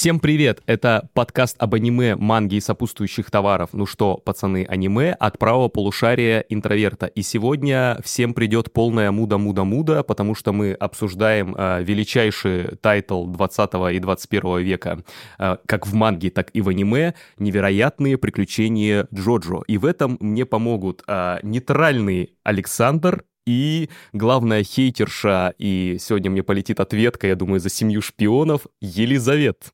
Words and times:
Всем 0.00 0.18
привет! 0.18 0.62
Это 0.64 1.10
подкаст 1.12 1.56
об 1.58 1.74
аниме, 1.74 2.16
манге 2.16 2.56
и 2.56 2.60
сопутствующих 2.60 3.30
товаров 3.30 3.68
«Ну 3.74 3.84
что, 3.84 4.16
пацаны, 4.16 4.64
аниме» 4.66 5.12
от 5.12 5.38
правого 5.38 5.68
полушария 5.68 6.40
интроверта. 6.48 7.04
И 7.04 7.20
сегодня 7.20 7.98
всем 8.02 8.32
придет 8.32 8.72
полная 8.72 9.10
муда-муда-муда, 9.10 10.02
потому 10.02 10.34
что 10.34 10.54
мы 10.54 10.72
обсуждаем 10.72 11.54
э, 11.54 11.82
величайший 11.82 12.76
тайтл 12.76 13.26
20 13.26 13.70
и 13.92 13.98
21 13.98 14.58
века, 14.60 15.04
э, 15.38 15.58
как 15.66 15.86
в 15.86 15.92
манге, 15.92 16.30
так 16.30 16.48
и 16.54 16.62
в 16.62 16.70
аниме, 16.70 17.12
«Невероятные 17.38 18.16
приключения 18.16 19.06
Джоджо». 19.14 19.64
И 19.66 19.76
в 19.76 19.84
этом 19.84 20.16
мне 20.20 20.46
помогут 20.46 21.02
э, 21.08 21.40
нейтральный 21.42 22.38
Александр 22.42 23.24
и 23.46 23.88
главная 24.12 24.62
хейтерша, 24.62 25.54
и 25.58 25.96
сегодня 26.00 26.30
мне 26.30 26.42
полетит 26.42 26.80
ответка, 26.80 27.26
я 27.26 27.36
думаю, 27.36 27.60
за 27.60 27.70
«Семью 27.70 28.02
шпиона», 28.02 28.66
Елизавета. 28.80 29.72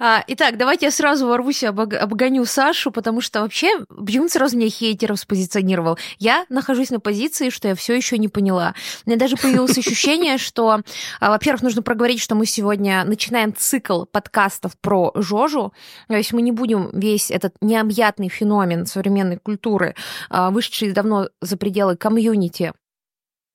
А, 0.00 0.22
итак, 0.28 0.56
давайте 0.56 0.86
я 0.86 0.92
сразу 0.92 1.26
ворвусь 1.26 1.64
и 1.64 1.66
обгоню 1.66 2.44
Сашу, 2.44 2.92
потому 2.92 3.20
что 3.20 3.40
вообще, 3.40 3.80
почему 3.88 4.28
сразу 4.28 4.56
меня 4.56 4.70
хейтеров 4.70 5.18
спозиционировал? 5.18 5.98
Я 6.18 6.46
нахожусь 6.48 6.90
на 6.90 7.00
позиции, 7.00 7.50
что 7.50 7.66
я 7.68 7.74
все 7.74 7.94
еще 7.94 8.16
не 8.16 8.28
поняла. 8.28 8.74
У 9.04 9.10
меня 9.10 9.18
даже 9.18 9.36
появилось 9.36 9.76
ощущение, 9.76 10.38
что, 10.38 10.82
а, 11.18 11.30
во-первых, 11.30 11.62
нужно 11.62 11.82
проговорить, 11.82 12.20
что 12.20 12.36
мы 12.36 12.46
сегодня 12.46 13.04
начинаем 13.04 13.52
цикл 13.54 14.04
подкастов 14.04 14.78
про 14.80 15.10
Жожу, 15.16 15.72
то 16.06 16.16
есть 16.16 16.32
мы 16.32 16.42
не 16.42 16.52
будем 16.52 16.90
весь 16.92 17.30
этот 17.32 17.54
необъятный 17.60 18.28
феномен 18.28 18.86
современной 18.86 19.38
культуры, 19.38 19.96
а, 20.30 20.50
вышедший 20.50 20.92
давно 20.92 21.28
за 21.40 21.56
пределы 21.56 21.96
комьюнити, 21.96 22.72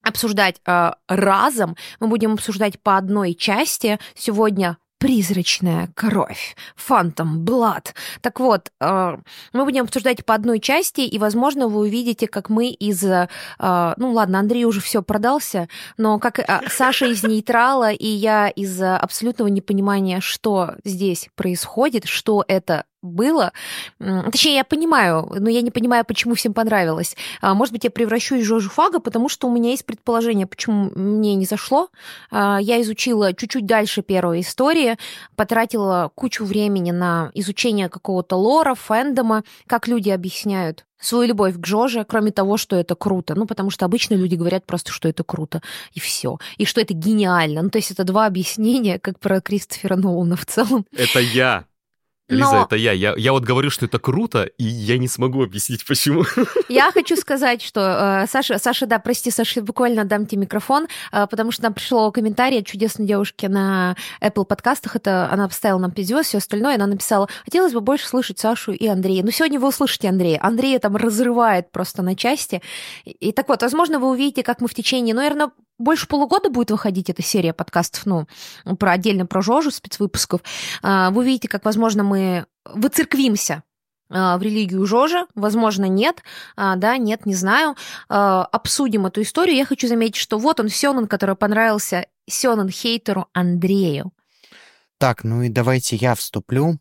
обсуждать 0.03 0.59
э, 0.65 0.91
разом. 1.07 1.77
Мы 2.01 2.07
будем 2.07 2.33
обсуждать 2.33 2.79
по 2.81 2.97
одной 2.97 3.33
части. 3.33 3.99
Сегодня 4.15 4.77
призрачная 5.03 5.89
кровь, 5.95 6.55
Phantom 6.77 7.39
Blood. 7.39 7.87
Так 8.21 8.39
вот, 8.39 8.71
э, 8.79 9.17
мы 9.51 9.65
будем 9.65 9.83
обсуждать 9.83 10.25
по 10.25 10.33
одной 10.33 10.61
части, 10.61 11.01
и, 11.01 11.19
возможно, 11.19 11.67
вы 11.67 11.81
увидите, 11.81 12.25
как 12.25 12.49
мы 12.49 12.69
из... 12.69 13.03
Э, 13.03 13.27
ну 13.97 14.13
ладно, 14.13 14.39
Андрей 14.39 14.63
уже 14.63 14.79
все 14.79 15.03
продался, 15.03 15.67
но 15.97 16.19
как 16.19 16.39
э, 16.39 16.45
Саша 16.69 17.07
из 17.07 17.21
нейтрала, 17.21 17.91
и 17.91 18.07
я 18.07 18.47
из 18.47 18.81
абсолютного 18.81 19.49
непонимания, 19.49 20.21
что 20.21 20.75
здесь 20.85 21.27
происходит, 21.35 22.05
что 22.05 22.45
это 22.47 22.85
было. 23.03 23.51
Точнее, 23.99 24.55
я 24.55 24.63
понимаю, 24.63 25.29
но 25.39 25.49
я 25.49 25.61
не 25.61 25.71
понимаю, 25.71 26.05
почему 26.05 26.35
всем 26.35 26.53
понравилось. 26.53 27.15
А, 27.41 27.53
может 27.53 27.73
быть, 27.73 27.83
я 27.83 27.91
превращусь 27.91 28.43
в 28.43 28.45
Жожу 28.45 28.69
Фага, 28.69 28.99
потому 28.99 29.29
что 29.29 29.47
у 29.47 29.53
меня 29.53 29.71
есть 29.71 29.85
предположение, 29.85 30.47
почему 30.47 30.91
мне 30.95 31.35
не 31.35 31.45
зашло. 31.45 31.89
А, 32.31 32.59
я 32.61 32.81
изучила 32.81 33.33
чуть-чуть 33.33 33.65
дальше 33.65 34.01
первой 34.01 34.41
истории, 34.41 34.97
потратила 35.35 36.11
кучу 36.15 36.45
времени 36.45 36.91
на 36.91 37.31
изучение 37.33 37.89
какого-то 37.89 38.35
лора, 38.35 38.75
фэндома, 38.75 39.43
как 39.67 39.87
люди 39.87 40.09
объясняют 40.09 40.85
свою 41.03 41.27
любовь 41.27 41.59
к 41.59 41.65
Жоже, 41.65 42.05
кроме 42.07 42.31
того, 42.31 42.57
что 42.57 42.75
это 42.75 42.95
круто. 42.95 43.35
Ну, 43.35 43.45
потому 43.45 43.69
что 43.69 43.85
обычно 43.85 44.15
люди 44.15 44.35
говорят 44.35 44.65
просто, 44.65 44.91
что 44.91 45.09
это 45.09 45.23
круто, 45.23 45.61
и 45.93 45.99
все. 45.99 46.37
И 46.57 46.65
что 46.65 46.81
это 46.81 46.93
гениально. 46.93 47.61
Ну, 47.61 47.69
то 47.69 47.77
есть 47.77 47.91
это 47.91 48.03
два 48.03 48.25
объяснения, 48.25 48.99
как 48.99 49.19
про 49.19 49.41
Кристофера 49.41 49.95
Нолана 49.95 50.35
в 50.35 50.45
целом. 50.45 50.85
Это 50.95 51.19
я 51.19 51.65
Лиза, 52.29 52.51
Но... 52.51 52.63
это 52.63 52.77
я. 52.77 52.93
я. 52.93 53.13
Я 53.17 53.33
вот 53.33 53.43
говорю, 53.43 53.69
что 53.69 53.85
это 53.85 53.99
круто, 53.99 54.43
и 54.43 54.63
я 54.63 54.97
не 54.97 55.09
смогу 55.09 55.43
объяснить, 55.43 55.85
почему. 55.85 56.23
Я 56.69 56.91
хочу 56.91 57.17
сказать, 57.17 57.61
что 57.61 58.23
э, 58.23 58.27
Саша, 58.27 58.59
Саша, 58.59 58.85
да, 58.85 58.97
прости, 58.99 59.29
Саша, 59.29 59.61
буквально 59.61 60.05
дам 60.05 60.25
тебе 60.25 60.41
микрофон, 60.41 60.87
э, 61.11 61.27
потому 61.29 61.51
что 61.51 61.63
нам 61.63 61.73
пришло 61.73 62.11
комментарий 62.11 62.59
от 62.59 62.65
чудесной 62.65 63.05
девушки 63.05 63.47
на 63.47 63.97
Apple 64.21 64.45
подкастах. 64.45 64.95
Это 64.95 65.29
она 65.29 65.49
поставила 65.49 65.79
нам 65.79 65.91
5 65.91 66.07
звезд, 66.07 66.29
все 66.29 66.37
остальное. 66.37 66.75
Она 66.75 66.87
написала, 66.87 67.27
хотелось 67.43 67.73
бы 67.73 67.81
больше 67.81 68.07
слышать 68.07 68.39
Сашу 68.39 68.71
и 68.71 68.87
Андрея. 68.87 69.21
Ну, 69.23 69.31
сегодня 69.31 69.59
вы 69.59 69.67
услышите 69.67 70.07
Андрея. 70.07 70.39
Андрея 70.41 70.79
там 70.79 70.95
разрывает 70.95 71.71
просто 71.71 72.03
на 72.03 72.15
части. 72.15 72.61
И, 73.03 73.11
и 73.11 73.31
так 73.33 73.49
вот, 73.49 73.61
возможно, 73.61 73.99
вы 73.99 74.09
увидите, 74.09 74.43
как 74.43 74.61
мы 74.61 74.69
в 74.69 74.73
течение, 74.73 75.13
ну, 75.13 75.19
наверное, 75.19 75.51
больше 75.83 76.07
полугода 76.07 76.49
будет 76.49 76.71
выходить 76.71 77.09
эта 77.09 77.21
серия 77.21 77.53
подкастов, 77.53 78.05
ну, 78.05 78.27
про 78.79 78.91
отдельно 78.93 79.25
про 79.25 79.41
Жожу, 79.41 79.71
спецвыпусков. 79.71 80.41
А, 80.81 81.11
вы 81.11 81.25
видите, 81.25 81.47
как, 81.47 81.65
возможно, 81.65 82.03
мы 82.03 82.45
выцерквимся 82.65 83.63
а, 84.09 84.37
в 84.37 84.41
религию 84.41 84.85
Жожа, 84.85 85.27
возможно, 85.35 85.85
нет, 85.85 86.23
а, 86.55 86.75
да, 86.75 86.97
нет, 86.97 87.25
не 87.25 87.35
знаю. 87.35 87.75
Обсудим 88.07 89.05
эту 89.05 89.21
историю. 89.21 89.57
Я 89.57 89.65
хочу 89.65 89.87
заметить, 89.87 90.15
что 90.15 90.39
вот 90.39 90.59
он, 90.59 90.69
Сёнэн, 90.69 91.07
который 91.07 91.35
понравился 91.35 92.07
Сёнэн 92.27 92.69
хейтеру 92.69 93.27
Андрею. 93.33 94.11
Так, 94.97 95.23
ну 95.23 95.41
и 95.41 95.49
давайте 95.49 95.95
я 95.97 96.15
вступлю. 96.15 96.79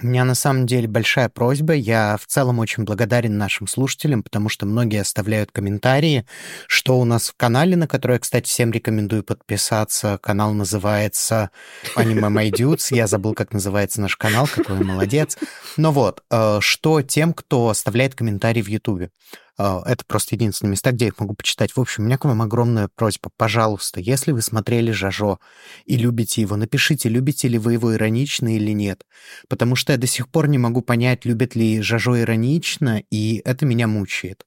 У 0.00 0.06
меня 0.06 0.24
на 0.24 0.34
самом 0.34 0.66
деле 0.66 0.88
большая 0.88 1.28
просьба. 1.28 1.74
Я 1.74 2.16
в 2.16 2.26
целом 2.26 2.58
очень 2.58 2.84
благодарен 2.84 3.36
нашим 3.36 3.66
слушателям, 3.66 4.22
потому 4.22 4.48
что 4.48 4.64
многие 4.64 5.02
оставляют 5.02 5.52
комментарии, 5.52 6.24
что 6.66 6.98
у 6.98 7.04
нас 7.04 7.28
в 7.28 7.34
канале, 7.36 7.76
на 7.76 7.86
который 7.86 8.18
кстати, 8.18 8.48
всем 8.48 8.72
рекомендую 8.72 9.22
подписаться. 9.22 10.18
Канал 10.22 10.54
называется 10.54 11.50
Anime 11.94 12.30
My 12.32 12.50
Dudes. 12.50 12.86
Я 12.90 13.06
забыл, 13.06 13.34
как 13.34 13.52
называется 13.52 14.00
наш 14.00 14.16
канал, 14.16 14.48
какой 14.52 14.82
молодец. 14.82 15.36
Но 15.76 15.92
вот, 15.92 16.22
э, 16.30 16.58
что 16.60 17.02
тем, 17.02 17.34
кто 17.34 17.68
оставляет 17.68 18.14
комментарии 18.14 18.62
в 18.62 18.68
Ютубе. 18.68 19.10
А, 19.58 19.82
это 19.84 20.04
просто 20.06 20.34
единственные 20.34 20.72
места, 20.72 20.92
где 20.92 21.06
я 21.06 21.08
их 21.10 21.20
могу 21.20 21.34
почитать. 21.34 21.72
В 21.72 21.80
общем, 21.80 22.04
у 22.04 22.06
меня 22.06 22.18
к 22.18 22.24
вам 22.24 22.40
огромная 22.42 22.88
просьба. 22.88 23.30
Пожалуйста, 23.36 24.00
если 24.00 24.32
вы 24.32 24.40
смотрели 24.40 24.90
«Жажо» 24.92 25.38
и 25.84 25.96
любите 25.96 26.40
его, 26.40 26.56
напишите, 26.56 27.08
любите 27.08 27.48
ли 27.48 27.58
вы 27.58 27.74
его 27.74 27.94
иронично 27.94 28.54
или 28.54 28.72
нет. 28.72 29.04
Потому 29.48 29.76
что 29.76 29.92
я 29.92 29.98
до 29.98 30.06
сих 30.06 30.28
пор 30.28 30.48
не 30.48 30.58
могу 30.58 30.80
понять, 30.80 31.24
любят 31.24 31.54
ли 31.54 31.82
«Жажо» 31.82 32.18
иронично, 32.20 33.02
и 33.10 33.42
это 33.44 33.66
меня 33.66 33.86
мучает. 33.86 34.46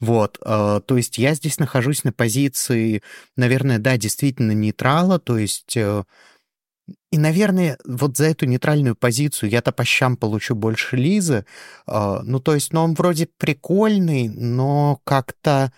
Вот, 0.00 0.38
э, 0.44 0.80
то 0.84 0.96
есть 0.96 1.18
я 1.18 1.34
здесь 1.34 1.58
нахожусь 1.58 2.04
на 2.04 2.12
позиции, 2.12 3.02
наверное, 3.36 3.78
да, 3.78 3.96
действительно 3.98 4.52
нейтрала, 4.52 5.18
то 5.18 5.36
есть 5.36 5.76
э, 5.76 6.04
и, 7.10 7.18
наверное, 7.18 7.78
вот 7.84 8.16
за 8.16 8.26
эту 8.26 8.46
нейтральную 8.46 8.94
позицию 8.94 9.50
я-то 9.50 9.72
по 9.72 9.84
щам 9.84 10.16
получу 10.16 10.54
больше 10.54 10.96
Лизы. 10.96 11.44
А, 11.86 12.22
ну, 12.22 12.40
то 12.40 12.54
есть, 12.54 12.72
ну, 12.72 12.82
он 12.82 12.94
вроде 12.94 13.28
прикольный, 13.38 14.28
но 14.28 15.00
как-то 15.04 15.72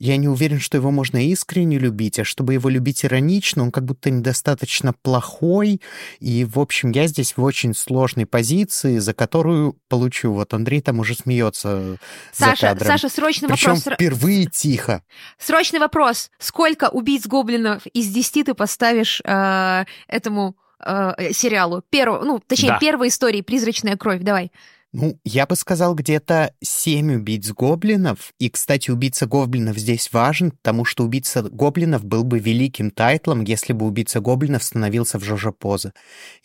я 0.00 0.16
не 0.16 0.28
уверен, 0.28 0.58
что 0.58 0.76
его 0.76 0.90
можно 0.90 1.24
искренне 1.28 1.78
любить, 1.78 2.18
а 2.18 2.24
чтобы 2.24 2.54
его 2.54 2.68
любить 2.68 3.04
иронично, 3.04 3.62
он 3.62 3.70
как 3.70 3.84
будто 3.84 4.10
недостаточно 4.10 4.92
плохой. 4.92 5.80
И, 6.18 6.44
в 6.44 6.58
общем, 6.58 6.90
я 6.90 7.06
здесь 7.06 7.36
в 7.36 7.42
очень 7.42 7.74
сложной 7.74 8.26
позиции, 8.26 8.98
за 8.98 9.14
которую 9.14 9.78
получу. 9.88 10.32
Вот 10.32 10.52
Андрей 10.52 10.80
там 10.80 10.98
уже 10.98 11.14
смеется 11.14 11.98
Саша, 12.32 12.56
за 12.56 12.60
кадром. 12.68 12.88
Саша, 12.88 13.08
срочный 13.08 13.48
Причем 13.48 13.74
вопрос. 13.74 13.94
впервые 13.94 14.46
тихо. 14.46 15.02
Срочный 15.38 15.78
вопрос. 15.78 16.30
Сколько 16.38 16.88
убийц 16.88 17.26
гоблинов 17.26 17.86
из 17.86 18.08
десяти 18.08 18.42
ты 18.42 18.54
поставишь 18.54 19.22
э, 19.24 19.84
этому 20.08 20.56
э, 20.84 21.32
сериалу? 21.32 21.82
Перв... 21.88 22.22
Ну, 22.24 22.40
точнее, 22.44 22.70
да. 22.70 22.78
первой 22.78 23.08
истории 23.08 23.42
«Призрачная 23.42 23.96
кровь». 23.96 24.22
Давай. 24.22 24.50
Ну, 24.96 25.18
я 25.24 25.44
бы 25.44 25.56
сказал, 25.56 25.96
где-то 25.96 26.54
семь 26.62 27.16
убийц 27.16 27.50
гоблинов. 27.50 28.30
И, 28.38 28.48
кстати, 28.48 28.92
убийца 28.92 29.26
гоблинов 29.26 29.76
здесь 29.76 30.12
важен, 30.12 30.52
потому 30.52 30.84
что 30.84 31.02
убийца 31.02 31.42
гоблинов 31.42 32.04
был 32.04 32.22
бы 32.22 32.38
великим 32.38 32.92
тайтлом, 32.92 33.42
если 33.42 33.72
бы 33.72 33.86
убийца 33.86 34.20
гоблинов 34.20 34.62
становился 34.62 35.18
в 35.18 35.24
Жожо 35.24 35.50
Поза. 35.50 35.94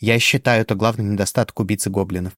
Я 0.00 0.18
считаю 0.18 0.62
это 0.62 0.74
главным 0.74 1.12
недостатком 1.12 1.62
убийцы 1.64 1.90
гоблинов. 1.90 2.32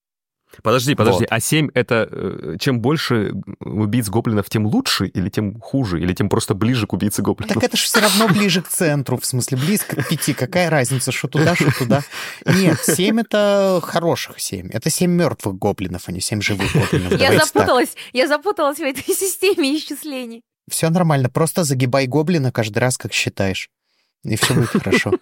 Подожди, 0.62 0.94
подожди, 0.94 1.20
вот. 1.20 1.28
а 1.30 1.40
7 1.40 1.70
это 1.74 2.08
э, 2.10 2.56
чем 2.60 2.80
больше 2.80 3.32
убийц 3.60 4.08
гоблинов, 4.08 4.50
тем 4.50 4.66
лучше, 4.66 5.06
или 5.06 5.28
тем 5.30 5.58
хуже, 5.60 6.00
или 6.00 6.12
тем 6.12 6.28
просто 6.28 6.54
ближе 6.54 6.86
к 6.86 6.92
убийце 6.92 7.22
гоблинов? 7.22 7.54
Так 7.54 7.64
это 7.64 7.76
же 7.76 7.84
все 7.84 8.00
равно 8.00 8.28
ближе 8.28 8.62
к 8.62 8.68
центру, 8.68 9.16
в 9.18 9.24
смысле 9.24 9.58
близко 9.58 9.96
к 9.96 10.08
пяти. 10.08 10.34
Какая 10.34 10.68
разница, 10.70 11.12
что 11.12 11.28
туда, 11.28 11.54
что 11.54 11.72
туда? 11.78 12.02
Нет, 12.44 12.78
7 12.82 13.20
это 13.20 13.80
хороших 13.82 14.40
7. 14.40 14.70
Это 14.70 14.90
7 14.90 15.10
мертвых 15.10 15.56
гоблинов, 15.56 16.02
а 16.06 16.12
не 16.12 16.20
7 16.20 16.42
живых 16.42 16.72
гоблинов. 16.74 17.18
Я 17.18 17.38
запуталась, 17.38 17.94
я 18.12 18.28
запуталась 18.28 18.78
в 18.78 18.82
этой 18.82 19.14
системе 19.14 19.76
исчислений. 19.76 20.42
Все 20.70 20.90
нормально, 20.90 21.28
просто 21.28 21.64
загибай 21.64 22.06
гоблина 22.06 22.52
каждый 22.52 22.78
раз, 22.78 22.98
как 22.98 23.12
считаешь. 23.12 23.68
И 24.24 24.36
все 24.36 24.54
будет 24.54 24.68
хорошо. 24.68 25.12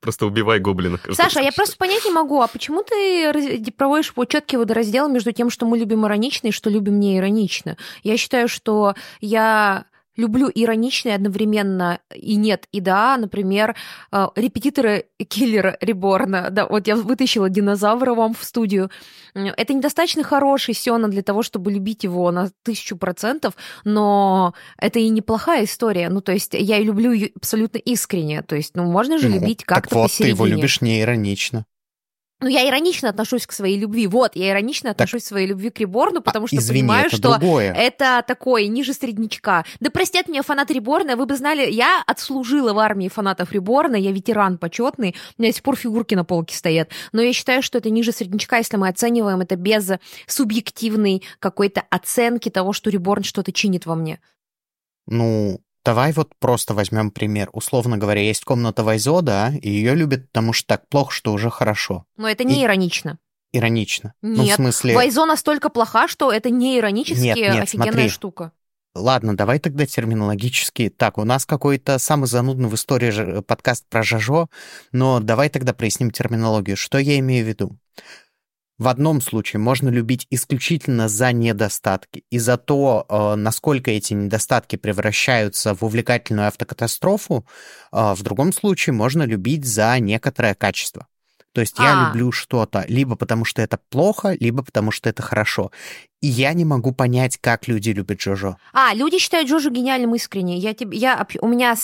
Просто 0.00 0.26
убивай 0.26 0.60
гоблина. 0.60 1.00
Саша, 1.12 1.40
я 1.40 1.52
просто 1.52 1.76
понять 1.76 2.04
не 2.04 2.12
могу, 2.12 2.40
а 2.40 2.46
почему 2.46 2.82
ты 2.82 3.32
проводишь 3.76 4.12
четкий 4.28 4.56
водораздел 4.56 5.08
между 5.08 5.32
тем, 5.32 5.50
что 5.50 5.66
мы 5.66 5.78
любим 5.78 6.06
иронично 6.06 6.48
и 6.48 6.52
что 6.52 6.70
любим 6.70 7.00
не 7.00 7.18
иронично? 7.18 7.76
Я 8.02 8.16
считаю, 8.16 8.48
что 8.48 8.94
я 9.20 9.86
люблю 10.16 10.50
ироничные 10.54 11.14
одновременно 11.14 12.00
и 12.14 12.36
нет, 12.36 12.66
и 12.72 12.80
да. 12.80 13.16
Например, 13.16 13.74
э, 14.12 14.26
репетиторы 14.36 15.06
Киллера 15.28 15.76
Реборна. 15.80 16.48
Да, 16.50 16.66
вот 16.66 16.86
я 16.86 16.96
вытащила 16.96 17.48
динозавра 17.48 18.14
вам 18.14 18.34
в 18.34 18.44
студию. 18.44 18.90
Это 19.34 19.74
недостаточно 19.74 20.22
хороший 20.22 20.74
Сёна 20.74 21.08
для 21.08 21.22
того, 21.22 21.42
чтобы 21.42 21.70
любить 21.70 22.04
его 22.04 22.30
на 22.30 22.50
тысячу 22.62 22.96
процентов, 22.96 23.54
но 23.84 24.54
это 24.78 24.98
и 24.98 25.08
неплохая 25.08 25.64
история. 25.64 26.08
Ну, 26.08 26.20
то 26.20 26.32
есть 26.32 26.54
я 26.54 26.78
и 26.78 26.84
люблю 26.84 27.12
ее 27.12 27.30
абсолютно 27.36 27.78
искренне. 27.78 28.42
То 28.42 28.56
есть, 28.56 28.76
ну, 28.76 28.84
можно 28.84 29.18
же 29.18 29.28
ну, 29.28 29.36
любить 29.36 29.64
как-то 29.64 29.90
так 29.90 29.96
вот, 29.96 30.02
посередине. 30.04 30.36
ты 30.36 30.36
его 30.36 30.46
любишь 30.46 30.80
не 30.80 31.00
иронично. 31.00 31.66
Ну, 32.40 32.48
я 32.48 32.68
иронично 32.68 33.08
отношусь 33.08 33.46
к 33.46 33.52
своей 33.52 33.78
любви. 33.78 34.06
Вот, 34.06 34.36
я 34.36 34.50
иронично 34.50 34.90
отношусь 34.90 35.22
к 35.22 35.26
своей 35.26 35.46
любви 35.46 35.70
к 35.70 35.80
Реборну, 35.80 36.20
потому 36.20 36.44
а, 36.44 36.48
что 36.48 36.56
извини, 36.56 36.82
понимаю, 36.82 37.06
это 37.06 37.16
что 37.16 37.38
другое. 37.38 37.72
это 37.72 38.22
такой 38.26 38.66
ниже 38.66 38.92
среднячка. 38.92 39.64
Да 39.80 39.90
простят 39.90 40.28
меня 40.28 40.42
фанаты 40.42 40.74
Реборна, 40.74 41.16
вы 41.16 41.24
бы 41.24 41.34
знали, 41.34 41.70
я 41.70 42.02
отслужила 42.06 42.74
в 42.74 42.78
армии 42.78 43.08
фанатов 43.08 43.52
Реборна, 43.52 43.96
я 43.96 44.12
ветеран 44.12 44.58
почетный, 44.58 45.16
у 45.38 45.42
меня 45.42 45.50
до 45.50 45.54
сих 45.56 45.62
пор 45.62 45.76
фигурки 45.76 46.14
на 46.14 46.26
полке 46.26 46.54
стоят. 46.54 46.90
Но 47.12 47.22
я 47.22 47.32
считаю, 47.32 47.62
что 47.62 47.78
это 47.78 47.88
ниже 47.88 48.12
среднячка, 48.12 48.58
если 48.58 48.76
мы 48.76 48.88
оцениваем 48.88 49.40
это 49.40 49.56
без 49.56 49.92
субъективной 50.26 51.22
какой-то 51.38 51.84
оценки 51.88 52.50
того, 52.50 52.74
что 52.74 52.90
Реборн 52.90 53.22
что-то 53.22 53.50
чинит 53.50 53.86
во 53.86 53.94
мне. 53.94 54.20
Ну, 55.06 55.60
Давай 55.86 56.12
вот 56.12 56.32
просто 56.40 56.74
возьмем 56.74 57.12
пример. 57.12 57.48
Условно 57.52 57.96
говоря, 57.96 58.20
есть 58.20 58.44
комната 58.44 58.82
Вайзо, 58.82 59.20
да, 59.22 59.52
и 59.62 59.70
ее 59.70 59.94
любят, 59.94 60.26
потому 60.26 60.52
что 60.52 60.66
так 60.66 60.88
плохо, 60.88 61.12
что 61.12 61.32
уже 61.32 61.48
хорошо. 61.48 62.04
Но 62.16 62.28
это 62.28 62.42
не 62.42 62.60
и... 62.60 62.64
иронично. 62.64 63.18
Иронично. 63.52 64.12
Нет, 64.20 64.36
ну, 64.36 64.44
в 64.46 64.52
смысле... 64.52 64.94
Вайзо 64.96 65.24
настолько 65.26 65.70
плоха, 65.70 66.08
что 66.08 66.32
это 66.32 66.50
не 66.50 66.78
иронически 66.78 67.22
нет, 67.22 67.36
нет, 67.36 67.62
офигенная 67.62 67.92
смотри. 67.92 68.08
штука. 68.08 68.52
Ладно, 68.96 69.36
давай 69.36 69.60
тогда 69.60 69.86
терминологически. 69.86 70.88
Так, 70.88 71.18
у 71.18 71.24
нас 71.24 71.46
какой-то 71.46 71.98
самый 71.98 72.26
занудный 72.26 72.68
в 72.68 72.74
истории 72.74 73.42
подкаст 73.42 73.86
про 73.88 74.02
Жажо, 74.02 74.48
но 74.90 75.20
давай 75.20 75.50
тогда 75.50 75.72
проясним 75.72 76.10
терминологию. 76.10 76.76
Что 76.76 76.98
я 76.98 77.18
имею 77.20 77.44
в 77.44 77.48
виду? 77.48 77.78
В 78.78 78.88
одном 78.88 79.22
случае 79.22 79.60
можно 79.60 79.88
любить 79.88 80.26
исключительно 80.30 81.08
за 81.08 81.32
недостатки 81.32 82.24
и 82.30 82.38
за 82.38 82.58
то, 82.58 83.06
э, 83.08 83.34
насколько 83.36 83.90
эти 83.90 84.12
недостатки 84.12 84.76
превращаются 84.76 85.74
в 85.74 85.82
увлекательную 85.82 86.48
автокатастрофу. 86.48 87.46
Э, 87.90 88.12
в 88.14 88.22
другом 88.22 88.52
случае 88.52 88.92
можно 88.92 89.22
любить 89.22 89.64
за 89.64 89.98
некоторое 89.98 90.54
качество. 90.54 91.06
То 91.56 91.62
есть 91.62 91.78
я 91.78 92.08
А. 92.08 92.08
люблю 92.08 92.32
что-то 92.32 92.84
либо 92.86 93.16
потому, 93.16 93.46
что 93.46 93.62
это 93.62 93.78
плохо, 93.88 94.36
либо 94.38 94.62
потому, 94.62 94.90
что 94.90 95.08
это 95.08 95.22
хорошо. 95.22 95.70
И 96.20 96.26
я 96.26 96.52
не 96.52 96.66
могу 96.66 96.92
понять, 96.92 97.38
как 97.38 97.66
люди 97.66 97.90
любят 97.90 98.18
Джожо. 98.18 98.58
А, 98.74 98.92
люди 98.92 99.18
считают 99.18 99.48
Джожу 99.48 99.70
гениальным 99.70 100.14
искренне. 100.14 100.58
Я 100.58 100.74
тебе, 100.74 100.98
я, 100.98 101.26
у 101.40 101.48
меня 101.48 101.74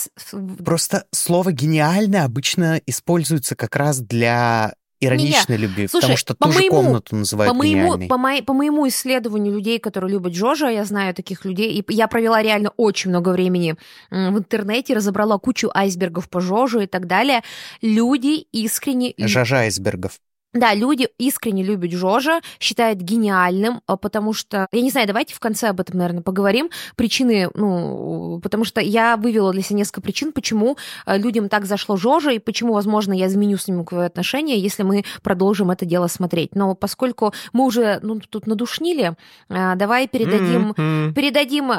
Просто 0.63 1.05
слово 1.09 1.51
«гениально» 1.53 2.23
обычно 2.23 2.79
используется 2.85 3.55
как 3.55 3.75
раз 3.75 3.99
для 3.99 4.75
ироничной 5.05 5.57
любви, 5.57 5.87
Слушай, 5.87 6.01
потому 6.01 6.17
что 6.17 6.35
по 6.35 6.45
ту 6.45 6.51
же 6.51 6.59
моему- 6.59 6.75
комнату 6.75 7.15
называют 7.15 7.51
по 7.51 7.57
моему, 7.57 8.07
по, 8.07 8.17
моей- 8.17 8.41
по 8.43 8.53
моему 8.53 8.87
исследованию 8.87 9.53
людей, 9.53 9.79
которые 9.79 10.11
любят 10.11 10.33
Джожа, 10.33 10.69
я 10.69 10.85
знаю 10.85 11.13
таких 11.13 11.45
людей, 11.45 11.71
и 11.71 11.93
я 11.93 12.07
провела 12.07 12.41
реально 12.41 12.71
очень 12.77 13.09
много 13.09 13.29
времени 13.29 13.75
в 14.09 14.37
интернете, 14.37 14.93
разобрала 14.93 15.37
кучу 15.37 15.69
айсбергов 15.73 16.29
по 16.29 16.41
Жожу 16.41 16.81
и 16.81 16.87
так 16.87 17.07
далее. 17.07 17.41
Люди 17.81 18.45
искренне... 18.51 19.13
Жажа 19.17 19.59
айсбергов. 19.59 20.19
Да, 20.53 20.75
люди 20.75 21.09
искренне 21.17 21.63
любят 21.63 21.91
Жожа, 21.91 22.41
считают 22.59 22.99
гениальным, 22.99 23.81
а, 23.87 23.97
потому 23.97 24.33
что, 24.33 24.67
я 24.71 24.81
не 24.81 24.91
знаю, 24.91 25.07
давайте 25.07 25.33
в 25.33 25.39
конце 25.39 25.69
об 25.69 25.79
этом, 25.79 25.97
наверное, 25.97 26.21
поговорим. 26.21 26.69
Причины, 26.95 27.49
ну, 27.55 28.39
потому 28.41 28.63
что 28.63 28.79
я 28.79 29.17
вывела 29.17 29.51
для 29.51 29.63
себя 29.63 29.77
несколько 29.77 30.01
причин, 30.01 30.31
почему 30.31 30.77
э, 31.07 31.17
людям 31.17 31.49
так 31.49 31.65
зашло 31.65 31.97
Жожа, 31.97 32.31
и 32.31 32.39
почему, 32.39 32.73
возможно, 32.73 33.13
я 33.13 33.27
изменю 33.27 33.57
с 33.57 33.67
ним 33.67 33.85
свои 33.87 34.05
отношения, 34.05 34.59
если 34.59 34.83
мы 34.83 35.03
продолжим 35.23 35.71
это 35.71 35.85
дело 35.85 36.05
смотреть. 36.05 36.53
Но 36.55 36.75
поскольку 36.75 37.33
мы 37.51 37.65
уже 37.65 37.99
ну, 38.03 38.19
тут 38.19 38.45
надушнили, 38.45 39.15
э, 39.49 39.75
давай 39.75 40.07
передадим, 40.07 40.75
М-м. 40.77 41.13
передадим 41.15 41.71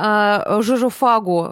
Жожу 0.63 0.89
Фагу 0.89 1.43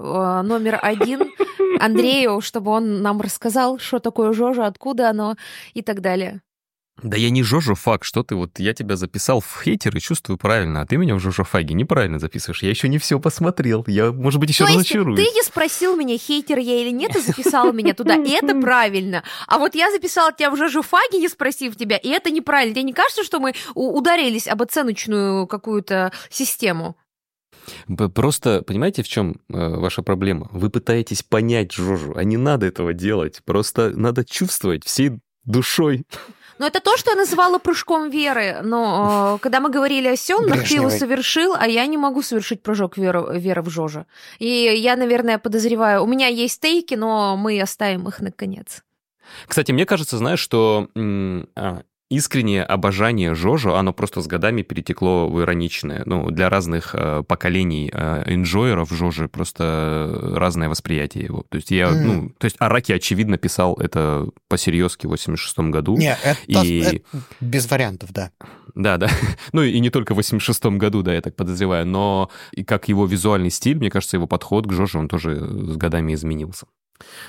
номер 0.42 0.78
один 0.82 1.20
Андрею, 1.80 2.40
чтобы 2.40 2.72
он 2.72 3.00
нам 3.02 3.20
рассказал, 3.20 3.78
что 3.78 4.00
такое 4.00 4.32
Жожа, 4.32 4.66
откуда 4.66 5.10
оно 5.10 5.36
и 5.74 5.82
так 5.82 6.00
далее. 6.00 6.40
Да 7.00 7.16
я 7.16 7.30
не 7.30 7.42
Жожо 7.42 7.74
Фак, 7.74 8.04
что 8.04 8.22
ты, 8.22 8.34
вот 8.34 8.58
я 8.58 8.74
тебя 8.74 8.96
записал 8.96 9.40
в 9.40 9.62
хейтер 9.64 9.96
и 9.96 10.00
чувствую 10.00 10.36
правильно, 10.36 10.82
а 10.82 10.86
ты 10.86 10.98
меня 10.98 11.14
в 11.14 11.20
Жожо 11.20 11.42
Фаге 11.42 11.74
неправильно 11.74 12.18
записываешь. 12.18 12.62
Я 12.62 12.70
еще 12.70 12.88
не 12.88 12.98
все 12.98 13.18
посмотрел, 13.18 13.82
я, 13.88 14.12
может 14.12 14.38
быть, 14.38 14.50
еще 14.50 14.66
То 14.66 14.74
разочаруюсь. 14.74 15.18
ты 15.18 15.24
не 15.24 15.42
спросил 15.42 15.96
меня, 15.96 16.16
хейтер 16.18 16.58
я 16.58 16.80
или 16.80 16.90
нет, 16.90 17.16
и 17.16 17.20
записал 17.20 17.72
меня 17.72 17.94
туда, 17.94 18.16
и 18.16 18.30
это 18.30 18.54
правильно. 18.60 19.24
А 19.48 19.58
вот 19.58 19.74
я 19.74 19.90
записала 19.90 20.32
тебя 20.32 20.50
в 20.50 20.56
Жожуфаге, 20.56 21.18
не 21.18 21.28
спросив 21.28 21.76
тебя, 21.76 21.96
и 21.96 22.08
это 22.08 22.30
неправильно. 22.30 22.74
Тебе 22.74 22.84
не 22.84 22.92
кажется, 22.92 23.24
что 23.24 23.40
мы 23.40 23.54
ударились 23.74 24.46
об 24.46 24.62
оценочную 24.62 25.46
какую-то 25.46 26.12
систему? 26.30 26.96
Просто, 28.14 28.62
понимаете, 28.62 29.02
в 29.02 29.08
чем 29.08 29.36
э, 29.48 29.76
ваша 29.76 30.02
проблема? 30.02 30.48
Вы 30.52 30.68
пытаетесь 30.68 31.22
понять 31.22 31.72
Жожу, 31.72 32.12
а 32.16 32.24
не 32.24 32.36
надо 32.36 32.66
этого 32.66 32.92
делать. 32.92 33.40
Просто 33.44 33.90
надо 33.90 34.24
чувствовать 34.24 34.84
всей 34.84 35.12
душой. 35.44 36.04
Но 36.58 36.66
это 36.66 36.80
то, 36.80 36.96
что 36.96 37.10
я 37.10 37.16
называла 37.16 37.58
прыжком 37.58 38.10
веры. 38.10 38.60
Но 38.62 39.36
э, 39.36 39.38
когда 39.42 39.60
мы 39.60 39.70
говорили 39.70 40.08
о 40.08 40.16
Сённах, 40.16 40.68
ты 40.68 40.74
его 40.74 40.90
совершил, 40.90 41.54
а 41.58 41.66
я 41.66 41.86
не 41.86 41.96
могу 41.96 42.22
совершить 42.22 42.62
прыжок 42.62 42.98
веры, 42.98 43.38
веры 43.38 43.62
в 43.62 43.70
Жожа. 43.70 44.06
И 44.38 44.46
я, 44.46 44.96
наверное, 44.96 45.38
подозреваю, 45.38 46.02
у 46.02 46.06
меня 46.06 46.28
есть 46.28 46.54
стейки, 46.54 46.94
но 46.94 47.36
мы 47.36 47.60
оставим 47.60 48.08
их 48.08 48.20
наконец. 48.20 48.82
Кстати, 49.46 49.72
мне 49.72 49.86
кажется, 49.86 50.18
знаешь, 50.18 50.40
что 50.40 50.88
а, 50.94 51.82
искреннее 52.16 52.62
обожание 52.64 53.34
Жожо, 53.34 53.76
оно 53.76 53.92
просто 53.92 54.20
с 54.20 54.26
годами 54.26 54.62
перетекло 54.62 55.28
в 55.28 55.40
ироничное. 55.40 56.02
Ну, 56.06 56.30
для 56.30 56.48
разных 56.48 56.94
э, 56.94 57.22
поколений 57.26 57.90
э, 57.92 58.22
энджойеров 58.26 58.90
Жожи 58.90 59.28
просто 59.28 60.32
разное 60.36 60.68
восприятие 60.68 61.24
его. 61.24 61.44
То 61.48 61.56
есть 61.56 61.70
я, 61.70 61.90
Мгм. 61.90 62.06
ну, 62.06 62.28
то 62.38 62.44
есть 62.44 62.56
Араки, 62.58 62.92
очевидно, 62.92 63.38
писал 63.38 63.74
это 63.74 64.28
по-серьезки 64.48 65.06
в 65.06 65.10
86 65.10 65.70
году. 65.70 65.96
Не, 65.96 66.16
это, 66.22 66.36
И- 66.46 66.80
это 66.80 67.00
без 67.40 67.70
вариантов, 67.70 68.12
да. 68.12 68.30
Да, 68.74 68.96
да. 68.96 69.08
Ну 69.52 69.62
и 69.62 69.78
не 69.80 69.90
только 69.90 70.12
в 70.14 70.16
86 70.16 70.64
году, 70.78 71.02
да, 71.02 71.14
я 71.14 71.20
так 71.20 71.36
подозреваю, 71.36 71.86
но 71.86 72.30
и 72.52 72.64
как 72.64 72.88
его 72.88 73.06
визуальный 73.06 73.50
стиль, 73.50 73.76
мне 73.78 73.90
кажется, 73.90 74.16
его 74.16 74.26
подход 74.26 74.66
к 74.66 74.72
Жоже, 74.72 74.98
он 74.98 75.08
тоже 75.08 75.36
с 75.40 75.76
годами 75.76 76.14
изменился. 76.14 76.66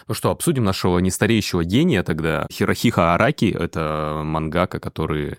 Ну 0.07 0.13
что, 0.13 0.31
обсудим 0.31 0.63
нашего 0.63 0.99
нестареющего 0.99 1.63
гения 1.63 2.03
тогда. 2.03 2.47
Хирохиха 2.51 3.13
Араки— 3.13 3.45
это 3.59 4.21
мангака, 4.23 4.79
который 4.79 5.37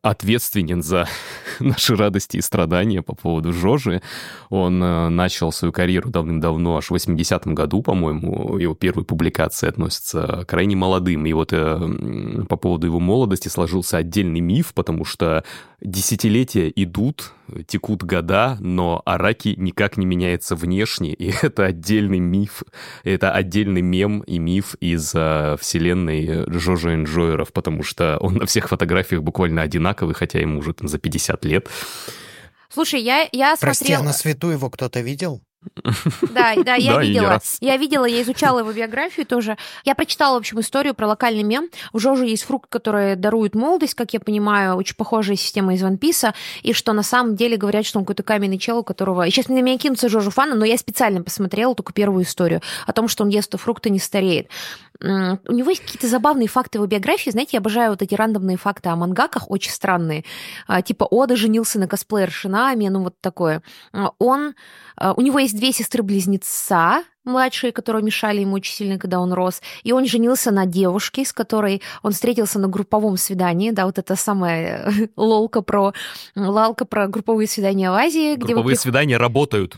ответственен 0.00 0.82
за 0.82 1.06
наши 1.60 1.94
радости 1.94 2.38
и 2.38 2.40
страдания 2.40 3.02
по 3.02 3.14
поводу 3.14 3.52
Жожи. 3.52 4.00
Он 4.48 4.82
э, 4.82 5.08
начал 5.10 5.52
свою 5.52 5.72
карьеру 5.72 6.10
давным-давно, 6.10 6.78
аж 6.78 6.90
в 6.90 6.94
80-м 6.94 7.54
году, 7.54 7.82
по-моему, 7.82 8.56
его 8.58 8.74
первые 8.74 9.04
публикации 9.04 9.68
относятся 9.68 10.44
крайне 10.48 10.76
молодым. 10.76 11.26
И 11.26 11.32
вот 11.32 11.52
э, 11.52 12.44
по 12.48 12.56
поводу 12.56 12.86
его 12.86 13.00
молодости 13.00 13.48
сложился 13.48 13.98
отдельный 13.98 14.40
миф, 14.40 14.72
потому 14.74 15.04
что 15.04 15.44
десятилетия 15.80 16.72
идут, 16.74 17.32
текут 17.66 18.02
года, 18.02 18.56
но 18.60 19.02
Араки 19.04 19.54
никак 19.56 19.96
не 19.96 20.06
меняется 20.06 20.56
внешне, 20.56 21.12
и 21.12 21.32
это 21.42 21.66
отдельный 21.66 22.18
миф, 22.18 22.62
это 23.04 23.32
отдельный 23.32 23.82
мем 23.82 24.20
и 24.20 24.38
миф 24.38 24.74
из 24.80 25.12
э, 25.14 25.56
вселенной 25.60 26.44
Жожо 26.48 26.94
Энджойеров, 26.94 27.52
потому 27.52 27.82
что 27.82 28.18
он 28.18 28.34
на 28.34 28.46
всех 28.46 28.68
фотографиях 28.68 29.22
буквально 29.22 29.62
одинаковый, 29.62 30.14
хотя 30.14 30.38
ему 30.40 30.58
уже 30.58 30.72
там 30.74 30.88
за 30.88 30.98
50 30.98 31.44
лет. 31.44 31.68
Слушай, 32.68 33.02
я, 33.02 33.28
я 33.32 33.54
Прости, 33.60 33.84
смотрела... 33.84 34.02
а 34.02 34.04
на 34.06 34.12
свету 34.12 34.48
его 34.48 34.70
кто-то 34.70 35.00
видел? 35.00 35.42
Да, 36.34 36.54
да, 36.56 36.74
я 36.74 36.94
Да, 36.94 37.02
видела. 37.02 37.40
Я 37.60 37.76
видела, 37.76 38.04
я 38.04 38.22
изучала 38.22 38.60
его 38.60 38.72
биографию 38.72 39.26
тоже. 39.26 39.56
Я 39.84 39.94
прочитала, 39.94 40.34
в 40.34 40.38
общем, 40.38 40.60
историю 40.60 40.94
про 40.94 41.06
локальный 41.06 41.42
мем. 41.42 41.68
В 41.92 41.98
Жожу 41.98 42.24
есть 42.24 42.44
фрукт, 42.44 42.68
который 42.68 43.16
дарует 43.16 43.54
молодость, 43.54 43.94
как 43.94 44.12
я 44.12 44.20
понимаю, 44.20 44.74
очень 44.76 44.96
похожая 44.96 45.36
система 45.36 45.74
из 45.74 45.82
One 45.82 45.98
Piece, 45.98 46.32
и 46.62 46.72
что 46.72 46.92
на 46.92 47.02
самом 47.02 47.36
деле 47.36 47.56
говорят, 47.56 47.86
что 47.86 47.98
он 47.98 48.04
какой-то 48.04 48.22
каменный 48.22 48.58
чел, 48.58 48.78
у 48.78 48.84
которого... 48.84 49.26
И 49.26 49.30
сейчас 49.30 49.48
на 49.48 49.60
меня 49.60 49.78
кинутся 49.78 50.08
Жожу 50.08 50.30
фаны, 50.30 50.54
но 50.54 50.64
я 50.64 50.76
специально 50.76 51.22
посмотрела 51.22 51.74
только 51.74 51.92
первую 51.92 52.24
историю 52.24 52.60
о 52.86 52.92
том, 52.92 53.08
что 53.08 53.24
он 53.24 53.30
ест 53.30 53.52
фрукты 53.56 53.90
не 53.90 53.98
стареет. 53.98 54.48
У 55.00 55.52
него 55.52 55.70
есть 55.70 55.82
какие-то 55.82 56.06
забавные 56.06 56.48
факты 56.48 56.78
в 56.78 56.82
его 56.82 56.86
биографии. 56.86 57.30
Знаете, 57.30 57.50
я 57.54 57.58
обожаю 57.58 57.90
вот 57.90 58.02
эти 58.02 58.14
рандомные 58.14 58.56
факты 58.56 58.88
о 58.88 58.96
мангаках, 58.96 59.50
очень 59.50 59.72
странные. 59.72 60.24
А, 60.68 60.80
Типа 60.80 61.04
Ода 61.04 61.34
женился 61.34 61.80
на 61.80 61.88
косплеер 61.88 62.30
Шинами, 62.30 62.86
ну 62.88 63.02
вот 63.02 63.14
такое. 63.20 63.62
А, 63.92 64.12
Он 64.18 64.54
У 65.16 65.20
него 65.20 65.38
есть 65.38 65.56
две 65.56 65.72
сестры-близнеца, 65.72 67.02
младшие, 67.24 67.72
которые 67.72 68.02
мешали 68.02 68.40
ему 68.40 68.54
очень 68.54 68.74
сильно, 68.74 68.98
когда 68.98 69.20
он 69.20 69.32
рос. 69.32 69.62
И 69.82 69.92
он 69.92 70.06
женился 70.06 70.50
на 70.50 70.66
девушке, 70.66 71.24
с 71.24 71.32
которой 71.32 71.82
он 72.02 72.12
встретился 72.12 72.58
на 72.58 72.68
групповом 72.68 73.16
свидании. 73.16 73.70
Да, 73.70 73.86
вот 73.86 73.98
это 73.98 74.16
самая 74.16 74.86
э, 74.86 75.08
лолка 75.16 75.62
про, 75.62 75.92
лалка 76.34 76.84
про 76.84 77.08
групповые 77.08 77.48
свидания 77.48 77.90
в 77.90 77.94
Азии. 77.94 78.34
где 78.34 78.48
вы 78.48 78.54
Групповые 78.54 78.76
свидания 78.76 79.16
работают. 79.16 79.76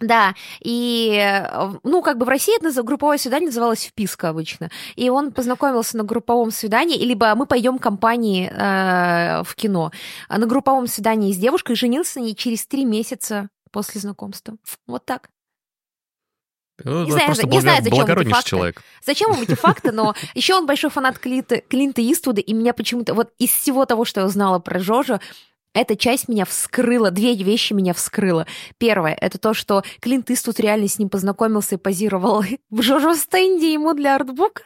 Да, 0.00 0.34
и, 0.60 1.18
э, 1.18 1.72
ну, 1.82 2.02
как 2.02 2.18
бы 2.18 2.26
в 2.26 2.28
России 2.28 2.54
это 2.58 2.82
групповое 2.82 3.18
свидание 3.18 3.46
называлось 3.46 3.84
вписка 3.84 4.28
обычно. 4.28 4.70
И 4.96 5.08
он 5.08 5.32
познакомился 5.32 5.96
на 5.96 6.04
групповом 6.04 6.50
свидании, 6.50 6.98
либо 6.98 7.34
мы 7.34 7.46
пойдем 7.46 7.78
компании 7.78 8.50
э, 8.50 9.42
в 9.44 9.54
кино. 9.54 9.92
А 10.28 10.38
на 10.38 10.46
групповом 10.46 10.88
свидании 10.88 11.32
с 11.32 11.36
девушкой 11.36 11.76
женился 11.76 12.20
на 12.20 12.24
ней 12.24 12.34
через 12.34 12.66
три 12.66 12.84
месяца 12.84 13.48
после 13.74 14.00
знакомства. 14.00 14.56
Вот 14.86 15.04
так. 15.04 15.30
Ну, 16.84 17.04
не 17.04 17.10
знаю, 17.10 17.26
просто 17.26 17.48
не 17.48 17.60
знаю, 17.60 17.82
зачем 17.82 18.18
эти 18.18 18.28
факты. 18.30 18.50
человек. 18.50 18.82
Зачем 19.04 19.30
вам 19.32 19.42
эти 19.42 19.54
факты, 19.54 19.90
но 19.90 20.14
еще 20.34 20.54
он 20.54 20.66
большой 20.66 20.90
фанат 20.90 21.18
Клинта, 21.18 21.60
Клинта 21.60 22.00
Иствуда, 22.00 22.40
и 22.40 22.52
меня 22.52 22.72
почему-то 22.72 23.14
вот 23.14 23.32
из 23.38 23.50
всего 23.50 23.84
того, 23.84 24.04
что 24.04 24.20
я 24.20 24.26
узнала 24.26 24.60
про 24.60 24.78
Жожу, 24.78 25.18
эта 25.72 25.96
часть 25.96 26.28
меня 26.28 26.44
вскрыла, 26.44 27.10
две 27.10 27.34
вещи 27.34 27.72
меня 27.72 27.94
вскрыла. 27.94 28.46
Первое, 28.78 29.14
это 29.20 29.38
то, 29.38 29.54
что 29.54 29.82
Клинт 29.98 30.30
Иствуд 30.30 30.60
реально 30.60 30.86
с 30.86 31.00
ним 31.00 31.08
познакомился 31.08 31.74
и 31.74 31.78
позировал 31.78 32.44
в 32.70 32.82
Жожо 32.82 33.14
стенде 33.16 33.72
ему 33.72 33.92
для 33.92 34.14
артбука. 34.14 34.62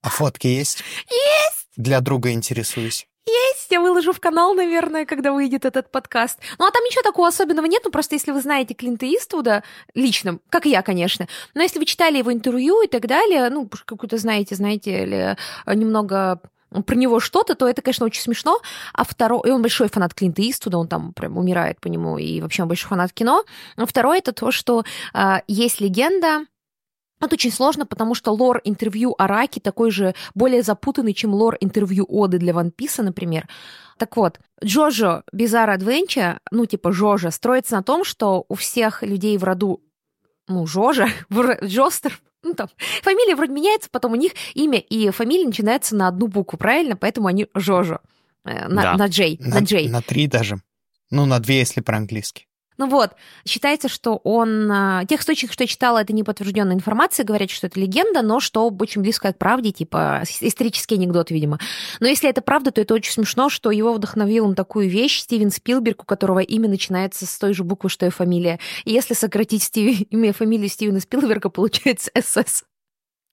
А 0.00 0.10
фотки 0.10 0.46
есть? 0.46 0.84
Есть! 1.10 1.68
Для 1.76 2.00
друга 2.00 2.30
интересуюсь. 2.30 3.08
Есть, 3.28 3.66
я 3.70 3.80
выложу 3.80 4.12
в 4.12 4.20
канал, 4.20 4.54
наверное, 4.54 5.04
когда 5.04 5.32
выйдет 5.32 5.66
этот 5.66 5.90
подкаст. 5.90 6.38
Ну, 6.58 6.66
а 6.66 6.70
там 6.70 6.82
ничего 6.84 7.02
такого 7.02 7.28
особенного 7.28 7.66
нет, 7.66 7.82
ну, 7.84 7.90
просто 7.90 8.14
если 8.14 8.32
вы 8.32 8.40
знаете 8.40 8.72
Клинта 8.72 9.06
Иствуда, 9.06 9.62
лично, 9.94 10.38
как 10.48 10.64
и 10.64 10.70
я, 10.70 10.82
конечно, 10.82 11.28
но 11.54 11.62
если 11.62 11.78
вы 11.78 11.84
читали 11.84 12.18
его 12.18 12.32
интервью 12.32 12.82
и 12.82 12.86
так 12.86 13.06
далее, 13.06 13.50
ну, 13.50 13.68
какую-то 13.68 14.16
знаете, 14.16 14.54
знаете, 14.54 15.02
или 15.02 15.36
немного 15.66 16.40
про 16.86 16.94
него 16.94 17.20
что-то, 17.20 17.54
то 17.54 17.68
это, 17.68 17.82
конечно, 17.82 18.06
очень 18.06 18.22
смешно. 18.22 18.60
А 18.92 19.04
второй, 19.04 19.48
и 19.48 19.50
он 19.50 19.62
большой 19.62 19.88
фанат 19.88 20.14
Клинта 20.14 20.42
Иствуда, 20.42 20.78
он 20.78 20.88
там 20.88 21.12
прям 21.12 21.36
умирает 21.36 21.80
по 21.80 21.88
нему, 21.88 22.18
и 22.18 22.40
вообще 22.40 22.62
он 22.62 22.68
большой 22.68 22.88
фанат 22.88 23.12
кино. 23.12 23.44
А 23.76 23.86
второй 23.86 24.18
это 24.18 24.32
то, 24.32 24.50
что 24.50 24.84
э, 25.14 25.36
есть 25.46 25.80
легенда, 25.80 26.46
это 27.20 27.34
очень 27.34 27.52
сложно, 27.52 27.86
потому 27.86 28.14
что 28.14 28.32
лор 28.32 28.60
интервью 28.64 29.14
Араки 29.18 29.58
такой 29.58 29.90
же 29.90 30.14
более 30.34 30.62
запутанный, 30.62 31.14
чем 31.14 31.34
лор 31.34 31.56
интервью 31.60 32.06
Оды 32.08 32.38
для 32.38 32.54
Ван 32.54 32.70
Писа, 32.70 33.02
например. 33.02 33.48
Так 33.96 34.16
вот, 34.16 34.38
Джожо 34.64 35.24
Bizarre 35.34 35.76
Adventure, 35.78 36.38
ну 36.50 36.66
типа 36.66 36.92
Жожа, 36.92 37.30
строится 37.30 37.76
на 37.76 37.82
том, 37.82 38.04
что 38.04 38.44
у 38.48 38.54
всех 38.54 39.02
людей 39.02 39.36
в 39.36 39.44
роду 39.44 39.82
ну, 40.46 40.66
Жожа, 40.66 41.08
Джостер, 41.64 42.20
ну, 42.42 42.54
там, 42.54 42.68
фамилия 43.02 43.34
вроде 43.36 43.52
меняется, 43.52 43.88
потом 43.90 44.12
у 44.12 44.16
них 44.16 44.32
имя 44.54 44.78
и 44.78 45.10
фамилия 45.10 45.46
начинается 45.46 45.96
на 45.96 46.08
одну 46.08 46.26
букву, 46.28 46.56
правильно? 46.56 46.96
Поэтому 46.96 47.26
они 47.26 47.48
Жожо. 47.54 48.00
Э, 48.44 48.68
на, 48.68 48.82
да. 48.82 48.96
на 48.96 49.06
Джей. 49.06 49.38
На, 49.40 49.56
на 49.56 49.64
Джей. 49.64 49.88
На 49.88 50.02
три 50.02 50.26
даже. 50.26 50.60
Ну, 51.10 51.26
на 51.26 51.40
две, 51.40 51.58
если 51.58 51.80
по-английски. 51.80 52.47
Ну 52.78 52.88
вот, 52.88 53.10
считается, 53.44 53.88
что 53.88 54.20
он... 54.22 54.70
А, 54.70 55.04
тех 55.04 55.20
источников, 55.20 55.54
что 55.54 55.64
я 55.64 55.68
читала, 55.68 55.98
это 55.98 56.12
не 56.12 56.22
подтвержденная 56.22 56.76
информация, 56.76 57.24
говорят, 57.24 57.50
что 57.50 57.66
это 57.66 57.78
легенда, 57.80 58.22
но 58.22 58.38
что 58.38 58.68
очень 58.68 59.02
близко 59.02 59.32
к 59.32 59.38
правде, 59.38 59.72
типа 59.72 60.22
исторический 60.40 60.94
анекдот, 60.94 61.32
видимо. 61.32 61.58
Но 61.98 62.06
если 62.06 62.30
это 62.30 62.40
правда, 62.40 62.70
то 62.70 62.80
это 62.80 62.94
очень 62.94 63.12
смешно, 63.12 63.48
что 63.48 63.72
его 63.72 63.92
вдохновил 63.92 64.46
на 64.46 64.54
такую 64.54 64.88
вещь 64.88 65.20
Стивен 65.20 65.50
Спилберг, 65.50 66.04
у 66.04 66.06
которого 66.06 66.38
имя 66.38 66.68
начинается 66.68 67.26
с 67.26 67.36
той 67.36 67.52
же 67.52 67.64
буквы, 67.64 67.90
что 67.90 68.06
и 68.06 68.10
фамилия. 68.10 68.60
И 68.84 68.92
если 68.92 69.14
сократить 69.14 69.64
Стив... 69.64 70.00
имя 70.10 70.28
и 70.28 70.32
фамилию 70.32 70.68
Стивена 70.68 71.00
Спилберга, 71.00 71.48
получается 71.48 72.12
СС. 72.20 72.62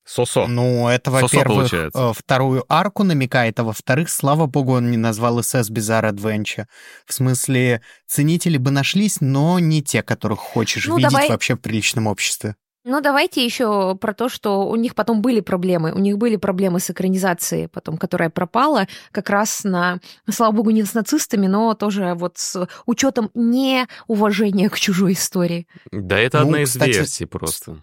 Сосо. 0.05 0.45
Ну, 0.47 0.87
это, 0.87 1.09
во-первых, 1.09 1.73
э, 1.73 2.11
вторую 2.15 2.63
арку 2.69 3.03
намекает, 3.03 3.59
а 3.59 3.63
во-вторых, 3.63 4.09
слава 4.09 4.45
богу, 4.45 4.73
он 4.73 4.91
не 4.91 4.97
назвал 4.97 5.39
SS 5.39 5.71
Bizarre 5.71 6.11
Adventure. 6.11 6.65
В 7.05 7.13
смысле, 7.13 7.81
ценители 8.05 8.57
бы 8.57 8.69
нашлись, 8.69 9.19
но 9.19 9.57
не 9.57 9.81
те, 9.81 10.03
которых 10.03 10.39
хочешь 10.39 10.85
ну, 10.85 10.97
видеть 10.97 11.11
давай... 11.11 11.29
вообще 11.29 11.55
в 11.55 11.59
приличном 11.59 12.05
обществе. 12.05 12.55
Ну, 12.87 13.01
давайте 13.01 13.43
еще 13.43 13.95
про 13.95 14.13
то, 14.13 14.29
что 14.29 14.69
у 14.69 14.75
них 14.75 14.93
потом 14.93 15.23
были 15.23 15.39
проблемы. 15.39 15.91
У 15.91 15.97
них 15.97 16.19
были 16.19 16.35
проблемы 16.35 16.79
с 16.79 16.91
экранизацией, 16.91 17.67
потом, 17.67 17.97
которая 17.97 18.29
пропала 18.29 18.87
как 19.11 19.31
раз 19.31 19.63
на, 19.63 19.99
слава 20.29 20.51
богу, 20.51 20.69
не 20.69 20.83
с 20.83 20.93
нацистами, 20.93 21.47
но 21.47 21.73
тоже 21.73 22.13
вот 22.13 22.37
с 22.37 22.67
учетом 22.85 23.31
неуважения 23.33 24.69
к 24.69 24.79
чужой 24.79 25.13
истории. 25.13 25.67
Да, 25.91 26.19
это 26.19 26.41
ну, 26.41 26.45
одна 26.45 26.61
из 26.61 26.73
кстати, 26.73 26.91
версий 26.91 27.25
просто. 27.25 27.81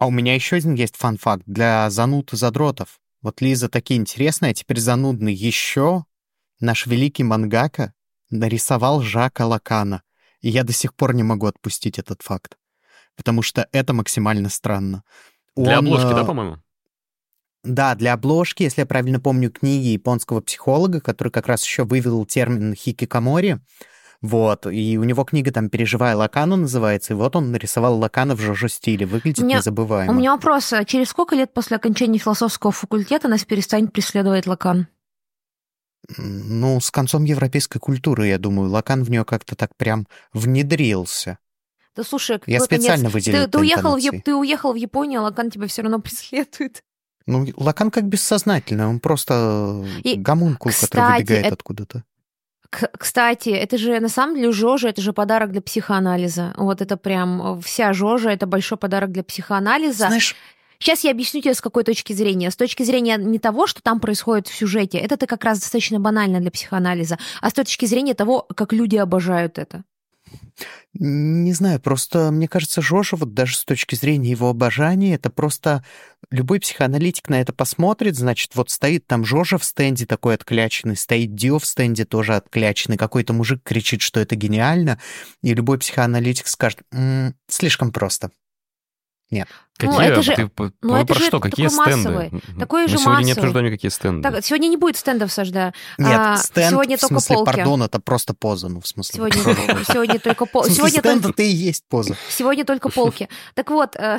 А 0.00 0.06
у 0.06 0.10
меня 0.10 0.34
еще 0.34 0.56
один 0.56 0.74
есть 0.74 0.96
фан-факт 0.96 1.42
для 1.44 1.90
зануд 1.90 2.32
и 2.32 2.36
задротов. 2.36 3.00
Вот 3.20 3.42
Лиза 3.42 3.68
такие 3.68 4.00
интересный, 4.00 4.52
а 4.52 4.54
теперь 4.54 4.80
занудный. 4.80 5.34
Еще 5.34 6.06
наш 6.58 6.86
великий 6.86 7.22
мангака 7.22 7.92
нарисовал 8.30 9.02
Жака 9.02 9.46
Лакана. 9.46 10.02
И 10.40 10.48
я 10.48 10.64
до 10.64 10.72
сих 10.72 10.94
пор 10.94 11.14
не 11.14 11.22
могу 11.22 11.46
отпустить 11.46 11.98
этот 11.98 12.22
факт. 12.22 12.56
Потому 13.14 13.42
что 13.42 13.68
это 13.72 13.92
максимально 13.92 14.48
странно. 14.48 15.04
Для 15.54 15.78
Он, 15.78 15.86
обложки, 15.86 16.14
да, 16.14 16.22
э, 16.22 16.26
по-моему? 16.26 16.56
Да, 17.62 17.94
для 17.94 18.14
обложки, 18.14 18.62
если 18.62 18.80
я 18.80 18.86
правильно 18.86 19.20
помню, 19.20 19.50
книги 19.50 19.88
японского 19.88 20.40
психолога, 20.40 21.02
который 21.02 21.30
как 21.30 21.46
раз 21.46 21.62
еще 21.62 21.84
вывел 21.84 22.24
термин 22.24 22.74
хикикамори. 22.74 23.60
Вот, 24.22 24.66
и 24.66 24.98
у 24.98 25.04
него 25.04 25.24
книга 25.24 25.50
там 25.50 25.70
«Переживая 25.70 26.14
Лакана» 26.14 26.56
называется, 26.56 27.14
и 27.14 27.16
вот 27.16 27.36
он 27.36 27.52
нарисовал 27.52 27.98
Лакана 27.98 28.36
в 28.36 28.40
Жожо-стиле, 28.40 29.06
выглядит 29.06 29.42
меня, 29.42 29.58
незабываемо. 29.58 30.12
У 30.12 30.14
меня 30.14 30.32
вопрос, 30.32 30.74
а 30.74 30.84
через 30.84 31.08
сколько 31.08 31.34
лет 31.34 31.54
после 31.54 31.78
окончания 31.78 32.18
философского 32.18 32.70
факультета 32.70 33.28
нас 33.28 33.44
перестанет 33.44 33.94
преследовать 33.94 34.46
Лакан? 34.46 34.88
Ну, 36.18 36.80
с 36.80 36.90
концом 36.90 37.24
европейской 37.24 37.78
культуры, 37.78 38.26
я 38.26 38.38
думаю, 38.38 38.70
Лакан 38.70 39.04
в 39.04 39.10
нее 39.10 39.24
как-то 39.24 39.56
так 39.56 39.74
прям 39.76 40.06
внедрился. 40.34 41.38
Да 41.96 42.04
слушай, 42.04 42.40
я 42.46 42.60
специально 42.60 43.10
конец... 43.10 43.12
выделил 43.12 43.44
ты, 43.44 43.50
ты, 43.50 43.58
уехал 43.58 43.96
в, 43.96 44.22
ты 44.22 44.34
уехал 44.34 44.72
в 44.72 44.76
Японию, 44.76 45.20
а 45.20 45.24
Лакан 45.24 45.50
тебя 45.50 45.66
все 45.66 45.82
равно 45.82 45.98
преследует. 46.00 46.82
Ну, 47.26 47.46
Лакан 47.56 47.90
как 47.90 48.04
бессознательный, 48.04 48.86
он 48.86 49.00
просто 49.00 49.84
и, 50.02 50.16
гомункул, 50.16 50.72
кстати, 50.72 50.90
который 50.90 51.18
выбегает 51.18 51.46
это... 51.46 51.54
откуда-то. 51.54 52.04
Кстати, 52.70 53.50
это 53.50 53.78
же 53.78 54.00
на 54.00 54.08
самом 54.08 54.36
деле 54.36 54.52
Жожа, 54.52 54.88
это 54.88 55.02
же 55.02 55.12
подарок 55.12 55.50
для 55.50 55.60
психоанализа. 55.60 56.54
Вот 56.56 56.80
это 56.80 56.96
прям 56.96 57.58
э, 57.58 57.60
вся 57.62 57.92
Жожа, 57.92 58.30
это 58.30 58.46
большой 58.46 58.78
подарок 58.78 59.10
для 59.10 59.24
психоанализа. 59.24 60.06
Знаешь, 60.06 60.36
Сейчас 60.82 61.04
я 61.04 61.10
объясню 61.10 61.42
тебе, 61.42 61.52
с 61.52 61.60
какой 61.60 61.84
точки 61.84 62.14
зрения. 62.14 62.50
С 62.50 62.56
точки 62.56 62.84
зрения 62.84 63.18
не 63.18 63.38
того, 63.38 63.66
что 63.66 63.82
там 63.82 64.00
происходит 64.00 64.48
в 64.48 64.54
сюжете, 64.54 64.96
это 64.96 65.16
-то 65.16 65.26
как 65.26 65.44
раз 65.44 65.60
достаточно 65.60 66.00
банально 66.00 66.40
для 66.40 66.50
психоанализа, 66.50 67.18
а 67.42 67.50
с 67.50 67.52
точки 67.52 67.84
зрения 67.84 68.14
того, 68.14 68.46
как 68.56 68.72
люди 68.72 68.96
обожают 68.96 69.58
это. 69.58 69.84
Не 70.92 71.52
знаю, 71.52 71.80
просто 71.80 72.30
мне 72.32 72.48
кажется, 72.48 72.82
Жоша, 72.82 73.16
вот 73.16 73.32
даже 73.32 73.56
с 73.56 73.64
точки 73.64 73.94
зрения 73.94 74.30
его 74.30 74.48
обожания, 74.48 75.14
это 75.14 75.30
просто 75.30 75.84
любой 76.30 76.60
психоаналитик 76.60 77.28
на 77.28 77.40
это 77.40 77.52
посмотрит, 77.52 78.16
значит, 78.16 78.54
вот 78.56 78.70
стоит 78.70 79.06
там 79.06 79.24
Жожа 79.24 79.56
в 79.56 79.64
стенде 79.64 80.04
такой 80.04 80.34
откляченный, 80.34 80.96
стоит 80.96 81.34
Дио 81.34 81.58
в 81.58 81.66
стенде 81.66 82.04
тоже 82.04 82.34
откляченный, 82.34 82.96
какой-то 82.96 83.32
мужик 83.32 83.62
кричит, 83.62 84.02
что 84.02 84.18
это 84.20 84.34
гениально, 84.34 84.98
и 85.42 85.54
любой 85.54 85.78
психоаналитик 85.78 86.48
скажет, 86.48 86.82
м-м, 86.90 87.34
слишком 87.48 87.92
просто. 87.92 88.30
Нет. 89.30 89.48
Какие? 89.76 89.96
Ну, 89.96 90.00
это 90.00 90.22
же, 90.22 90.34
Ты, 90.34 90.50
ну, 90.82 90.96
это 90.96 91.14
про 91.14 91.20
же 91.20 91.26
что? 91.26 91.40
Какие 91.40 91.68
стенды? 91.68 92.10
Массовый. 92.10 92.42
Такой 92.58 92.88
же 92.88 92.94
Мы 92.94 92.98
сегодня 92.98 93.10
массовый. 93.10 93.24
не 93.24 93.32
обсуждаем 93.32 93.66
никакие 93.66 93.90
стенды. 93.90 94.28
Так, 94.28 94.44
сегодня 94.44 94.68
не 94.68 94.76
будет 94.76 94.96
стендов, 94.96 95.32
Сажда. 95.32 95.72
Нет, 95.98 96.18
а, 96.18 96.36
стенд, 96.36 96.70
сегодня 96.70 96.96
в 96.96 97.00
только 97.00 97.14
смысле, 97.20 97.36
полки. 97.36 97.56
пардон, 97.56 97.82
это 97.84 98.00
просто 98.00 98.34
поза, 98.34 98.68
ну, 98.68 98.80
в 98.80 98.86
смысле. 98.86 99.16
Сегодня, 99.16 99.84
сегодня 99.88 100.18
только 100.18 100.44
полки. 100.46 100.70
Сегодня 100.70 100.98
стенд 100.98 101.22
только... 101.22 101.42
это 101.42 101.42
и 101.48 101.52
есть 101.52 101.84
поза. 101.88 102.14
Сегодня 102.28 102.64
только 102.64 102.88
полки. 102.94 103.28
Так 103.54 103.70
вот, 103.70 103.96
э, 103.96 104.18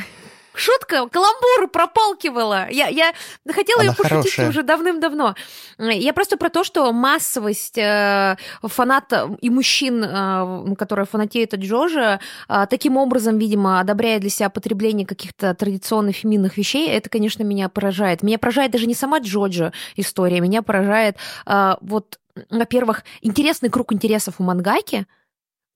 Шутка, 0.53 1.07
каламбур 1.07 1.69
прополкивала. 1.71 2.67
Я, 2.69 2.87
я 2.87 3.13
хотела 3.49 3.81
Она 3.81 3.91
ее 3.91 3.95
пошутить 3.95 4.35
хорошая. 4.35 4.49
уже 4.49 4.63
давным-давно. 4.63 5.35
Я 5.77 6.13
просто 6.13 6.37
про 6.37 6.49
то, 6.49 6.63
что 6.63 6.91
массовость 6.91 7.77
э, 7.77 8.35
фаната 8.61 9.35
и 9.39 9.49
мужчин, 9.49 10.03
э, 10.03 10.75
которые 10.77 11.05
фанатеют 11.05 11.53
от 11.53 11.61
Джожа, 11.61 12.19
э, 12.49 12.65
таким 12.69 12.97
образом, 12.97 13.37
видимо, 13.37 13.79
одобряя 13.79 14.19
для 14.19 14.29
себя 14.29 14.49
потребление 14.49 15.07
каких-то 15.07 15.53
традиционных 15.55 16.17
феминных 16.17 16.57
вещей, 16.57 16.89
это, 16.89 17.09
конечно, 17.09 17.43
меня 17.43 17.69
поражает. 17.69 18.21
Меня 18.21 18.37
поражает 18.37 18.71
даже 18.71 18.87
не 18.87 18.95
сама 18.95 19.19
Джоджа 19.19 19.71
история, 19.95 20.41
меня 20.41 20.61
поражает 20.61 21.15
э, 21.45 21.75
вот, 21.81 22.19
во-первых, 22.49 23.03
интересный 23.21 23.69
круг 23.69 23.93
интересов 23.93 24.35
у 24.39 24.43
Мангаки– 24.43 25.05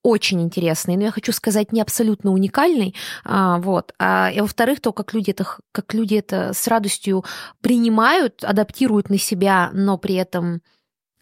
очень 0.06 0.40
интересный, 0.40 0.96
но 0.96 1.02
я 1.02 1.10
хочу 1.10 1.32
сказать, 1.32 1.72
не 1.72 1.80
абсолютно 1.80 2.30
уникальный. 2.30 2.94
А, 3.24 3.58
вот. 3.58 3.92
А, 3.98 4.30
и 4.32 4.40
во-вторых, 4.40 4.80
то, 4.80 4.92
как 4.92 5.12
люди, 5.12 5.30
это, 5.32 5.44
как 5.72 5.92
люди 5.94 6.14
это 6.14 6.52
с 6.54 6.68
радостью 6.68 7.24
принимают, 7.60 8.44
адаптируют 8.44 9.10
на 9.10 9.18
себя, 9.18 9.70
но 9.72 9.98
при 9.98 10.14
этом 10.14 10.62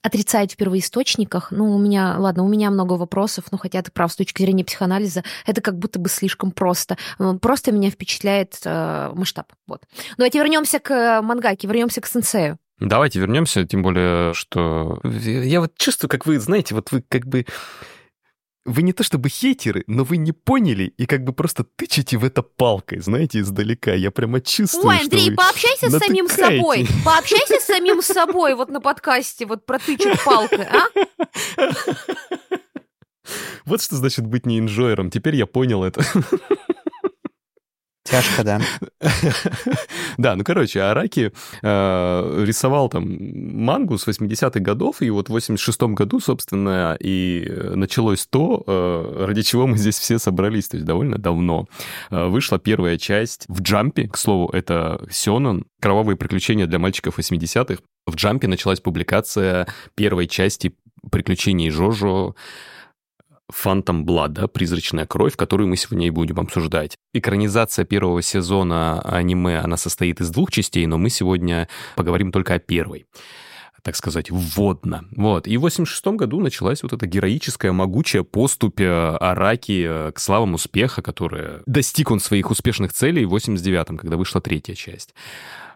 отрицают 0.03 0.53
в 0.53 0.57
первоисточниках. 0.57 1.50
Ну, 1.50 1.75
у 1.75 1.79
меня, 1.79 2.17
ладно, 2.19 2.45
у 2.45 2.49
меня 2.49 2.71
много 2.71 2.93
вопросов, 2.93 3.47
но 3.50 3.57
хотя 3.57 3.81
ты 3.81 3.91
прав, 3.91 4.12
с 4.12 4.17
точки 4.17 4.43
зрения 4.43 4.67
психоанализа, 4.67 5.25
это 5.47 5.62
как 5.62 5.79
будто 5.79 5.99
бы 5.99 6.11
слишком 6.11 6.50
просто. 6.50 6.99
Просто 7.41 7.73
меня 7.73 7.91
впечатляет 7.91 8.61
э, 8.67 9.12
масштаб. 9.14 9.47
Вот. 9.67 9.81
Давайте 10.19 10.41
вернемся 10.41 10.79
к 10.79 11.23
мангаке, 11.23 11.67
вернемся 11.67 12.03
к 12.03 12.07
сенсею. 12.07 12.59
Давайте 12.81 13.19
вернемся, 13.19 13.64
тем 13.64 13.83
более, 13.83 14.35
что 14.35 15.00
я 15.05 15.61
вот 15.61 15.75
чувствую, 15.79 16.11
как 16.11 16.26
вы, 16.26 16.38
знаете, 16.38 16.75
вот 16.75 16.93
вы 16.93 17.03
как 17.09 17.25
бы 17.25 17.47
вы 18.64 18.83
не 18.83 18.92
то 18.92 19.02
чтобы 19.02 19.28
хейтеры, 19.28 19.85
но 19.87 20.04
вы 20.04 20.16
не 20.16 20.33
поняли 20.33 20.85
и 20.97 21.06
как 21.06 21.25
бы 21.25 21.33
просто 21.33 21.64
тычете 21.64 22.16
в 22.16 22.25
это 22.25 22.42
палкой, 22.42 23.00
знаете, 23.00 23.40
издалека. 23.40 23.92
Я 23.92 24.11
прямо 24.11 24.40
чувствую, 24.40 24.87
Ой, 24.88 25.00
Андрей, 25.00 25.26
что 25.26 25.35
пообщайся 25.37 25.90
с 25.90 25.99
самим 25.99 26.28
собой. 26.28 26.87
Пообщайся 27.04 27.61
с 27.61 27.64
самим 27.64 28.02
собой 28.02 28.54
вот 28.54 28.71
на 28.71 28.80
подкасте, 28.80 29.47
вот 29.47 29.66
про 29.66 29.78
тычек 29.78 30.23
палкой, 30.25 30.66
а? 30.66 30.87
Вот 33.64 33.83
что 33.83 33.97
значит 33.97 34.26
быть 34.26 34.44
не 34.44 34.59
инжойером. 34.59 35.11
Теперь 35.11 35.37
я 35.37 35.47
понял 35.47 35.83
это. 35.85 36.04
Тяжко, 38.05 38.45
да. 38.45 38.61
Да, 40.17 40.37
ну, 40.37 40.45
короче, 40.45 40.81
Араки 40.81 41.33
э, 41.63 42.45
рисовал 42.47 42.89
там 42.89 43.17
мангу 43.65 43.99
с 43.99 44.07
80-х 44.07 44.61
годов, 44.61 45.03
и 45.03 45.11
вот 45.11 45.29
в 45.29 45.37
86-м 45.37 45.95
году, 45.97 46.21
собственно, 46.21 46.97
и 47.01 47.51
началось 47.75 48.27
то, 48.27 48.63
э, 48.65 49.25
ради 49.27 49.43
чего 49.43 49.67
мы 49.67 49.77
здесь 49.77 49.99
все 49.99 50.21
собрались, 50.21 50.69
то 50.69 50.77
есть 50.77 50.87
довольно 50.87 51.19
давно. 51.19 51.67
Э, 52.11 52.27
Вышла 52.29 52.59
первая 52.61 52.97
часть 52.97 53.47
в 53.49 53.61
Джампе, 53.63 54.07
к 54.07 54.17
слову, 54.17 54.51
это 54.53 55.05
Сёнон, 55.11 55.65
«Кровавые 55.81 56.17
приключения 56.17 56.67
для 56.67 56.79
мальчиков 56.79 57.19
80-х». 57.19 57.83
В 58.07 58.15
Джампе 58.15 58.47
началась 58.47 58.81
публикация 58.81 59.67
первой 59.95 60.29
части 60.29 60.77
приключений 61.11 61.71
Жожо, 61.71 62.37
Фантом 63.51 64.05
Блада, 64.05 64.49
«Призрачная 64.49 65.07
кровь», 65.07 65.37
которую 65.37 65.69
мы 65.69 65.77
сегодня 65.77 66.07
и 66.07 66.11
будем 66.11 66.41
обсуждать. 66.41 66.97
Экранизация 67.13 67.85
первого 67.85 68.23
сезона 68.23 69.01
аниме, 69.03 69.59
она 69.59 69.77
состоит 69.77 70.21
из 70.21 70.31
двух 70.31 70.51
частей, 70.51 70.87
но 70.87 70.99
мы 70.99 71.11
сегодня 71.11 71.69
поговорим 71.97 72.33
только 72.33 72.55
о 72.55 72.59
первой 72.59 73.07
так 73.85 73.97
сказать, 73.97 74.31
вводно. 74.31 75.05
Вот. 75.15 75.47
И 75.47 75.59
в 75.59 75.61
86 75.61 76.07
году 76.17 76.41
началась 76.41 76.83
вот 76.83 76.95
эта 76.95 77.07
героическая, 77.07 77.71
могучая 77.71 78.23
поступь 78.23 78.81
э, 78.81 79.17
Араки 79.21 79.85
э, 79.87 80.13
к 80.13 80.19
славам 80.19 80.55
успеха, 80.55 81.03
которая 81.03 81.61
достиг 81.67 82.11
он 82.11 82.19
своих 82.19 82.51
успешных 82.51 82.95
целей 82.95 83.27
в 83.27 83.35
89-м, 83.35 83.99
когда 83.99 84.17
вышла 84.17 84.41
третья 84.41 84.75
часть. 84.75 85.15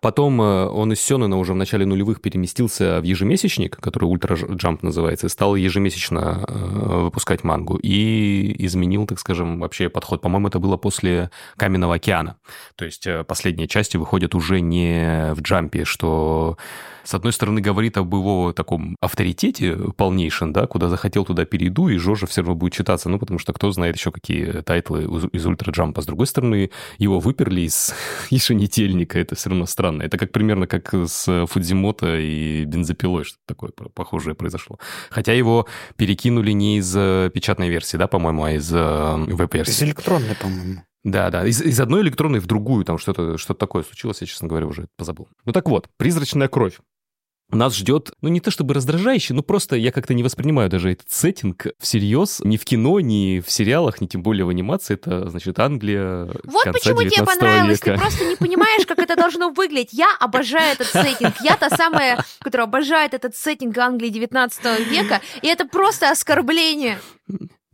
Потом 0.01 0.41
э, 0.41 0.67
он 0.67 0.93
из 0.93 1.01
Сёнэна 1.01 1.37
уже 1.39 1.53
в 1.53 1.57
начале 1.57 1.87
нулевых 1.87 2.21
переместился 2.21 3.01
в 3.01 3.05
ежемесячник, 3.05 3.77
который 3.77 4.05
Ultra 4.05 4.37
Jump 4.37 4.83
называется, 4.83 5.27
и 5.27 5.31
стал 5.31 5.57
ежемесячно 5.57 6.45
выпускать 6.49 7.45
мангу. 7.45 7.77
И 7.77 8.55
изменил, 8.65 9.07
так 9.07 9.19
скажем, 9.19 9.61
вообще 9.61 9.89
подход. 9.89 10.21
По-моему, 10.21 10.49
это 10.49 10.59
было 10.59 10.77
после 10.77 11.31
Каменного 11.57 11.97
океана. 11.97 12.37
То 12.77 12.85
есть 12.85 13.07
последние 13.27 13.69
части 13.69 13.97
выходят 13.97 14.35
уже 14.35 14.61
не 14.61 15.33
в 15.35 15.41
Jump 15.41 15.66
'е, 15.66 15.85
что 15.85 16.57
с 17.09 17.15
одной 17.15 17.33
стороны, 17.33 17.63
говорит 17.63 17.97
об 17.97 18.13
его 18.13 18.53
таком 18.53 18.95
авторитете 19.01 19.75
полнейшем, 19.97 20.53
да, 20.53 20.67
куда 20.67 20.91
захотел, 20.91 21.25
туда 21.25 21.47
перейду, 21.47 21.89
и 21.89 21.97
Жожо 21.97 22.27
все 22.27 22.43
равно 22.43 22.55
будет 22.55 22.75
читаться, 22.75 23.09
ну, 23.09 23.19
потому 23.19 23.39
что 23.39 23.55
кто 23.55 23.71
знает 23.71 23.97
еще 23.97 24.13
какие 24.13 24.61
тайтлы 24.61 25.05
из 25.33 25.47
Ультра 25.47 25.73
Джампа. 25.73 26.03
С 26.03 26.07
другой 26.07 26.27
стороны, 26.27 26.71
его 26.99 27.19
выперли 27.19 27.63
из 27.63 27.95
еженедельника, 28.29 29.19
это 29.19 29.37
все 29.37 29.49
равно 29.49 29.65
странно. 29.65 29.88
Это 30.01 30.19
как 30.19 30.33
примерно 30.33 30.67
как 30.67 30.93
с 30.93 31.47
Фудзимото 31.47 32.19
и 32.19 32.65
бензопилой, 32.65 33.25
что-то 33.25 33.43
такое 33.47 33.71
похожее 33.71 34.35
произошло. 34.35 34.79
Хотя 35.11 35.33
его 35.33 35.67
перекинули 35.97 36.53
не 36.53 36.79
из 36.79 36.93
печатной 37.33 37.69
версии, 37.69 37.97
да, 37.97 38.07
по-моему, 38.07 38.45
а 38.45 38.53
из 38.53 38.71
веб-версии. 38.71 39.71
Из 39.71 39.83
электронной, 39.83 40.37
по-моему. 40.41 40.83
Да, 41.05 41.31
да, 41.31 41.47
из, 41.47 41.63
из 41.63 41.81
одной 41.81 42.03
электронной 42.03 42.41
в 42.41 42.47
другую, 42.47 42.85
там 42.85 42.99
что-то 42.99 43.39
что 43.39 43.55
такое 43.55 43.83
случилось, 43.83 44.21
я, 44.21 44.27
честно 44.27 44.49
говоря, 44.49 44.67
уже 44.67 44.89
позабыл. 44.97 45.29
Ну 45.45 45.53
так 45.53 45.69
вот, 45.69 45.89
призрачная 45.97 46.49
кровь 46.49 46.79
нас 47.57 47.75
ждет, 47.75 48.13
ну 48.21 48.29
не 48.29 48.41
то 48.41 48.51
чтобы 48.51 48.75
раздражающий, 48.75 49.35
но 49.35 49.43
просто 49.43 49.77
я 49.77 49.91
как-то 49.91 50.15
не 50.15 50.23
воспринимаю 50.23 50.69
даже 50.69 50.93
этот 50.93 51.11
сеттинг 51.11 51.69
всерьез, 51.79 52.41
ни 52.45 52.57
в 52.57 52.65
кино, 52.65 53.01
ни 53.01 53.41
в 53.41 53.51
сериалах, 53.51 54.01
ни 54.01 54.07
тем 54.07 54.23
более 54.23 54.45
в 54.45 54.51
анимации. 54.51 54.95
Это, 54.95 55.29
значит, 55.31 55.59
Англия 55.59 56.27
Вот 56.45 56.65
конца 56.65 56.73
почему 56.73 57.03
тебе 57.03 57.25
понравилось, 57.25 57.81
века. 57.81 57.95
ты 57.95 57.99
просто 57.99 58.25
не 58.27 58.37
понимаешь, 58.37 58.87
как 58.87 58.99
это 58.99 59.17
должно 59.17 59.51
выглядеть. 59.51 59.93
Я 59.93 60.15
обожаю 60.21 60.73
этот 60.73 60.89
сеттинг. 60.89 61.35
Я 61.43 61.57
та 61.57 61.71
самая, 61.71 62.25
которая 62.41 62.67
обожает 62.67 63.15
этот 63.15 63.35
сеттинг 63.35 63.77
Англии 63.79 64.11
19 64.11 64.91
века, 64.91 65.21
и 65.41 65.49
это 65.49 65.67
просто 65.67 66.11
оскорбление. 66.11 66.99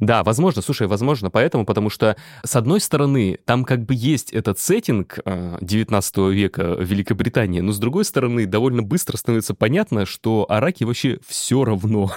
Да, 0.00 0.24
возможно, 0.24 0.60
слушай, 0.60 0.88
возможно, 0.88 1.30
поэтому, 1.30 1.64
потому 1.64 1.88
что, 1.88 2.16
с 2.44 2.56
одной 2.56 2.80
стороны, 2.80 3.38
там 3.44 3.64
как 3.64 3.84
бы 3.84 3.94
есть 3.94 4.32
этот 4.32 4.58
сеттинг 4.58 5.20
19 5.24 6.16
века 6.32 6.74
в 6.74 6.82
Великобритании, 6.82 7.60
но 7.60 7.72
с 7.72 7.78
другой 7.78 8.04
стороны, 8.04 8.46
довольно 8.46 8.82
быстро 8.82 9.16
становится 9.16 9.54
понятно, 9.54 10.04
что 10.04 10.46
Араки 10.48 10.82
вообще 10.82 11.20
все 11.24 11.64
равно, 11.64 12.10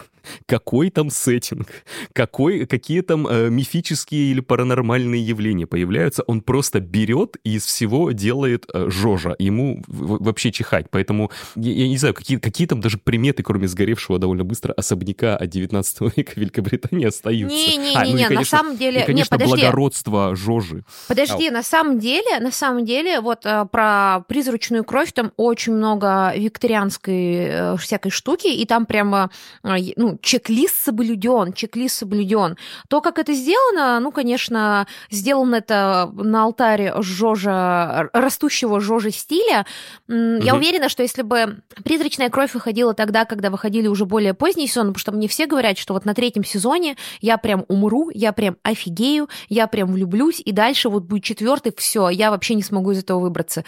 какой 0.45 0.89
там 0.89 1.09
сеттинг, 1.09 1.67
какой, 2.13 2.65
какие 2.65 3.01
там 3.01 3.27
э, 3.27 3.49
мифические 3.49 4.31
или 4.31 4.39
паранормальные 4.39 5.25
явления 5.25 5.67
появляются, 5.67 6.23
он 6.23 6.41
просто 6.41 6.79
берет 6.79 7.37
и 7.43 7.55
из 7.55 7.65
всего 7.65 8.11
делает 8.11 8.65
э, 8.73 8.89
жожа, 8.89 9.35
ему 9.39 9.83
вообще 9.87 10.51
чихать, 10.51 10.87
поэтому, 10.89 11.31
я, 11.55 11.71
я 11.73 11.87
не 11.87 11.97
знаю, 11.97 12.13
какие, 12.13 12.37
какие 12.37 12.67
там 12.67 12.81
даже 12.81 12.97
приметы, 12.97 13.43
кроме 13.43 13.67
сгоревшего 13.67 14.19
довольно 14.19 14.43
быстро 14.43 14.73
особняка 14.73 15.35
от 15.35 15.49
19 15.49 16.01
века 16.17 16.33
Великобритании 16.35 17.07
остаются. 17.07 17.55
Не-не-не, 17.55 17.95
А, 17.95 18.05
ну 18.05 18.33
и, 18.33 18.35
на 18.35 18.45
самом 18.45 18.77
деле... 18.77 18.97
И, 18.97 19.01
не, 19.01 19.05
конечно, 19.05 19.37
подожди. 19.37 19.55
благородство 19.55 20.35
Жожи. 20.35 20.83
Подожди, 21.07 21.49
на 21.49 21.63
самом 21.63 21.99
деле, 21.99 22.39
на 22.39 22.51
самом 22.51 22.85
деле, 22.85 23.21
вот 23.21 23.45
э, 23.45 23.65
про 23.71 24.21
призрачную 24.27 24.83
кровь 24.83 25.11
там 25.13 25.31
очень 25.37 25.73
много 25.73 26.33
викторианской 26.35 27.35
э, 27.35 27.77
всякой 27.77 28.11
штуки, 28.11 28.47
и 28.47 28.65
там 28.65 28.85
прямо, 28.85 29.29
э, 29.63 29.75
ну, 29.95 30.16
чек-лист 30.21 30.75
соблюден, 30.83 31.53
чек-лист 31.53 31.97
соблюден. 31.97 32.57
То, 32.89 33.01
как 33.01 33.19
это 33.19 33.33
сделано, 33.33 33.99
ну, 33.99 34.11
конечно, 34.11 34.87
сделано 35.09 35.55
это 35.55 36.09
на 36.13 36.43
алтаре 36.43 36.93
Жожа, 36.99 38.09
растущего 38.13 38.79
Жожи 38.79 39.11
стиля. 39.11 39.65
М, 40.07 40.39
Я 40.39 40.55
уверена, 40.55 40.89
что 40.89 41.03
если 41.03 41.21
бы 41.21 41.59
призрачная 41.83 42.29
кровь 42.29 42.53
выходила 42.53 42.93
тогда, 42.93 43.25
когда 43.25 43.49
выходили 43.49 43.87
уже 43.87 44.05
более 44.05 44.33
поздние 44.33 44.67
сезоны, 44.67 44.89
потому 44.89 44.99
что 44.99 45.11
мне 45.11 45.27
все 45.27 45.45
говорят, 45.45 45.77
что 45.77 45.93
вот 45.93 46.05
на 46.05 46.13
третьем 46.13 46.43
сезоне 46.43 46.95
я 47.21 47.37
прям 47.37 47.65
умру, 47.67 48.09
я 48.13 48.31
прям 48.33 48.57
офигею, 48.63 49.29
я 49.49 49.67
прям 49.67 49.91
влюблюсь, 49.91 50.41
и 50.43 50.51
дальше 50.51 50.89
вот 50.89 51.03
будет 51.03 51.23
четвертый, 51.23 51.73
все, 51.77 52.09
я 52.09 52.31
вообще 52.31 52.55
не 52.55 52.63
смогу 52.63 52.91
из 52.91 52.99
этого 52.99 53.19
выбраться. 53.19 53.63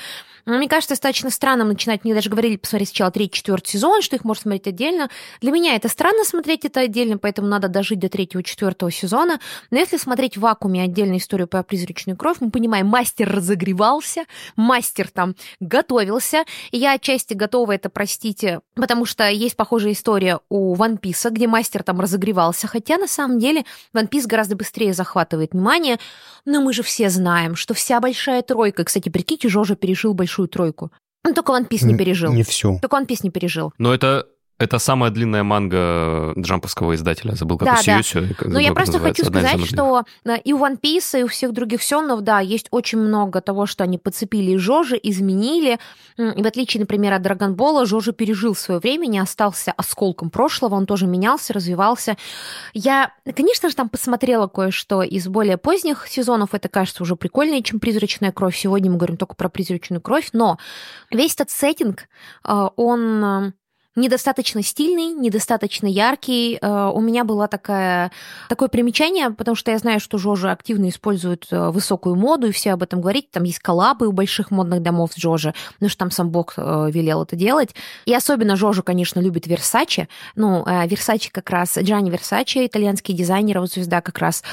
Но 0.50 0.58
мне 0.58 0.68
кажется, 0.68 0.94
достаточно 0.94 1.30
странным 1.30 1.68
начинать, 1.68 2.04
мне 2.04 2.16
даже 2.16 2.30
говорили 2.30 2.56
посмотреть 2.56 2.90
сначала 2.90 3.12
третий, 3.12 3.38
четвертый 3.38 3.70
сезон, 3.70 4.02
что 4.02 4.16
их 4.16 4.24
можно 4.24 4.42
смотреть 4.42 4.68
отдельно. 4.68 5.10
Для 5.42 5.52
меня 5.52 5.76
это 5.76 5.90
странно 5.90 6.24
смотреть 6.24 6.66
это 6.66 6.80
отдельно, 6.80 7.20
поэтому 7.20 7.48
надо 7.48 7.68
дожить 7.68 8.00
до 8.00 8.10
третьего, 8.10 8.42
четвертого 8.42 8.90
сезона. 8.92 9.40
Но 9.70 9.78
если 9.78 9.98
смотреть 9.98 10.38
в 10.38 10.42
вакууме 10.42 10.82
отдельную 10.82 11.20
историю 11.20 11.48
про 11.48 11.62
призрачную 11.62 12.18
кровь, 12.18 12.38
мы 12.40 12.50
понимаем, 12.50 12.88
мастер 12.88 13.30
разогревался, 13.32 14.26
мастер 14.56 15.10
там 15.12 15.36
готовился, 15.60 16.46
и 16.72 16.80
я 16.80 16.94
отчасти 16.94 17.36
готова 17.36 17.74
это 17.74 17.90
простить, 17.92 18.44
э, 18.44 18.62
потому 18.74 19.06
что 19.06 19.30
есть 19.30 19.56
похожая 19.56 19.92
история 19.92 20.40
у 20.50 20.74
Ван 20.74 20.98
Писа, 20.98 21.30
где 21.30 21.48
мастер 21.48 21.84
там 21.84 22.00
разогревался, 22.00 22.66
хотя 22.66 22.98
на 22.98 23.08
самом 23.08 23.38
деле 23.38 23.66
Ван 23.94 24.08
Пис 24.08 24.26
гораздо 24.26 24.56
быстрее 24.56 24.94
захватывает 24.94 25.54
внимание, 25.54 26.00
но 26.46 26.60
мы 26.60 26.74
же 26.74 26.82
все 26.82 27.10
знаем, 27.12 27.56
что 27.56 27.76
вся 27.76 28.00
большая 28.00 28.42
тройка, 28.42 28.84
кстати, 28.84 29.10
прикиньте, 29.10 29.48
Жожа 29.48 29.76
пережил 29.76 30.16
большую 30.16 30.39
тройку. 30.48 30.92
Ну, 31.24 31.34
только 31.34 31.52
Ван 31.52 31.66
Пис 31.66 31.84
не 31.84 31.98
пережил. 31.98 32.32
Не 32.32 32.44
всю. 32.44 32.80
Только 32.80 32.96
Ван 32.96 33.06
Пис 33.06 33.24
не 33.24 33.30
пережил. 33.30 33.74
Но 33.78 33.94
это, 33.94 34.28
это 34.60 34.78
самая 34.78 35.10
длинная 35.10 35.44
манга 35.44 36.34
джамповского 36.38 36.94
издателя. 36.96 37.34
Забыл, 37.34 37.58
как 37.58 37.66
Да, 37.66 37.74
у 37.74 37.76
да. 37.78 37.82
Сиюсю, 37.82 38.36
как- 38.38 38.50
Но 38.50 38.60
я 38.60 38.68
как 38.68 38.76
просто 38.76 39.00
хочу 39.00 39.24
сказать, 39.24 39.66
что 39.66 40.04
э, 40.26 40.38
и 40.44 40.52
у 40.52 40.60
One 40.60 40.78
Piece, 40.80 41.22
и 41.22 41.24
у 41.24 41.28
всех 41.28 41.54
других 41.54 41.82
сёнов, 41.82 42.22
да, 42.22 42.42
есть 42.42 42.68
очень 42.72 43.00
много 43.00 43.40
того, 43.40 43.66
что 43.66 43.86
они 43.86 43.98
подцепили 43.98 44.58
Жожи, 44.58 45.00
изменили. 45.02 45.80
И 46.18 46.44
в 46.44 46.46
отличие, 46.46 46.82
например, 46.82 47.14
от 47.14 47.22
Драгонбола, 47.22 47.86
Жожи 47.86 48.12
пережил 48.12 48.54
свое 48.54 48.82
время, 48.82 49.08
не 49.08 49.20
остался 49.20 49.72
осколком 49.72 50.30
прошлого, 50.30 50.76
он 50.76 50.86
тоже 50.86 51.08
менялся, 51.08 51.54
развивался. 51.54 52.18
Я, 52.74 53.14
конечно 53.36 53.70
же, 53.70 53.76
там 53.76 53.88
посмотрела 53.88 54.48
кое-что 54.48 55.04
из 55.04 55.28
более 55.30 55.58
поздних 55.58 56.06
сезонов, 56.08 56.54
это 56.54 56.68
кажется 56.68 57.04
уже 57.04 57.16
прикольнее, 57.16 57.64
чем 57.64 57.80
«Призрачная 57.80 58.34
кровь». 58.34 58.58
Сегодня 58.58 58.92
мы 58.92 58.98
говорим 58.98 59.16
только 59.16 59.36
про 59.36 59.48
«Призрачную 59.48 60.02
кровь», 60.02 60.30
но 60.34 60.58
весь 61.12 61.36
этот 61.36 61.50
сеттинг, 61.50 62.10
э, 62.46 62.68
он 62.76 63.24
э, 63.24 63.52
недостаточно 63.96 64.64
стильный, 64.64 65.14
недостаточно 65.14 65.88
яркий. 65.88 66.58
Э, 66.62 66.92
У 66.94 67.02
меня 67.02 67.24
было 67.24 67.48
такая, 67.48 68.12
такое 68.48 68.70
примечание, 68.70 69.32
потому 69.32 69.56
что 69.56 69.72
я 69.72 69.78
знаю, 69.78 70.00
что 70.00 70.18
Жожа 70.18 70.52
активно 70.52 70.90
использует 70.90 71.48
э, 71.52 71.70
высокую 71.70 72.16
моду, 72.16 72.48
и 72.48 72.52
все 72.52 72.74
об 72.74 72.84
этом 72.84 73.02
говорить. 73.02 73.32
Там 73.32 73.44
есть 73.44 73.60
коллабы 73.60 74.08
у 74.08 74.12
больших 74.12 74.52
модных 74.52 74.82
домов 74.82 75.14
с 75.14 75.18
Жожи, 75.18 75.54
потому 75.74 75.90
что 75.90 76.00
там 76.00 76.12
сам 76.12 76.30
Бог 76.30 76.54
э, 76.58 76.90
велел 76.92 77.24
это 77.24 77.36
делать. 77.36 77.76
И 78.06 78.14
особенно 78.14 78.56
Жожу, 78.56 78.84
конечно, 78.84 79.20
любит 79.20 79.48
Версаче. 79.48 80.08
Ну, 80.36 80.64
Версаче 80.66 81.32
как 81.32 81.50
раз, 81.50 81.78
Джанни 81.78 82.10
Версаче, 82.10 82.66
итальянский 82.66 83.14
дизайнер, 83.14 83.58
его 83.58 83.66
звезда 83.66 84.02
как 84.02 84.18
раз, 84.20 84.44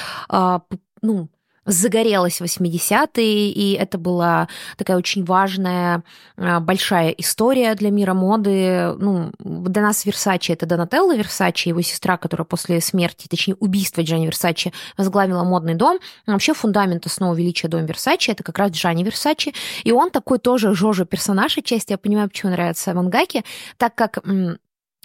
ну, 1.02 1.28
загорелась 1.66 2.40
в 2.40 2.44
80-е, 2.44 3.50
и 3.50 3.72
это 3.74 3.98
была 3.98 4.48
такая 4.76 4.96
очень 4.96 5.24
важная, 5.24 6.02
а, 6.36 6.60
большая 6.60 7.10
история 7.10 7.74
для 7.74 7.90
мира 7.90 8.14
моды. 8.14 8.94
Ну, 8.98 9.32
для 9.38 9.82
нас 9.82 10.06
Версачи— 10.06 10.52
это 10.52 10.66
Донателло 10.66 11.14
Версачи, 11.14 11.68
его 11.68 11.82
сестра, 11.82 12.16
которая 12.16 12.44
после 12.44 12.80
смерти, 12.80 13.26
точнее, 13.28 13.56
убийства 13.56 14.02
Джани 14.02 14.26
Версачи 14.26 14.72
возглавила 14.96 15.44
модный 15.44 15.74
дом. 15.74 15.98
Вообще 16.26 16.54
фундамент 16.54 17.06
основы 17.06 17.38
величия 17.38 17.68
дом 17.68 17.84
Версачи— 17.84 18.30
это 18.32 18.42
как 18.42 18.58
раз 18.58 18.70
Джани 18.70 19.02
Версачи, 19.02 19.52
и 19.84 19.92
он 19.92 20.10
такой 20.10 20.38
тоже 20.38 20.74
Жожо 20.74 21.04
персонаж 21.04 21.58
отчасти, 21.58 21.92
я 21.92 21.98
понимаю, 21.98 22.28
почему 22.28 22.52
нравится 22.52 22.94
Мангаки, 22.94 23.44
так 23.76 23.94
как 23.94 24.18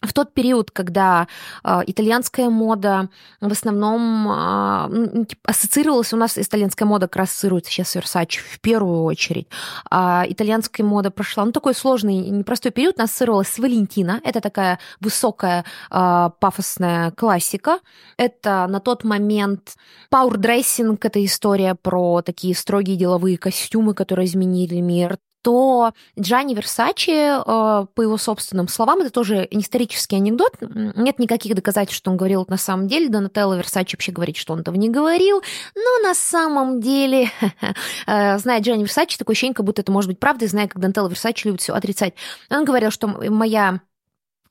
в 0.01 0.13
тот 0.13 0.33
период, 0.33 0.71
когда 0.71 1.27
э, 1.63 1.81
итальянская 1.85 2.49
мода 2.49 3.09
в 3.39 3.51
основном 3.51 4.27
э, 4.29 5.25
ассоциировалась, 5.43 6.13
у 6.13 6.17
нас 6.17 6.37
итальянская 6.37 6.87
мода 6.87 7.07
как 7.07 7.17
раз 7.17 7.29
ассоциируется 7.29 7.71
сейчас 7.71 7.89
с 7.89 7.95
Versace 7.95 8.39
в 8.39 8.59
первую 8.61 9.03
очередь, 9.03 9.47
а 9.89 10.25
итальянская 10.27 10.85
мода 10.85 11.11
прошла, 11.11 11.45
ну, 11.45 11.51
такой 11.51 11.75
сложный, 11.75 12.15
непростой 12.15 12.71
период, 12.71 12.95
она 12.97 13.05
ассоциировалась 13.05 13.49
с 13.49 13.59
Валентина, 13.59 14.19
это 14.23 14.41
такая 14.41 14.79
высокая 14.99 15.65
э, 15.91 16.29
пафосная 16.39 17.11
классика, 17.11 17.79
это 18.17 18.65
на 18.67 18.79
тот 18.79 19.03
момент 19.03 19.75
power 20.10 20.44
dressing, 20.44 21.06
это 21.05 21.23
история 21.23 21.75
про 21.75 22.21
такие 22.23 22.55
строгие 22.55 22.97
деловые 22.97 23.37
костюмы, 23.37 23.93
которые 23.93 24.25
изменили 24.25 24.79
мир, 24.79 25.17
то 25.41 25.93
Джанни 26.19 26.54
Версачи, 26.54 27.12
э, 27.12 27.86
по 27.93 28.01
его 28.01 28.17
собственным 28.17 28.67
словам, 28.67 29.01
это 29.01 29.10
тоже 29.10 29.47
исторический 29.49 30.15
анекдот, 30.15 30.56
нет 30.62 31.19
никаких 31.19 31.56
доказательств, 31.56 31.97
что 31.97 32.12
он 32.12 32.17
говорил 32.17 32.43
это 32.43 32.51
на 32.51 32.58
самом 32.58 32.88
деле, 32.88 33.10
Донателла 33.10 33.56
Версачи 33.56 33.95
вообще 33.95 34.12
говорит, 34.12 34.38
что 34.38 34.54
он 34.54 34.62
этого 34.62 34.75
не 34.75 34.89
говорил, 34.89 35.41
но 35.75 36.08
на 36.08 36.13
самом 36.13 36.82
деле, 36.82 37.32
э, 38.08 38.38
зная 38.38 38.62
Джанни 38.62 38.84
Версачи, 38.84 39.17
такое 39.17 39.34
ощущение, 39.34 39.56
как 39.56 39.65
будто 39.65 39.82
это 39.82 39.91
может 39.91 40.10
быть 40.10 40.19
правдой, 40.19 40.47
зная, 40.47 40.67
как 40.67 40.80
Донателла 40.80 41.08
Версачи 41.08 41.47
любит 41.47 41.62
все 41.62 41.73
отрицать. 41.73 42.13
Он 42.49 42.65
говорил, 42.65 42.91
что 42.91 43.08
моя 43.08 43.82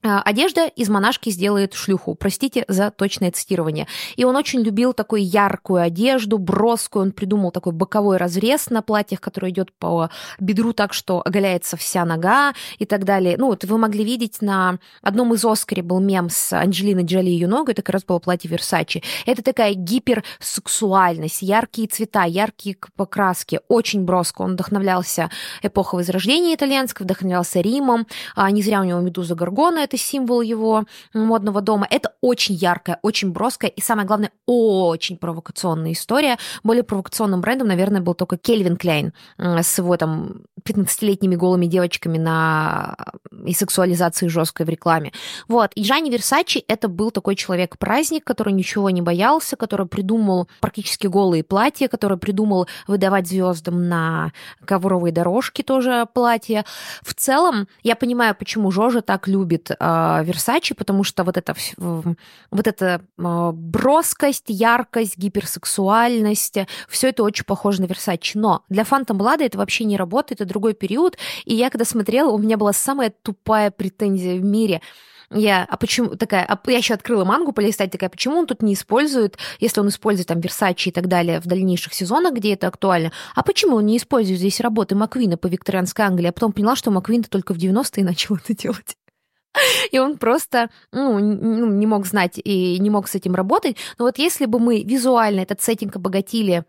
одежда 0.02 0.66
из 0.66 0.88
монашки 0.88 1.30
сделает 1.30 1.74
шлюху. 1.74 2.14
Простите 2.14 2.64
за 2.68 2.90
точное 2.90 3.30
цитирование. 3.30 3.86
И 4.16 4.24
он 4.24 4.36
очень 4.36 4.60
любил 4.60 4.92
такую 4.92 5.24
яркую 5.24 5.82
одежду, 5.82 6.38
броскую. 6.38 7.02
Он 7.02 7.12
придумал 7.12 7.50
такой 7.50 7.72
боковой 7.72 8.16
разрез 8.16 8.70
на 8.70 8.82
платьях, 8.82 9.20
который 9.20 9.50
идет 9.50 9.72
по 9.72 10.10
бедру 10.38 10.72
так, 10.72 10.94
что 10.94 11.22
оголяется 11.24 11.76
вся 11.76 12.04
нога 12.04 12.54
и 12.78 12.86
так 12.86 13.04
далее. 13.04 13.36
Ну, 13.36 13.48
вот 13.48 13.64
вы 13.64 13.78
могли 13.78 14.04
видеть 14.04 14.40
на 14.40 14.78
одном 15.02 15.34
из 15.34 15.44
Оскаре 15.44 15.82
был 15.82 16.00
мем 16.00 16.30
с 16.30 16.52
Анджелиной 16.52 17.04
Джоли 17.04 17.28
и 17.28 17.32
ее 17.32 17.48
ногу, 17.48 17.70
это 17.72 17.82
как 17.82 17.94
раз 17.94 18.04
было 18.04 18.18
платье 18.18 18.50
Версачи. 18.50 19.02
Это 19.26 19.42
такая 19.42 19.74
гиперсексуальность, 19.74 21.42
яркие 21.42 21.88
цвета, 21.88 22.24
яркие 22.24 22.76
покраски, 22.96 23.60
очень 23.68 24.04
броско. 24.04 24.42
Он 24.42 24.52
вдохновлялся 24.52 25.30
эпохой 25.62 26.00
Возрождения 26.00 26.54
итальянской, 26.54 27.04
вдохновлялся 27.04 27.60
Римом. 27.60 28.06
А 28.34 28.50
не 28.50 28.62
зря 28.62 28.80
у 28.80 28.84
него 28.84 29.00
медуза 29.00 29.34
Гаргона 29.34 29.86
это 29.90 29.98
символ 29.98 30.40
его 30.40 30.84
модного 31.12 31.60
дома. 31.60 31.86
Это 31.90 32.12
очень 32.20 32.54
яркая, 32.54 32.98
очень 33.02 33.32
броская 33.32 33.70
и, 33.70 33.80
самое 33.80 34.06
главное, 34.06 34.30
очень 34.46 35.16
провокационная 35.16 35.92
история. 35.92 36.38
Более 36.62 36.84
провокационным 36.84 37.40
брендом, 37.40 37.68
наверное, 37.68 38.00
был 38.00 38.14
только 38.14 38.36
Кельвин 38.36 38.76
Кляйн 38.76 39.12
с 39.38 39.78
его 39.78 39.96
там 39.96 40.42
15-летними 40.64 41.34
голыми 41.34 41.66
девочками 41.66 42.18
на 42.18 42.96
и 43.44 43.52
сексуализацией 43.52 44.30
жесткой 44.30 44.66
в 44.66 44.68
рекламе. 44.68 45.12
Вот. 45.48 45.72
И 45.74 45.82
Джанни 45.82 46.10
Версачи 46.10 46.62
это 46.68 46.88
был 46.88 47.10
такой 47.10 47.34
человек-праздник, 47.34 48.24
который 48.24 48.52
ничего 48.52 48.90
не 48.90 49.02
боялся, 49.02 49.56
который 49.56 49.86
придумал 49.86 50.48
практически 50.60 51.06
голые 51.06 51.42
платья, 51.42 51.88
который 51.88 52.18
придумал 52.18 52.68
выдавать 52.86 53.26
звездам 53.26 53.88
на 53.88 54.32
ковровые 54.64 55.12
дорожки 55.12 55.62
тоже 55.62 56.06
платья. 56.12 56.64
В 57.02 57.14
целом, 57.14 57.66
я 57.82 57.96
понимаю, 57.96 58.36
почему 58.38 58.70
Жожа 58.70 59.00
так 59.00 59.26
любит 59.26 59.70
Версачи, 59.80 60.74
потому 60.74 61.04
что 61.04 61.24
вот 61.24 61.36
это, 61.36 61.54
вот 61.78 62.66
эта 62.66 63.00
броскость, 63.16 64.44
яркость, 64.48 65.16
гиперсексуальность, 65.16 66.58
все 66.88 67.08
это 67.08 67.22
очень 67.22 67.44
похоже 67.44 67.80
на 67.80 67.86
Версачи. 67.86 68.36
Но 68.36 68.62
для 68.68 68.84
Фантом 68.84 69.16
Блада 69.16 69.44
это 69.44 69.56
вообще 69.56 69.84
не 69.84 69.96
работает, 69.96 70.40
это 70.40 70.48
другой 70.50 70.74
период. 70.74 71.16
И 71.44 71.54
я 71.54 71.70
когда 71.70 71.84
смотрела, 71.84 72.30
у 72.30 72.38
меня 72.38 72.56
была 72.56 72.72
самая 72.72 73.10
тупая 73.22 73.70
претензия 73.70 74.38
в 74.38 74.44
мире– 74.44 74.82
я, 75.32 75.64
а 75.68 75.76
почему 75.76 76.16
такая, 76.16 76.44
а 76.44 76.58
я 76.70 76.78
еще 76.78 76.94
открыла 76.94 77.24
мангу 77.24 77.52
полистать, 77.52 77.92
такая, 77.92 78.10
почему 78.10 78.38
он 78.38 78.46
тут 78.46 78.62
не 78.62 78.74
использует, 78.74 79.38
если 79.60 79.80
он 79.80 79.88
использует 79.88 80.26
там 80.26 80.40
Версачи 80.40 80.88
и 80.88 80.92
так 80.92 81.06
далее 81.06 81.40
в 81.40 81.46
дальнейших 81.46 81.94
сезонах, 81.94 82.34
где 82.34 82.54
это 82.54 82.66
актуально, 82.66 83.12
а 83.36 83.44
почему 83.44 83.76
он 83.76 83.86
не 83.86 83.96
использует 83.96 84.40
здесь 84.40 84.60
работы 84.60 84.96
Маквина 84.96 85.36
по 85.36 85.46
викторианской 85.46 86.04
Англии? 86.04 86.26
А 86.26 86.32
потом 86.32 86.52
поняла, 86.52 86.74
что 86.74 86.90
Маквин 86.90 87.22
только 87.22 87.54
в 87.54 87.58
90-е 87.58 88.04
начал 88.04 88.36
это 88.36 88.56
делать. 88.56 88.96
И 89.92 89.98
он 89.98 90.18
просто 90.18 90.70
ну, 90.92 91.18
не 91.18 91.86
мог 91.86 92.06
знать 92.06 92.40
и 92.42 92.78
не 92.78 92.90
мог 92.90 93.08
с 93.08 93.14
этим 93.14 93.34
работать. 93.34 93.76
Но 93.98 94.04
вот 94.04 94.18
если 94.18 94.46
бы 94.46 94.58
мы 94.58 94.82
визуально 94.82 95.40
этот 95.40 95.60
сеттинг 95.60 95.96
обогатили 95.96 96.64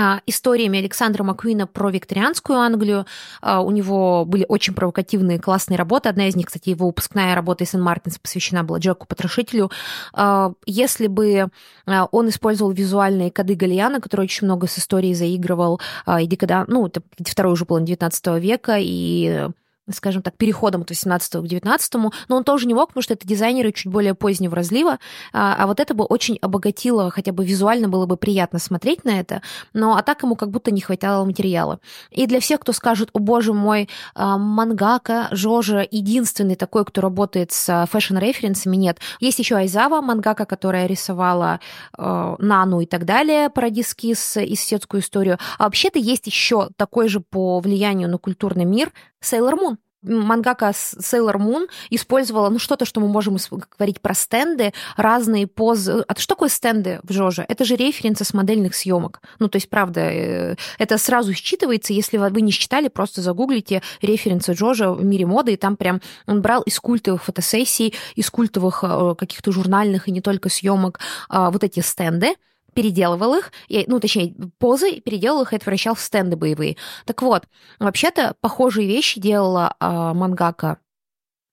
а, 0.00 0.20
историями 0.26 0.78
Александра 0.78 1.24
Маквина 1.24 1.66
про 1.66 1.90
викторианскую 1.90 2.56
Англию. 2.56 3.04
А, 3.42 3.60
у 3.60 3.72
него 3.72 4.24
были 4.24 4.46
очень 4.48 4.72
провокативные, 4.72 5.40
классные 5.40 5.76
работы. 5.76 6.08
Одна 6.08 6.28
из 6.28 6.36
них, 6.36 6.46
кстати, 6.46 6.68
его 6.68 6.86
выпускная 6.86 7.34
работа 7.34 7.64
из 7.64 7.70
Сен-Мартинс 7.70 8.20
посвящена 8.20 8.62
была 8.62 8.78
Джеку 8.78 9.08
Потрошителю. 9.08 9.72
А, 10.12 10.52
если 10.66 11.08
бы 11.08 11.50
он 11.86 12.28
использовал 12.28 12.70
визуальные 12.70 13.32
коды 13.32 13.56
Галиана, 13.56 14.00
который 14.00 14.22
очень 14.22 14.46
много 14.46 14.68
с 14.68 14.78
историей 14.78 15.14
заигрывал, 15.14 15.80
и 16.20 16.26
декада, 16.26 16.64
ну, 16.68 16.86
это 16.86 17.02
второй 17.18 17.54
уже 17.54 17.64
половина 17.64 17.88
19 17.88 18.26
века, 18.40 18.76
и 18.78 19.48
скажем 19.92 20.22
так, 20.22 20.36
переходом 20.36 20.82
от 20.82 20.90
18 20.90 21.32
к 21.32 21.46
19, 21.46 21.94
но 21.94 22.10
он 22.28 22.44
тоже 22.44 22.66
не 22.66 22.74
мог, 22.74 22.88
потому 22.88 23.02
что 23.02 23.14
это 23.14 23.26
дизайнеры 23.26 23.72
чуть 23.72 23.90
более 23.90 24.14
позднего 24.14 24.56
разлива, 24.56 24.98
а, 25.32 25.56
а 25.58 25.66
вот 25.66 25.80
это 25.80 25.94
бы 25.94 26.04
очень 26.04 26.38
обогатило, 26.40 27.10
хотя 27.10 27.32
бы 27.32 27.44
визуально 27.44 27.88
было 27.88 28.06
бы 28.06 28.16
приятно 28.16 28.58
смотреть 28.58 29.04
на 29.04 29.20
это, 29.20 29.42
но 29.72 29.96
а 29.96 30.02
так 30.02 30.22
ему 30.22 30.36
как 30.36 30.50
будто 30.50 30.70
не 30.70 30.80
хватало 30.80 31.24
материала. 31.24 31.80
И 32.10 32.26
для 32.26 32.40
всех, 32.40 32.60
кто 32.60 32.72
скажет, 32.72 33.10
о 33.12 33.18
боже 33.18 33.52
мой, 33.52 33.88
а, 34.14 34.38
мангака 34.38 35.28
Жожо 35.30 35.86
единственный 35.90 36.56
такой, 36.56 36.84
кто 36.84 37.00
работает 37.00 37.52
с 37.52 37.86
fashion 37.90 38.20
-референсами, 38.20 38.76
нет. 38.76 38.98
Есть 39.20 39.38
еще 39.38 39.56
Ай 39.56 39.65
Ядзава, 39.65 40.00
мангака, 40.00 40.44
которая 40.44 40.86
рисовала 40.86 41.60
э, 41.96 42.36
Нану 42.38 42.80
и 42.80 42.86
так 42.86 43.04
далее, 43.04 43.50
Paradise 43.50 44.07
Kiss 44.07 44.36
и 44.36 44.56
соседскую 44.56 45.00
историю. 45.00 45.38
А 45.58 45.64
вообще-то 45.64 45.98
есть 45.98 46.26
еще 46.26 46.68
такой 46.76 47.08
же 47.08 47.20
по 47.20 47.60
влиянию 47.60 48.08
на 48.08 48.18
культурный 48.18 48.64
мир 48.64 48.92
Сейлор 49.20 49.56
Мун 49.56 49.78
мангака 50.02 50.70
Sailor 50.70 51.36
Moon 51.36 51.68
использовала, 51.90 52.48
ну, 52.48 52.58
что-то, 52.58 52.84
что 52.84 53.00
мы 53.00 53.08
можем 53.08 53.36
говорить 53.78 54.00
про 54.00 54.14
стенды, 54.14 54.72
разные 54.96 55.46
позы. 55.46 56.04
А 56.06 56.14
что 56.16 56.34
такое 56.34 56.48
стенды 56.48 57.00
в 57.02 57.12
Жоже? 57.12 57.44
Это 57.48 57.64
же 57.64 57.76
референсы 57.76 58.24
с 58.24 58.34
модельных 58.34 58.74
съемок. 58.74 59.20
Ну, 59.38 59.48
то 59.48 59.56
есть, 59.56 59.68
правда, 59.68 60.00
э, 60.00 60.56
это 60.78 60.98
сразу 60.98 61.32
считывается, 61.32 61.92
если 61.92 62.16
вы 62.16 62.40
не 62.40 62.52
считали, 62.52 62.88
просто 62.88 63.22
загуглите 63.22 63.82
референсы 64.00 64.54
Жожа 64.54 64.92
в 64.92 65.04
мире 65.04 65.26
моды, 65.26 65.54
и 65.54 65.56
там 65.56 65.76
прям 65.76 66.00
он 66.26 66.42
брал 66.42 66.62
из 66.62 66.78
культовых 66.78 67.24
фотосессий, 67.24 67.94
из 68.14 68.30
культовых 68.30 68.84
э, 68.84 69.14
каких-то 69.16 69.52
журнальных 69.52 70.08
и 70.08 70.12
не 70.12 70.20
только 70.20 70.48
съемок 70.48 71.00
а, 71.28 71.50
вот 71.50 71.64
эти 71.64 71.80
стенды, 71.80 72.34
переделывал 72.78 73.34
их, 73.34 73.50
ну, 73.88 73.98
точнее, 73.98 74.36
позы, 74.58 75.00
переделал 75.00 75.42
их 75.42 75.52
и 75.52 75.56
отвращал 75.56 75.96
в 75.96 76.00
стенды 76.00 76.36
боевые. 76.36 76.76
Так 77.06 77.22
вот, 77.22 77.42
вообще-то 77.80 78.36
похожие 78.40 78.86
вещи 78.86 79.20
делала 79.20 79.74
э, 79.80 80.12
мангака 80.14 80.78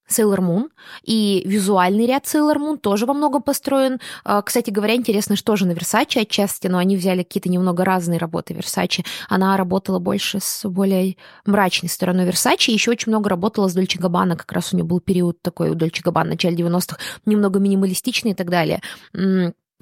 Sailor 0.07 0.38
Moon, 0.38 0.69
и 1.01 1.41
визуальный 1.47 2.05
ряд 2.05 2.25
Sailor 2.25 2.57
Moon 2.57 2.77
тоже 2.77 3.07
во 3.07 3.15
многом 3.15 3.41
построен. 3.41 3.99
А, 4.23 4.43
кстати 4.43 4.69
говоря, 4.69 4.93
интересно, 4.93 5.35
что 5.35 5.55
же 5.55 5.65
на 5.65 5.71
Versace 5.71 6.21
отчасти, 6.21 6.67
но 6.67 6.77
они 6.77 6.95
взяли 6.95 7.23
какие-то 7.23 7.49
немного 7.49 7.83
разные 7.83 8.19
работы 8.19 8.53
Versace. 8.53 9.03
Она 9.27 9.57
работала 9.57 9.97
больше 9.97 10.38
с 10.39 10.69
более 10.69 11.17
мрачной 11.47 11.89
стороной 11.89 12.29
Versace, 12.29 12.69
еще 12.69 12.91
очень 12.91 13.11
много 13.11 13.31
работала 13.31 13.67
с 13.67 13.75
Dolce 13.75 13.99
Gabbana, 13.99 14.35
как 14.35 14.51
раз 14.51 14.73
у 14.73 14.75
нее 14.75 14.85
был 14.85 14.99
период 14.99 15.41
такой 15.41 15.71
у 15.71 15.73
Dolce 15.73 16.03
Gabbana, 16.03 16.25
начале 16.25 16.55
90-х, 16.55 16.99
немного 17.25 17.57
минималистичный 17.57 18.31
и 18.31 18.35
так 18.35 18.51
далее. 18.51 18.83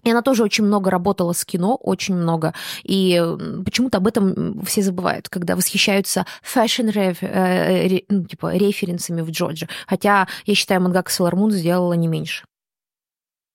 И 0.04 0.12
она 0.12 0.22
тоже 0.22 0.44
очень 0.44 0.66
много 0.66 0.90
работала 0.90 1.34
с 1.34 1.46
кино, 1.46 1.76
очень 1.76 2.16
много. 2.16 2.54
И 2.84 3.22
почему-то 3.66 3.98
об 3.98 4.08
этом 4.08 4.62
все 4.66 4.82
забывают, 4.82 5.30
когда 5.30 5.56
восхищаются 5.56 6.26
fashion 6.42 6.90
э, 6.90 7.14
э, 7.22 8.00
ну, 8.10 8.26
типа, 8.26 8.56
референсами 8.56 9.22
в 9.22 9.32
Джоджо. 9.32 9.68
Хотя, 9.88 10.28
я 10.46 10.56
считаю, 10.56 10.82
мангака 10.82 11.10
Sailor 11.10 11.34
Moon 11.34 11.52
сделала 11.52 11.94
не 11.94 12.08
меньше. 12.08 12.46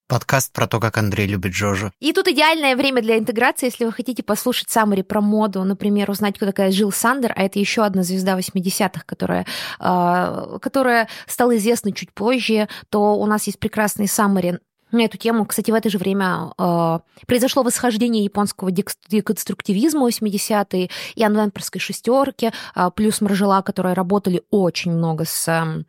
Подкаст 0.08 0.54
про 0.54 0.66
то, 0.66 0.80
как 0.80 0.96
Андрей 0.96 1.26
любит 1.26 1.52
Джоджо. 1.52 1.92
И 2.00 2.14
тут 2.14 2.28
идеальное 2.28 2.74
время 2.76 3.02
для 3.02 3.18
интеграции, 3.18 3.66
если 3.66 3.84
вы 3.84 3.92
хотите 3.92 4.22
послушать 4.22 4.70
саммари 4.70 5.02
про 5.02 5.20
моду, 5.20 5.62
например, 5.64 6.10
узнать, 6.10 6.36
кто 6.36 6.46
такая 6.46 6.72
Жил 6.72 6.90
Сандер, 6.90 7.34
а 7.36 7.42
это 7.42 7.58
еще 7.58 7.84
одна 7.84 8.02
звезда 8.02 8.38
80-х, 8.38 9.02
которая, 9.04 9.44
э, 9.78 10.58
которая 10.62 11.08
стала 11.26 11.54
известна 11.58 11.92
чуть 11.92 12.14
позже, 12.14 12.70
то 12.88 13.16
у 13.16 13.26
нас 13.26 13.46
есть 13.46 13.58
прекрасный 13.58 14.08
саммари 14.08 14.60
на 14.92 15.02
эту 15.02 15.18
тему. 15.18 15.46
Кстати, 15.46 15.70
в 15.70 15.74
это 15.74 15.90
же 15.90 15.98
время 15.98 16.52
э, 16.58 16.98
произошло 17.26 17.62
восхождение 17.62 18.24
японского 18.24 18.70
деконструктивизма 18.70 20.08
80-е 20.08 20.90
и 21.14 21.22
анвемперской 21.24 21.80
шестерки, 21.80 22.52
э, 22.74 22.90
плюс 22.94 23.20
Маржела, 23.20 23.62
которые 23.62 23.94
работали 23.94 24.42
очень 24.50 24.92
много 24.92 25.24
с... 25.24 25.48
Э, 25.48 25.84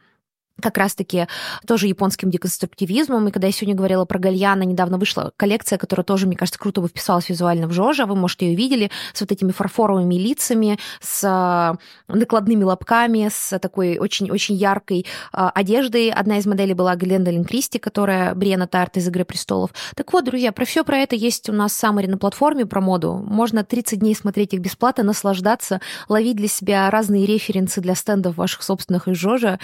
как 0.60 0.78
раз-таки 0.78 1.28
тоже 1.66 1.88
японским 1.88 2.30
деконструктивизмом. 2.30 3.28
И 3.28 3.32
когда 3.32 3.48
я 3.48 3.54
сегодня 3.54 3.76
говорила 3.76 4.06
про 4.06 4.20
Гальяна, 4.20 4.64
недавно 4.64 4.98
вышла 4.98 5.32
коллекция, 5.38 5.78
которая 5.78 6.04
тоже, 6.04 6.28
мне 6.28 6.36
кажется, 6.36 6.60
круто 6.60 6.82
бы 6.82 6.88
вписалась 6.88 7.30
визуально 7.30 7.68
в 7.68 7.72
Жожа. 7.72 8.06
Вы, 8.06 8.16
можете 8.16 8.48
ее 8.48 8.56
видели 8.56 8.92
с 9.14 9.22
вот 9.22 9.32
этими 9.32 9.52
фарфоровыми 9.52 10.16
лицами, 10.16 10.78
с 11.02 11.24
а, 11.26 11.78
накладными 12.08 12.64
лобками, 12.64 13.30
с 13.32 13.58
такой 13.60 13.98
очень-очень 13.98 14.56
яркой 14.56 15.06
а, 15.32 15.50
одеждой. 15.50 16.10
Одна 16.10 16.38
из 16.38 16.46
моделей 16.46 16.74
была 16.74 16.96
Глендолин 16.96 17.46
Кристи, 17.46 17.80
которая 17.80 18.36
Бриена 18.36 18.68
Тарт 18.68 18.98
из 18.98 19.08
«Игры 19.08 19.26
престолов». 19.26 19.72
Так 19.96 20.12
вот, 20.14 20.26
друзья, 20.26 20.52
про 20.52 20.66
все 20.66 20.84
про 20.84 20.98
это 20.98 21.16
есть 21.16 21.50
у 21.50 21.54
нас 21.54 21.74
саммари 21.74 22.08
на 22.08 22.18
платформе 22.18 22.66
про 22.66 22.82
моду. 22.82 23.14
Можно 23.26 23.64
30 23.64 24.00
дней 24.00 24.16
смотреть 24.16 24.54
их 24.54 24.60
бесплатно, 24.60 25.04
наслаждаться, 25.04 25.82
ловить 26.08 26.36
для 26.36 26.48
себя 26.48 26.90
разные 26.90 27.26
референсы 27.26 27.82
для 27.82 27.96
стендов 27.96 28.38
ваших 28.38 28.64
собственных 28.64 29.08
из 29.08 29.18
Жожа. 29.18 29.60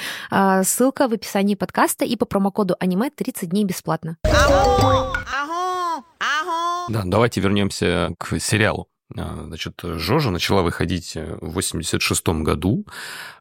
Ссылка 0.64 0.85
Ссылка 0.86 1.08
в 1.08 1.14
описании 1.14 1.56
подкаста 1.56 2.06
и 2.06 2.16
по 2.16 2.28
промокоду 2.28 2.76
аниме 2.80 3.10
30 3.10 3.50
дней 3.50 3.66
бесплатно. 3.66 4.18
Да, 4.22 5.16
давайте 7.04 7.42
вернемся 7.42 8.14
к 8.20 8.40
сериалу. 8.40 8.88
А, 9.18 9.46
значит, 9.48 9.82
Жожа 9.82 10.30
начала 10.30 10.62
выходить 10.62 11.16
в 11.16 11.54
86 11.54 12.28
году, 12.44 12.86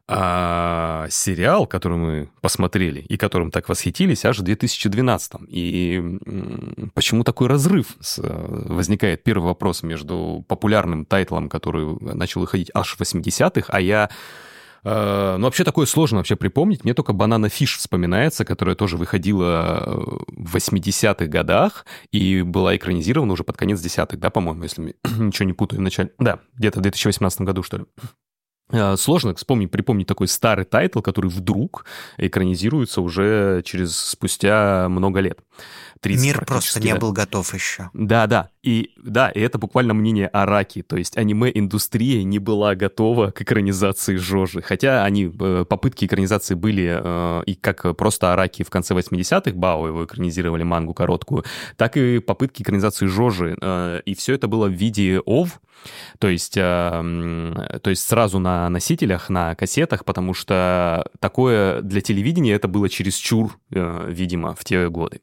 а 0.07 1.05
сериал, 1.11 1.67
который 1.67 1.99
мы 1.99 2.31
посмотрели 2.41 3.01
и 3.01 3.15
которым 3.15 3.51
так 3.51 3.69
восхитились, 3.69 4.25
аж 4.25 4.39
в 4.39 4.41
2012. 4.41 5.33
И 5.47 6.01
почему 6.95 7.23
такой 7.23 7.47
разрыв? 7.47 7.95
Возникает 8.17 9.23
первый 9.23 9.45
вопрос 9.45 9.83
между 9.83 10.43
популярным 10.47 11.05
тайтлом, 11.05 11.49
который 11.49 11.95
начал 12.01 12.41
выходить 12.41 12.71
аж 12.73 12.95
в 12.95 13.01
80-х, 13.01 13.71
а 13.71 13.79
я 13.79 14.09
Ну, 14.85 15.41
вообще 15.41 15.63
такое 15.63 15.87
сложно 15.87 16.19
вообще 16.19 16.35
припомнить. 16.35 16.83
Мне 16.83 16.93
только 16.93 17.11
«Банана 17.11 17.49
Фиш» 17.49 17.77
вспоминается, 17.77 18.45
которая 18.45 18.75
тоже 18.75 18.97
выходила 18.97 19.83
э, 19.83 19.95
в 20.27 20.55
80-х 20.55 21.25
годах 21.25 21.87
и 22.11 22.43
была 22.43 22.75
экранизирована 22.75 23.33
уже 23.33 23.43
под 23.43 23.57
конец 23.57 23.81
десятых, 23.81 24.19
да, 24.19 24.29
по-моему, 24.29 24.63
если 24.63 24.95
ничего 25.17 25.47
не 25.47 25.53
путаю 25.53 25.79
в 25.79 25.83
начале. 25.83 26.11
Да, 26.19 26.39
где-то 26.53 26.79
в 26.79 26.81
2018 26.83 27.41
году, 27.41 27.63
что 27.63 27.77
ли. 27.77 27.85
Э, 28.71 28.95
сложно 28.97 29.35
вспомнить, 29.35 29.69
припомнить 29.69 30.07
такой 30.07 30.27
старый 30.27 30.65
тайтл, 30.65 31.01
который 31.01 31.29
вдруг 31.29 31.85
экранизируется 32.17 33.01
уже 33.01 33.61
через 33.63 33.95
спустя 33.95 34.87
много 34.89 35.19
лет. 35.19 35.39
30 36.01 36.25
Мир 36.25 36.45
просто 36.45 36.79
не 36.79 36.93
да. 36.93 36.99
был 36.99 37.11
готов 37.11 37.53
еще. 37.53 37.89
Да, 37.93 38.27
да. 38.27 38.49
И 38.65 38.89
да, 38.97 39.29
и 39.29 39.39
это 39.39 39.59
буквально 39.59 39.93
мнение 39.93 40.27
Араки. 40.27 40.81
То 40.81 40.97
есть 40.97 41.17
аниме-индустрия 41.17 42.23
не 42.23 42.39
была 42.39 42.73
готова 42.73 43.29
к 43.29 43.43
экранизации 43.43 44.15
Жожи. 44.15 44.63
Хотя 44.63 45.05
они, 45.05 45.31
э, 45.39 45.65
попытки 45.69 46.05
экранизации 46.05 46.55
были 46.55 46.99
э, 46.99 47.43
и 47.45 47.53
как 47.53 47.95
просто 47.95 48.33
Араки 48.33 48.63
в 48.63 48.71
конце 48.71 48.95
80-х, 48.95 49.55
Бао 49.55 49.87
его 49.87 50.05
экранизировали 50.05 50.63
мангу 50.63 50.95
короткую, 50.95 51.45
так 51.77 51.95
и 51.95 52.17
попытки 52.17 52.63
экранизации 52.63 53.05
Жожи. 53.05 53.55
Э, 53.61 54.01
и 54.03 54.15
все 54.15 54.33
это 54.33 54.47
было 54.47 54.65
в 54.65 54.73
виде 54.73 55.21
OVA, 55.27 55.61
то 56.17 56.27
есть, 56.27 56.55
то 56.55 57.03
есть 57.85 58.07
сразу 58.07 58.39
на 58.39 58.67
носителях, 58.69 59.29
на 59.29 59.53
кассетах, 59.53 60.03
потому 60.03 60.33
что 60.33 61.05
такое 61.19 61.81
для 61.81 62.01
телевидения 62.01 62.53
это 62.53 62.67
было 62.67 62.89
чересчур, 62.89 63.59
видимо, 63.69 64.55
в 64.55 64.63
те 64.63 64.89
годы. 64.89 65.21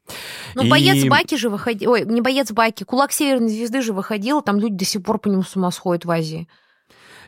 Ну, 0.54 0.62
и 0.62 0.68
боец 0.68 1.04
Баки 1.06 1.36
же 1.36 1.48
выходил. 1.48 1.90
Ой, 1.90 2.04
не 2.04 2.20
боец 2.20 2.52
Баки, 2.52 2.84
кулак 2.84 3.12
Северной 3.32 3.50
звезды 3.50 3.82
же 3.82 3.92
выходил, 3.92 4.42
там 4.42 4.58
люди 4.58 4.76
до 4.76 4.84
сих 4.84 5.02
пор 5.02 5.18
по 5.18 5.28
нему 5.28 5.42
с 5.42 5.56
ума 5.56 5.70
сходят 5.70 6.04
в 6.04 6.10
Азии. 6.10 6.48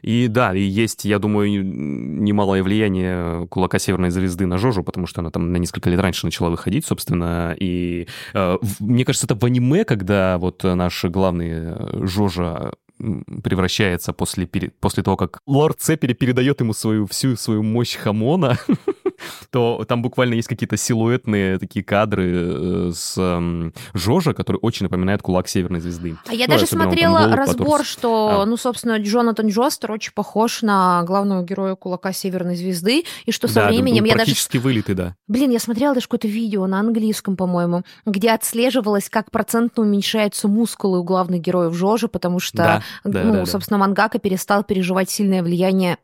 И 0.02 0.28
да, 0.28 0.54
и 0.54 0.60
есть, 0.60 1.06
я 1.06 1.18
думаю, 1.18 1.64
немалое 1.64 2.62
влияние 2.62 3.46
кулака 3.48 3.78
Северной 3.78 4.10
звезды 4.10 4.44
на 4.44 4.58
Жожу, 4.58 4.82
потому 4.82 5.06
что 5.06 5.22
она 5.22 5.30
там 5.30 5.50
на 5.50 5.56
несколько 5.56 5.88
лет 5.88 5.98
раньше 5.98 6.26
начала 6.26 6.50
выходить, 6.50 6.84
собственно. 6.84 7.56
И 7.58 8.06
э, 8.34 8.58
мне 8.80 9.06
кажется, 9.06 9.26
это 9.26 9.34
в 9.34 9.42
аниме, 9.46 9.86
когда 9.86 10.36
вот 10.36 10.62
наш 10.62 11.06
главный 11.06 11.50
э, 11.52 12.06
Жожа 12.06 12.74
превращается 12.98 14.12
после, 14.12 14.46
после 14.46 15.02
того, 15.02 15.16
как 15.16 15.40
лорд 15.46 15.80
Цепери 15.80 16.12
передает 16.12 16.60
ему 16.60 16.72
свою, 16.72 17.06
всю 17.06 17.36
свою 17.36 17.62
мощь 17.62 17.96
хамона, 17.96 18.58
то 19.50 19.84
там 19.88 20.02
буквально 20.02 20.34
есть 20.34 20.48
какие-то 20.48 20.76
силуэтные 20.76 21.58
такие 21.58 21.84
кадры 21.84 22.32
э, 22.34 22.90
с 22.94 23.72
Жожа, 23.94 24.32
который 24.32 24.58
очень 24.58 24.84
напоминает 24.84 25.22
кулак 25.22 25.48
Северной 25.48 25.80
Звезды. 25.80 26.16
А 26.26 26.34
я 26.34 26.46
ну, 26.46 26.54
даже 26.54 26.66
смотрела 26.66 27.34
разбор, 27.34 27.78
потом... 27.78 27.84
что, 27.84 28.42
а. 28.42 28.46
ну, 28.46 28.56
собственно, 28.56 28.98
Джонатан 28.98 29.48
Джостер 29.48 29.90
очень 29.90 30.12
похож 30.12 30.62
на 30.62 31.02
главного 31.02 31.42
героя 31.42 31.74
кулака 31.74 32.12
Северной 32.12 32.56
Звезды, 32.56 33.04
и 33.24 33.32
что 33.32 33.48
со 33.48 33.54
да, 33.54 33.68
временем... 33.68 34.04
я 34.04 34.14
практически 34.14 34.58
даже... 34.58 34.64
вылитый, 34.64 34.94
да. 34.94 35.16
Блин, 35.26 35.50
я 35.50 35.58
смотрела 35.58 35.94
даже 35.94 36.06
какое-то 36.06 36.28
видео 36.28 36.66
на 36.66 36.80
английском, 36.80 37.36
по-моему, 37.36 37.82
где 38.06 38.30
отслеживалось, 38.30 39.10
как 39.10 39.30
процентно 39.30 39.82
уменьшаются 39.82 40.48
мускулы 40.48 41.00
у 41.00 41.04
главных 41.04 41.40
героев 41.40 41.74
Жожа, 41.74 42.08
потому 42.08 42.38
что, 42.38 42.58
да, 42.58 42.82
да, 43.04 43.24
ну, 43.24 43.32
да, 43.32 43.46
собственно, 43.46 43.78
да. 43.78 43.86
мангака 43.86 44.18
перестал 44.18 44.64
переживать 44.64 45.10
сильное 45.10 45.42
влияние 45.42 45.98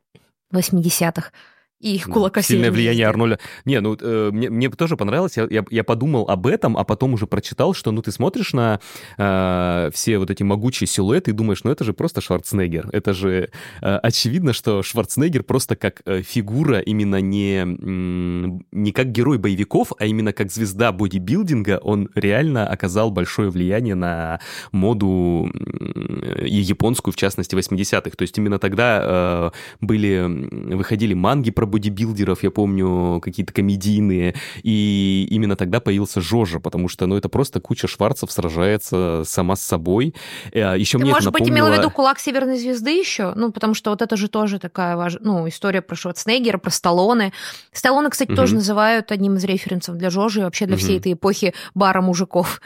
80-х 0.53 1.31
и 1.81 1.95
их 1.95 2.09
кулака 2.09 2.43
Сильное 2.43 2.71
влияние 2.71 3.07
Арнольда. 3.07 3.39
Не, 3.65 3.81
ну, 3.81 3.97
э, 3.99 4.31
мне, 4.31 4.51
мне 4.51 4.69
тоже 4.69 4.99
понравилось, 4.99 5.39
я, 5.39 5.47
я, 5.51 5.65
я 5.71 5.83
подумал 5.83 6.29
об 6.29 6.47
этом, 6.47 6.77
а 6.77 6.85
потом 6.85 7.15
уже 7.15 7.27
прочитал, 7.27 7.73
что, 7.73 7.91
ну, 7.91 8.03
ты 8.03 8.13
смотришь 8.13 8.53
на 8.53 8.81
э, 9.17 9.91
все 9.95 10.19
вот 10.19 10.31
эти 10.31 10.43
могучие 10.43 10.87
силуэты 10.87 11.31
и 11.31 11.35
думаешь, 11.35 11.65
ну, 11.65 11.71
это 11.71 11.85
же 11.85 11.95
просто 11.95 12.21
Шварценеггер. 12.21 12.91
Это 12.93 13.15
же 13.15 13.51
э, 13.81 13.97
очевидно, 13.97 14.53
что 14.53 14.83
Шварценеггер 14.83 15.43
просто 15.43 15.75
как 15.75 16.03
э, 16.05 16.21
фигура 16.21 16.81
именно 16.81 17.21
не, 17.23 17.65
не 17.65 18.93
как 18.93 19.11
герой 19.11 19.39
боевиков, 19.39 19.93
а 19.99 20.05
именно 20.05 20.35
как 20.35 20.51
звезда 20.51 20.93
бодибилдинга, 20.93 21.81
он 21.83 22.11
реально 22.15 22.69
оказал 22.69 23.11
большое 23.11 23.49
влияние 23.49 23.95
на 23.95 24.41
моду 24.71 25.51
и 26.45 26.61
японскую, 26.61 27.15
в 27.15 27.17
частности, 27.17 27.55
80-х. 27.55 28.11
То 28.11 28.23
есть 28.23 28.37
именно 28.37 28.59
тогда 28.59 29.01
э, 29.03 29.51
были, 29.81 30.27
выходили 30.75 31.15
манги 31.15 31.51
про 31.51 31.70
бодибилдеров, 31.71 32.43
я 32.43 32.51
помню, 32.51 33.21
какие-то 33.21 33.53
комедийные, 33.53 34.35
и 34.63 35.27
именно 35.31 35.57
тогда 35.57 35.81
появился 35.81 36.21
Жожа, 36.21 36.61
потому 36.61 36.89
что, 36.89 37.07
ну, 37.07 37.17
это 37.17 37.29
просто 37.29 37.61
куча 37.61 37.89
шварцев 37.89 38.31
сражается 38.31 39.23
сама 39.25 39.57
с 39.57 39.63
собой. 39.63 40.15
Э, 40.53 40.75
еще 40.77 40.99
Ты, 40.99 41.05
мне 41.05 41.13
может 41.13 41.33
быть, 41.33 41.49
имел 41.49 41.67
в 41.67 41.73
виду 41.73 41.91
«Кулак 41.91 42.19
Северной 42.19 42.59
звезды» 42.59 42.91
еще? 42.91 43.33
Ну, 43.35 43.53
потому 43.53 43.75
что 43.75 43.91
вот 43.91 44.03
это 44.03 44.17
же 44.17 44.29
тоже 44.29 44.59
такая 44.59 44.97
важная, 44.97 45.23
ну, 45.25 45.49
история 45.49 45.83
про 45.83 45.97
Шварценеггера, 45.97 46.59
про 46.59 46.71
Сталлоне. 46.71 47.33
Сталлоне, 47.73 48.11
кстати, 48.11 48.31
угу. 48.31 48.37
тоже 48.37 48.57
называют 48.57 49.13
одним 49.13 49.37
из 49.37 49.45
референсов 49.45 49.97
для 49.97 50.11
Жожи 50.11 50.41
и 50.41 50.43
вообще 50.43 50.67
для 50.67 50.77
угу. 50.77 50.83
всей 50.83 50.99
этой 50.99 51.13
эпохи 51.13 51.55
бара 51.75 52.01
мужиков. 52.01 52.61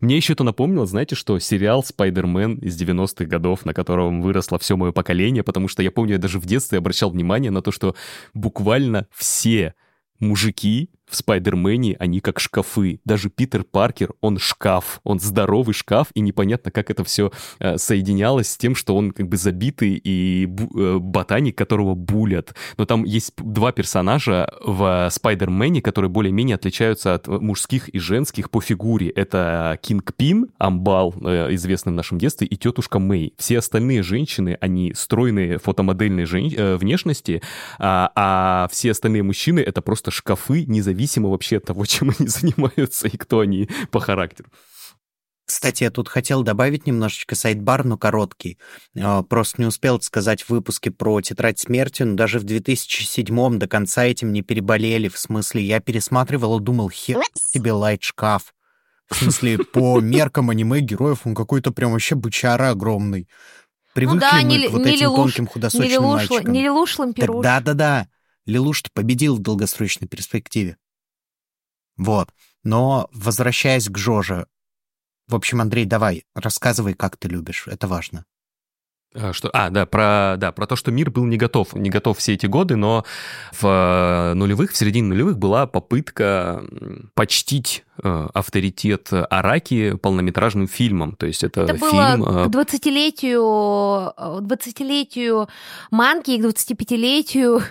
Мне 0.00 0.16
еще 0.16 0.32
это 0.32 0.44
напомнило, 0.44 0.86
знаете, 0.86 1.14
что 1.14 1.38
сериал 1.38 1.82
«Спайдермен» 1.82 2.56
из 2.56 2.80
90-х 2.80 3.24
годов, 3.24 3.64
на 3.64 3.74
котором 3.74 4.22
выросло 4.22 4.58
все 4.58 4.76
мое 4.76 4.92
поколение, 4.92 5.42
потому 5.42 5.68
что 5.68 5.82
я 5.82 5.90
помню, 5.90 6.12
я 6.12 6.18
даже 6.18 6.38
в 6.38 6.46
детстве 6.46 6.78
обращал 6.78 7.10
внимание 7.10 7.50
на 7.50 7.62
то, 7.62 7.72
что 7.72 7.94
буквально 8.34 9.06
все 9.12 9.74
мужики 10.18 10.90
в 11.10 11.16
Спайдермене 11.16 11.96
они 11.98 12.20
как 12.20 12.40
шкафы. 12.40 13.00
Даже 13.04 13.28
Питер 13.28 13.64
Паркер, 13.64 14.12
он 14.20 14.38
шкаф, 14.38 15.00
он 15.04 15.18
здоровый 15.20 15.74
шкаф, 15.74 16.08
и 16.14 16.20
непонятно, 16.20 16.70
как 16.70 16.90
это 16.90 17.04
все 17.04 17.32
э, 17.58 17.76
соединялось 17.76 18.50
с 18.50 18.56
тем, 18.56 18.74
что 18.74 18.96
он 18.96 19.10
как 19.10 19.28
бы 19.28 19.36
забитый 19.36 20.00
и 20.02 20.46
э, 20.46 20.98
ботаник, 20.98 21.58
которого 21.58 21.94
булят. 21.94 22.54
Но 22.76 22.86
там 22.86 23.04
есть 23.04 23.32
два 23.36 23.72
персонажа 23.72 24.48
в 24.64 25.08
Спайдермене, 25.10 25.82
которые 25.82 26.10
более-менее 26.10 26.54
отличаются 26.54 27.14
от 27.14 27.26
мужских 27.26 27.88
и 27.88 27.98
женских 27.98 28.50
по 28.50 28.60
фигуре. 28.60 29.10
Это 29.10 29.78
Кинг 29.82 30.14
Пин, 30.14 30.50
Амбал, 30.58 31.14
э, 31.22 31.54
известный 31.54 31.92
в 31.92 31.96
нашем 31.96 32.18
детстве, 32.18 32.46
и 32.46 32.56
тетушка 32.56 32.98
Мэй. 32.98 33.34
Все 33.36 33.58
остальные 33.58 34.02
женщины, 34.02 34.56
они 34.60 34.94
стройные 34.94 35.58
фотомодельные 35.58 36.26
жен... 36.26 36.76
внешности, 36.78 37.42
а, 37.78 38.10
а 38.14 38.68
все 38.70 38.92
остальные 38.92 39.22
мужчины— 39.22 39.60
это 39.60 39.82
просто 39.82 40.10
шкафы, 40.10 40.64
независимые 40.66 40.99
зависимо 41.00 41.30
вообще 41.30 41.56
от 41.56 41.64
того, 41.64 41.84
чем 41.86 42.12
они 42.18 42.28
занимаются 42.28 43.08
и 43.08 43.16
кто 43.16 43.40
они 43.40 43.68
по 43.90 44.00
характеру. 44.00 44.50
Кстати, 45.46 45.82
я 45.82 45.90
тут 45.90 46.08
хотел 46.08 46.44
добавить 46.44 46.86
немножечко 46.86 47.34
сайт-бар, 47.34 47.84
но 47.84 47.98
короткий. 47.98 48.56
А, 48.96 49.24
просто 49.24 49.60
не 49.60 49.66
успел 49.66 50.00
сказать 50.00 50.42
в 50.42 50.50
выпуске 50.50 50.92
про 50.92 51.20
«Тетрадь 51.20 51.58
смерти», 51.58 52.04
но 52.04 52.14
даже 52.14 52.38
в 52.38 52.44
2007 52.44 53.58
до 53.58 53.66
конца 53.66 54.04
этим 54.04 54.32
не 54.32 54.42
переболели. 54.42 55.08
В 55.08 55.18
смысле, 55.18 55.62
я 55.62 55.80
пересматривал 55.80 56.60
и 56.60 56.62
думал, 56.62 56.88
хер 56.88 57.20
тебе 57.52 57.72
лайт-шкаф. 57.72 58.42
В 59.08 59.16
смысле, 59.16 59.58
по 59.58 60.00
меркам 60.00 60.50
аниме 60.50 60.80
героев 60.80 61.22
он 61.24 61.34
какой-то 61.34 61.72
прям 61.72 61.92
вообще 61.92 62.14
бычара 62.14 62.70
огромный. 62.70 63.26
Привыкли 63.92 64.18
ну 64.18 64.20
да, 64.20 64.36
мы 64.36 64.42
не, 64.44 64.68
к 64.68 64.70
вот 64.70 64.84
не 64.84 64.92
этим 64.92 65.00
лилуш, 65.00 65.16
тонким 65.16 65.46
худосочным 65.48 65.88
не 65.88 65.94
лилуш, 65.94 66.30
мальчикам. 66.30 66.52
Не 66.52 66.62
лилуш 66.62 66.96
Да-да-да. 67.42 68.06
Лилуш-то 68.46 68.88
победил 68.94 69.34
в 69.34 69.40
долгосрочной 69.40 70.06
перспективе. 70.06 70.76
Вот. 72.00 72.30
Но, 72.64 73.08
возвращаясь 73.12 73.88
к 73.90 73.98
Жоже, 73.98 74.46
в 75.28 75.34
общем, 75.34 75.60
Андрей, 75.60 75.84
давай, 75.84 76.24
рассказывай, 76.34 76.94
как 76.94 77.18
ты 77.18 77.28
любишь, 77.28 77.66
это 77.66 77.86
важно. 77.86 78.24
А, 79.14 79.32
что, 79.34 79.50
а, 79.52 79.70
да, 79.70 79.84
про, 79.86 80.36
да, 80.38 80.50
про 80.50 80.66
то, 80.66 80.76
что 80.76 80.90
мир 80.90 81.10
был 81.10 81.24
не 81.26 81.36
готов, 81.36 81.74
не 81.74 81.90
готов 81.90 82.16
все 82.16 82.34
эти 82.34 82.46
годы, 82.46 82.76
но 82.76 83.04
в 83.52 83.66
э, 83.66 84.34
нулевых, 84.34 84.72
в 84.72 84.76
середине 84.76 85.08
нулевых 85.08 85.36
была 85.36 85.66
попытка 85.66 86.64
почтить 87.14 87.84
э, 88.02 88.28
авторитет 88.32 89.08
Араки 89.12 89.96
полнометражным 89.96 90.68
фильмом. 90.68 91.16
То 91.16 91.26
есть 91.26 91.44
это, 91.44 91.62
это 91.62 91.76
фильм... 91.76 92.20
было 92.20 92.44
к 92.46 92.48
20-летию, 92.48 93.42
20-летию 94.16 95.48
манки 95.90 96.30
и 96.30 96.40
к 96.40 96.46
25-летию 96.46 97.62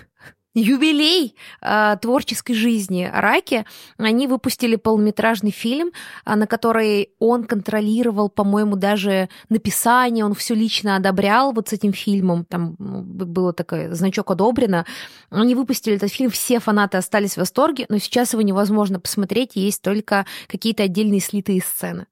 юбилей 0.54 1.36
э, 1.60 1.96
творческой 2.00 2.54
жизни 2.54 3.10
Раки. 3.12 3.64
Они 3.98 4.26
выпустили 4.26 4.76
полнометражный 4.76 5.50
фильм, 5.50 5.92
э, 6.24 6.34
на 6.34 6.46
который 6.46 7.10
он 7.18 7.44
контролировал, 7.44 8.28
по-моему, 8.28 8.76
даже 8.76 9.28
написание, 9.48 10.24
он 10.24 10.34
все 10.34 10.54
лично 10.54 10.96
одобрял 10.96 11.52
вот 11.52 11.68
с 11.68 11.72
этим 11.72 11.92
фильмом, 11.92 12.44
там 12.44 12.74
было 12.78 13.52
такой 13.52 13.92
значок 13.94 14.30
одобрено. 14.30 14.86
Они 15.30 15.54
выпустили 15.54 15.96
этот 15.96 16.10
фильм, 16.10 16.30
все 16.30 16.58
фанаты 16.58 16.98
остались 16.98 17.34
в 17.34 17.38
восторге, 17.38 17.86
но 17.88 17.98
сейчас 17.98 18.32
его 18.32 18.42
невозможно 18.42 18.98
посмотреть, 19.00 19.52
есть 19.54 19.82
только 19.82 20.26
какие-то 20.48 20.82
отдельные 20.82 21.20
слитые 21.20 21.60
сцены. 21.60 22.06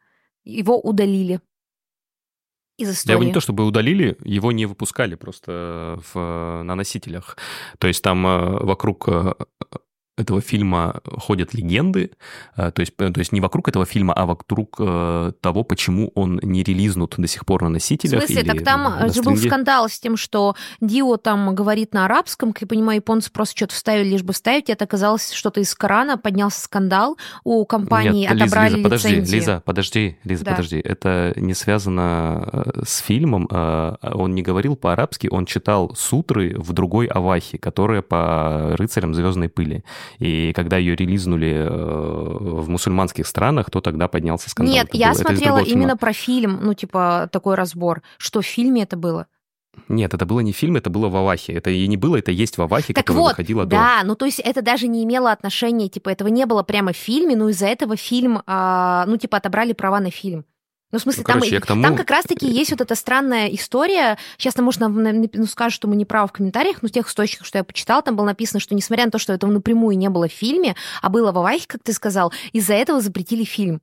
Его 0.44 0.81
удалили 0.81 1.40
из 2.78 2.90
истории. 2.90 3.06
Да 3.08 3.12
его 3.14 3.24
не 3.24 3.32
то 3.32 3.40
чтобы 3.40 3.66
удалили, 3.66 4.16
его 4.24 4.52
не 4.52 4.66
выпускали 4.66 5.16
просто 5.16 6.00
в, 6.12 6.62
на 6.62 6.74
носителях. 6.74 7.36
То 7.78 7.88
есть 7.88 8.02
там 8.02 8.26
э, 8.26 8.64
вокруг 8.64 9.08
э, 9.08 9.34
этого 10.18 10.40
фильма 10.40 11.00
ходят 11.04 11.54
легенды, 11.54 12.11
э, 12.57 12.70
то 12.70 12.81
есть, 12.81 12.96
то 12.96 13.12
есть 13.16 13.33
не 13.33 13.40
вокруг 13.40 13.68
этого 13.68 13.87
фильма, 13.87 14.12
а 14.14 14.26
вокруг 14.26 14.76
э, 14.78 15.33
того, 15.40 15.64
почему 15.64 16.11
он 16.14 16.40
не 16.42 16.62
релизнут 16.62 17.14
до 17.16 17.26
сих 17.26 17.46
пор 17.46 17.62
на 17.62 17.68
носителях. 17.68 18.24
В 18.24 18.26
смысле? 18.26 18.44
так 18.44 18.64
там 18.64 19.12
же 19.12 19.22
был 19.22 19.37
скандал 19.37 19.88
с 19.88 19.98
тем, 19.98 20.16
что 20.16 20.54
Дио 20.81 21.16
там 21.16 21.54
говорит 21.54 21.94
на 21.94 22.04
арабском, 22.04 22.52
как 22.52 22.62
я 22.62 22.68
понимаю, 22.68 22.96
японцы 22.96 23.31
просто 23.31 23.57
что-то 23.57 23.74
вставили, 23.74 24.09
лишь 24.11 24.22
бы 24.22 24.33
вставить, 24.33 24.70
это 24.70 24.85
оказалось 24.85 25.33
что-то 25.33 25.61
из 25.61 25.74
Корана, 25.74 26.18
поднялся 26.18 26.61
скандал, 26.61 27.16
у 27.44 27.64
компании 27.64 28.26
Нет, 28.28 28.33
отобрали 28.33 28.74
Лиза, 28.74 28.83
подожди, 28.83 29.09
лицензии. 29.09 29.35
Лиза, 29.37 29.62
подожди, 29.64 30.18
Лиза, 30.24 30.44
да. 30.44 30.50
подожди, 30.52 30.78
это 30.78 31.33
не 31.37 31.54
связано 31.54 32.48
э, 32.52 32.83
с 32.85 32.98
фильмом, 32.98 33.48
он 33.50 34.35
не 34.35 34.42
говорил 34.42 34.76
по-арабски, 34.76 35.28
он 35.31 35.46
читал 35.46 35.94
сутры 35.96 36.54
в 36.57 36.72
другой 36.72 37.07
авахе, 37.07 37.59
которая 37.59 38.02
по 38.02 38.74
рыцарям 38.76 39.14
звездной 39.14 39.48
пыли. 39.48 39.85
И 40.18 40.53
когда 40.53 40.77
ее 40.77 40.97
релизнули 40.97 41.53
э, 41.53 41.68
в 41.68 42.68
мусульманских 42.68 43.27
странах, 43.27 43.71
то 43.71 43.81
тогда 43.81 44.09
поднялся 44.09 44.51
скандал. 44.51 44.75
Нет, 44.75 44.88
я 44.92 45.12
было. 45.12 45.18
смотрела 45.18 45.59
именно 45.59 45.97
про 45.97 46.12
фильм, 46.12 46.59
ну, 46.62 46.75
типа, 46.75 47.29
такой 47.33 47.55
разбор. 47.55 48.03
Что 48.18 48.40
в 48.40 48.47
фильме 48.47 48.83
это 48.83 48.97
было? 48.97 49.27
Нет, 49.88 50.12
это 50.12 50.27
было 50.27 50.40
не 50.40 50.53
фильм, 50.53 50.77
это 50.77 50.90
было 50.90 51.09
в 51.09 51.16
Авахе. 51.16 51.53
Это 51.53 51.71
и 51.71 51.87
не 51.87 51.97
было, 51.97 52.16
это 52.16 52.31
есть 52.31 52.59
в 52.59 52.62
Авахе, 52.62 52.92
так 52.92 53.07
которая 53.07 53.23
вот, 53.23 53.31
выходила 53.33 53.64
да, 53.64 53.68
до. 53.68 53.77
Да, 53.77 54.07
ну 54.07 54.14
то 54.16 54.27
есть 54.27 54.40
это 54.40 54.62
даже 54.62 54.88
не 54.88 55.05
имело 55.05 55.31
отношения, 55.31 55.88
типа, 55.88 56.09
этого 56.11 56.29
не 56.29 56.47
было 56.47 56.62
прямо 56.62 56.92
в 56.92 56.97
фильме, 56.97 57.37
но 57.37 57.49
из-за 57.51 57.66
этого 57.66 57.97
фильм, 57.97 58.42
а, 58.47 59.05
ну, 59.07 59.16
типа, 59.16 59.37
отобрали 59.37 59.73
права 59.73 60.01
на 60.01 60.11
фильм. 60.11 60.44
Ну, 60.90 60.98
в 60.98 61.03
смысле, 61.03 61.24
ну, 61.27 61.33
короче, 61.33 61.61
там, 61.61 61.66
тому... 61.66 61.83
там 61.83 61.96
как 61.96 62.11
раз-таки 62.11 62.46
есть 62.51 62.70
вот 62.70 62.81
эта 62.81 62.94
странная 62.94 63.48
история. 63.48 64.18
Сейчас, 64.38 64.55
там, 64.55 64.64
может, 64.64 64.81
нам 64.81 64.94
ну, 64.94 65.46
скажут, 65.46 65.74
что 65.74 65.88
мы 65.88 65.96
не 65.96 66.05
правы 66.05 66.29
в 66.29 66.33
комментариях, 66.33 66.83
но 66.83 66.88
в 66.88 66.92
тех 66.92 67.09
источниках, 67.09 67.46
что 67.46 67.59
я 67.59 67.64
почитала, 67.64 68.03
там 68.03 68.16
было 68.16 68.27
написано, 68.27 68.61
что 68.61 68.74
несмотря 68.74 69.05
на 69.05 69.11
то, 69.11 69.18
что 69.18 69.33
этого 69.33 69.51
напрямую 69.51 69.98
не 69.98 70.09
было 70.09 70.29
в 70.29 70.33
фильме, 70.33 70.77
а 71.03 71.11
было 71.11 71.31
в 71.33 71.38
Авахе, 71.38 71.66
как 71.66 71.83
ты 71.83 71.92
сказал, 71.92 72.33
из-за 72.53 72.74
этого 72.74 73.01
запретили 73.01 73.44
фильм. 73.44 73.81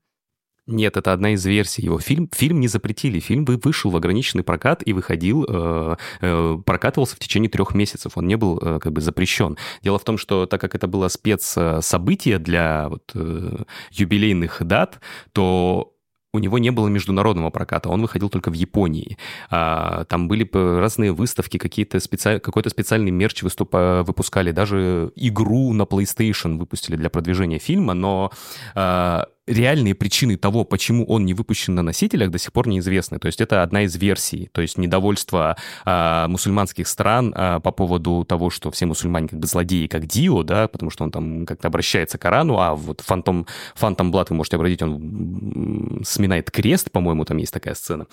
Нет, 0.68 0.98
это 0.98 1.14
одна 1.14 1.34
из 1.34 1.46
версий 1.46 1.84
его. 1.84 2.00
Фильм, 2.00 2.28
фильм 2.34 2.60
не 2.60 2.68
запретили. 2.68 3.20
Фильм 3.20 3.46
вышел 3.46 3.92
в 3.92 3.96
ограниченный 3.96 4.44
прокат 4.44 4.82
и 4.84 4.94
выходил, 4.94 5.46
э, 5.48 5.96
э, 6.22 6.58
прокатывался 6.66 7.16
в 7.16 7.20
течение 7.20 7.52
трех 7.52 7.76
месяцев. 7.76 8.14
Он 8.16 8.26
не 8.26 8.36
был 8.36 8.58
э, 8.60 8.80
как 8.80 8.92
бы 8.92 9.02
запрещен. 9.02 9.58
Дело 9.84 10.00
в 10.00 10.04
том, 10.04 10.18
что 10.18 10.48
так 10.48 10.60
как 10.60 10.74
это 10.74 10.88
было 10.88 11.08
спецсобытие 11.08 12.40
для 12.40 12.90
вот, 12.90 13.12
э, 13.14 13.64
юбилейных 13.92 14.64
дат, 14.64 15.00
то 15.34 15.95
у 16.36 16.40
него 16.40 16.60
не 16.60 16.72
было 16.72 16.88
международного 16.88 17.50
проката, 17.50 17.90
он 17.90 18.02
выходил 18.02 18.30
только 18.30 18.52
в 18.52 18.54
Японии. 18.54 19.18
А, 19.50 20.06
там 20.06 20.28
были 20.28 20.50
разные 20.54 21.12
выставки, 21.12 21.58
какие-то 21.58 22.00
специ... 22.00 22.40
какой-то 22.40 22.70
специальный 22.70 23.12
мерч 23.12 23.44
выступа... 23.44 24.04
выпускали, 24.06 24.52
даже 24.52 25.12
игру 25.16 25.74
на 25.74 25.84
PlayStation 25.84 26.58
выпустили 26.58 26.96
для 26.96 27.10
продвижения 27.10 27.60
фильма, 27.60 27.94
но 27.94 28.32
а, 28.76 29.28
реальные 29.48 29.94
причины 29.94 30.38
того, 30.38 30.64
почему 30.64 31.06
он 31.06 31.26
не 31.26 31.34
выпущен 31.34 31.76
на 31.76 31.84
носителях, 31.84 32.32
до 32.32 32.40
сих 32.40 32.52
пор 32.52 32.68
неизвестны. 32.68 33.20
То 33.20 33.28
есть 33.28 33.42
это 33.42 33.62
одна 33.62 33.84
из 33.84 33.96
версий. 33.96 34.50
То 34.52 34.62
есть 34.62 34.78
недовольство 34.78 35.56
а, 35.86 36.28
мусульманских 36.28 36.88
стран 36.88 37.34
а, 37.36 37.60
по 37.60 37.72
поводу 37.72 38.26
того, 38.28 38.50
что 38.50 38.72
все 38.72 38.86
мусульмане 38.86 39.28
как 39.28 39.40
бы 39.40 39.48
злодеи, 39.48 39.88
как 39.88 40.08
Дио, 40.08 40.44
да, 40.44 40.68
потому 40.68 40.90
что 40.90 41.04
он 41.04 41.12
там 41.12 41.46
как-то 41.46 41.68
обращается 41.68 42.18
к 42.18 42.22
Корану, 42.22 42.60
а 42.60 42.74
вот 42.74 43.02
Фантом, 43.02 43.46
Фантом 43.76 44.12
Блад, 44.12 44.32
вы 44.32 44.36
можете 44.36 44.56
обратить, 44.56 44.82
он 44.82 46.02
сминает 46.06 46.50
крест, 46.50 46.92
по-моему, 46.92 47.24
там 47.26 47.38
есть 47.38 47.54
такая 47.54 47.76
сцена. 47.76 48.08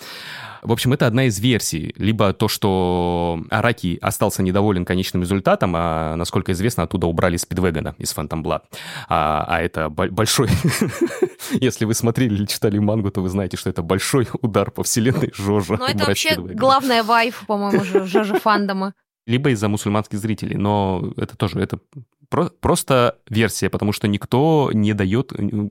В 0.61 0.71
общем, 0.71 0.93
это 0.93 1.07
одна 1.07 1.25
из 1.25 1.41
версий. 1.41 1.95
Либо 1.97 2.33
то, 2.35 2.49
что 2.49 3.43
Араки 3.51 3.99
остался 4.03 4.43
недоволен 4.43 4.85
конечным 4.85 5.23
результатом, 5.23 5.73
а, 5.77 6.15
насколько 6.17 6.53
известно, 6.53 6.83
оттуда 6.83 7.07
убрали 7.07 7.39
Спидвегана 7.39 7.95
из 7.99 8.13
Фантом 8.13 8.43
Блад. 8.43 8.65
А, 9.09 9.45
а 9.49 9.63
это 9.63 9.89
большой 9.89 10.49
Если 11.61 11.85
вы 11.85 11.95
смотрели 11.95 12.35
или 12.35 12.47
читали 12.47 12.79
мангу, 12.79 13.11
то 13.11 13.21
вы 13.21 13.29
знаете, 13.29 13.57
что 13.57 13.71
это 13.71 13.83
большой 13.83 14.29
удар 14.43 14.71
по 14.71 14.83
вселенной 14.83 15.31
Жожа. 15.35 15.77
Ну, 15.79 15.87
это 15.87 16.05
вообще 16.07 16.37
главная 16.37 17.03
вайф, 17.03 17.45
по-моему, 17.47 17.85
Жожа 17.85 18.35
фандома. 18.35 18.95
Либо 19.27 19.51
из-за 19.51 19.69
мусульманских 19.69 20.19
зрителей, 20.19 20.57
но 20.57 21.13
это 21.17 21.37
тоже, 21.37 21.61
это 21.61 21.79
про- 22.29 22.51
просто 22.51 23.19
версия, 23.29 23.71
потому 23.71 23.93
что 23.93 24.09
никто 24.09 24.71
не 24.75 24.95
дает 24.95 25.33
э, 25.33 25.69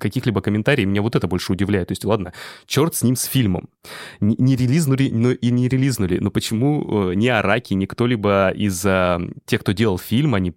каких-либо 0.00 0.40
комментариев. 0.40 0.88
Меня 0.88 1.02
вот 1.02 1.14
это 1.14 1.26
больше 1.26 1.52
удивляет. 1.52 1.88
То 1.88 1.92
есть, 1.92 2.04
ладно, 2.04 2.32
черт 2.66 2.94
с 2.94 3.02
ним, 3.02 3.16
с 3.16 3.24
фильмом. 3.24 3.68
Не, 4.20 4.36
не 4.38 4.56
релизнули, 4.56 5.10
но 5.10 5.32
и 5.32 5.50
не 5.50 5.68
релизнули. 5.68 6.18
Но 6.18 6.30
почему 6.30 7.10
э, 7.10 7.14
ни 7.14 7.26
Араки, 7.26 7.74
ни 7.74 7.84
кто-либо 7.84 8.50
из 8.50 8.80
тех, 9.44 9.60
кто 9.60 9.72
делал 9.72 9.98
фильм, 9.98 10.34
они 10.34 10.54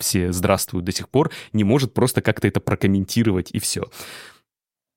все 0.00 0.32
здравствуют 0.32 0.84
до 0.84 0.92
сих 0.92 1.08
пор, 1.08 1.30
не 1.52 1.64
может 1.64 1.94
просто 1.94 2.22
как-то 2.22 2.48
это 2.48 2.60
прокомментировать 2.60 3.50
и 3.52 3.58
все. 3.58 3.84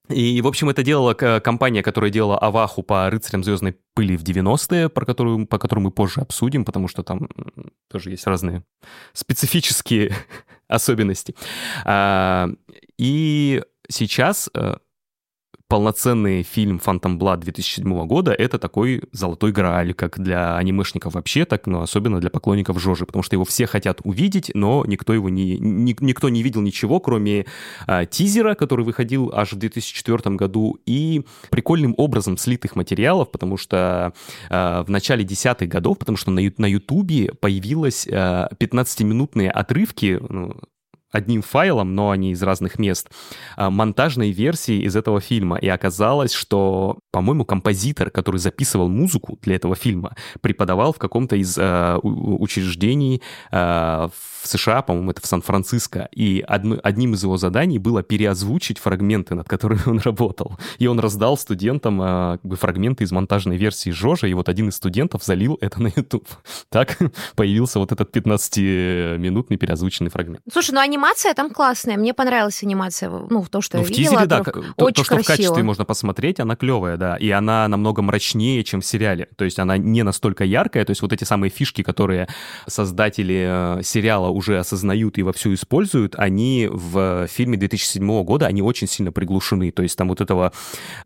И, 0.10 0.42
в 0.42 0.48
общем, 0.48 0.70
это 0.70 0.84
делала 0.84 1.14
компания, 1.14 1.82
которая 1.82 2.12
делала 2.12 2.38
Аваху 2.38 2.84
по 2.84 3.10
рыцарям 3.10 3.44
звездной 3.44 3.78
пыли 3.94 4.18
в 4.18 4.24
90-е, 4.24 4.90
про 4.90 5.06
которую, 5.06 5.48
по 5.48 5.58
которую 5.58 5.86
мы 5.86 5.92
позже 5.92 6.20
обсудим, 6.22 6.66
потому 6.66 6.90
что 6.90 7.04
там 7.04 7.30
тоже 7.90 8.12
есть 8.12 8.28
разные 8.28 8.64
специфические 9.14 10.14
особенности. 10.68 11.36
А, 11.86 12.50
и 12.98 13.64
сейчас 13.90 14.50
э, 14.54 14.76
полноценный 15.74 16.44
фильм 16.44 16.78
«Фантом 16.78 17.18
Блад» 17.18 17.40
2007 17.40 18.06
года— 18.06 18.32
это 18.38 18.60
такой 18.60 19.02
золотой 19.12 19.52
грааль, 19.52 19.96
как 19.96 20.20
для 20.20 20.56
анимешников 20.56 21.16
вообще, 21.16 21.46
так, 21.46 21.66
но 21.66 21.82
особенно 21.82 22.20
для 22.20 22.30
поклонников 22.30 22.80
Жожи, 22.80 23.08
потому 23.08 23.24
что 23.24 23.36
его 23.36 23.44
все 23.44 23.66
хотят 23.66 24.00
увидеть, 24.04 24.52
но 24.54 24.84
никто 24.86 25.16
его 25.16 25.30
не, 25.30 25.58
ни, 25.58 25.96
никто 26.00 26.30
не 26.30 26.44
видел 26.44 26.62
ничего, 26.62 27.00
кроме 27.00 27.48
а, 27.88 28.06
тизера, 28.06 28.54
который 28.54 28.86
выходил 28.86 29.32
аж 29.34 29.54
в 29.54 29.56
2004 29.56 30.36
году, 30.36 30.78
и 30.86 31.26
прикольным 31.50 31.96
образом 31.98 32.38
слитых 32.38 32.76
материалов, 32.76 33.32
потому 33.32 33.58
что 33.58 34.14
а, 34.52 34.84
в 34.84 34.92
начале 34.92 35.24
десятых 35.24 35.70
годов, 35.70 35.98
потому 35.98 36.20
что 36.20 36.30
на, 36.30 36.42
на 36.56 36.68
Ютубе 36.68 37.34
появилось 37.34 38.08
а, 38.08 38.48
15-минутные 38.60 39.50
отрывки, 39.50 40.20
ну, 40.30 40.56
одним 41.14 41.42
файлом, 41.42 41.96
но 41.96 42.10
они 42.10 42.32
из 42.32 42.44
разных 42.44 42.80
мест, 42.80 43.10
а, 43.56 43.70
монтажной 43.70 44.32
версии 44.32 44.82
из 44.82 44.96
этого 44.96 45.22
фильма. 45.22 45.58
И 45.58 45.68
оказалось, 45.68 46.34
что, 46.34 47.00
по-моему, 47.12 47.46
композитор, 47.46 48.10
который 48.10 48.38
записывал 48.38 48.90
музыку 48.90 49.38
для 49.42 49.56
этого 49.56 49.76
фильма, 49.76 50.16
преподавал 50.42 50.92
в 50.92 50.98
каком-то 50.98 51.36
из 51.36 51.58
э, 51.58 51.98
учреждений 52.02 53.22
э, 53.52 54.10
в 54.44 54.48
США, 54.48 54.82
по-моему, 54.82 55.12
это 55.12 55.22
в 55.22 55.26
Сан-Франциско. 55.26 56.10
И 56.12 56.44
одно, 56.46 56.78
одним 56.84 57.14
из 57.14 57.24
его 57.24 57.38
заданий 57.38 57.80
было 57.80 58.04
переозвучить 58.04 58.80
фрагменты, 58.80 59.36
над 59.36 59.48
которыми 59.48 59.82
он 59.86 60.00
работал. 60.00 60.58
И 60.80 60.88
он 60.88 61.00
раздал 61.00 61.38
студентам 61.38 62.02
э, 62.02 62.38
как 62.42 62.46
бы 62.46 62.56
фрагменты 62.56 63.04
из 63.04 63.12
монтажной 63.12 63.58
версии 63.58 63.92
Жожа, 63.92 64.28
и 64.28 64.34
вот 64.34 64.50
один 64.50 64.70
из 64.70 64.76
студентов 64.76 65.24
залил 65.24 65.58
это 65.62 65.82
на 65.82 65.88
YouTube. 65.96 66.28
Так 66.70 66.98
появился 67.36 67.80
вот 67.80 67.92
этот 67.92 68.16
15-минутный 68.16 69.58
переозвученный 69.58 70.10
фрагмент. 70.10 70.42
Слушай, 70.52 70.72
ну 70.72 70.82
они 70.82 70.98
анимация 71.04 71.34
там 71.34 71.50
классная. 71.50 71.98
Мне 71.98 72.14
понравилась 72.14 72.64
анимация, 72.64 73.10
ну, 73.10 73.46
то, 73.50 73.62
что 73.62 73.78
ну, 73.78 73.84
я 73.84 73.88
в 73.88 73.90
видела. 73.90 74.16
тизере, 74.16 74.26
да, 74.26 74.44
то, 74.44 74.86
очень 74.86 74.96
то, 74.96 75.04
что 75.04 75.16
красиво. 75.16 75.34
в 75.34 75.38
качестве 75.38 75.64
можно 75.64 75.86
посмотреть, 75.86 76.40
она 76.40 76.56
клевая, 76.56 76.98
да, 76.98 77.18
и 77.18 77.30
она 77.30 77.68
намного 77.68 78.02
мрачнее, 78.02 78.64
чем 78.64 78.82
в 78.82 78.86
сериале. 78.86 79.28
То 79.36 79.46
есть 79.46 79.60
она 79.60 79.78
не 79.78 80.04
настолько 80.04 80.46
яркая, 80.46 80.86
то 80.86 80.92
есть 80.92 81.02
вот 81.02 81.12
эти 81.14 81.26
самые 81.26 81.50
фишки, 81.50 81.84
которые 81.84 82.28
создатели 82.68 83.80
э, 83.80 83.84
сериала 83.84 84.30
уже 84.30 84.60
осознают 84.60 85.18
и 85.18 85.24
вовсю 85.24 85.54
используют, 85.54 86.16
они 86.18 86.70
в 86.72 87.28
фильме 87.28 87.58
2007 87.58 88.24
года, 88.24 88.48
они 88.48 88.62
очень 88.62 88.88
сильно 88.88 89.12
приглушены. 89.12 89.72
То 89.72 89.84
есть 89.84 89.98
там 89.98 90.08
вот 90.08 90.22
этого 90.22 90.54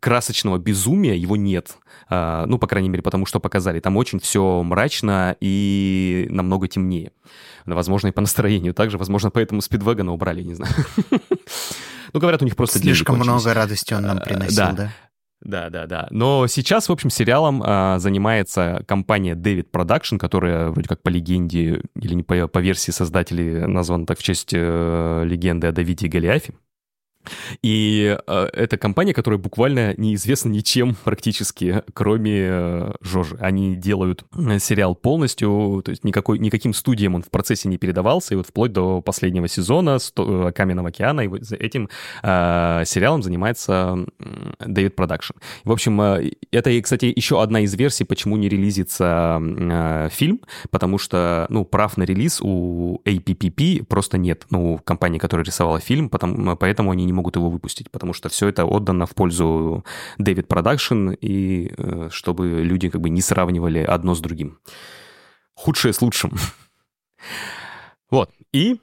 красочного 0.00 0.58
безумия, 0.58 1.14
его 1.14 1.36
нет. 1.36 1.76
А, 2.08 2.46
ну, 2.46 2.58
по 2.58 2.66
крайней 2.66 2.88
мере, 2.88 3.02
потому 3.02 3.26
что 3.26 3.40
показали. 3.40 3.80
Там 3.80 3.96
очень 3.96 4.20
все 4.20 4.62
мрачно 4.62 5.36
и 5.40 6.26
намного 6.30 6.68
темнее. 6.68 7.12
Возможно, 7.66 8.08
и 8.08 8.12
по 8.12 8.20
настроению 8.20 8.74
также. 8.74 8.98
Возможно, 8.98 9.30
поэтому 9.30 9.60
Спидвегана 9.88 10.12
убрали, 10.12 10.42
не 10.42 10.54
знаю. 10.54 10.72
Ну, 12.14 12.20
говорят, 12.20 12.40
у 12.40 12.46
них 12.46 12.56
просто 12.56 12.78
Слишком 12.78 13.16
много 13.16 13.52
радости 13.52 13.92
он 13.92 14.04
нам 14.04 14.16
А, 14.16 14.20
приносил, 14.22 14.56
да. 14.56 14.72
да? 14.72 14.92
Да, 15.42 15.68
да, 15.68 15.86
да. 15.86 16.08
Но 16.10 16.46
сейчас, 16.46 16.88
в 16.88 16.92
общем, 16.92 17.10
сериалом 17.10 17.62
а, 17.62 17.98
занимается 17.98 18.82
компания 18.88 19.34
David 19.34 19.66
Production, 19.70 20.16
которая 20.16 20.70
вроде 20.70 20.88
как 20.88 21.02
по 21.02 21.10
легенде 21.10 21.82
или 21.94 22.14
не 22.14 22.22
по, 22.22 22.48
по 22.48 22.60
версии 22.60 22.92
создателей 22.92 23.66
названа 23.66 24.06
так 24.06 24.18
в 24.18 24.22
честь 24.22 24.52
э, 24.52 25.22
легенды 25.26 25.66
о 25.66 25.72
Давиде 25.72 26.06
и 26.06 26.08
Голиафе. 26.08 26.54
И 27.62 28.16
э, 28.26 28.48
это 28.52 28.76
компания, 28.76 29.14
которая 29.14 29.38
буквально 29.38 29.94
неизвестна 29.96 30.50
ничем 30.50 30.96
практически, 31.04 31.82
кроме 31.94 32.38
э, 32.40 32.92
Жожи. 33.00 33.36
Они 33.40 33.76
делают 33.76 34.24
э, 34.36 34.58
сериал 34.58 34.94
полностью, 34.94 35.82
то 35.84 35.90
есть 35.90 36.04
никакой, 36.04 36.38
никаким 36.38 36.74
студиям 36.74 37.14
он 37.14 37.22
в 37.22 37.30
процессе 37.30 37.68
не 37.68 37.78
передавался, 37.78 38.34
и 38.34 38.36
вот 38.36 38.46
вплоть 38.46 38.72
до 38.72 39.00
последнего 39.00 39.48
сезона 39.48 39.98
«Сто- 39.98 40.48
э, 40.48 40.52
«Каменного 40.52 40.88
океана», 40.88 41.22
и 41.22 41.28
вот 41.28 41.42
этим 41.52 41.88
э, 42.22 42.82
сериалом 42.86 43.22
занимается 43.22 44.06
David 44.60 44.94
Production. 44.94 45.36
В 45.64 45.72
общем, 45.72 46.00
э, 46.00 46.30
это, 46.50 46.80
кстати, 46.80 47.12
еще 47.14 47.42
одна 47.42 47.60
из 47.60 47.74
версий, 47.74 48.04
почему 48.04 48.36
не 48.36 48.48
релизится 48.48 49.40
э, 49.40 50.08
фильм, 50.10 50.40
потому 50.70 50.98
что, 50.98 51.46
ну, 51.48 51.64
прав 51.64 51.96
на 51.96 52.04
релиз 52.04 52.40
у 52.42 53.00
APPP 53.04 53.84
просто 53.84 54.18
нет, 54.18 54.46
ну, 54.50 54.80
компании, 54.84 55.18
которая 55.18 55.44
рисовала 55.44 55.80
фильм, 55.80 56.08
потому, 56.08 56.56
поэтому 56.56 56.90
они 56.90 57.04
не 57.04 57.12
могут 57.18 57.36
его 57.36 57.50
выпустить, 57.50 57.90
потому 57.90 58.12
что 58.12 58.28
все 58.28 58.46
это 58.46 58.64
отдано 58.64 59.04
в 59.06 59.14
пользу 59.14 59.84
David 60.20 60.46
Production, 60.46 61.16
и 61.20 61.72
э, 61.76 62.08
чтобы 62.12 62.62
люди 62.62 62.88
как 62.88 63.00
бы 63.00 63.10
не 63.10 63.20
сравнивали 63.20 63.80
одно 63.80 64.14
с 64.14 64.20
другим. 64.20 64.58
Худшее 65.54 65.92
с 65.92 66.00
лучшим. 66.00 66.32
Вот, 68.10 68.30
и 68.54 68.80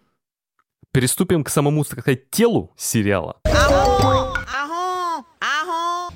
переступим 0.92 1.44
к 1.44 1.50
самому, 1.50 1.84
так 1.84 2.02
сказать, 2.02 2.30
телу 2.30 2.74
сериала. 2.78 3.38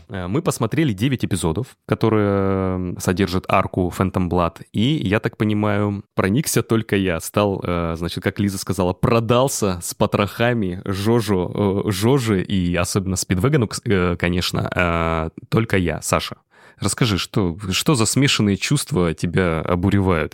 Мы 0.09 0.41
посмотрели 0.41 0.91
9 0.91 1.25
эпизодов, 1.25 1.77
которые 1.85 2.95
э, 2.95 2.99
содержат 2.99 3.45
арку 3.47 3.93
Phantom 3.95 4.27
Blood, 4.27 4.65
и, 4.73 5.07
я 5.07 5.19
так 5.19 5.37
понимаю, 5.37 6.03
проникся 6.15 6.63
только 6.63 6.95
я. 6.95 7.19
Стал, 7.19 7.61
э, 7.63 7.93
значит, 7.95 8.23
как 8.23 8.39
Лиза 8.39 8.57
сказала, 8.57 8.93
продался 8.93 9.79
с 9.83 9.93
потрохами 9.93 10.81
Жожу, 10.83 11.83
э, 11.85 11.91
Жожи 11.91 12.41
и 12.41 12.75
особенно 12.75 13.17
Спидвегану, 13.17 13.69
э, 13.85 14.15
конечно, 14.17 14.71
э, 14.75 15.29
только 15.49 15.77
я, 15.77 16.01
Саша. 16.01 16.37
Расскажи, 16.79 17.19
что, 17.19 17.57
что 17.71 17.93
за 17.93 18.05
смешанные 18.05 18.57
чувства 18.57 19.13
тебя 19.13 19.59
обуревают? 19.61 20.33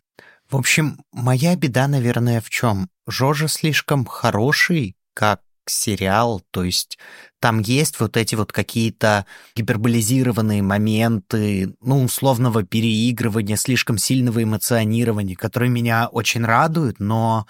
В 0.50 0.56
общем, 0.56 1.00
моя 1.12 1.56
беда, 1.56 1.88
наверное, 1.88 2.40
в 2.40 2.50
чем? 2.50 2.88
Жожа 3.08 3.48
слишком 3.50 4.06
хороший, 4.06 4.96
как 5.14 5.42
сериал, 5.70 6.42
то 6.52 6.64
есть 6.64 6.98
там 7.40 7.60
есть 7.60 8.00
вот 8.00 8.18
эти 8.18 8.36
вот 8.36 8.52
какие-то 8.52 9.26
гиперболизированные 9.56 10.62
моменты, 10.62 11.76
ну, 11.82 12.04
условного 12.04 12.64
переигрывания, 12.64 13.56
слишком 13.56 13.98
сильного 13.98 14.42
эмоционирования, 14.42 15.36
которые 15.36 15.70
меня 15.70 16.08
очень 16.08 16.44
радуют, 16.44 17.00
но 17.00 17.46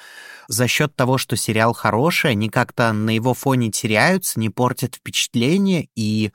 за 0.47 0.67
счет 0.67 0.95
того, 0.95 1.17
что 1.17 1.35
сериал 1.35 1.73
хороший, 1.73 2.31
они 2.31 2.49
как-то 2.49 2.91
на 2.93 3.11
его 3.11 3.33
фоне 3.33 3.71
теряются, 3.71 4.39
не 4.39 4.49
портят 4.49 4.95
впечатление, 4.95 5.87
и, 5.95 6.31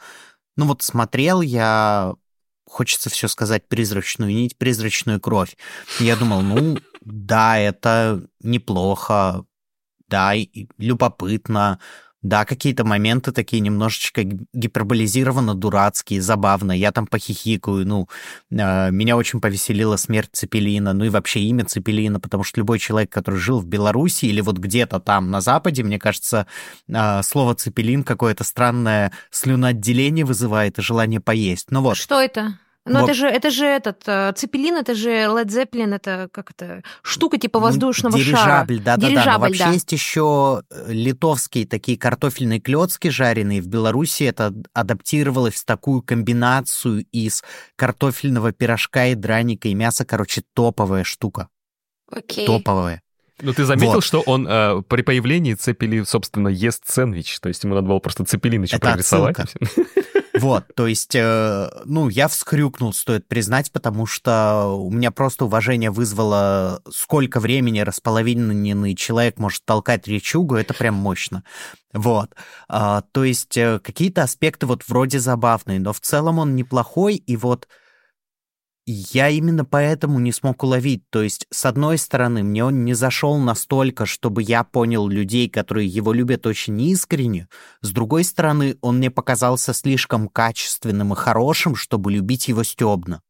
ну 0.56 0.66
вот 0.66 0.82
смотрел 0.82 1.40
я 1.40 2.14
хочется 2.70 3.10
все 3.10 3.28
сказать 3.28 3.68
призрачную 3.68 4.32
нить, 4.32 4.56
призрачную 4.56 5.20
кровь. 5.20 5.56
Я 5.98 6.16
думал, 6.16 6.42
ну, 6.42 6.78
да, 7.00 7.58
это 7.58 8.24
неплохо, 8.40 9.44
да, 10.10 10.34
и 10.34 10.66
любопытно, 10.78 11.78
да, 12.22 12.44
какие-то 12.44 12.84
моменты 12.84 13.32
такие 13.32 13.60
немножечко 13.60 14.24
ги- 14.24 14.46
гиперболизированно 14.52 15.54
дурацкие, 15.54 16.20
забавно. 16.20 16.72
Я 16.72 16.92
там 16.92 17.06
похихикаю, 17.06 17.86
ну, 17.86 18.08
э, 18.50 18.90
меня 18.90 19.16
очень 19.16 19.40
повеселила 19.40 19.96
смерть 19.96 20.30
Цепелина, 20.32 20.92
ну 20.92 21.04
и 21.04 21.08
вообще 21.08 21.40
имя 21.40 21.64
Цепелина, 21.64 22.20
потому 22.20 22.44
что 22.44 22.60
любой 22.60 22.78
человек, 22.78 23.10
который 23.10 23.40
жил 23.40 23.60
в 23.60 23.66
Беларуси 23.66 24.26
или 24.26 24.42
вот 24.42 24.58
где-то 24.58 25.00
там 25.00 25.30
на 25.30 25.40
Западе, 25.40 25.82
мне 25.82 25.98
кажется, 25.98 26.46
э, 26.88 27.22
слово 27.22 27.54
Цепелин 27.54 28.04
какое-то 28.04 28.44
странное 28.44 29.12
слюноотделение 29.30 30.26
вызывает 30.26 30.78
и 30.78 30.82
желание 30.82 31.20
поесть. 31.20 31.70
Ну 31.70 31.80
вот. 31.80 31.96
Что 31.96 32.20
это? 32.20 32.58
Ну, 32.90 33.00
Вот. 33.00 33.04
это 33.10 33.14
же, 33.14 33.26
это 33.28 33.50
же 33.50 33.64
этот, 33.66 34.02
э, 34.06 34.32
Цепелин, 34.34 34.76
это 34.76 34.96
же 34.96 35.10
Led 35.10 35.46
Zeppelin, 35.46 35.94
это 35.94 36.28
как 36.32 36.50
это, 36.50 36.82
штука 37.02 37.38
типа 37.38 37.60
Ну, 37.60 37.66
воздушного 37.66 38.18
шара. 38.18 38.24
дирижабль, 38.66 38.78
да, 38.80 38.96
да, 38.96 38.96
да. 38.96 39.06
Но 39.06 39.08
Дирижабль, 39.14 39.40
вообще 39.46 39.64
да. 39.64 39.70
есть 39.70 39.92
еще 39.92 40.62
э, 40.70 40.92
литовские 40.92 41.66
такие 41.68 41.96
картофельные 41.96 42.58
клетки 42.58 43.06
жареные. 43.08 43.62
В 43.62 43.68
Беларуси 43.68 44.24
это 44.24 44.52
адаптировалось 44.74 45.54
в 45.54 45.64
такую 45.64 46.02
комбинацию 46.02 47.06
из 47.12 47.44
картофельного 47.76 48.50
пирожка 48.52 49.06
и 49.08 49.14
драника 49.14 49.68
и 49.68 49.74
мяса. 49.74 50.04
Короче, 50.04 50.42
топовая 50.54 51.04
штука. 51.04 51.48
Окей. 52.10 52.44
Топовая. 52.44 53.02
Ну, 53.42 53.52
ты 53.54 53.64
заметил, 53.64 53.92
Вот. 53.94 54.04
что 54.04 54.20
он 54.20 54.46
э, 54.48 54.82
при 54.88 55.02
появлении 55.02 55.54
Цепели, 55.54 56.02
собственно, 56.02 56.48
ест 56.48 56.82
сэндвич, 56.90 57.38
то 57.40 57.48
есть 57.48 57.62
ему 57.64 57.74
надо 57.74 57.86
было 57.86 57.98
просто 58.00 58.24
Цепелин 58.24 58.62
еще 58.64 58.76
Это 58.76 58.88
прорисовать. 58.88 59.36
Вот, 60.34 60.64
то 60.76 60.86
есть, 60.86 61.14
э, 61.14 61.70
ну, 61.84 62.08
я 62.08 62.28
вскрюкнул, 62.28 62.92
стоит 62.92 63.26
признать, 63.26 63.72
потому 63.72 64.06
что 64.06 64.66
у 64.66 64.90
меня 64.90 65.10
просто 65.10 65.44
уважение 65.44 65.90
вызвало, 65.90 66.82
сколько 66.90 67.40
времени 67.40 67.80
располовиненный 67.80 68.94
человек 68.94 69.38
может 69.38 69.64
толкать 69.64 70.06
речугу, 70.06 70.54
это 70.54 70.72
прям 70.74 70.94
мощно. 70.94 71.42
Вот, 71.92 72.30
А, 72.68 73.02
то 73.12 73.24
есть, 73.24 73.56
э, 73.56 73.80
какие-то 73.80 74.22
аспекты 74.22 74.66
вот 74.66 74.84
вроде 74.86 75.18
забавные, 75.18 75.80
но 75.80 75.92
в 75.92 76.00
целом 76.00 76.38
он 76.38 76.54
неплохой, 76.54 77.16
и 77.16 77.36
вот 77.36 77.66
я 78.86 79.28
именно 79.28 79.64
поэтому 79.64 80.18
не 80.18 80.32
смог 80.32 80.62
уловить. 80.62 81.02
То 81.10 81.22
есть, 81.22 81.46
с 81.50 81.64
одной 81.64 81.98
стороны, 81.98 82.42
мне 82.42 82.64
он 82.64 82.84
не 82.84 82.94
зашел 82.94 83.38
настолько, 83.38 84.06
чтобы 84.06 84.42
я 84.42 84.64
понял 84.64 85.06
людей, 85.08 85.48
которые 85.48 85.86
его 85.86 86.12
любят 86.12 86.46
очень 86.46 86.80
искренне. 86.82 87.48
С 87.82 87.90
другой 87.90 88.24
стороны, 88.24 88.76
он 88.80 88.98
мне 88.98 89.10
показался 89.10 89.74
слишком 89.74 90.28
качественным 90.28 91.12
и 91.12 91.16
хорошим, 91.16 91.76
чтобы 91.76 92.12
любить 92.12 92.48
его 92.48 92.62
стебно. 92.62 93.22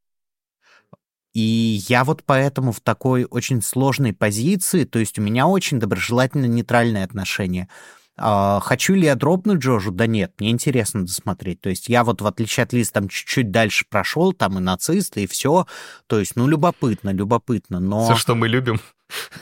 И 1.32 1.82
я 1.88 2.04
вот 2.04 2.24
поэтому 2.24 2.72
в 2.72 2.80
такой 2.80 3.24
очень 3.24 3.62
сложной 3.62 4.12
позиции, 4.12 4.84
то 4.84 4.98
есть 4.98 5.18
у 5.18 5.22
меня 5.22 5.46
очень 5.46 5.78
доброжелательно 5.78 6.46
нейтральное 6.46 7.04
отношение. 7.04 7.68
А, 8.22 8.60
Хочу 8.60 8.94
ли 8.94 9.04
я 9.04 9.14
дропнуть 9.14 9.60
Джожу? 9.60 9.90
Да 9.90 10.06
нет, 10.06 10.32
мне 10.38 10.50
интересно 10.50 11.06
досмотреть. 11.06 11.60
То 11.60 11.70
есть 11.70 11.88
я 11.88 12.04
вот, 12.04 12.20
в 12.20 12.26
отличие 12.26 12.64
от 12.64 12.72
Лиз, 12.72 12.90
там 12.90 13.08
чуть-чуть 13.08 13.50
дальше 13.50 13.86
прошел, 13.88 14.32
там 14.32 14.58
и 14.58 14.60
нацисты, 14.60 15.22
и 15.22 15.26
все. 15.26 15.66
То 16.06 16.18
есть, 16.18 16.36
ну, 16.36 16.46
любопытно, 16.46 17.10
любопытно. 17.10 17.80
Но... 17.80 18.04
Все, 18.04 18.16
что 18.16 18.34
мы 18.34 18.48
любим. 18.48 18.78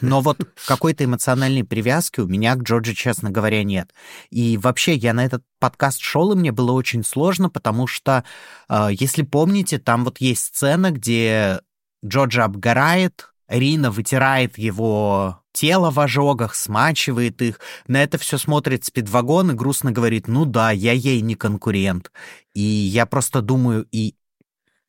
Но 0.01 0.21
вот 0.21 0.39
какой-то 0.67 1.05
эмоциональной 1.05 1.65
привязки 1.65 2.21
у 2.21 2.27
меня 2.27 2.55
к 2.55 2.63
Джорджи, 2.63 2.95
честно 2.95 3.31
говоря, 3.31 3.65
нет. 3.65 3.93
И 4.31 4.57
вообще 4.57 4.95
я 4.95 5.13
на 5.13 5.25
этот 5.25 5.43
подкаст 5.59 6.01
шел, 6.01 6.33
и 6.33 6.37
мне 6.37 6.53
было 6.53 6.73
очень 6.73 7.05
сложно, 7.05 7.51
потому 7.51 7.87
что, 7.87 8.25
э, 8.69 8.89
если 8.93 9.23
помните, 9.23 9.79
там 9.79 10.05
вот 10.05 10.21
есть 10.21 10.45
сцена, 10.45 10.91
где 10.91 11.61
Джорджи 12.07 12.43
обгорает, 12.43 13.33
Рина 13.49 13.91
вытирает 13.91 14.57
его 14.59 15.43
тело 15.61 15.91
в 15.91 15.99
ожогах, 15.99 16.55
смачивает 16.55 17.43
их. 17.43 17.59
На 17.89 18.03
это 18.05 18.17
все 18.17 18.39
смотрит 18.39 18.85
спидвагон 18.85 19.51
и 19.51 19.55
грустно 19.55 19.91
говорит, 19.91 20.29
ну 20.29 20.45
да, 20.45 20.71
я 20.71 20.93
ей 20.93 21.21
не 21.21 21.35
конкурент. 21.35 22.13
И 22.55 22.61
я 22.63 23.07
просто 23.07 23.43
думаю, 23.43 23.85
и, 23.91 24.15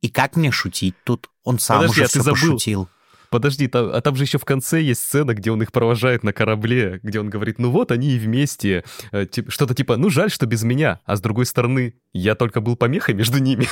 и 0.01 0.09
как 0.09 0.35
мне 0.35 0.51
шутить 0.51 0.93
тут? 1.03 1.29
Он 1.43 1.57
сам 1.57 1.77
Подожди, 1.81 2.01
уже 2.01 2.03
а 2.03 2.07
все 2.07 2.21
забыл. 2.21 2.33
пошутил. 2.33 2.87
Подожди, 3.31 3.67
там, 3.67 3.89
а 3.93 4.01
там 4.01 4.15
же 4.15 4.23
еще 4.25 4.37
в 4.37 4.45
конце 4.45 4.79
есть 4.81 5.01
сцена, 5.01 5.33
где 5.33 5.49
он 5.51 5.61
их 5.63 5.71
провожает 5.71 6.23
на 6.23 6.33
корабле, 6.33 6.99
где 7.01 7.19
он 7.19 7.29
говорит, 7.31 7.57
ну 7.57 7.71
вот 7.71 7.91
они 7.91 8.11
и 8.11 8.19
вместе. 8.19 8.83
Э, 9.11 9.25
тип- 9.25 9.51
Что-то 9.51 9.73
типа, 9.73 9.97
ну 9.97 10.09
жаль, 10.11 10.29
что 10.29 10.45
без 10.45 10.61
меня. 10.63 10.99
А 11.05 11.15
с 11.15 11.21
другой 11.21 11.47
стороны, 11.47 11.95
я 12.13 12.35
только 12.35 12.61
был 12.61 12.75
помехой 12.75 13.15
между 13.15 13.39
ними. 13.39 13.67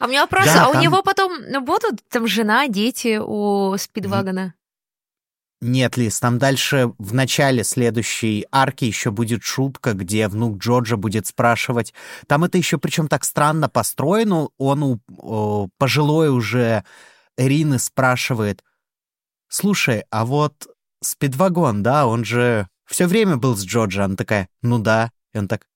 А 0.00 0.06
у 0.06 0.08
меня 0.08 0.22
вопрос, 0.22 0.46
Да, 0.46 0.64
а 0.66 0.68
у 0.70 0.72
там- 0.72 0.82
него 0.82 1.02
потом 1.02 1.32
будут 1.64 2.00
там 2.08 2.26
жена, 2.26 2.66
дети 2.68 3.20
у 3.22 3.76
Спидвагона? 3.76 4.54
Нет, 5.62 5.98
Лиз, 5.98 6.18
там 6.20 6.38
дальше 6.38 6.94
в 6.98 7.12
начале 7.12 7.64
следующей 7.64 8.46
арки 8.50 8.86
еще 8.86 9.10
будет 9.10 9.42
шутка, 9.42 9.92
где 9.92 10.26
внук 10.26 10.56
Джорджа 10.58 10.96
будет 10.96 11.26
спрашивать. 11.26 11.92
Там 12.26 12.44
это 12.44 12.56
еще 12.56 12.78
причем 12.78 13.08
так 13.08 13.24
странно 13.24 13.68
построено. 13.68 14.48
Он 14.56 14.82
у 14.82 15.00
о, 15.18 15.68
пожилой 15.76 16.30
уже 16.30 16.84
Рины 17.36 17.78
спрашивает, 17.78 18.64
слушай, 19.48 20.04
а 20.10 20.24
вот 20.24 20.66
спидвагон, 21.02 21.82
да, 21.82 22.06
он 22.06 22.24
же 22.24 22.66
все 22.86 23.06
время 23.06 23.36
был 23.36 23.54
с 23.54 23.62
Джорджа. 23.62 24.04
Она 24.04 24.16
такая, 24.16 24.48
ну 24.62 24.78
да. 24.78 25.10
И 25.34 25.38
он 25.38 25.46
так, 25.46 25.66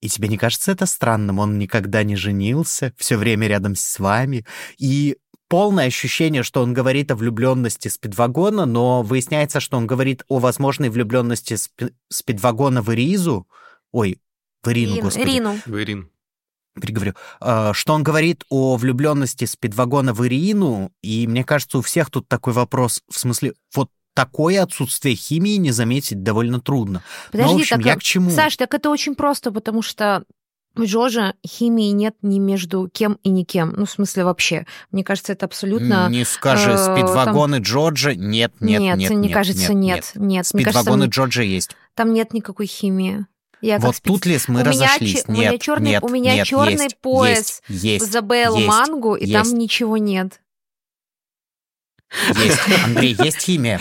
и 0.00 0.08
тебе 0.08 0.26
не 0.26 0.38
кажется 0.38 0.72
это 0.72 0.86
странным? 0.86 1.38
Он 1.38 1.56
никогда 1.56 2.02
не 2.02 2.16
женился, 2.16 2.92
все 2.98 3.16
время 3.16 3.46
рядом 3.46 3.76
с 3.76 3.98
вами. 4.00 4.44
И 4.76 5.16
полное 5.48 5.86
ощущение, 5.86 6.42
что 6.42 6.62
он 6.62 6.72
говорит 6.74 7.10
о 7.10 7.16
влюбленности 7.16 7.88
Спидвагона, 7.88 8.66
но 8.66 9.02
выясняется, 9.02 9.60
что 9.60 9.76
он 9.76 9.86
говорит 9.86 10.24
о 10.28 10.38
возможной 10.38 10.88
влюбленности 10.90 11.54
спи- 11.56 11.92
Спидвагона 12.10 12.82
в 12.82 12.92
Иризу. 12.92 13.46
Ой, 13.92 14.18
в 14.62 14.68
Ирину, 14.70 14.94
Ирин- 14.96 15.02
господи. 15.02 15.24
Ирину. 15.24 15.58
В 15.66 15.78
Ирин. 15.78 16.10
Переговорю. 16.80 17.14
А, 17.40 17.72
Что 17.72 17.92
он 17.94 18.02
говорит 18.02 18.44
о 18.48 18.76
влюбленности 18.76 19.44
Спидвагона 19.44 20.12
в 20.12 20.26
Ирину, 20.26 20.90
и 21.02 21.26
мне 21.28 21.44
кажется, 21.44 21.78
у 21.78 21.82
всех 21.82 22.10
тут 22.10 22.26
такой 22.26 22.52
вопрос, 22.52 23.02
в 23.08 23.18
смысле, 23.18 23.54
вот 23.74 23.90
такое 24.14 24.62
отсутствие 24.62 25.14
химии 25.14 25.56
не 25.56 25.70
заметить 25.70 26.22
довольно 26.22 26.60
трудно. 26.60 27.02
Подожди, 27.30 27.52
ну, 27.52 27.58
в 27.58 27.60
общем, 27.62 27.76
так, 27.78 27.86
я 27.86 27.96
к 27.96 28.02
чему? 28.02 28.30
Саш, 28.30 28.56
так 28.56 28.74
это 28.74 28.90
очень 28.90 29.14
просто, 29.14 29.52
потому 29.52 29.82
что 29.82 30.24
Джорджа 30.78 31.34
химии 31.46 31.90
нет 31.90 32.16
ни 32.22 32.38
между 32.38 32.88
кем 32.92 33.18
и 33.22 33.28
никем. 33.30 33.74
Ну, 33.76 33.84
в 33.86 33.90
смысле, 33.90 34.24
вообще. 34.24 34.66
Мне 34.90 35.04
кажется, 35.04 35.32
это 35.32 35.46
абсолютно... 35.46 36.08
Не 36.10 36.24
скажи, 36.24 36.72
э, 36.72 36.76
спидвагоны 36.78 37.56
Джорджа 37.60 38.14
нет, 38.14 38.52
нет, 38.60 38.80
нет, 38.80 38.98
нет. 38.98 39.10
мне 39.12 39.28
кажется, 39.28 39.72
нет. 39.72 40.10
Нет, 40.14 40.44
кажется, 40.46 40.58
Спидвагоны 40.58 41.04
там, 41.04 41.10
Джорджа 41.10 41.42
есть. 41.42 41.70
там 41.94 42.12
нет 42.12 42.32
никакой 42.32 42.66
химии. 42.66 43.26
Я 43.60 43.78
Вот 43.78 43.94
спец- 43.96 44.02
тут, 44.12 44.26
Лиз, 44.26 44.48
мы 44.48 44.56
у 44.56 44.58
меня 44.64 44.70
разошлись. 44.72 45.22
че- 45.22 45.24
у 45.28 45.32
меня 45.32 45.50
Нет, 45.52 45.62
чёрный- 45.62 45.90
нет, 45.92 46.02
у 46.02 46.08
меня 46.08 46.34
нет, 46.34 46.46
чёрный 46.46 46.72
есть, 46.84 46.98
пояс 46.98 47.62
есть, 47.68 48.04
Изабеллу 48.04 48.56
есть, 48.58 48.68
Мангу, 48.68 49.14
и 49.14 49.26
есть. 49.26 49.32
там 49.32 49.58
ничего 49.58 49.96
нет. 49.96 50.40
есть. 52.36 52.58
Андрей, 52.84 53.16
есть 53.18 53.40
химия. 53.42 53.80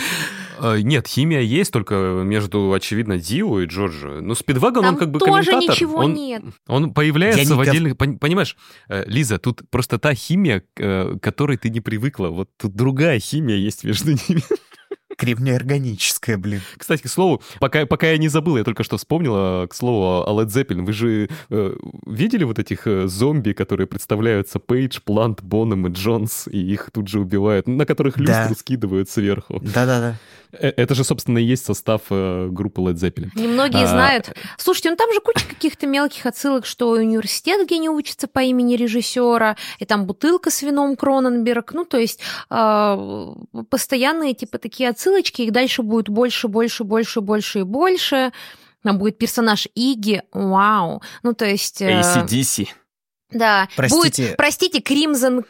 Э, 0.60 0.80
Нет, 0.82 1.08
химия 1.08 1.42
есть, 1.42 1.72
только 1.72 1.96
между, 2.24 2.72
очевидно, 2.74 3.18
Дио 3.18 3.60
и 3.62 3.66
Джорджо. 3.66 4.22
Ну, 4.22 4.36
Спидвагон, 4.36 4.84
Там 4.84 4.94
он 4.96 5.00
как 5.00 5.12
бы 5.12 5.20
тоже 5.20 5.52
комментатор. 5.52 5.76
ничего 5.76 5.98
он, 6.00 6.14
нет. 6.14 6.44
Он 6.68 6.94
появляется 6.94 7.56
в 7.56 7.60
отдельных... 7.60 7.94
пон- 7.96 8.18
Понимаешь, 8.18 8.56
э, 8.90 9.04
Лиза, 9.08 9.38
тут 9.40 9.62
просто 9.70 9.98
та 10.00 10.14
химия, 10.14 10.64
э, 10.78 11.16
к 11.18 11.24
которой 11.24 11.58
ты 11.58 11.70
не 11.70 11.82
привыкла. 11.82 12.28
Вот 12.30 12.50
тут 12.58 12.76
другая 12.76 13.20
химия 13.20 13.56
есть 13.58 13.84
между 13.84 14.12
ними. 14.30 14.42
Кремнеорганическая, 15.16 16.38
блин. 16.38 16.62
Кстати, 16.78 17.04
к 17.04 17.08
слову, 17.08 17.42
пока, 17.60 17.86
пока 17.86 18.08
я 18.10 18.18
не 18.18 18.28
забыл, 18.30 18.58
я 18.58 18.64
только 18.64 18.84
что 18.84 18.98
вспомнил, 18.98 19.68
к 19.68 19.74
слову, 19.74 20.24
о 20.28 20.42
Led 20.42 20.48
Zeppelin. 20.48 20.86
Вы 20.86 20.94
же 20.94 21.30
э, 21.50 21.76
видели 22.08 22.44
вот 22.44 22.60
этих 22.60 22.88
э, 22.88 23.08
зомби, 23.08 23.54
которые 23.54 23.86
представляются 23.88 24.60
Пейдж, 24.60 25.00
Плант, 25.04 25.42
Бонем 25.44 25.88
и 25.88 25.92
Джонс, 25.92 26.48
и 26.48 26.58
их 26.60 26.90
тут 26.92 27.08
же 27.08 27.20
убивают, 27.20 27.68
на 27.68 27.86
которых 27.86 28.18
Да. 28.18 28.40
люстру 28.42 28.56
скидывают 28.60 29.10
сверху? 29.10 29.60
Да-да-да. 29.62 30.18
Э, 30.54 30.70
Это 30.76 30.96
же, 30.96 31.04
собственно, 31.04 31.38
и 31.40 31.44
есть 31.44 31.66
состав 31.66 32.02
э, 32.10 32.48
группы 32.50 32.82
Led 32.82 32.94
Zeppelin. 32.96 33.30
Немногие 33.36 33.84
А, 33.84 33.88
знают. 33.88 34.32
Слушайте, 34.58 34.92
ну 34.92 34.96
там 34.96 35.12
же 35.14 35.20
куча 35.20 35.46
каких-то 35.48 35.88
мелких 35.88 36.26
отсылок, 36.26 36.66
что 36.66 36.90
университет, 36.92 37.66
где 37.66 37.78
не 37.78 37.90
учится 37.90 38.28
по 38.28 38.40
имени 38.40 38.76
режиссера, 38.76 39.56
и 39.80 39.86
там 39.86 40.06
бутылка 40.06 40.50
с 40.52 40.62
вином 40.62 40.96
Кроненберг. 40.96 41.74
Ну, 41.74 41.86
то 41.86 41.98
есть 41.98 42.20
а, 42.50 43.34
постоянные 43.70 44.34
типа 44.34 44.58
такие 44.58 44.90
отсылочки, 44.90 45.42
их 45.42 45.52
дальше 45.52 45.82
будет 45.82 46.10
больше, 46.10 46.48
больше, 46.48 46.84
больше, 46.84 47.22
больше 47.22 47.60
и 47.60 47.64
больше. 47.64 48.32
Там 48.84 48.98
будет 48.98 49.18
персонаж 49.18 49.68
Иги, 49.76 50.22
вау. 50.34 51.02
Ну, 51.24 51.34
то 51.34 51.46
есть... 51.46 51.82
э, 51.82 52.02
ACDC. 52.02 52.68
Да, 53.32 53.68
Простите. 53.76 54.24
будет, 54.24 54.38
простите, 54.38 54.80
Кримзон 54.82 55.44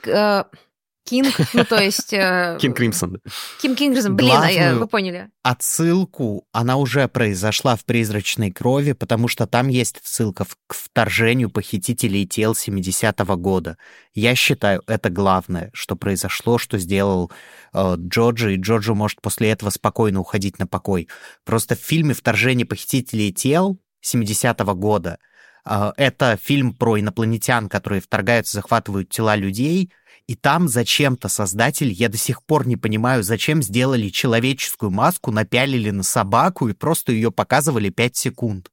Кинг, 1.05 1.33
ну, 1.53 1.65
то 1.65 1.81
есть... 1.81 2.13
э, 2.13 2.57
Кин 2.61 2.73
Кримсон. 2.73 3.19
Ким 3.61 3.75
Кингризон, 3.75 4.15
блин, 4.15 4.31
а 4.39 4.49
я- 4.49 4.75
вы 4.75 4.87
поняли. 4.87 5.29
Отсылку, 5.43 6.47
она 6.51 6.77
уже 6.77 7.07
произошла 7.07 7.75
в 7.75 7.83
«Призрачной 7.83 8.51
крови», 8.51 8.93
потому 8.93 9.27
что 9.27 9.47
там 9.47 9.67
есть 9.67 9.97
отсылка 9.97 10.45
к 10.67 10.73
вторжению 10.73 11.49
похитителей 11.49 12.25
тел 12.25 12.53
70-го 12.53 13.35
года. 13.37 13.77
Я 14.13 14.35
считаю, 14.35 14.81
это 14.87 15.09
главное, 15.09 15.69
что 15.73 15.95
произошло, 15.95 16.57
что 16.57 16.77
сделал 16.77 17.31
э, 17.73 17.95
Джорджи, 17.97 18.53
и 18.55 18.57
Джорджи 18.57 18.93
может 18.93 19.21
после 19.21 19.49
этого 19.51 19.69
спокойно 19.71 20.19
уходить 20.21 20.59
на 20.59 20.67
покой. 20.67 21.07
Просто 21.43 21.75
в 21.75 21.79
фильме 21.79 22.13
«Вторжение 22.13 22.65
похитителей 22.65 23.31
тел» 23.33 23.77
70-го 24.05 24.75
года 24.75 25.17
э, 25.65 25.91
это 25.97 26.37
фильм 26.41 26.73
про 26.73 26.99
инопланетян, 26.99 27.69
которые 27.69 28.01
вторгаются, 28.01 28.57
захватывают 28.57 29.09
тела 29.09 29.35
людей, 29.35 29.91
и 30.33 30.35
там 30.35 30.67
зачем-то 30.67 31.29
создатель, 31.29 31.91
я 31.91 32.09
до 32.09 32.17
сих 32.17 32.41
пор 32.41 32.65
не 32.65 32.75
понимаю, 32.75 33.21
зачем 33.21 33.61
сделали 33.61 34.09
человеческую 34.09 34.89
маску, 34.89 35.29
напялили 35.29 35.91
на 35.91 36.01
собаку 36.01 36.67
и 36.69 36.73
просто 36.73 37.11
ее 37.11 37.31
показывали 37.31 37.89
5 37.89 38.15
секунд. 38.17 38.71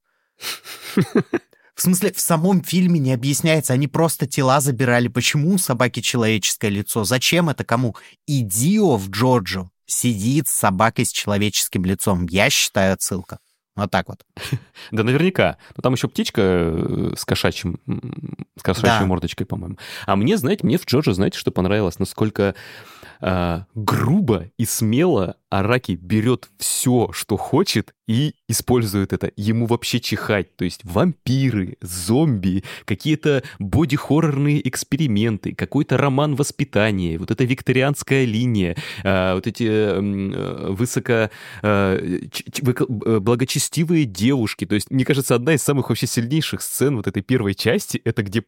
В 1.75 1.81
смысле, 1.83 2.13
в 2.13 2.19
самом 2.19 2.63
фильме 2.63 2.99
не 2.99 3.13
объясняется, 3.13 3.73
они 3.73 3.87
просто 3.87 4.25
тела 4.25 4.59
забирали. 4.59 5.07
Почему 5.07 5.53
у 5.53 5.57
собаки 5.59 5.99
человеческое 5.99 6.69
лицо? 6.69 7.03
Зачем 7.03 7.47
это 7.47 7.63
кому? 7.63 7.95
И 8.25 8.41
Дио 8.41 8.97
в 8.97 9.11
Джорджо 9.11 9.69
сидит 9.85 10.47
с 10.47 10.53
собакой 10.53 11.05
с 11.05 11.11
человеческим 11.11 11.85
лицом. 11.85 12.25
Я 12.25 12.49
считаю 12.49 12.93
отсылка. 12.93 13.37
Вот 13.81 13.91
так 13.91 14.07
вот. 14.07 14.25
Да, 14.91 15.03
наверняка. 15.03 15.57
Но 15.75 15.81
там 15.81 15.93
еще 15.93 16.07
птичка 16.07 16.41
э, 16.41 17.13
с 17.17 17.23
кошачьим, 17.25 17.79
с 18.57 18.63
кошачьей 18.63 18.99
Да. 18.99 19.05
мордочкой, 19.05 19.45
по-моему. 19.45 19.77
А 20.05 20.15
мне, 20.15 20.37
знаете, 20.37 20.65
мне 20.65 20.77
в 20.77 20.85
Джорджо, 20.85 21.13
знаете, 21.13 21.37
что 21.37 21.51
понравилось? 21.51 21.99
Насколько 21.99 22.55
а, 23.21 23.65
грубо 23.75 24.49
и 24.57 24.65
смело 24.65 25.37
Араки 25.49 25.99
берет 26.01 26.49
все, 26.57 27.11
что 27.11 27.37
хочет, 27.37 27.93
и 28.07 28.35
использует 28.47 29.13
это. 29.13 29.31
Ему 29.35 29.65
вообще 29.67 29.99
чихать. 29.99 30.55
То 30.55 30.65
есть 30.65 30.81
вампиры, 30.83 31.77
зомби, 31.81 32.63
какие-то 32.85 33.43
боди-хоррорные 33.59 34.67
эксперименты, 34.67 35.53
какой-то 35.53 35.97
роман 35.97 36.35
воспитания, 36.35 37.17
вот 37.17 37.31
эта 37.31 37.43
викторианская 37.43 38.25
линия, 38.25 38.75
а, 39.03 39.35
вот 39.35 39.45
эти 39.45 39.63
м, 39.63 40.33
э, 40.33 40.71
высоко 40.71 41.29
э, 41.61 42.21
э, 42.51 43.19
благочестивые 43.19 44.05
девушки. 44.05 44.65
То 44.65 44.75
есть, 44.75 44.89
мне 44.89 45.05
кажется, 45.05 45.35
одна 45.35 45.53
из 45.53 45.61
самых 45.61 45.89
вообще 45.89 46.07
сильнейших 46.07 46.61
сцен 46.61 46.95
вот 46.95 47.07
этой 47.07 47.21
первой 47.21 47.55
части, 47.55 48.01
это 48.03 48.23
где 48.23 48.43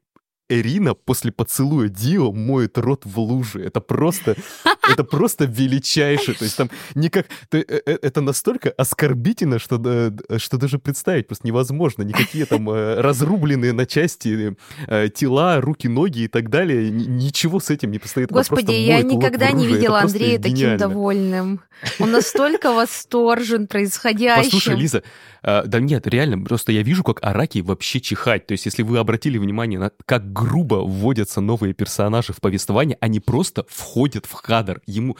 Эрина 0.49 0.93
после 0.93 1.31
поцелуя 1.31 1.87
Дио 1.89 2.31
моет 2.31 2.77
рот 2.77 3.05
в 3.05 3.19
луже. 3.19 3.63
Это 3.63 3.79
просто, 3.81 4.35
это 4.91 5.03
просто 5.03 5.45
величайшее. 5.45 6.35
То 6.35 6.43
есть 6.43 6.57
там 6.57 6.69
никак... 6.95 7.27
э, 7.51 7.63
э, 7.67 7.97
Это 8.01 8.21
настолько 8.21 8.69
оскорбительно, 8.71 9.57
что, 9.59 9.77
д- 9.77 10.39
что 10.39 10.57
даже 10.57 10.79
представить 10.79 11.27
просто 11.27 11.47
невозможно. 11.47 12.03
Никакие 12.03 12.45
там 12.45 12.69
э, 12.69 12.99
разрубленные 13.01 13.73
на 13.73 13.85
части 13.85 14.55
э, 14.87 15.09
тела, 15.13 15.61
руки, 15.61 15.87
ноги 15.87 16.19
и 16.23 16.27
так 16.27 16.49
далее. 16.49 16.89
Ни- 16.91 17.23
Ничего 17.23 17.59
с 17.59 17.69
этим 17.69 17.91
не 17.91 17.99
постоит. 17.99 18.29
Господи, 18.31 18.71
я 18.73 19.01
никогда 19.01 19.51
не 19.51 19.65
видела 19.65 20.01
Андрея 20.01 20.37
таким 20.37 20.55
гениально. 20.57 20.77
довольным. 20.79 21.61
Он 21.99 22.11
настолько 22.11 22.71
восторжен 22.73 23.67
происходящим. 23.67 24.43
Послушай, 24.51 24.75
Лиза, 24.75 25.03
а, 25.41 25.63
да 25.65 25.79
нет, 25.79 26.07
реально, 26.07 26.43
просто 26.43 26.71
я 26.71 26.83
вижу, 26.83 27.03
как 27.03 27.23
Араки 27.23 27.59
вообще 27.59 27.99
чихать. 28.01 28.47
То 28.47 28.53
есть, 28.53 28.65
если 28.65 28.83
вы 28.83 28.97
обратили 28.97 29.37
внимание 29.37 29.79
на 29.79 29.91
как 30.05 30.32
грубо 30.33 30.75
вводятся 30.75 31.41
новые 31.41 31.73
персонажи 31.73 32.33
в 32.33 32.41
повествование, 32.41 32.97
они 32.99 33.19
просто 33.19 33.65
входят 33.69 34.25
в 34.25 34.33
кадр. 34.41 34.81
Ему 34.85 35.17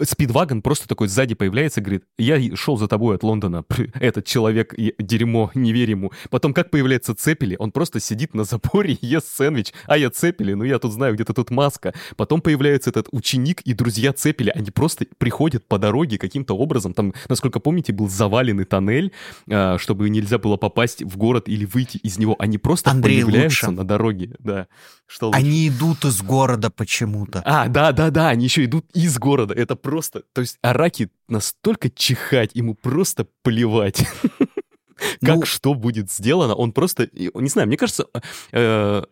Спидвагон 0.00 0.62
просто 0.62 0.88
такой 0.88 1.08
сзади 1.08 1.34
появляется, 1.34 1.80
говорит, 1.80 2.04
я 2.18 2.56
шел 2.56 2.76
за 2.76 2.88
тобой 2.88 3.16
от 3.16 3.22
Лондона, 3.22 3.64
этот 3.94 4.26
человек, 4.26 4.74
дерьмо, 4.98 5.50
не 5.54 5.72
верь 5.72 5.90
ему. 5.90 6.12
Потом 6.30 6.54
как 6.54 6.70
появляется 6.70 7.14
Цепели, 7.14 7.56
он 7.58 7.72
просто 7.72 8.00
сидит 8.00 8.34
на 8.34 8.44
запоре 8.44 8.94
и 8.94 9.06
ест 9.06 9.28
сэндвич, 9.36 9.72
а 9.86 9.96
я 9.96 10.10
Цепели, 10.10 10.54
ну 10.54 10.64
я 10.64 10.78
тут 10.78 10.92
знаю, 10.92 11.14
где-то 11.14 11.34
тут 11.34 11.50
маска. 11.50 11.94
Потом 12.16 12.40
появляется 12.40 12.90
этот 12.90 13.08
ученик 13.12 13.60
и 13.62 13.72
друзья 13.74 14.12
Цепели, 14.12 14.50
они 14.50 14.70
просто 14.70 15.06
приходят 15.18 15.66
по 15.66 15.78
дороге 15.78 16.18
каким-то 16.18 16.56
образом, 16.56 16.94
там, 16.94 17.14
насколько 17.28 17.60
помните, 17.60 17.92
был 17.92 18.08
заваленный 18.08 18.64
тоннель, 18.64 19.12
а, 19.50 19.78
чтобы 19.78 20.08
нельзя 20.10 20.38
было 20.38 20.56
попасть 20.56 21.02
в 21.02 21.16
город 21.16 21.48
или 21.48 21.64
выйти 21.64 21.98
из 21.98 22.18
него, 22.18 22.36
они 22.38 22.58
просто 22.58 22.90
Андрей, 22.90 23.22
появляются 23.22 23.66
лучше. 23.66 23.76
на 23.76 23.84
дороге, 23.84 24.34
да. 24.38 24.66
Что 25.06 25.26
лучше? 25.26 25.38
Они 25.38 25.68
идут 25.68 26.04
из 26.04 26.22
города 26.22 26.70
почему-то. 26.70 27.42
А, 27.44 27.68
да, 27.68 27.92
да, 27.92 28.10
да, 28.10 28.28
они 28.28 28.44
еще 28.44 28.64
идут 28.64 28.86
из 28.94 29.18
города. 29.18 29.54
Это 29.54 29.71
просто, 29.76 30.22
то 30.32 30.40
есть 30.40 30.58
Араки 30.62 31.10
настолько 31.28 31.90
чихать, 31.90 32.54
ему 32.54 32.74
просто 32.74 33.26
плевать. 33.42 34.06
Как 35.20 35.36
Ну, 35.36 35.44
что 35.44 35.74
будет 35.74 36.10
сделано, 36.10 36.54
он 36.54 36.72
просто, 36.72 37.08
не 37.12 37.48
знаю, 37.48 37.66
мне 37.66 37.76
кажется, 37.76 38.06
э, 38.52 39.04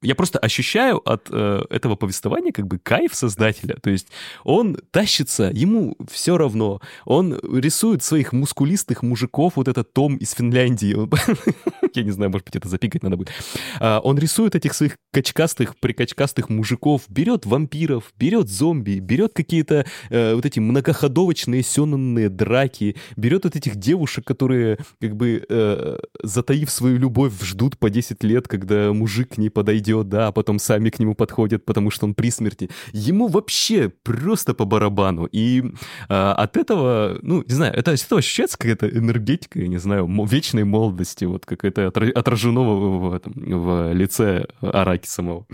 я 0.00 0.14
просто 0.14 0.38
ощущаю 0.38 0.98
от 1.08 1.26
э, 1.30 1.62
этого 1.70 1.96
повествования 1.96 2.52
как 2.52 2.68
бы 2.68 2.78
кайф 2.78 3.14
создателя. 3.14 3.76
То 3.82 3.90
есть 3.90 4.08
он 4.44 4.78
тащится, 4.92 5.50
ему 5.52 5.96
все 6.10 6.38
равно. 6.38 6.80
Он 7.04 7.38
рисует 7.52 8.04
своих 8.04 8.32
мускулистых 8.32 9.02
мужиков, 9.02 9.54
вот 9.56 9.66
этот 9.66 9.92
Том 9.92 10.16
из 10.16 10.32
Финляндии. 10.32 10.96
Я 11.94 12.02
не 12.04 12.12
знаю, 12.12 12.30
может 12.30 12.46
быть, 12.46 12.54
это 12.54 12.68
запикать 12.68 13.02
надо 13.02 13.16
будет. 13.16 13.30
А, 13.80 13.98
он 13.98 14.18
рисует 14.18 14.54
этих 14.54 14.74
своих 14.74 14.96
качкастых, 15.12 15.76
прикачкастых 15.76 16.48
мужиков, 16.48 17.02
берет 17.08 17.44
вампиров, 17.44 18.12
берет 18.16 18.48
зомби, 18.48 19.00
берет 19.00 19.32
какие-то 19.32 19.84
э, 20.10 20.34
вот 20.34 20.46
эти 20.46 20.60
многоходовочные 20.60 21.64
сёнанные 21.64 22.28
драки, 22.28 22.94
берет 23.16 23.44
вот 23.44 23.56
этих 23.56 23.74
девушек, 23.76 24.24
которые 24.24 24.78
как 25.00 25.16
бы 25.16 25.44
э, 25.48 25.98
затаив 26.22 26.70
свою 26.70 26.98
любовь, 26.98 27.32
ждут 27.42 27.78
по 27.78 27.90
10 27.90 28.22
лет, 28.22 28.46
когда 28.46 28.92
мужик 28.92 29.34
к 29.34 29.38
ней 29.38 29.50
подойдет 29.50 29.87
идет, 29.88 30.08
да, 30.08 30.28
а 30.28 30.32
потом 30.32 30.58
сами 30.58 30.90
к 30.90 30.98
нему 30.98 31.14
подходят, 31.14 31.64
потому 31.64 31.90
что 31.90 32.06
он 32.06 32.14
при 32.14 32.30
смерти. 32.30 32.70
Ему 32.92 33.28
вообще 33.28 33.88
просто 33.88 34.54
по 34.54 34.64
барабану. 34.64 35.26
И 35.26 35.64
а, 36.08 36.34
от 36.34 36.56
этого, 36.56 37.18
ну, 37.22 37.42
не 37.46 37.54
знаю, 37.54 37.74
это, 37.74 37.92
это 37.92 38.16
ощущается 38.16 38.58
какая-то 38.58 38.88
энергетика, 38.88 39.58
я 39.60 39.68
не 39.68 39.78
знаю, 39.78 40.08
вечной 40.26 40.64
молодости, 40.64 41.24
вот 41.24 41.46
как 41.46 41.64
это 41.64 41.88
отражено 41.88 42.60
в, 42.60 43.08
в, 43.08 43.14
этом, 43.14 43.32
в 43.34 43.92
лице 43.92 44.46
Араки 44.60 45.06
самого. 45.06 45.46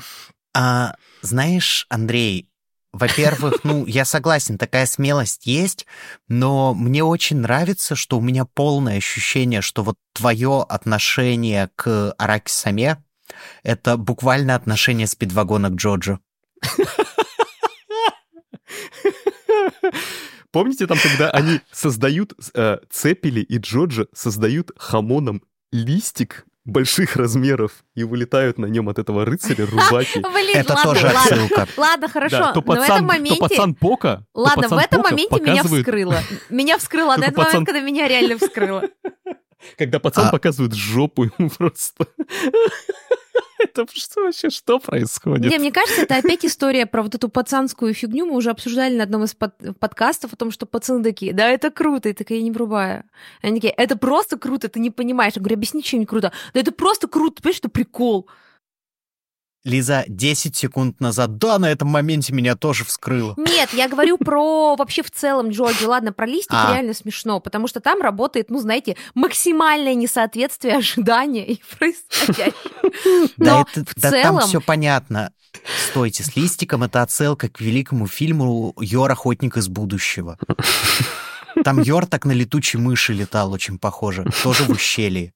А, 0.57 0.95
знаешь, 1.22 1.87
Андрей, 1.89 2.49
во-первых, 2.93 3.64
ну, 3.64 3.87
я 3.87 4.05
согласен, 4.05 4.59
такая 4.59 4.87
смелость 4.87 5.47
есть, 5.47 5.87
но 6.28 6.74
мне 6.74 7.03
очень 7.03 7.39
нравится, 7.39 7.97
что 7.97 8.18
у 8.18 8.20
меня 8.20 8.45
полное 8.45 8.99
ощущение, 8.99 9.62
что 9.62 9.82
вот 9.82 9.97
твое 10.12 10.64
отношение 10.68 11.70
к 11.76 12.14
Араки 12.18 12.51
Саме 12.51 12.99
это 13.62 13.96
буквально 13.96 14.54
отношение 14.54 15.06
спидвагона 15.06 15.70
к 15.70 15.74
Джоджо. 15.74 16.18
Помните 20.50 20.86
там, 20.86 20.98
когда 21.02 21.30
они 21.30 21.60
создают, 21.72 22.32
э, 22.54 22.78
Цепели 22.90 23.40
и 23.40 23.58
Джоджо 23.58 24.06
создают 24.14 24.70
хамоном 24.76 25.42
листик 25.72 26.46
больших 26.64 27.16
размеров 27.16 27.84
и 27.94 28.04
вылетают 28.04 28.58
на 28.58 28.66
нем 28.66 28.88
от 28.88 28.98
этого 28.98 29.24
рыцаря 29.24 29.66
рубаки. 29.66 30.20
Это 30.54 30.76
тоже 30.82 31.08
отсылка. 31.08 31.68
Ладно, 31.76 32.08
хорошо. 32.08 32.52
То 32.52 32.62
пацан 33.36 33.74
Пока. 33.74 34.24
Ладно, 34.32 34.68
в 34.68 34.78
этом 34.78 35.02
моменте 35.02 35.40
меня 35.40 35.62
вскрыло. 35.64 36.22
Меня 36.48 36.78
вскрыло. 36.78 37.16
На 37.16 37.24
этот 37.24 37.36
момент, 37.36 37.66
когда 37.66 37.80
меня 37.80 38.08
реально 38.08 38.38
вскрыло. 38.38 38.84
Когда 39.76 39.98
пацан 39.98 40.28
а 40.28 40.30
показывает 40.30 40.74
жопу 40.74 41.24
ему 41.24 41.50
просто. 41.58 42.06
Это 43.58 43.86
что 43.92 44.22
вообще, 44.22 44.50
что 44.50 44.78
происходит? 44.78 45.50
Не, 45.50 45.58
мне 45.58 45.72
кажется, 45.72 46.02
это 46.02 46.16
опять 46.16 46.44
история 46.44 46.86
про 46.86 47.02
вот 47.02 47.14
эту 47.14 47.28
пацанскую 47.28 47.94
фигню. 47.94 48.26
Мы 48.26 48.36
уже 48.36 48.50
обсуждали 48.50 48.96
на 48.96 49.04
одном 49.04 49.24
из 49.24 49.34
под 49.34 49.54
подкастов 49.78 50.32
о 50.32 50.36
том, 50.36 50.50
что 50.50 50.66
пацаны 50.66 51.02
такие, 51.02 51.32
да, 51.32 51.48
это 51.48 51.70
круто, 51.70 52.08
и 52.08 52.12
такая, 52.12 52.38
я 52.38 52.44
не 52.44 52.50
врубаю. 52.50 53.04
Они 53.42 53.60
такие, 53.60 53.72
это 53.72 53.96
просто 53.96 54.38
круто, 54.38 54.68
ты 54.68 54.80
не 54.80 54.90
понимаешь. 54.90 55.34
Я 55.36 55.40
говорю, 55.40 55.56
объясни, 55.56 55.82
чем 55.82 56.00
не 56.00 56.06
круто. 56.06 56.32
Да 56.52 56.60
это 56.60 56.72
просто 56.72 57.08
круто, 57.08 57.42
понимаешь, 57.42 57.58
это 57.58 57.68
прикол. 57.68 58.28
Лиза, 59.64 60.04
10 60.08 60.54
секунд 60.54 61.00
назад, 61.00 61.38
да, 61.38 61.58
на 61.58 61.70
этом 61.70 61.88
моменте 61.88 62.34
меня 62.34 62.54
тоже 62.54 62.84
вскрыло. 62.84 63.34
Нет, 63.38 63.70
я 63.72 63.88
говорю 63.88 64.18
про 64.18 64.76
вообще 64.78 65.02
в 65.02 65.10
целом 65.10 65.48
Джорджи. 65.48 65.86
Ладно, 65.88 66.12
про 66.12 66.26
листик 66.26 66.52
а. 66.52 66.74
реально 66.74 66.92
смешно, 66.92 67.40
потому 67.40 67.66
что 67.66 67.80
там 67.80 68.02
работает, 68.02 68.50
ну, 68.50 68.60
знаете, 68.60 68.96
максимальное 69.14 69.94
несоответствие 69.94 70.76
ожидания 70.78 71.46
и 71.46 71.62
происходящего. 71.78 73.28
Да, 73.38 73.64
да 73.96 74.10
там 74.10 74.40
все 74.40 74.60
понятно. 74.60 75.32
Стойте, 75.88 76.24
с 76.24 76.36
листиком 76.36 76.82
это 76.82 77.00
отсылка 77.00 77.48
к 77.48 77.60
великому 77.60 78.06
фильму 78.06 78.74
«Йор, 78.78 79.10
охотник 79.10 79.56
из 79.56 79.68
будущего». 79.68 80.38
Там 81.62 81.80
Йор 81.80 82.06
так 82.06 82.24
на 82.24 82.32
летучей 82.32 82.80
мыши 82.80 83.12
летал, 83.12 83.52
очень 83.52 83.78
похоже, 83.78 84.26
тоже 84.42 84.64
в 84.64 84.70
ущелье. 84.70 85.32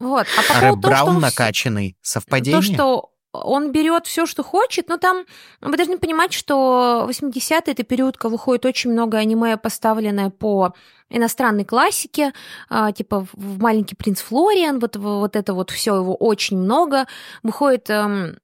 Вот. 0.00 0.26
А, 0.36 0.54
по 0.54 0.60
Рэп 0.60 0.76
Браун 0.78 1.20
накачанный. 1.20 1.96
Совпадение? 2.00 2.60
То, 2.60 2.74
что 2.74 3.11
он 3.32 3.72
берет 3.72 4.06
все, 4.06 4.26
что 4.26 4.42
хочет, 4.42 4.88
но 4.88 4.96
там 4.96 5.24
вы 5.60 5.76
должны 5.76 5.98
понимать, 5.98 6.32
что 6.32 7.06
80-е 7.08 7.72
это 7.72 7.82
период, 7.82 8.16
когда 8.16 8.32
выходит 8.32 8.66
очень 8.66 8.92
много 8.92 9.18
аниме, 9.18 9.56
поставленное 9.56 10.30
по 10.30 10.74
иностранной 11.08 11.64
классике, 11.64 12.32
а, 12.68 12.92
типа 12.92 13.26
в 13.32 13.60
«Маленький 13.60 13.94
принц 13.94 14.20
Флориан», 14.22 14.78
вот, 14.78 14.96
вот 14.96 15.36
это 15.36 15.54
вот 15.54 15.70
все 15.70 15.96
его 15.96 16.14
очень 16.14 16.58
много. 16.58 17.06
Выходит 17.42 17.90
эм, 17.90 18.38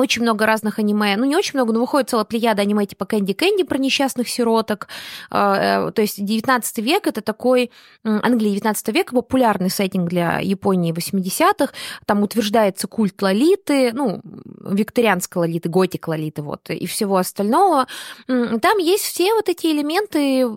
очень 0.00 0.22
много 0.22 0.46
разных 0.46 0.78
аниме, 0.78 1.16
ну 1.16 1.24
не 1.24 1.36
очень 1.36 1.52
много, 1.54 1.72
но 1.72 1.80
выходит 1.80 2.10
целая 2.10 2.24
плеяда 2.24 2.62
аниме 2.62 2.86
типа 2.86 3.04
Кэнди 3.04 3.32
Кэнди 3.32 3.64
про 3.64 3.78
несчастных 3.78 4.28
сироток. 4.28 4.88
А, 5.30 5.88
э, 5.88 5.92
то 5.92 6.02
есть 6.02 6.24
19 6.24 6.78
век 6.78 7.06
это 7.06 7.20
такой, 7.20 7.70
Англия 8.04 8.50
19 8.50 8.88
века 8.88 9.14
популярный 9.14 9.70
сеттинг 9.70 10.08
для 10.08 10.38
Японии 10.40 10.92
80-х. 10.92 11.72
Там 12.06 12.22
утверждается 12.22 12.86
культ 12.88 13.20
лолиты, 13.22 13.92
ну, 13.92 14.20
викторианской 14.64 15.40
лолиты, 15.40 15.68
готик 15.68 16.08
лолиты, 16.08 16.42
вот, 16.42 16.70
и 16.70 16.86
всего 16.86 17.16
остального. 17.16 17.86
Там 18.26 18.78
есть 18.78 19.04
все 19.04 19.34
вот 19.34 19.48
эти 19.48 19.66
элементы 19.66 20.48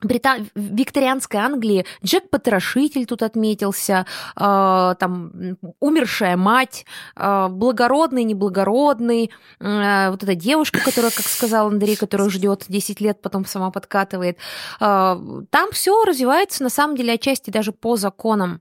Брита... 0.00 0.38
викторианской 0.54 1.40
Англии 1.40 1.84
Джек 2.04 2.30
Потрошитель 2.30 3.04
тут 3.06 3.22
отметился, 3.22 4.06
э, 4.36 4.94
там 4.98 5.32
умершая 5.80 6.36
мать, 6.36 6.86
э, 7.16 7.48
благородный, 7.48 8.22
неблагородный, 8.24 9.30
э, 9.58 10.10
вот 10.10 10.22
эта 10.22 10.34
девушка, 10.36 10.80
которая, 10.84 11.10
как 11.10 11.26
сказал 11.26 11.68
Андрей, 11.68 11.96
которая 11.96 12.28
ждет 12.28 12.64
10 12.68 13.00
лет, 13.00 13.20
потом 13.20 13.44
сама 13.44 13.70
подкатывает. 13.70 14.38
Э, 14.80 15.16
там 15.50 15.72
все 15.72 16.04
развивается 16.04 16.62
на 16.62 16.70
самом 16.70 16.96
деле 16.96 17.14
отчасти 17.14 17.50
даже 17.50 17.72
по 17.72 17.96
законам 17.96 18.60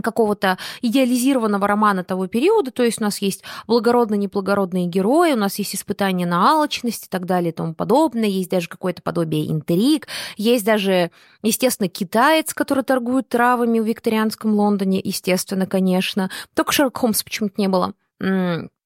какого-то 0.00 0.58
идеализированного 0.80 1.66
романа 1.66 2.04
того 2.04 2.26
периода, 2.26 2.70
то 2.70 2.82
есть 2.82 3.00
у 3.00 3.04
нас 3.04 3.18
есть 3.18 3.44
благородно-неблагородные 3.66 4.86
герои, 4.86 5.32
у 5.32 5.36
нас 5.36 5.58
есть 5.58 5.74
испытания 5.74 6.26
на 6.26 6.50
алчность 6.52 7.06
и 7.06 7.08
так 7.08 7.26
далее 7.26 7.50
и 7.50 7.54
тому 7.54 7.74
подобное, 7.74 8.28
есть 8.28 8.50
даже 8.50 8.68
какое-то 8.68 9.02
подобие 9.02 9.50
интриг, 9.50 10.08
есть 10.36 10.64
даже, 10.64 11.10
естественно, 11.42 11.88
китаец, 11.88 12.54
который 12.54 12.84
торгует 12.84 13.28
травами 13.28 13.80
в 13.80 13.84
викторианском 13.84 14.54
Лондоне, 14.54 15.00
естественно, 15.02 15.66
конечно. 15.66 16.30
Только 16.54 16.72
Шерлок 16.72 16.96
Холмс 16.96 17.22
почему-то 17.22 17.54
не 17.58 17.68
было. 17.68 17.92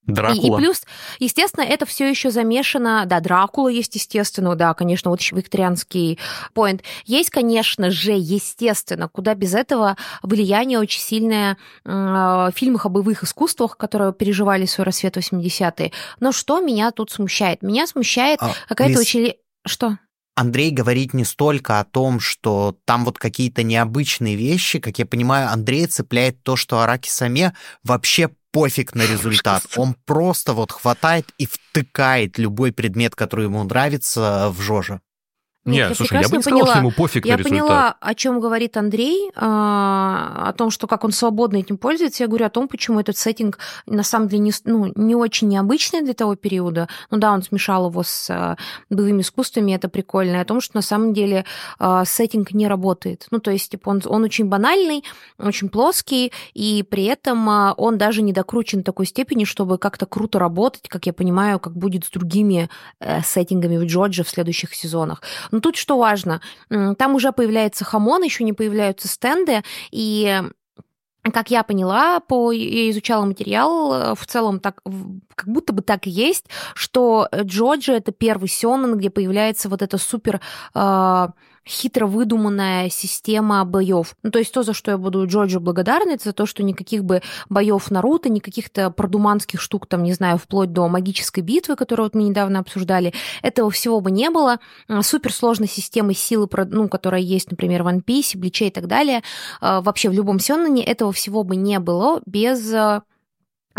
Дракула. 0.07 0.41
И, 0.41 0.47
и 0.47 0.65
плюс, 0.65 0.83
естественно, 1.19 1.65
это 1.65 1.87
все 1.87 2.09
еще 2.09 2.31
замешано. 2.31 3.05
Да, 3.07 3.21
Дракула 3.21 3.69
есть, 3.69 3.95
естественно, 3.95 4.55
да, 4.55 4.75
конечно, 4.75 5.11
вот 5.11 5.21
викторианский 5.21 6.19
поинт. 6.55 6.83
Есть, 7.05 7.31
конечно 7.31 7.91
же, 7.91 8.13
естественно, 8.13 9.09
куда 9.09 9.35
без 9.35 9.55
этого 9.55 9.97
влияние 10.23 10.79
очень 10.79 11.01
сильное 11.01 11.57
э, 11.85 11.91
в 11.91 12.53
фильмах 12.55 12.87
о 12.87 12.89
боевых 12.89 13.25
искусствах, 13.25 13.77
которые 13.77 14.13
переживали 14.13 14.67
свой 14.67 14.85
рассвет 14.85 15.17
80-е. 15.17 15.93
Но 16.21 16.33
что 16.33 16.61
меня 16.61 16.91
тут 16.91 17.11
смущает? 17.11 17.63
Меня 17.63 17.87
смущает 17.87 18.39
а, 18.43 18.53
какая-то 18.69 18.99
Лиз... 18.99 19.01
очень... 19.01 19.35
Что? 19.67 19.99
Андрей 20.37 20.71
говорит 20.71 21.15
не 21.15 21.25
столько 21.25 21.81
о 21.81 21.85
том, 21.85 22.21
что 22.21 22.77
там 22.85 23.07
вот 23.07 23.19
какие-то 23.19 23.63
необычные 23.63 24.37
вещи, 24.37 24.79
как 24.79 24.99
я 24.99 25.07
понимаю, 25.07 25.51
Андрей 25.51 25.87
цепляет 25.87 26.43
то, 26.43 26.57
что 26.57 26.81
Араки 26.81 27.09
Саме 27.09 27.55
вообще 27.83 28.31
пофиг 28.57 28.95
на 28.95 29.03
результат. 29.03 29.65
Он 29.77 29.95
просто 30.07 30.55
вот 30.55 30.73
хватает 30.73 31.27
и 31.37 31.45
втыкает 31.45 32.39
любой 32.39 32.73
предмет, 32.73 33.15
который 33.15 33.45
ему 33.45 33.63
нравится, 33.65 34.49
в 34.51 34.63
Жожа. 34.63 35.03
Нет, 35.67 35.89
Нет 35.89 35.97
слушай, 35.97 36.21
я 36.23 36.29
бы 36.29 36.37
не 36.37 36.43
сказал, 36.43 36.61
поняла, 36.61 36.71
что 36.71 36.79
ему 36.79 36.91
пофиг 36.93 37.27
я 37.27 37.33
на 37.35 37.39
результат. 37.39 37.59
Я 37.59 37.63
поняла, 37.63 37.97
о 38.01 38.15
чем 38.15 38.41
говорит 38.41 38.77
Андрей, 38.77 39.31
а, 39.35 40.45
о 40.49 40.53
том, 40.53 40.71
что 40.71 40.87
как 40.87 41.05
он 41.05 41.13
свободно 41.13 41.57
этим 41.57 41.77
пользуется. 41.77 42.23
Я 42.23 42.29
говорю 42.29 42.47
о 42.47 42.51
том, 42.51 42.69
почему 42.69 43.01
этот 43.01 43.17
сеттинг 43.17 43.59
на 43.87 44.03
самом 44.03 44.29
деле 44.29 44.43
не, 44.43 44.53
ну, 44.65 44.93
не 44.95 45.15
очень 45.15 45.49
необычный 45.49 46.03
для 46.03 46.15
того 46.15 46.37
периода. 46.37 46.89
Ну 47.11 47.19
да, 47.19 47.33
он 47.33 47.43
смешал 47.43 47.89
его 47.91 48.03
с 48.03 48.31
а, 48.31 48.57
боевыми 48.91 49.23
искусствами, 49.23 49.73
это 49.73 49.89
прикольно. 49.89 50.37
И 50.37 50.39
о 50.39 50.45
том, 50.45 50.61
что 50.61 50.77
на 50.77 50.83
самом 50.83 51.13
деле 51.13 51.45
а, 51.79 52.05
сеттинг 52.05 52.53
не 52.53 52.69
работает. 52.69 53.27
Ну 53.31 53.41
то 53.41 53.51
есть 53.51 53.71
типа, 53.71 53.91
он, 53.91 54.03
он 54.07 54.23
очень 54.25 54.47
банальный, 54.47 55.05
очень 55.39 55.69
плоский, 55.69 56.33
и 56.55 56.85
при 56.89 57.05
этом 57.05 57.49
он 57.77 57.99
даже 57.99 58.23
не 58.23 58.33
докручен 58.33 58.79
до 58.79 58.85
такой 58.87 59.07
степени, 59.07 59.45
чтобы 59.45 59.79
как-то 59.79 60.07
круто 60.07 60.39
работать, 60.39 60.89
как 60.89 61.07
я 61.07 61.13
понимаю, 61.13 61.59
как 61.59 61.77
будет 61.77 62.05
с 62.05 62.11
другими 62.11 62.71
э, 63.01 63.21
сеттингами 63.23 63.77
в 63.77 63.85
Джорджи 63.85 64.25
в 64.25 64.29
следующих 64.29 64.75
сезонах. 64.75 65.23
Но 65.57 65.61
тут 65.61 65.77
что 65.77 65.97
важно, 65.97 66.43
там 66.69 67.15
уже 67.15 67.33
появляется 67.33 67.83
хамон, 67.83 68.23
еще 68.23 68.45
не 68.45 68.53
появляются 68.53 69.09
стенды, 69.09 69.63
и 69.91 70.43
как 71.33 71.51
я 71.51 71.63
поняла, 71.63 72.21
по, 72.21 72.53
я 72.53 72.91
изучала 72.91 73.25
материал, 73.25 73.95
э, 73.95 74.15
в 74.15 74.27
целом 74.27 74.61
так, 74.61 74.81
как 75.35 75.49
будто 75.49 75.73
бы 75.73 75.83
так 75.83 76.07
и 76.07 76.11
есть, 76.11 76.45
что 76.75 77.29
Джоджи 77.35 77.93
это 77.93 78.13
первый 78.13 78.49
сёнэн, 78.49 78.97
где 78.99 79.09
появляется 79.09 79.71
вот 79.71 79.81
это 79.81 79.97
супер 79.99 80.43
э, 80.75 81.29
хитро 81.67 82.07
выдуманная 82.07 82.89
система 82.91 83.65
боев. 83.65 84.15
Ну, 84.23 84.31
то 84.31 84.39
есть 84.39 84.53
то, 84.53 84.63
за 84.63 84.73
что 84.73 84.93
я 84.93 84.99
буду 84.99 85.27
Джорджу 85.27 85.61
благодарна, 85.61 86.11
это 86.13 86.25
за 86.25 86.33
то, 86.33 86.47
что 86.47 86.63
никаких 86.63 87.05
бы 87.05 87.23
боев 87.49 87.91
Наруто, 87.91 88.29
никаких-то 88.29 88.91
продуманских 88.91 89.61
штук, 89.61 89.87
там, 89.87 90.03
не 90.03 90.13
знаю, 90.13 90.39
вплоть 90.39 90.73
до 90.73 90.89
магической 90.89 91.43
битвы, 91.43 91.77
которую 91.77 92.07
вот 92.07 92.15
мы 92.15 92.23
недавно 92.23 92.61
обсуждали, 92.61 93.13
этого 93.43 93.71
всего 93.71 94.01
бы 94.01 94.11
не 94.11 94.31
было. 94.31 94.59
Суперсложной 95.03 95.69
системы 95.69 96.15
силы, 96.15 96.49
ну, 96.69 96.89
которая 96.89 97.21
есть, 97.21 97.51
например, 97.51 97.83
в 97.83 97.89
One 97.89 98.05
Piece, 98.05 98.37
Бличе 98.39 98.69
и 98.69 98.71
так 98.71 98.87
далее, 98.87 99.23
а, 99.61 99.81
вообще 99.81 100.09
в 100.09 100.13
любом 100.13 100.39
Сённане 100.39 100.85
этого 100.85 101.13
всего 101.13 101.43
бы 101.43 101.57
не 101.57 101.79
было 101.79 102.21
без 102.27 102.73
а, 102.73 103.03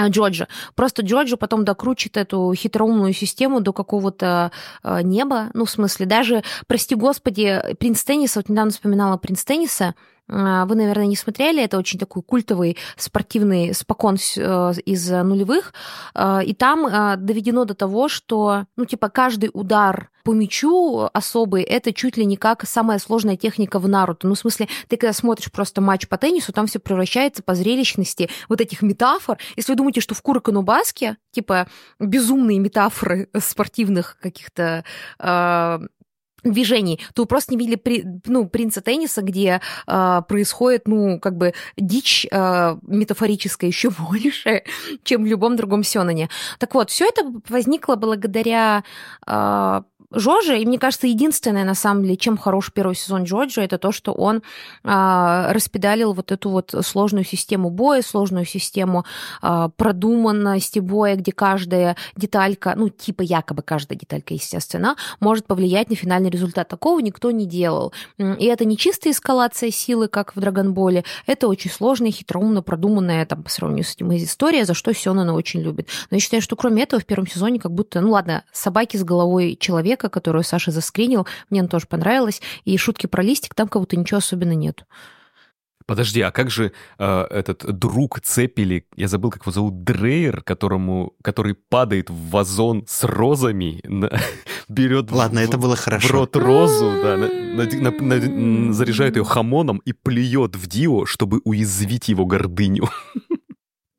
Джорджа. 0.08 0.48
Просто 0.76 1.02
Джорджа 1.02 1.38
потом 1.38 1.66
докручит 1.66 2.18
эту 2.18 2.54
хитроумную 2.56 3.14
систему 3.14 3.60
до 3.62 3.74
какого-то 3.74 4.52
э, 4.84 5.02
неба. 5.02 5.50
Ну, 5.54 5.66
в 5.66 5.70
смысле, 5.70 6.06
даже, 6.06 6.44
прости 6.68 6.96
господи, 6.96 7.62
принц 7.80 8.04
Тенниса, 8.04 8.40
вот 8.40 8.50
недавно 8.50 8.72
вспоминала 8.72 9.18
принц 9.18 9.44
Тенниса, 9.44 9.86
а, 9.86 9.94
вы, 10.28 10.76
наверное, 10.76 11.06
не 11.06 11.16
смотрели, 11.16 11.64
это 11.64 11.78
очень 11.78 12.00
такой 12.00 12.22
культовый 12.22 12.78
спортивный 12.98 13.74
спокон 13.74 14.18
э, 14.38 14.74
из 14.86 15.10
нулевых, 15.10 15.74
а, 16.14 16.42
и 16.44 16.54
там 16.54 16.86
а, 16.86 17.16
доведено 17.16 17.66
до 17.66 17.74
того, 17.74 18.10
что, 18.10 18.66
ну, 18.76 18.86
типа, 18.86 19.10
каждый 19.10 19.50
удар 19.54 20.10
по 20.24 20.34
мячу 20.34 21.10
особый, 21.14 21.64
это 21.64 21.94
чуть 21.94 22.18
ли 22.18 22.26
не 22.26 22.36
как 22.36 22.68
самая 22.68 23.00
сложная 23.00 23.38
техника 23.38 23.80
в 23.80 23.88
Наруто. 23.88 24.28
Ну, 24.28 24.34
в 24.34 24.40
смысле, 24.40 24.68
ты 24.90 24.98
когда 24.98 25.14
смотришь 25.14 25.50
просто 25.50 25.80
матч 25.80 26.08
по 26.10 26.18
теннису, 26.18 26.52
там 26.52 26.68
все 26.68 26.80
превращается 26.80 27.42
по 27.44 27.56
зрелищности 27.56 28.30
вот 28.50 28.60
этих 28.60 28.82
метафор. 28.82 29.38
Если 29.56 29.72
вы 29.72 29.78
думаете, 29.78 30.02
что 30.02 30.16
в 30.16 30.22
Куроко 30.22 30.52
Баске, 30.52 31.16
типа, 31.32 31.68
безумные 32.00 32.60
метафоры 32.60 33.30
спортивных 33.38 34.18
каких-то 34.20 34.84
движений, 36.52 37.00
то 37.14 37.26
просто 37.26 37.54
не 37.54 37.60
видели 37.60 37.76
при, 37.76 38.04
ну, 38.26 38.48
принца 38.48 38.82
тенниса, 38.82 39.22
где 39.22 39.62
э, 39.88 40.22
происходит, 40.28 40.88
ну, 40.88 41.20
как 41.20 41.38
бы 41.38 41.54
дичь 41.78 42.28
э, 42.32 42.78
метафорическая 42.88 43.70
еще 43.70 43.90
больше, 44.10 44.64
чем 45.04 45.24
в 45.24 45.28
любом 45.28 45.56
другом 45.56 45.84
сёнане. 45.84 46.30
Так 46.60 46.74
вот, 46.76 46.90
все 46.90 47.06
это 47.06 47.24
возникло 47.50 47.96
благодаря 47.96 48.84
э, 49.26 49.82
Жоржа, 50.12 50.56
и 50.56 50.66
мне 50.66 50.80
кажется, 50.80 51.06
единственное, 51.06 51.66
на 51.66 51.76
самом 51.76 52.04
деле, 52.04 52.16
чем 52.16 52.38
хорош 52.38 52.72
первый 52.72 52.96
сезон 52.96 53.24
Джорджа, 53.24 53.62
это 53.62 53.78
то, 53.78 53.92
что 53.92 54.14
он 54.14 54.42
а, 54.86 55.52
распедалил 55.52 56.14
вот 56.14 56.32
эту 56.32 56.50
вот 56.50 56.74
сложную 56.82 57.26
систему 57.26 57.70
боя, 57.70 58.02
сложную 58.02 58.46
систему 58.46 59.04
а, 59.42 59.68
продуманности 59.68 60.80
боя, 60.80 61.16
где 61.18 61.34
каждая 61.34 61.98
деталька, 62.16 62.74
ну, 62.78 62.88
типа 62.88 63.22
якобы 63.22 63.64
каждая 63.64 64.00
деталька, 64.00 64.34
естественно, 64.34 64.96
может 65.20 65.46
повлиять 65.46 65.90
на 65.90 65.98
финальный 65.98 66.30
результат. 66.30 66.70
Такого 66.70 67.00
никто 67.00 67.32
не 67.32 67.46
делал. 67.46 67.92
И 68.18 68.46
это 68.46 68.64
не 68.64 68.78
чистая 68.78 69.12
эскалация 69.12 69.72
силы, 69.72 70.08
как 70.08 70.38
в 70.38 70.40
Драгонболе, 70.40 71.04
это 71.26 71.50
очень 71.50 71.70
сложная, 71.70 72.12
хитроумно 72.12 72.62
продуманная, 72.62 73.26
там, 73.26 73.44
по 73.44 73.50
сравнению 73.50 73.84
с 73.84 73.94
этим 73.94 74.16
история, 74.16 74.64
за 74.64 74.74
что 74.74 74.94
Сёнона 74.94 75.34
очень 75.34 75.62
любит. 75.62 75.90
Но 76.10 76.16
я 76.16 76.22
считаю, 76.22 76.42
что 76.42 76.56
кроме 76.56 76.84
этого 76.84 77.02
в 77.02 77.06
первом 77.06 77.28
сезоне 77.28 77.60
как 77.60 77.74
будто, 77.74 78.00
ну 78.00 78.12
ладно, 78.12 78.46
собаки 78.54 78.96
с 78.96 79.04
головой 79.04 79.58
человека, 79.60 79.97
человека, 79.98 80.10
которую 80.10 80.44
Саша 80.44 80.72
заскринил. 80.72 81.28
Мне 81.50 81.62
она 81.62 81.70
тоже 81.70 81.88
понравилась. 81.88 82.42
И 82.66 82.78
шутки 82.78 83.08
про 83.08 83.24
листик, 83.24 83.54
там 83.56 83.68
как 83.68 83.82
будто 83.82 83.98
ничего 83.98 84.18
особенно 84.18 84.54
нет. 84.54 84.86
Подожди, 85.86 86.22
а 86.22 86.32
как 86.32 86.50
же 86.50 86.74
э, 87.00 87.28
этот 87.30 87.64
друг 87.80 88.20
Цепели, 88.20 88.84
я 88.98 89.08
забыл, 89.08 89.32
как 89.32 89.44
его 89.44 89.54
зовут, 89.54 89.84
Дрейер, 89.86 90.42
которому, 90.42 91.14
который 91.24 91.54
падает 91.54 92.10
в 92.10 92.30
вазон 92.30 92.84
с 92.88 93.06
розами, 93.06 93.80
на, 93.86 94.10
берет 94.68 95.12
Ладно, 95.12 95.40
в, 95.40 95.44
это 95.44 95.58
было 95.58 95.78
хорошо. 95.78 96.08
в 96.08 96.12
рот 96.12 96.36
розу, 96.36 96.92
да, 97.02 97.16
на, 97.16 97.28
на, 97.30 97.92
на, 97.92 98.16
на, 98.18 98.74
заряжает 98.74 99.16
ее 99.16 99.24
хамоном 99.24 99.78
и 99.86 99.94
плюет 99.94 100.58
в 100.58 100.68
Дио, 100.68 101.06
чтобы 101.06 101.40
уязвить 101.46 102.10
его 102.10 102.26
гордыню. 102.26 102.90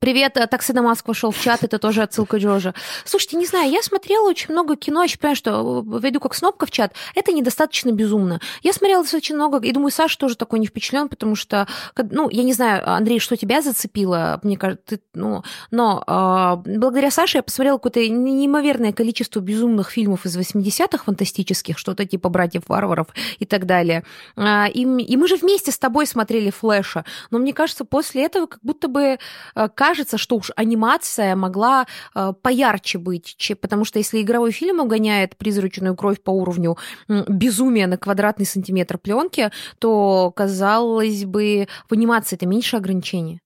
Привет, 0.00 0.36
э, 0.36 0.46
Таксида 0.46 0.80
Маск 0.80 1.08
вошел 1.08 1.32
в 1.32 1.40
чат, 1.40 1.64
это 1.64 1.80
тоже 1.80 2.02
отсылка 2.02 2.36
Джорджа. 2.36 2.72
Слушайте, 3.04 3.36
не 3.36 3.46
знаю, 3.46 3.68
я 3.68 3.82
смотрела 3.82 4.28
очень 4.28 4.52
много 4.52 4.76
кино, 4.76 5.02
я 5.02 5.08
понимаю, 5.18 5.34
что 5.34 5.50
э, 5.50 5.98
войду 5.98 6.20
как 6.20 6.34
снопка 6.34 6.66
в 6.66 6.70
чат, 6.70 6.92
это 7.16 7.32
недостаточно 7.32 7.90
безумно. 7.90 8.40
Я 8.62 8.72
смотрела 8.72 9.02
достаточно 9.02 9.34
много, 9.34 9.58
и 9.58 9.72
думаю, 9.72 9.90
Саша 9.90 10.16
тоже 10.16 10.36
такой 10.36 10.60
не 10.60 10.68
впечатлен, 10.68 11.08
потому 11.08 11.34
что, 11.34 11.66
ну, 11.96 12.30
я 12.30 12.44
не 12.44 12.52
знаю, 12.52 12.88
Андрей, 12.88 13.18
что 13.18 13.36
тебя 13.36 13.60
зацепило, 13.60 14.38
мне 14.44 14.56
кажется, 14.56 14.84
ты, 14.86 15.00
ну, 15.14 15.42
но 15.72 16.04
э, 16.06 16.78
благодаря 16.78 17.10
Саше 17.10 17.38
я 17.38 17.42
посмотрела 17.42 17.78
какое-то 17.78 18.08
неимоверное 18.08 18.92
количество 18.92 19.40
безумных 19.40 19.90
фильмов 19.90 20.26
из 20.26 20.38
80-х 20.38 21.02
фантастических, 21.02 21.76
что-то 21.76 22.06
типа 22.06 22.28
«Братьев-варваров» 22.28 23.08
и 23.40 23.46
так 23.46 23.66
далее. 23.66 24.04
Э, 24.36 24.68
и, 24.72 24.82
и 24.82 25.16
мы 25.16 25.26
же 25.26 25.34
вместе 25.34 25.72
с 25.72 25.78
тобой 25.78 26.06
смотрели 26.06 26.50
«Флэша», 26.50 27.04
но 27.32 27.40
мне 27.40 27.52
кажется, 27.52 27.84
после 27.84 28.24
этого 28.24 28.46
как 28.46 28.60
будто 28.62 28.86
бы 28.86 29.18
э, 29.56 29.68
кажется, 29.88 30.18
что 30.18 30.36
уж 30.36 30.50
анимация 30.54 31.34
могла 31.34 31.86
э, 32.14 32.32
поярче 32.42 32.98
быть, 32.98 33.34
чем, 33.38 33.56
потому 33.56 33.86
что 33.86 33.98
если 33.98 34.20
игровой 34.20 34.50
фильм 34.50 34.80
угоняет 34.80 35.34
призрачную 35.36 35.96
кровь 35.96 36.20
по 36.20 36.30
уровню 36.30 36.76
э, 37.08 37.24
безумия 37.26 37.86
на 37.86 37.96
квадратный 37.96 38.44
сантиметр 38.44 38.98
пленки, 38.98 39.50
то, 39.78 40.30
казалось 40.36 41.24
бы, 41.24 41.68
в 41.88 41.92
анимации 41.94 42.36
это 42.36 42.46
меньше 42.46 42.76
ограничений. 42.76 43.40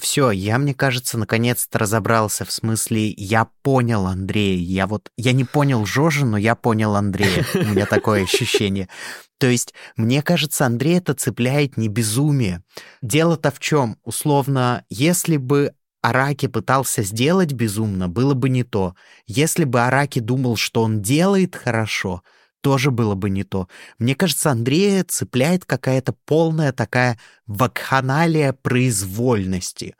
Все, 0.00 0.30
я, 0.30 0.58
мне 0.58 0.74
кажется, 0.74 1.18
наконец-то 1.18 1.78
разобрался 1.78 2.44
в 2.44 2.50
смысле, 2.50 3.10
я 3.10 3.48
понял 3.62 4.06
Андрея. 4.06 4.56
Я 4.56 4.86
вот, 4.86 5.10
я 5.16 5.32
не 5.32 5.44
понял 5.44 5.84
Жожи, 5.84 6.24
но 6.24 6.38
я 6.38 6.54
понял 6.54 6.96
Андрея. 6.96 7.44
У 7.54 7.58
меня 7.58 7.84
такое 7.84 8.22
ощущение. 8.24 8.88
То 9.38 9.48
есть, 9.48 9.74
мне 9.96 10.22
кажется, 10.22 10.64
Андрей 10.64 10.98
это 10.98 11.14
цепляет 11.14 11.76
не 11.76 11.88
безумие. 11.88 12.62
Дело-то 13.02 13.50
в 13.50 13.58
чем? 13.58 13.98
Условно, 14.02 14.84
если 14.88 15.36
бы 15.36 15.74
Араки 16.00 16.46
пытался 16.46 17.02
сделать 17.02 17.52
безумно, 17.52 18.08
было 18.08 18.34
бы 18.34 18.48
не 18.48 18.64
то. 18.64 18.94
Если 19.26 19.64
бы 19.64 19.82
Араки 19.82 20.18
думал, 20.18 20.56
что 20.56 20.82
он 20.82 21.02
делает 21.02 21.54
хорошо, 21.54 22.22
тоже 22.62 22.90
было 22.90 23.14
бы 23.14 23.28
не 23.28 23.44
то. 23.44 23.68
Мне 23.98 24.14
кажется, 24.14 24.50
Андрея 24.50 25.04
цепляет 25.04 25.66
какая-то 25.66 26.14
полная 26.24 26.72
такая 26.72 27.18
вакханалия 27.46 28.54
произвольности. 28.54 29.94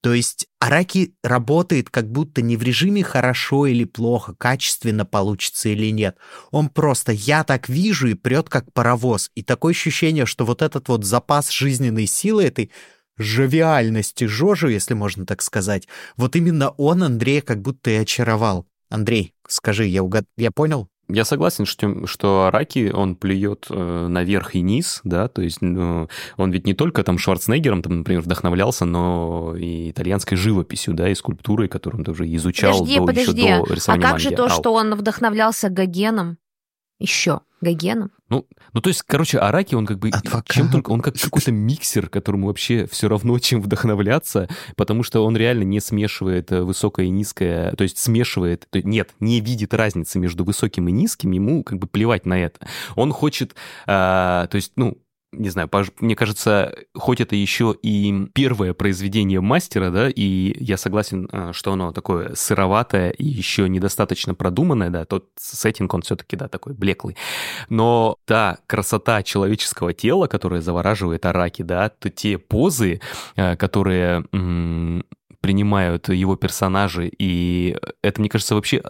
То 0.00 0.14
есть 0.14 0.46
Араки 0.60 1.14
работает 1.24 1.90
как 1.90 2.10
будто 2.10 2.40
не 2.40 2.56
в 2.56 2.62
режиме 2.62 3.02
хорошо 3.02 3.66
или 3.66 3.84
плохо, 3.84 4.34
качественно 4.38 5.04
получится 5.04 5.70
или 5.70 5.90
нет. 5.90 6.16
Он 6.52 6.68
просто 6.68 7.10
«я 7.12 7.42
так 7.42 7.68
вижу» 7.68 8.08
и 8.08 8.14
прет 8.14 8.48
как 8.48 8.72
паровоз. 8.72 9.30
И 9.34 9.42
такое 9.42 9.72
ощущение, 9.72 10.24
что 10.24 10.44
вот 10.44 10.62
этот 10.62 10.88
вот 10.88 11.04
запас 11.04 11.50
жизненной 11.50 12.06
силы 12.06 12.44
этой 12.44 12.70
жавиальности 13.16 14.24
Жожу, 14.24 14.68
если 14.68 14.94
можно 14.94 15.26
так 15.26 15.42
сказать, 15.42 15.88
вот 16.16 16.36
именно 16.36 16.70
он 16.70 17.02
Андрея 17.02 17.40
как 17.40 17.60
будто 17.60 17.90
и 17.90 17.94
очаровал. 17.94 18.66
Андрей, 18.90 19.34
скажи, 19.48 19.86
я, 19.86 20.02
угад... 20.04 20.26
я 20.36 20.50
понял? 20.52 20.88
Я 21.10 21.24
согласен, 21.24 21.64
что, 21.64 22.06
что 22.06 22.46
Араки, 22.46 22.90
он 22.94 23.16
плюет 23.16 23.66
э, 23.70 24.06
наверх 24.08 24.54
и 24.54 24.60
низ, 24.60 25.00
да, 25.04 25.28
то 25.28 25.40
есть 25.40 25.62
ну, 25.62 26.08
он 26.36 26.50
ведь 26.50 26.66
не 26.66 26.74
только 26.74 27.02
там 27.02 27.16
Шварценеггером, 27.16 27.82
там, 27.82 27.98
например, 27.98 28.20
вдохновлялся, 28.20 28.84
но 28.84 29.54
и 29.56 29.90
итальянской 29.90 30.36
живописью, 30.36 30.92
да, 30.92 31.08
и 31.08 31.14
скульптурой, 31.14 31.68
которую 31.68 32.00
он 32.00 32.04
тоже 32.04 32.24
изучал 32.34 32.80
подожди, 32.80 32.96
до, 32.98 33.06
подожди. 33.06 33.42
еще 33.42 33.64
до 33.64 33.74
рисования 33.74 34.02
А 34.02 34.02
как 34.02 34.12
манги. 34.12 34.22
же 34.22 34.30
то, 34.32 34.44
Ау. 34.44 34.50
что 34.50 34.74
он 34.74 34.94
вдохновлялся 34.94 35.70
Гогеном? 35.70 36.36
Еще 36.98 37.40
Гогеном? 37.60 38.10
Ну, 38.28 38.46
ну, 38.72 38.80
то 38.80 38.88
есть, 38.88 39.02
короче, 39.02 39.38
Араки, 39.38 39.74
он 39.74 39.86
как 39.86 39.98
бы 39.98 40.10
Адвокат. 40.10 40.54
чем 40.54 40.70
только, 40.70 40.90
он 40.90 41.00
как 41.00 41.14
какой-то 41.14 41.50
миксер, 41.50 42.08
которому 42.08 42.46
вообще 42.46 42.86
все 42.86 43.08
равно, 43.08 43.38
чем 43.38 43.60
вдохновляться, 43.60 44.48
потому 44.76 45.02
что 45.02 45.24
он 45.24 45.36
реально 45.36 45.64
не 45.64 45.80
смешивает 45.80 46.52
э, 46.52 46.62
высокое 46.62 47.06
и 47.06 47.10
низкое, 47.10 47.72
то 47.72 47.82
есть 47.82 47.98
смешивает, 47.98 48.66
то 48.70 48.82
нет, 48.82 49.10
не 49.20 49.40
видит 49.40 49.74
разницы 49.74 50.18
между 50.18 50.44
высоким 50.44 50.88
и 50.88 50.92
низким, 50.92 51.32
ему 51.32 51.64
как 51.64 51.78
бы 51.78 51.86
плевать 51.86 52.26
на 52.26 52.38
это. 52.38 52.66
Он 52.96 53.12
хочет, 53.12 53.54
а, 53.86 54.46
то 54.48 54.56
есть, 54.56 54.72
ну, 54.76 54.98
не 55.32 55.50
знаю, 55.50 55.70
мне 56.00 56.16
кажется, 56.16 56.74
хоть 56.94 57.20
это 57.20 57.36
еще 57.36 57.76
и 57.82 58.28
первое 58.32 58.72
произведение 58.72 59.40
мастера, 59.40 59.90
да, 59.90 60.08
и 60.08 60.54
я 60.62 60.76
согласен, 60.76 61.28
э, 61.30 61.52
что 61.52 61.72
оно 61.72 61.92
такое 61.92 62.34
сыроватое 62.34 63.10
и 63.10 63.24
еще 63.24 63.68
недостаточно 63.68 64.34
продуманное, 64.34 64.90
да, 64.90 65.04
тот 65.04 65.26
сеттинг, 65.38 65.92
он 65.92 66.02
все-таки, 66.02 66.36
да, 66.36 66.48
такой 66.48 66.72
блеклый. 66.72 67.16
Но 67.68 68.16
та 68.24 68.58
красота 68.66 69.22
человеческого 69.22 69.92
тела, 69.92 70.26
которая 70.28 70.62
завораживает 70.62 71.26
Араки, 71.26 71.62
да, 71.62 71.90
то 71.90 72.08
те 72.08 72.38
позы, 72.38 73.00
э, 73.36 73.56
которые 73.56 74.24
принимают 75.40 76.08
его 76.08 76.36
персонажи, 76.36 77.10
и 77.18 77.76
это, 78.02 78.20
мне 78.20 78.28
кажется, 78.28 78.54
вообще 78.54 78.82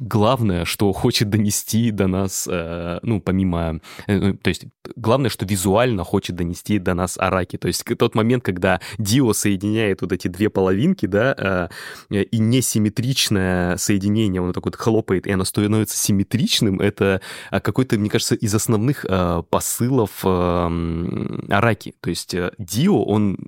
главное, 0.00 0.64
что 0.64 0.92
хочет 0.92 1.28
донести 1.30 1.90
до 1.90 2.06
нас, 2.06 2.48
э, 2.50 2.98
ну, 3.02 3.20
помимо... 3.20 3.80
Э, 4.06 4.18
ну, 4.18 4.34
то 4.34 4.48
есть 4.48 4.66
главное, 4.96 5.30
что 5.30 5.44
визуально 5.44 6.04
хочет 6.04 6.36
донести 6.36 6.78
до 6.78 6.94
нас 6.94 7.18
Араки. 7.18 7.56
То 7.56 7.68
есть 7.68 7.84
тот 7.98 8.14
момент, 8.14 8.44
когда 8.44 8.80
Дио 8.98 9.32
соединяет 9.32 10.02
вот 10.02 10.12
эти 10.12 10.28
две 10.28 10.50
половинки, 10.50 11.06
да, 11.06 11.68
э, 12.10 12.22
и 12.22 12.38
несимметричное 12.38 13.76
соединение, 13.76 14.40
он 14.42 14.52
так 14.52 14.64
вот 14.64 14.76
хлопает, 14.76 15.26
и 15.26 15.32
оно 15.32 15.44
становится 15.44 15.96
симметричным, 15.96 16.80
это 16.80 17.20
какой-то, 17.50 17.98
мне 17.98 18.10
кажется, 18.10 18.34
из 18.34 18.54
основных 18.54 19.04
посылов 19.50 20.24
Араки. 20.24 21.94
То 22.00 22.10
есть 22.10 22.34
Дио, 22.58 23.04
он 23.04 23.38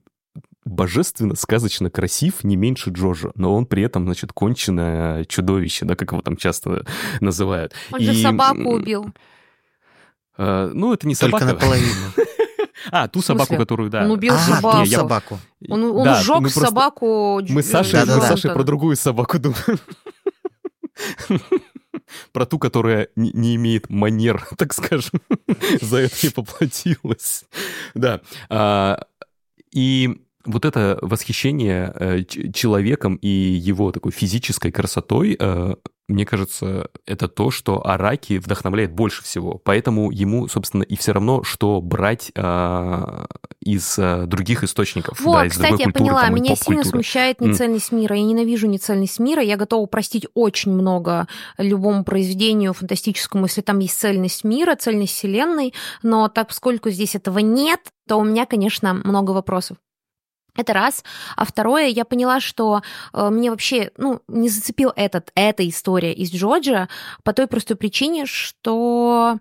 божественно, 0.64 1.34
сказочно 1.36 1.90
красив, 1.90 2.44
не 2.44 2.56
меньше 2.56 2.90
Джорджа, 2.90 3.30
но 3.34 3.54
он 3.54 3.66
при 3.66 3.82
этом, 3.82 4.04
значит, 4.04 4.32
конченое 4.32 5.24
чудовище, 5.24 5.84
да, 5.84 5.96
как 5.96 6.12
его 6.12 6.22
там 6.22 6.36
часто 6.36 6.84
называют. 7.20 7.74
Он 7.92 8.00
и... 8.00 8.04
же 8.04 8.14
собаку 8.14 8.74
убил. 8.74 9.12
А, 10.36 10.70
ну, 10.72 10.92
это 10.92 11.06
не 11.06 11.14
Только 11.14 11.38
собака. 11.38 11.54
наполовину. 11.54 11.94
А, 12.90 13.08
ту 13.08 13.20
собаку, 13.20 13.56
которую, 13.56 13.90
да. 13.90 14.04
Он 14.04 14.12
убил 14.12 14.32
а, 14.32 14.38
собаку. 14.38 14.78
Не, 14.78 14.86
я 14.86 14.98
собаку. 15.00 15.38
Он, 15.68 15.84
он 15.84 16.04
да, 16.04 16.22
сжег 16.22 16.38
просто... 16.38 16.60
собаку. 16.60 17.42
Мы 17.46 17.62
с 17.62 17.70
Сашей, 17.70 17.92
да, 17.92 18.06
да, 18.06 18.14
мы 18.14 18.20
да. 18.22 18.28
Сашей 18.28 18.52
про 18.52 18.64
другую 18.64 18.96
собаку 18.96 19.38
думаем. 19.38 19.78
Про 22.32 22.46
ту, 22.46 22.58
которая 22.58 23.08
не, 23.16 23.54
имеет 23.54 23.88
манер, 23.88 24.48
так 24.56 24.72
скажем, 24.72 25.20
за 25.80 25.98
это 25.98 26.14
не 26.22 26.30
поплатилась. 26.30 27.44
Да. 27.94 28.20
А, 28.48 29.04
и 29.72 30.20
вот 30.44 30.64
это 30.64 30.98
восхищение 31.02 31.92
э, 31.94 32.22
человеком 32.24 33.16
и 33.16 33.28
его 33.28 33.92
такой 33.92 34.12
физической 34.12 34.70
красотой, 34.70 35.36
э, 35.38 35.74
мне 36.10 36.26
кажется, 36.26 36.90
это 37.06 37.28
то, 37.28 37.50
что 37.50 37.86
Араки 37.86 38.38
вдохновляет 38.38 38.92
больше 38.92 39.22
всего. 39.22 39.58
Поэтому 39.64 40.10
ему, 40.10 40.48
собственно, 40.48 40.82
и 40.82 40.96
все 40.96 41.12
равно, 41.12 41.44
что 41.44 41.80
брать 41.80 42.32
э, 42.34 43.26
из 43.60 43.98
э, 43.98 44.26
других 44.26 44.64
источников. 44.64 45.20
Вот, 45.20 45.34
да, 45.34 45.46
из 45.46 45.52
кстати, 45.52 45.78
я 45.78 45.84
культуры, 45.84 45.92
поняла, 45.92 46.22
там, 46.22 46.34
меня 46.34 46.56
сильно 46.56 46.84
смущает 46.84 47.40
нецельность 47.40 47.92
мира. 47.92 48.16
Я 48.16 48.24
ненавижу 48.24 48.66
нецельность 48.66 49.20
мира. 49.20 49.40
Я 49.42 49.56
готова 49.56 49.86
простить 49.86 50.26
очень 50.34 50.72
много 50.72 51.28
любому 51.58 52.02
произведению 52.02 52.72
фантастическому, 52.72 53.46
если 53.46 53.60
там 53.60 53.78
есть 53.78 53.98
цельность 53.98 54.42
мира, 54.42 54.74
цельность 54.74 55.14
вселенной. 55.14 55.72
Но 56.02 56.28
так, 56.28 56.48
поскольку 56.48 56.90
здесь 56.90 57.14
этого 57.14 57.38
нет, 57.38 57.80
то 58.08 58.16
у 58.16 58.24
меня, 58.24 58.46
конечно, 58.46 58.94
много 58.94 59.30
вопросов. 59.30 59.76
Это 60.56 60.72
раз. 60.72 61.04
А 61.36 61.44
второе, 61.44 61.86
я 61.86 62.04
поняла, 62.04 62.40
что 62.40 62.82
э, 63.12 63.28
мне 63.30 63.50
вообще 63.50 63.90
ну, 63.96 64.20
не 64.28 64.48
зацепил 64.48 64.92
этот, 64.96 65.30
эта 65.34 65.68
история 65.68 66.12
из 66.12 66.32
Джорджа 66.32 66.88
по 67.22 67.32
той 67.32 67.46
простой 67.46 67.76
причине, 67.76 68.26
что 68.26 69.38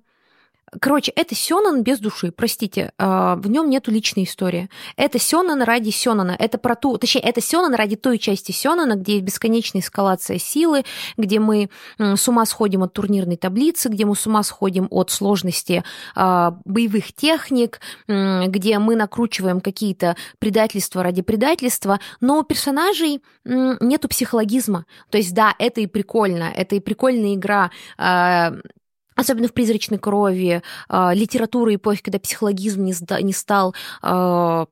Короче, 0.80 1.12
это 1.16 1.36
Сёнэн 1.36 1.84
без 1.84 2.00
души, 2.00 2.32
простите, 2.32 2.92
а, 2.98 3.36
в 3.36 3.50
нем 3.50 3.70
нету 3.70 3.92
личной 3.92 4.24
истории. 4.24 4.70
Это 4.98 5.18
Сёнэн 5.18 5.62
ради 5.64 5.90
Сёнэна, 5.90 6.36
это 6.38 6.58
про 6.58 6.76
ту, 6.76 6.98
точнее, 6.98 7.22
это 7.22 7.42
Сёнэн 7.42 7.74
ради 7.74 7.96
той 7.96 8.20
части 8.20 8.52
Сёнэна, 8.52 8.96
где 8.96 9.20
бесконечная 9.20 9.82
эскалация 9.82 10.38
силы, 10.38 10.86
где 11.18 11.40
мы 11.40 11.70
с 11.98 12.28
ума 12.28 12.46
сходим 12.46 12.84
от 12.84 12.94
турнирной 12.94 13.38
таблицы, 13.38 13.90
где 13.90 14.06
мы 14.06 14.16
с 14.16 14.28
ума 14.28 14.44
сходим 14.44 14.88
от 14.92 15.10
сложности 15.12 15.84
а, 16.16 16.58
боевых 16.66 17.14
техник, 17.14 17.80
где 18.08 18.80
мы 18.80 18.96
накручиваем 18.96 19.62
какие-то 19.62 20.16
предательства 20.40 21.04
ради 21.04 21.22
предательства, 21.22 22.00
но 22.22 22.40
у 22.40 22.44
персонажей 22.44 23.22
нету 23.44 24.08
психологизма. 24.08 24.86
То 25.10 25.18
есть, 25.18 25.34
да, 25.34 25.56
это 25.58 25.82
и 25.82 25.88
прикольно, 25.88 26.52
это 26.56 26.76
и 26.76 26.80
прикольная 26.80 27.34
игра 27.36 27.72
а, 27.98 28.54
особенно 29.20 29.48
в 29.48 29.54
«Призрачной 29.54 29.98
крови», 29.98 30.62
э, 30.90 31.10
литературы 31.14 31.76
эпохи, 31.76 32.02
когда 32.02 32.20
психологизм 32.20 32.84
не, 32.84 32.94
не 33.24 33.34
стал 33.34 33.76
э, 34.02 34.66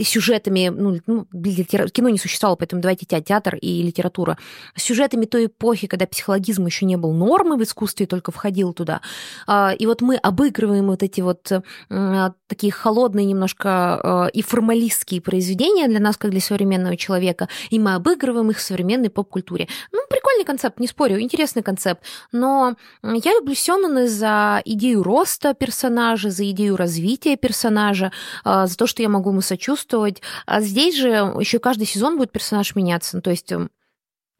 сюжетами, 0.00 0.68
ну, 0.68 1.00
ну 1.06 1.26
кино 1.32 2.08
не 2.08 2.18
существовало, 2.18 2.56
поэтому 2.56 2.80
давайте 2.80 3.06
театр 3.06 3.56
и 3.56 3.82
литература, 3.82 4.38
сюжетами 4.74 5.26
той 5.26 5.46
эпохи, 5.46 5.86
когда 5.86 6.06
психологизм 6.06 6.64
еще 6.66 6.86
не 6.86 6.96
был 6.96 7.12
нормой 7.12 7.58
в 7.58 7.62
искусстве, 7.62 8.06
только 8.06 8.32
входил 8.32 8.72
туда. 8.72 9.02
А, 9.46 9.74
и 9.78 9.86
вот 9.86 10.00
мы 10.00 10.16
обыгрываем 10.16 10.86
вот 10.86 11.02
эти 11.02 11.20
вот 11.20 11.52
а, 11.90 12.32
такие 12.46 12.72
холодные 12.72 13.26
немножко 13.26 13.68
а, 13.68 14.26
и 14.32 14.42
формалистские 14.42 15.20
произведения 15.20 15.88
для 15.88 16.00
нас, 16.00 16.16
как 16.16 16.30
для 16.30 16.40
современного 16.40 16.96
человека, 16.96 17.48
и 17.70 17.78
мы 17.78 17.94
обыгрываем 17.94 18.50
их 18.50 18.58
в 18.58 18.62
современной 18.62 19.10
поп-культуре. 19.10 19.68
Ну, 19.92 20.00
прикольный 20.08 20.44
концепт, 20.44 20.80
не 20.80 20.86
спорю, 20.86 21.20
интересный 21.20 21.62
концепт, 21.62 22.02
но 22.32 22.76
я 23.02 23.32
люблю 23.32 23.54
сёнэны 23.54 24.08
за 24.08 24.62
идею 24.64 25.02
роста 25.02 25.52
персонажа, 25.54 26.30
за 26.30 26.48
идею 26.50 26.76
развития 26.76 27.36
персонажа, 27.36 28.12
за 28.44 28.76
то, 28.76 28.86
что 28.86 29.02
я 29.02 29.08
могу 29.08 29.30
ему 29.30 29.40
сочувствовать, 29.40 29.81
чувствовать. 29.82 30.22
А 30.46 30.60
здесь 30.60 30.96
же 30.96 31.08
еще 31.08 31.58
каждый 31.58 31.86
сезон 31.86 32.16
будет 32.16 32.32
персонаж 32.32 32.74
меняться. 32.74 33.16
Ну, 33.16 33.22
то 33.22 33.30
есть 33.30 33.50
эм, 33.52 33.70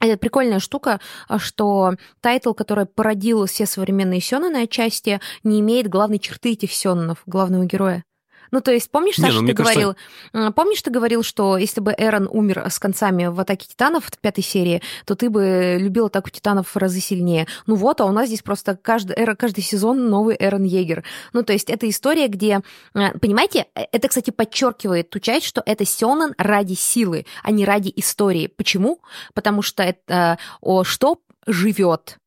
это 0.00 0.16
прикольная 0.16 0.58
штука, 0.58 1.00
а, 1.28 1.38
что 1.38 1.94
тайтл, 2.20 2.52
который 2.52 2.86
породил 2.86 3.46
все 3.46 3.66
современные 3.66 4.20
сёнэны 4.20 4.62
отчасти, 4.62 5.20
не 5.44 5.60
имеет 5.60 5.88
главной 5.88 6.18
черты 6.18 6.52
этих 6.52 6.72
сёнэнов, 6.72 7.22
главного 7.26 7.64
героя. 7.64 8.04
Ну, 8.52 8.60
то 8.60 8.70
есть, 8.70 8.90
помнишь, 8.90 9.16
Саша, 9.16 9.40
ну, 9.40 9.46
ты 9.46 9.54
говорил, 9.54 9.96
кажется... 10.32 10.52
помнишь, 10.52 10.82
ты 10.82 10.90
говорил, 10.90 11.22
что 11.22 11.56
если 11.56 11.80
бы 11.80 11.94
Эрен 11.96 12.28
умер 12.30 12.64
с 12.70 12.78
концами 12.78 13.26
в 13.26 13.40
«Атаке 13.40 13.66
титанов» 13.66 14.04
в 14.04 14.18
пятой 14.18 14.44
серии, 14.44 14.82
то 15.06 15.14
ты 15.14 15.30
бы 15.30 15.78
любил 15.80 16.06
«Атаку 16.06 16.28
титанов» 16.28 16.68
в 16.68 16.76
разы 16.76 17.00
сильнее. 17.00 17.46
Ну 17.66 17.74
вот, 17.76 18.02
а 18.02 18.04
у 18.04 18.12
нас 18.12 18.26
здесь 18.26 18.42
просто 18.42 18.76
каждый, 18.76 19.16
каждый 19.36 19.62
сезон 19.62 20.10
новый 20.10 20.36
Эрен 20.38 20.64
Йегер. 20.64 21.02
Ну, 21.32 21.42
то 21.42 21.54
есть, 21.54 21.70
это 21.70 21.88
история, 21.88 22.28
где, 22.28 22.60
э, 22.94 23.18
понимаете, 23.18 23.66
э, 23.74 23.84
это, 23.90 24.08
кстати, 24.08 24.30
подчеркивает 24.30 25.08
ту 25.08 25.18
часть, 25.18 25.46
что 25.46 25.62
это 25.64 25.86
Сёнэн 25.86 26.34
ради 26.36 26.74
силы, 26.74 27.24
а 27.42 27.50
не 27.50 27.64
ради 27.64 27.90
истории. 27.96 28.48
Почему? 28.48 29.00
Потому 29.32 29.62
что 29.62 29.82
это 29.82 30.38
о, 30.60 30.84
что 30.84 31.20
живет 31.46 32.18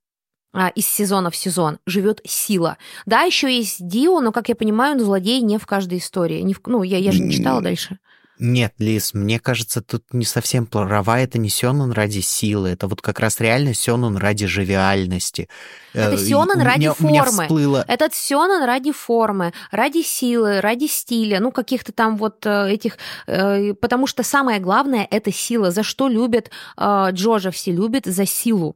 из 0.76 0.88
сезона 0.88 1.30
в 1.30 1.36
сезон 1.36 1.80
живет 1.86 2.22
сила. 2.26 2.78
Да, 3.06 3.22
еще 3.22 3.56
есть 3.56 3.88
Дио, 3.88 4.20
но, 4.22 4.32
как 4.32 4.50
я 4.50 4.56
понимаю, 4.56 4.96
он 4.96 5.00
злодей 5.00 5.42
не 5.42 5.58
в 5.58 5.66
каждой 5.66 6.00
истории. 6.00 6.42
Не 6.42 6.54
в, 6.54 6.62
ну, 6.66 6.84
я, 6.84 6.98
я 6.98 7.12
же 7.12 7.22
не 7.22 7.32
читала 7.32 7.62
дальше. 7.62 8.00
Нет, 8.38 8.74
Лис, 8.80 9.14
мне 9.14 9.40
кажется, 9.40 9.82
тут 9.82 10.04
не 10.12 10.26
совсем 10.26 10.66
права, 10.66 11.20
это 11.20 11.38
не 11.40 11.48
Сёнэн 11.48 11.94
ради 11.94 12.20
силы, 12.20 12.68
это 12.68 12.88
вот 12.90 13.02
как 13.02 13.22
раз 13.22 13.40
реально 13.40 13.74
Сёнэн 13.74 14.18
ради 14.18 14.46
живиальности. 14.46 15.48
Это 15.94 16.16
э, 16.16 16.18
Сёнэн 16.18 16.62
ради 16.62 16.92
меня, 17.00 17.24
формы. 17.24 17.44
Всплыло... 17.44 17.86
Этот 17.88 18.14
Сёнэн 18.14 18.66
ради 18.66 18.92
формы, 18.92 19.54
ради 19.72 20.02
силы, 20.02 20.60
ради 20.60 20.88
стиля, 20.88 21.40
ну, 21.40 21.52
каких-то 21.52 21.94
там 21.94 22.18
вот 22.18 22.46
э, 22.46 22.72
этих... 22.74 22.98
Э, 23.26 23.74
потому 23.74 24.06
что 24.06 24.22
самое 24.22 24.60
главное— 24.60 25.08
это 25.12 25.32
сила. 25.32 25.72
За 25.72 25.84
что 25.84 26.10
любят 26.10 26.52
Джорджа 26.78 27.52
все 27.52 27.72
любят? 27.72 28.06
За 28.06 28.26
силу. 28.26 28.76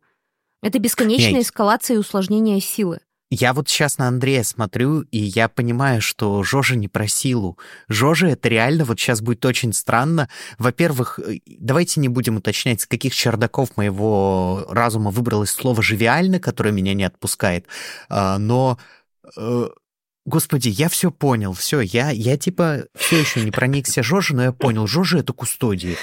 Это 0.61 0.79
бесконечная 0.79 1.33
Нет. 1.33 1.43
эскалация 1.43 1.95
и 1.95 1.99
усложнение 1.99 2.59
силы. 2.59 2.99
Я 3.31 3.53
вот 3.53 3.69
сейчас 3.69 3.99
на 3.99 4.07
Андрея 4.07 4.43
смотрю, 4.43 5.01
и 5.01 5.19
я 5.19 5.49
понимаю, 5.49 6.01
что 6.01 6.41
Жожа 6.41 6.75
не 6.75 6.87
про 6.87 7.07
силу. 7.07 7.59
Жожа 7.87 8.27
это 8.27 8.49
реально, 8.49 8.85
вот 8.85 8.99
сейчас 8.99 9.21
будет 9.21 9.45
очень 9.45 9.71
странно. 9.71 10.29
Во-первых, 10.57 11.19
э, 11.19 11.37
давайте 11.45 11.99
не 11.99 12.09
будем 12.09 12.37
уточнять, 12.37 12.81
с 12.81 12.87
каких 12.87 13.13
чердаков 13.13 13.77
моего 13.77 14.65
разума 14.69 15.11
выбралось 15.11 15.51
слово 15.51 15.83
«живиально», 15.83 16.39
которое 16.39 16.71
меня 16.71 16.95
не 16.95 17.03
отпускает. 17.03 17.67
А, 18.09 18.39
но 18.39 18.79
э, 19.37 19.67
Господи, 20.25 20.69
я 20.69 20.89
все 20.89 21.11
понял, 21.11 21.53
все, 21.53 21.81
я, 21.81 22.09
я 22.09 22.35
типа 22.37 22.85
все 22.95 23.19
еще 23.19 23.41
не 23.41 23.51
проникся 23.51 24.01
Жожи, 24.01 24.35
но 24.35 24.43
я 24.43 24.51
понял, 24.51 24.87
Жожа 24.87 25.19
это 25.19 25.33
кустодия. 25.33 25.95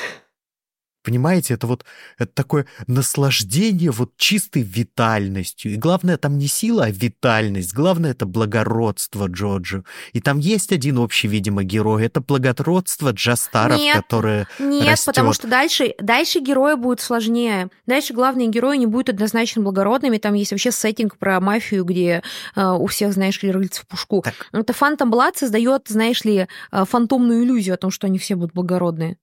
Понимаете, 1.06 1.54
это 1.54 1.68
вот 1.68 1.84
это 2.18 2.32
такое 2.34 2.66
наслаждение 2.88 3.92
вот 3.92 4.16
чистой 4.16 4.62
витальностью. 4.62 5.72
И 5.72 5.76
главное 5.76 6.16
там 6.16 6.36
не 6.36 6.48
сила, 6.48 6.86
а 6.86 6.90
витальность. 6.90 7.72
Главное 7.72 8.10
это 8.10 8.26
благородство 8.26 9.28
Джоджо. 9.28 9.84
И 10.14 10.20
там 10.20 10.40
есть 10.40 10.72
один 10.72 10.98
общий, 10.98 11.28
видимо, 11.28 11.62
герой. 11.62 12.06
Это 12.06 12.20
благородство 12.20 13.10
Джастаров, 13.12 13.78
нет, 13.78 13.94
которое 13.94 14.48
Нет, 14.58 14.88
растет. 14.88 15.06
потому 15.06 15.32
что 15.32 15.46
дальше, 15.46 15.94
дальше 16.00 16.40
героя 16.40 16.74
будет 16.74 17.00
сложнее. 17.00 17.70
Дальше 17.86 18.12
главные 18.12 18.48
герои 18.48 18.76
не 18.76 18.86
будут 18.86 19.10
однозначно 19.10 19.62
благородными. 19.62 20.18
Там 20.18 20.34
есть 20.34 20.50
вообще 20.50 20.72
сеттинг 20.72 21.18
про 21.18 21.38
мафию, 21.38 21.84
где 21.84 22.24
э, 22.56 22.66
у 22.68 22.88
всех, 22.88 23.12
знаешь 23.12 23.40
ли, 23.44 23.52
рыльца 23.52 23.82
в 23.82 23.86
пушку. 23.86 24.22
Так. 24.22 24.34
Это 24.50 24.72
Фантом 24.72 25.12
Блад 25.12 25.36
создает, 25.36 25.82
знаешь 25.86 26.24
ли, 26.24 26.48
э, 26.72 26.84
фантомную 26.84 27.44
иллюзию 27.44 27.74
о 27.74 27.78
том, 27.78 27.92
что 27.92 28.08
они 28.08 28.18
все 28.18 28.34
будут 28.34 28.52
благородные. 28.52 29.18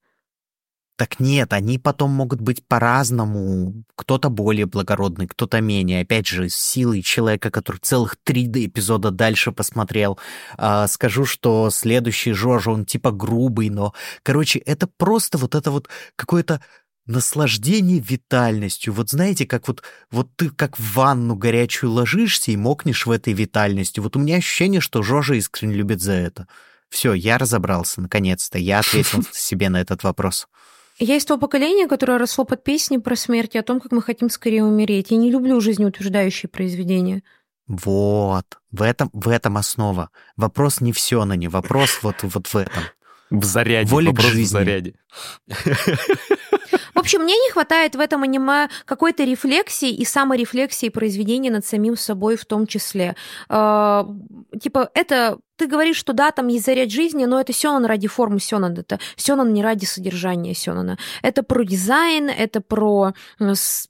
Так 0.96 1.20
нет, 1.20 1.54
они 1.54 1.80
потом 1.80 2.12
могут 2.12 2.40
быть 2.40 2.68
по-разному. 2.68 3.84
Кто-то 3.96 4.30
более 4.30 4.68
благородный, 4.68 5.28
кто-то 5.28 5.60
менее. 5.60 6.02
Опять 6.02 6.28
же, 6.28 6.50
с 6.50 6.56
силой 6.56 7.02
человека, 7.02 7.50
который 7.50 7.78
целых 7.78 8.16
три 8.24 8.46
эпизода 8.46 9.10
дальше 9.10 9.52
посмотрел. 9.52 10.20
А, 10.56 10.88
скажу, 10.88 11.26
что 11.26 11.72
следующий 11.72 12.34
Жожа, 12.34 12.70
он 12.70 12.86
типа 12.86 13.12
грубый, 13.12 13.70
но... 13.70 13.94
Короче, 14.22 14.60
это 14.60 14.86
просто 14.86 15.40
вот 15.40 15.56
это 15.56 15.72
вот 15.72 15.90
какое-то 16.16 16.62
наслаждение 17.08 18.00
витальностью. 18.00 18.94
Вот 18.94 19.10
знаете, 19.10 19.48
как 19.48 19.68
вот, 19.68 19.82
вот 20.12 20.30
ты 20.36 20.52
как 20.52 20.78
в 20.78 20.94
ванну 20.94 21.36
горячую 21.36 21.92
ложишься 21.92 22.52
и 22.52 22.58
мокнешь 22.58 23.08
в 23.08 23.12
этой 23.12 23.34
витальности. 23.34 24.00
Вот 24.00 24.16
у 24.16 24.20
меня 24.20 24.38
ощущение, 24.38 24.80
что 24.80 25.02
Жожа 25.02 25.34
искренне 25.34 25.74
любит 25.74 26.02
за 26.02 26.14
это. 26.14 26.48
Все, 26.90 27.14
я 27.14 27.40
разобрался, 27.40 28.00
наконец-то. 28.00 28.60
Я 28.60 28.80
ответил 28.80 29.24
себе 29.32 29.70
на 29.70 29.82
этот 29.82 30.04
вопрос. 30.04 30.48
Я 31.00 31.16
из 31.16 31.26
того 31.26 31.40
поколения, 31.40 31.88
которое 31.88 32.18
росло 32.18 32.46
под 32.46 32.64
песни 32.64 32.98
про 32.98 33.16
смерть 33.16 33.56
и 33.56 33.58
о 33.58 33.64
том, 33.64 33.80
как 33.80 33.92
мы 33.92 34.02
хотим 34.02 34.30
скорее 34.30 34.64
умереть. 34.64 35.12
Я 35.12 35.18
не 35.18 35.32
люблю 35.32 35.60
жизнеутверждающие 35.60 36.50
произведения. 36.50 37.24
Вот, 37.68 38.46
в 38.72 38.82
этом, 38.82 39.10
в 39.14 39.30
этом 39.30 39.58
основа. 39.58 40.10
Вопрос 40.36 40.82
не 40.82 40.92
все 40.92 41.24
на 41.26 41.34
не, 41.34 41.48
вопрос 41.48 42.00
вот, 42.02 42.18
вот 42.24 42.48
в 42.48 42.56
этом. 42.56 42.84
В 43.30 43.46
заряде, 43.46 43.90
Воля 43.90 44.10
вопрос 44.10 44.28
жизни. 44.28 44.44
в 44.44 44.48
заряде. 44.48 44.96
В 46.94 47.00
общем, 47.00 47.22
мне 47.24 47.36
не 47.36 47.52
хватает 47.52 47.96
в 47.96 48.00
этом 48.00 48.24
аниме 48.24 48.70
какой-то 48.86 49.24
рефлексии 49.24 49.90
и 49.90 50.06
саморефлексии 50.06 50.90
произведения 50.90 51.52
над 51.52 51.66
самим 51.66 51.98
собой 51.98 52.38
в 52.38 52.46
том 52.46 52.68
числе. 52.68 53.16
Э, 53.50 54.04
типа, 54.62 54.90
это 54.94 55.40
ты 55.56 55.68
говоришь, 55.68 55.98
что 55.98 56.14
да, 56.14 56.32
там 56.32 56.48
есть 56.48 56.66
заряд 56.66 56.92
жизни, 56.92 57.26
но 57.26 57.40
это 57.40 57.54
сёнэн 57.54 57.86
ради 57.86 58.08
формы 58.08 58.40
сёнэн, 58.40 58.74
это 58.78 59.00
сёнэн 59.16 59.54
не 59.54 59.64
ради 59.64 59.86
содержания 59.86 60.54
сёнэна. 60.54 60.98
Это 61.22 61.44
про 61.44 61.64
дизайн, 61.64 62.30
это 62.30 62.62
про, 62.62 63.14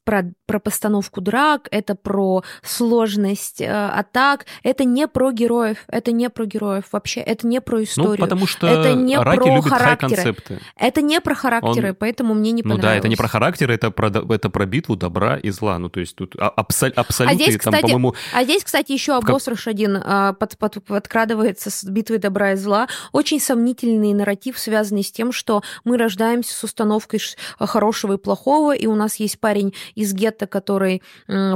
про, 0.04 0.24
про 0.46 0.60
постановку 0.60 1.22
драк, 1.22 1.68
это 1.72 1.96
про 1.96 2.44
сложность 2.64 3.62
э, 3.62 3.68
атак, 3.68 4.46
это 4.64 4.84
не 4.84 5.08
про 5.08 5.32
героев, 5.32 5.78
это 5.88 6.12
не 6.12 6.30
про 6.30 6.46
героев 6.46 6.86
вообще, 6.92 7.22
это 7.22 7.48
не 7.48 7.62
про 7.62 7.78
ну, 7.78 7.84
историю. 7.84 8.16
Ну, 8.20 8.26
потому 8.26 8.48
что 8.48 8.68
это 8.68 8.94
не 8.94 9.18
Раки 9.18 9.38
про 9.38 9.56
любит 9.56 9.70
характеры. 9.70 10.36
Это 10.76 11.02
не 11.02 11.22
про 11.22 11.36
характеры, 11.36 11.90
Он... 11.90 11.96
поэтому 11.96 12.34
мне 12.34 12.52
не 12.52 12.64
ну, 12.64 12.76
понравилось. 12.76 12.84
Ну 12.84 12.90
да, 12.90 12.98
это 12.98 13.08
не 13.08 13.16
про 13.16 13.28
характеры, 13.28 13.74
это 13.74 13.92
про, 13.92 14.08
это 14.08 14.50
про 14.50 14.66
битву 14.66 14.96
добра 14.96 15.38
и 15.38 15.50
зла. 15.50 15.80
Ну, 15.80 15.90
то 15.90 16.00
есть 16.00 16.16
тут 16.16 16.36
абсол, 16.38 16.90
абсолютно, 16.96 17.34
а 17.34 17.36
здесь, 17.36 17.58
там, 17.58 17.74
кстати, 17.74 17.82
по-моему... 17.82 18.16
А 18.34 18.44
здесь, 18.44 18.64
кстати, 18.64 18.92
еще 18.92 19.16
обосрыш 19.16 19.68
один 19.68 19.98
а, 20.04 20.34
под, 20.34 20.58
под, 20.58 21.08
подкрадывается 21.54 21.70
с 21.70 21.84
битвой 21.84 22.18
добра 22.18 22.54
и 22.54 22.56
зла. 22.56 22.88
Очень 23.12 23.40
сомнительный 23.40 24.14
нарратив, 24.14 24.60
связанный 24.60 25.04
с 25.04 25.12
тем, 25.12 25.32
что 25.32 25.62
мы 25.84 25.98
рождаемся 25.98 26.54
с 26.54 26.64
установкой 26.64 27.20
хорошего 27.60 28.14
и 28.14 28.18
плохого, 28.18 28.76
и 28.76 28.88
у 28.88 28.96
нас 28.96 29.16
есть 29.18 29.40
парень 29.40 29.74
из 29.96 30.14
гетто, 30.14 30.48
который 30.48 31.02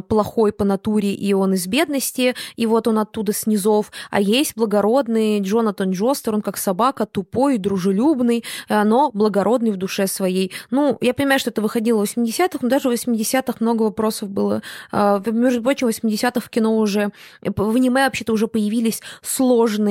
плохой 0.07 0.51
по 0.51 0.65
натуре, 0.65 1.13
и 1.13 1.33
он 1.33 1.53
из 1.53 1.67
бедности, 1.67 2.35
и 2.55 2.65
вот 2.65 2.87
он 2.87 2.99
оттуда 2.99 3.33
снизов, 3.33 3.91
а 4.11 4.21
есть 4.21 4.53
благородный 4.55 5.39
Джонатан 5.41 5.91
Джостер, 5.91 6.35
он 6.35 6.41
как 6.41 6.57
собака, 6.57 7.05
тупой, 7.05 7.57
дружелюбный, 7.57 8.43
э, 8.69 8.83
но 8.83 9.11
благородный 9.13 9.71
в 9.71 9.77
душе 9.77 10.07
своей. 10.07 10.51
Ну, 10.71 10.97
я 11.01 11.13
понимаю, 11.13 11.39
что 11.39 11.49
это 11.49 11.61
выходило 11.61 12.05
в 12.05 12.17
80-х, 12.17 12.59
но 12.61 12.69
даже 12.69 12.89
в 12.89 12.93
80-х 12.93 13.57
много 13.59 13.83
вопросов 13.83 14.29
было. 14.29 14.61
А, 14.91 15.21
между 15.25 15.61
прочим, 15.61 15.87
в 15.87 15.89
80-х 15.89 16.39
в 16.39 16.49
кино 16.49 16.77
уже, 16.77 17.11
в 17.41 17.75
аниме 17.75 18.05
вообще-то 18.05 18.33
уже 18.33 18.47
появились 18.47 19.01
сложные 19.21 19.86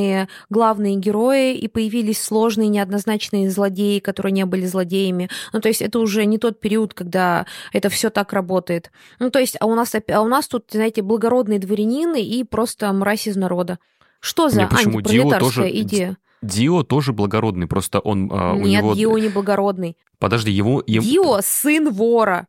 главные 0.50 0.96
герои, 0.96 1.54
и 1.54 1.68
появились 1.68 2.22
сложные 2.22 2.68
неоднозначные 2.68 3.50
злодеи, 3.50 3.98
которые 3.98 4.32
не 4.32 4.44
были 4.46 4.66
злодеями. 4.66 5.28
Ну, 5.52 5.60
то 5.60 5.68
есть 5.68 5.82
это 5.82 5.98
уже 5.98 6.24
не 6.24 6.38
тот 6.38 6.60
период, 6.60 6.94
когда 6.94 7.46
это 7.72 7.88
все 7.88 8.10
так 8.10 8.32
работает. 8.32 8.90
Ну, 9.18 9.30
то 9.30 9.38
есть, 9.38 9.56
а 9.60 9.66
у 9.66 9.74
нас, 9.74 9.94
а 9.94 10.20
у 10.20 10.28
нас 10.28 10.48
тут, 10.48 10.64
знаете, 10.70 11.02
благородные 11.02 11.58
дворянины 11.58 12.22
и 12.22 12.44
просто 12.44 12.92
мразь 12.92 13.26
из 13.26 13.36
народа. 13.36 13.78
Что 14.20 14.48
за 14.48 14.62
антипролетарская 14.62 15.68
тоже... 15.68 15.80
идея? 15.80 16.16
Дио 16.42 16.82
тоже 16.82 17.12
благородный, 17.12 17.66
просто 17.66 17.98
он 17.98 18.30
у 18.30 18.56
Нет, 18.56 18.82
него... 18.82 18.94
Дио 18.94 19.18
не 19.18 19.28
благородный. 19.28 19.96
Подожди, 20.18 20.50
его... 20.50 20.82
Дио 20.86 21.40
сын 21.42 21.90
вора. 21.90 22.46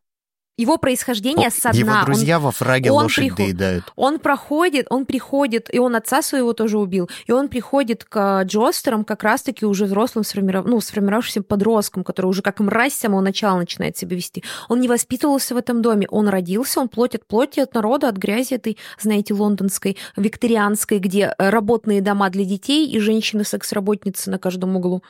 Его 0.57 0.77
происхождение 0.77 1.51
со 1.51 1.69
дна. 1.69 1.77
Его 1.77 2.05
друзья 2.05 2.37
он, 2.37 2.45
во 2.45 2.51
фраге 2.51 2.91
он 2.91 3.03
лошадь 3.03 3.25
приход... 3.25 3.37
доедают. 3.37 3.93
Он 3.95 4.17
проходит, 4.17 4.87
он 4.89 5.05
приходит, 5.05 5.71
и 5.71 5.77
он 5.77 5.95
отца 5.95 6.23
своего 6.23 6.53
тоже 6.53 6.79
убил, 6.79 7.09
и 7.27 7.31
он 7.31 7.47
приходит 7.47 8.03
к 8.03 8.41
Джостерам 8.43 9.03
как 9.03 9.21
раз-таки 9.21 9.67
уже 9.67 9.85
взрослым, 9.85 10.23
сформиров... 10.23 10.65
ну, 10.65 10.81
сформировавшимся 10.81 11.43
подростком, 11.43 12.03
который 12.03 12.25
уже 12.25 12.41
как 12.41 12.59
мразь 12.59 12.93
с 12.93 12.97
самого 12.97 13.21
начала 13.21 13.59
начинает 13.59 13.97
себя 13.97 14.15
вести. 14.15 14.43
Он 14.67 14.79
не 14.79 14.87
воспитывался 14.87 15.53
в 15.53 15.57
этом 15.57 15.83
доме, 15.83 16.07
он 16.09 16.27
родился, 16.27 16.79
он 16.79 16.89
плоть 16.89 17.13
от 17.13 17.27
плоти, 17.27 17.59
от 17.59 17.75
народа, 17.75 18.09
от 18.09 18.17
грязи 18.17 18.55
этой, 18.55 18.79
знаете, 18.99 19.35
лондонской, 19.35 19.95
викторианской, 20.15 20.97
где 20.97 21.35
работные 21.37 22.01
дома 22.01 22.31
для 22.31 22.45
детей 22.45 22.87
и 22.87 22.99
женщины-секс-работницы 22.99 24.31
на 24.31 24.39
каждом 24.39 24.75
углу. 24.75 25.03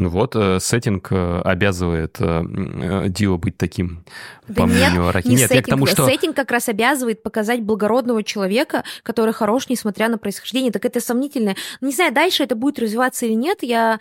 Ну 0.00 0.10
вот, 0.10 0.36
э, 0.36 0.60
сеттинг 0.60 1.08
э, 1.10 1.40
обязывает 1.44 2.18
э, 2.20 3.06
Дио 3.08 3.36
быть 3.36 3.58
таким, 3.58 4.04
да 4.46 4.54
по 4.54 4.68
нет, 4.68 4.76
мнению 4.76 5.08
Араки. 5.08 5.26
Не 5.26 5.34
нет, 5.34 5.48
сеттинг, 5.48 5.56
я 5.56 5.62
к 5.62 5.66
тому, 5.66 5.86
что... 5.86 6.06
Сеттинг 6.06 6.36
как 6.36 6.52
раз 6.52 6.68
обязывает 6.68 7.22
показать 7.22 7.62
благородного 7.62 8.22
человека, 8.22 8.84
который 9.02 9.32
хорош, 9.32 9.68
несмотря 9.68 10.08
на 10.08 10.16
происхождение. 10.16 10.70
Так 10.70 10.84
это 10.84 11.00
сомнительное. 11.00 11.56
Не 11.80 11.92
знаю, 11.92 12.14
дальше 12.14 12.44
это 12.44 12.54
будет 12.54 12.78
развиваться 12.78 13.26
или 13.26 13.34
нет. 13.34 13.62
Я 13.62 13.98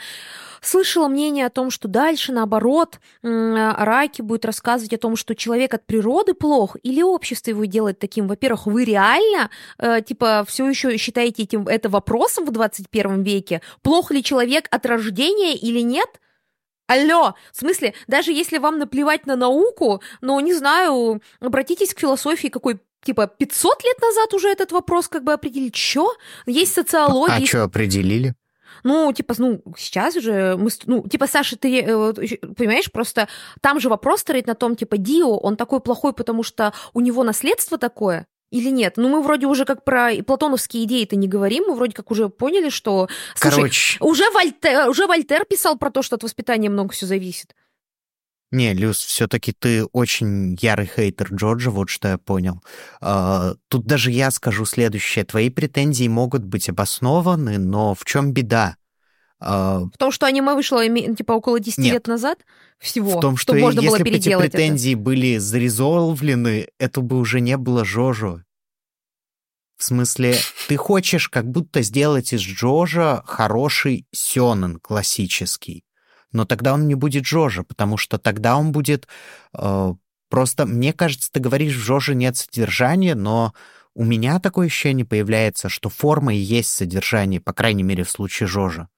Слышала 0.62 1.08
мнение 1.08 1.45
о 1.45 1.49
том, 1.49 1.72
что 1.72 1.88
дальше, 1.88 2.32
наоборот, 2.32 2.99
Раки 3.22 4.22
будет 4.22 4.45
рассказывать 4.45 4.93
о 4.93 4.97
том, 4.97 5.16
что 5.16 5.36
человек 5.36 5.74
от 5.74 5.86
природы 5.86 6.34
плох, 6.34 6.76
или 6.84 7.01
общество 7.01 7.51
его 7.51 7.66
делает 7.66 7.99
таким. 7.99 8.28
Во-первых, 8.28 8.66
вы 8.68 8.86
реально, 8.86 9.49
э, 9.78 10.01
типа, 10.01 10.45
все 10.47 10.68
еще 10.68 10.97
считаете 10.97 11.43
этим, 11.43 11.68
это 11.68 11.89
вопросом 11.89 12.45
в 12.45 12.51
21 12.51 13.24
веке? 13.24 13.62
Плох 13.82 14.12
ли 14.12 14.24
человек 14.24 14.68
от 14.72 14.86
рождения 14.86 15.55
или 15.55 15.82
нет? 15.82 16.20
Алло, 16.88 17.36
в 17.51 17.58
смысле, 17.58 17.93
даже 18.08 18.32
если 18.32 18.60
вам 18.60 18.80
наплевать 18.80 19.26
на 19.26 19.36
науку, 19.36 20.01
но, 20.22 20.39
не 20.39 20.53
знаю, 20.53 21.22
обратитесь 21.41 21.93
к 21.93 21.99
философии 21.99 22.47
какой 22.47 22.80
типа 23.03 23.28
500 23.28 23.84
лет 23.84 24.01
назад 24.01 24.34
уже 24.34 24.49
этот 24.49 24.72
вопрос 24.72 25.08
как 25.08 25.24
бы 25.24 25.34
определили. 25.34 25.70
Чё? 25.70 26.14
Есть 26.45 26.74
социология. 26.74 27.36
А 27.36 27.39
есть... 27.39 27.49
что 27.49 27.64
определили? 27.64 28.36
Ну, 28.84 29.11
типа, 29.13 29.36
ну, 29.38 29.61
сейчас 29.78 30.15
уже 30.15 30.55
мы... 30.57 30.69
Ну, 30.86 31.07
типа, 31.07 31.28
Саша, 31.28 31.57
ты 31.57 31.82
э, 31.82 32.13
понимаешь, 32.55 32.91
просто 32.91 33.28
там 33.61 33.80
же 33.80 33.89
вопрос 33.89 34.21
стоит 34.21 34.47
на 34.47 34.55
том, 34.55 34.75
типа, 34.75 34.97
Дио, 34.97 35.38
он 35.38 35.55
такой 35.57 35.80
плохой, 35.80 36.13
потому 36.13 36.43
что 36.43 36.73
у 36.93 37.01
него 37.01 37.23
наследство 37.23 37.78
такое, 37.78 38.28
или 38.51 38.69
нет? 38.69 38.93
Ну, 38.97 39.09
мы 39.09 39.21
вроде 39.21 39.45
уже 39.45 39.65
как 39.65 39.84
про 39.84 40.11
платоновские 40.25 40.86
идеи-то 40.86 41.15
не 41.15 41.28
говорим, 41.28 41.65
мы 41.67 41.75
вроде 41.75 41.93
как 41.93 42.11
уже 42.11 42.30
поняли, 42.30 42.69
что... 42.69 43.09
Слушай, 43.36 43.55
Короче... 43.55 43.97
уже, 43.99 44.30
Вольтер, 44.32 44.89
уже 44.89 45.05
Вольтер 45.07 45.45
писал 45.45 45.78
про 45.78 45.91
то, 45.91 46.01
что 46.01 46.15
от 46.15 46.23
воспитания 46.23 46.69
много 46.69 46.93
все 46.93 47.05
зависит. 47.05 47.55
Не, 48.52 48.74
Люс, 48.74 48.98
все-таки 48.98 49.52
ты 49.52 49.84
очень 49.86 50.58
ярый 50.62 50.88
хейтер 50.88 51.34
Джорджа, 51.34 51.70
вот 51.70 51.89
что 51.89 52.08
я 52.08 52.18
понял. 52.18 52.64
А, 53.02 53.56
тут 53.68 53.86
даже 53.86 54.10
я 54.10 54.32
скажу 54.32 54.64
следующее. 54.64 55.26
Твои 55.26 55.50
претензии 55.50 56.08
могут 56.08 56.45
быть 56.45 56.70
обоснованы, 56.70 57.58
но 57.58 57.93
в 57.93 58.06
чем 58.06 58.32
беда? 58.32 58.78
А, 59.39 59.82
в 59.82 59.98
том, 59.98 60.12
что 60.12 60.26
аниме 60.28 60.56
вышло 60.56 60.82
типа 60.88 61.34
около 61.34 61.60
10 61.60 61.78
Нет. 61.80 61.93
лет 61.93 62.08
назад 62.08 62.39
всего, 62.80 63.18
в 63.18 63.22
том, 63.22 63.36
что, 63.36 63.54
что 63.54 63.62
можно 63.62 63.82
если 63.82 63.98
было 63.98 64.04
переделать 64.06 64.43
бы 64.43 64.48
эти 64.48 64.52
претензии 64.52 64.93
это. 64.93 65.02
были 65.02 65.38
зарезолвлены, 65.38 66.70
это 66.80 67.02
бы 67.02 67.18
уже 67.18 67.41
не 67.41 67.58
было 67.58 67.84
Жожо. 67.84 68.43
В 69.78 69.84
смысле, 69.84 70.36
ты 70.70 70.78
хочешь 70.78 71.30
как 71.30 71.45
будто 71.45 71.82
сделать 71.82 72.34
из 72.34 72.41
Джожа 72.41 73.24
хороший 73.28 74.08
сёнэн 74.12 74.80
классический 74.80 75.84
но 76.32 76.45
тогда 76.45 76.73
он 76.73 76.88
не 76.88 76.95
будет 76.95 77.25
Жожа, 77.25 77.63
потому 77.63 77.97
что 77.97 78.17
тогда 78.17 78.57
он 78.57 78.71
будет... 78.71 79.07
Э, 79.53 79.93
просто, 80.30 80.65
мне 80.65 80.93
кажется, 80.93 81.32
ты 81.32 81.39
говоришь, 81.39 81.75
в 81.75 81.80
Жоже 81.80 82.15
нет 82.15 82.38
содержания, 82.38 83.15
но 83.15 83.53
у 83.95 84.03
меня 84.03 84.39
такое 84.39 84.67
ощущение 84.67 85.05
появляется, 85.05 85.69
что 85.69 85.89
форма 85.89 86.34
и 86.34 86.38
есть 86.38 86.69
содержание, 86.69 87.41
по 87.41 87.53
крайней 87.53 87.84
мере, 87.84 88.03
в 88.03 88.11
случае 88.11 88.47
Жожа. 88.47 88.89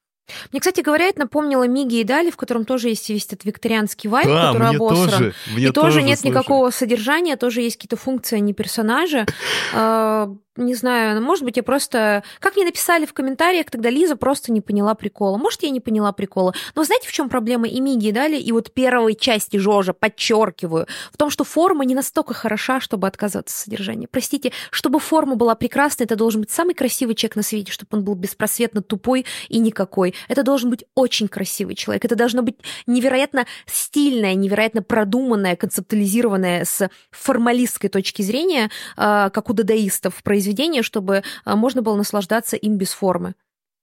Мне, 0.52 0.60
кстати 0.60 0.80
говоря, 0.80 1.06
это 1.06 1.20
напомнило 1.20 1.66
Миги 1.66 1.96
и 1.96 2.04
Дали, 2.04 2.30
в 2.30 2.36
котором 2.36 2.64
тоже 2.64 2.88
есть 2.88 3.08
весь 3.08 3.26
этот 3.26 3.44
викторианский 3.44 4.08
вайб, 4.08 4.28
да, 4.28 4.52
который 4.52 4.68
мне 4.68 4.76
обосран. 4.76 5.10
Тоже, 5.10 5.34
мне 5.54 5.64
и 5.64 5.70
тоже, 5.70 5.72
тоже 5.72 6.02
нет 6.02 6.18
слушай. 6.18 6.30
никакого 6.30 6.70
содержания, 6.70 7.36
тоже 7.36 7.62
есть 7.62 7.76
какие-то 7.76 7.96
функции, 7.96 8.36
а 8.36 8.40
не 8.40 8.52
персонажи. 8.52 9.26
Не 10.60 10.74
знаю, 10.74 11.18
ну, 11.18 11.26
может 11.26 11.42
быть, 11.42 11.56
я 11.56 11.62
просто... 11.62 12.22
Как 12.38 12.54
мне 12.54 12.66
написали 12.66 13.06
в 13.06 13.14
комментариях, 13.14 13.70
тогда 13.70 13.88
Лиза 13.88 14.14
просто 14.14 14.52
не 14.52 14.60
поняла 14.60 14.94
прикола. 14.94 15.38
Может, 15.38 15.62
я 15.62 15.70
не 15.70 15.80
поняла 15.80 16.12
прикола. 16.12 16.54
Но 16.74 16.84
знаете, 16.84 17.08
в 17.08 17.12
чем 17.12 17.30
проблема 17.30 17.66
и 17.66 17.80
Миги, 17.80 18.08
и 18.08 18.12
Дали, 18.12 18.36
и 18.36 18.52
вот 18.52 18.70
первой 18.74 19.14
части 19.14 19.56
Жожа, 19.56 19.94
подчеркиваю, 19.94 20.86
в 21.12 21.16
том, 21.16 21.30
что 21.30 21.44
форма 21.44 21.86
не 21.86 21.94
настолько 21.94 22.34
хороша, 22.34 22.78
чтобы 22.80 23.06
отказаться 23.06 23.54
от 23.54 23.58
содержания. 23.58 24.06
Простите, 24.06 24.52
чтобы 24.70 25.00
форма 25.00 25.34
была 25.34 25.54
прекрасной, 25.54 26.04
это 26.04 26.14
должен 26.14 26.42
быть 26.42 26.50
самый 26.50 26.74
красивый 26.74 27.14
человек 27.14 27.36
на 27.36 27.42
свете, 27.42 27.72
чтобы 27.72 27.96
он 27.96 28.04
был 28.04 28.14
беспросветно 28.14 28.82
тупой 28.82 29.24
и 29.48 29.58
никакой. 29.58 30.14
Это 30.28 30.42
должен 30.42 30.68
быть 30.68 30.84
очень 30.94 31.28
красивый 31.28 31.74
человек. 31.74 32.04
Это 32.04 32.16
должно 32.16 32.42
быть 32.42 32.56
невероятно 32.86 33.46
стильное, 33.64 34.34
невероятно 34.34 34.82
продуманное, 34.82 35.56
концептуализированное 35.56 36.66
с 36.66 36.90
формалистской 37.10 37.88
точки 37.88 38.20
зрения, 38.20 38.70
а, 38.98 39.30
как 39.30 39.48
у 39.48 39.54
дадаистов, 39.54 40.22
произведение, 40.22 40.49
чтобы 40.82 41.22
а, 41.44 41.56
можно 41.56 41.82
было 41.82 41.96
наслаждаться 41.96 42.56
им 42.56 42.76
без 42.76 42.92
формы. 42.92 43.34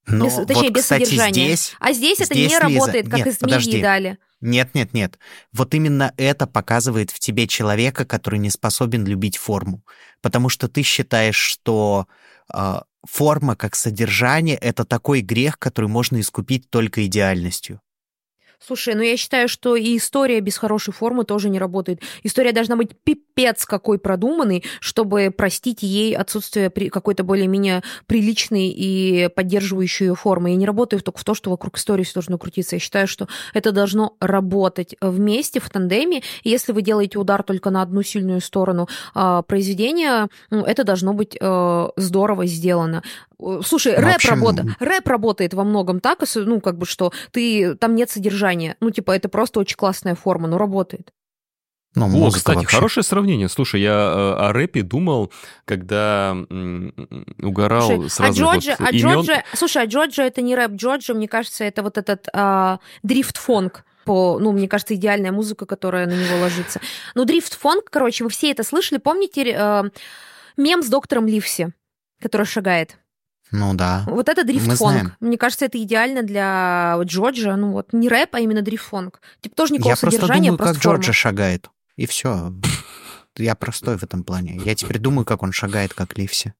Но 0.07 0.25
без, 0.25 0.35
точнее, 0.35 0.63
вот, 0.63 0.73
без 0.73 0.83
кстати, 0.83 1.03
содержания. 1.03 1.47
Здесь, 1.47 1.75
а 1.79 1.93
здесь, 1.93 2.19
это 2.19 2.33
здесь, 2.33 2.37
не 2.37 2.43
Лиза, 2.43 2.59
работает, 2.59 3.09
как 3.09 3.17
нет, 3.19 3.27
из 3.27 3.37
подожди. 3.37 3.81
дали. 3.81 4.17
Нет, 4.39 4.75
нет, 4.75 4.93
нет. 4.93 5.19
Вот 5.51 5.73
именно 5.73 6.13
это 6.15 6.47
показывает 6.47 7.11
в 7.11 7.19
тебе 7.19 7.47
человека, 7.47 8.05
который 8.05 8.39
не 8.39 8.49
способен 8.49 9.05
любить 9.05 9.37
форму. 9.37 9.83
Потому 10.21 10.49
что 10.49 10.67
ты 10.67 10.83
считаешь, 10.83 11.35
что 11.35 12.07
э, 12.53 12.81
форма 13.03 13.55
как 13.55 13.75
содержание 13.75 14.55
это 14.55 14.85
такой 14.85 15.21
грех, 15.21 15.57
который 15.57 15.89
можно 15.89 16.19
искупить 16.19 16.69
только 16.69 17.05
идеальностью. 17.05 17.81
Слушай, 18.59 18.95
ну 18.95 19.03
я 19.03 19.15
считаю, 19.17 19.47
что 19.47 19.75
и 19.75 19.95
история 19.97 20.39
без 20.39 20.57
хорошей 20.57 20.91
формы 20.91 21.25
тоже 21.25 21.49
не 21.49 21.59
работает. 21.59 22.01
История 22.23 22.51
должна 22.51 22.75
быть 22.75 22.97
пипец 23.03 23.65
какой 23.65 23.99
продуманной, 23.99 24.63
чтобы 24.79 25.31
простить 25.35 25.83
ей 25.83 26.15
отсутствие 26.15 26.71
какой-то 26.71 27.23
более-менее 27.23 27.83
приличной 28.07 28.69
и 28.69 29.29
поддерживающей 29.35 30.07
ее 30.07 30.15
формы. 30.15 30.49
Я 30.49 30.55
не 30.55 30.65
работаю 30.65 31.01
только 31.01 31.19
в 31.19 31.23
то, 31.23 31.35
что 31.35 31.51
вокруг 31.51 31.77
истории 31.77 32.03
все 32.03 32.15
должно 32.15 32.39
крутиться. 32.39 32.77
Я 32.77 32.79
считаю, 32.79 33.07
что 33.07 33.27
это 33.53 33.71
должно 33.71 34.15
работать 34.19 34.95
вместе, 35.01 35.59
в 35.59 35.69
тандеме. 35.69 36.23
И 36.41 36.49
если 36.49 36.71
вы 36.71 36.81
делаете 36.81 37.19
удар 37.19 37.43
только 37.43 37.69
на 37.69 37.83
одну 37.83 38.01
сильную 38.01 38.41
сторону 38.41 38.89
э, 39.13 39.43
произведения, 39.47 40.29
ну, 40.49 40.63
это 40.63 40.83
должно 40.83 41.13
быть 41.13 41.37
э, 41.39 41.87
здорово 41.95 42.47
сделано. 42.47 43.03
Э, 43.39 43.61
Слушай, 43.63 43.95
В 43.95 43.99
рэп, 43.99 44.15
общем, 44.15 44.29
работа, 44.31 44.65
рэп 44.79 45.07
работает 45.07 45.53
во 45.53 45.63
многом 45.63 45.99
так, 45.99 46.23
ну, 46.35 46.59
как 46.59 46.77
бы, 46.77 46.87
что 46.87 47.11
ты, 47.31 47.75
там 47.75 47.93
нет 47.93 48.09
содержания. 48.09 48.46
Ну, 48.79 48.91
типа, 48.91 49.11
это 49.11 49.29
просто 49.29 49.59
очень 49.59 49.77
классная 49.77 50.15
форма, 50.15 50.47
но 50.47 50.57
работает. 50.57 51.11
Ну, 51.95 52.27
О, 52.27 52.29
кстати, 52.29 52.57
вообще. 52.57 52.75
хорошее 52.75 53.03
сравнение. 53.03 53.49
Слушай, 53.49 53.81
я 53.81 53.91
э, 53.91 54.47
о 54.47 54.53
рэпе 54.53 54.83
думал, 54.83 55.31
когда 55.65 56.37
угорал 57.41 57.87
Слушай, 57.87 58.19
а 58.19 58.23
разных 58.27 58.45
Джорджа, 58.45 58.75
вот 58.77 58.87
а 58.87 58.91
имен. 58.91 59.13
Джорджа, 59.13 59.43
слушай, 59.53 59.83
а 59.83 59.85
Джорджа 59.85 60.23
это 60.23 60.41
не 60.41 60.55
рэп, 60.55 60.73
Джорджа, 60.73 61.13
мне 61.15 61.27
кажется, 61.27 61.63
это 61.63 61.81
вот 61.81 61.97
этот 61.97 62.27
а, 62.33 62.79
дрифт-фонг. 63.03 63.83
По, 64.05 64.39
ну, 64.39 64.51
мне 64.51 64.67
кажется, 64.69 64.95
идеальная 64.95 65.31
музыка, 65.31 65.65
которая 65.65 66.05
на 66.05 66.13
него 66.13 66.37
ложится. 66.39 66.79
Ну, 67.15 67.25
дрифт-фонг, 67.25 67.89
короче, 67.89 68.23
вы 68.23 68.29
все 68.29 68.51
это 68.51 68.63
слышали. 68.63 68.99
Помните 68.99 69.51
э, 69.51 69.83
мем 70.55 70.83
с 70.83 70.87
доктором 70.87 71.25
Ливси, 71.25 71.73
который 72.21 72.45
шагает? 72.45 72.97
Ну 73.51 73.73
да. 73.73 74.03
Вот 74.07 74.29
это 74.29 74.43
дрифт-фонг. 74.43 75.15
Мне 75.19 75.37
кажется, 75.37 75.65
это 75.65 75.81
идеально 75.81 76.23
для 76.23 76.99
Джорджа. 77.03 77.55
Ну 77.55 77.71
вот, 77.71 77.93
не 77.93 78.09
рэп, 78.09 78.35
а 78.35 78.39
именно 78.39 78.61
дрифт-фонг. 78.61 79.21
Типа 79.41 79.55
тоже 79.55 79.73
никакого 79.73 79.91
Я 79.93 79.97
просто 79.97 80.19
содержания, 80.19 80.49
думаю, 80.49 80.57
как 80.57 80.67
просто 80.67 80.81
форма. 80.81 80.97
Джорджа 80.97 81.13
шагает. 81.13 81.69
И 81.95 82.05
все. 82.05 82.53
Я 83.37 83.55
простой 83.55 83.97
в 83.97 84.03
этом 84.03 84.23
плане. 84.23 84.59
Я 84.65 84.75
теперь 84.75 84.99
думаю, 84.99 85.25
как 85.25 85.43
он 85.43 85.51
шагает, 85.51 85.93
как 85.93 86.17
Ливси. 86.17 86.53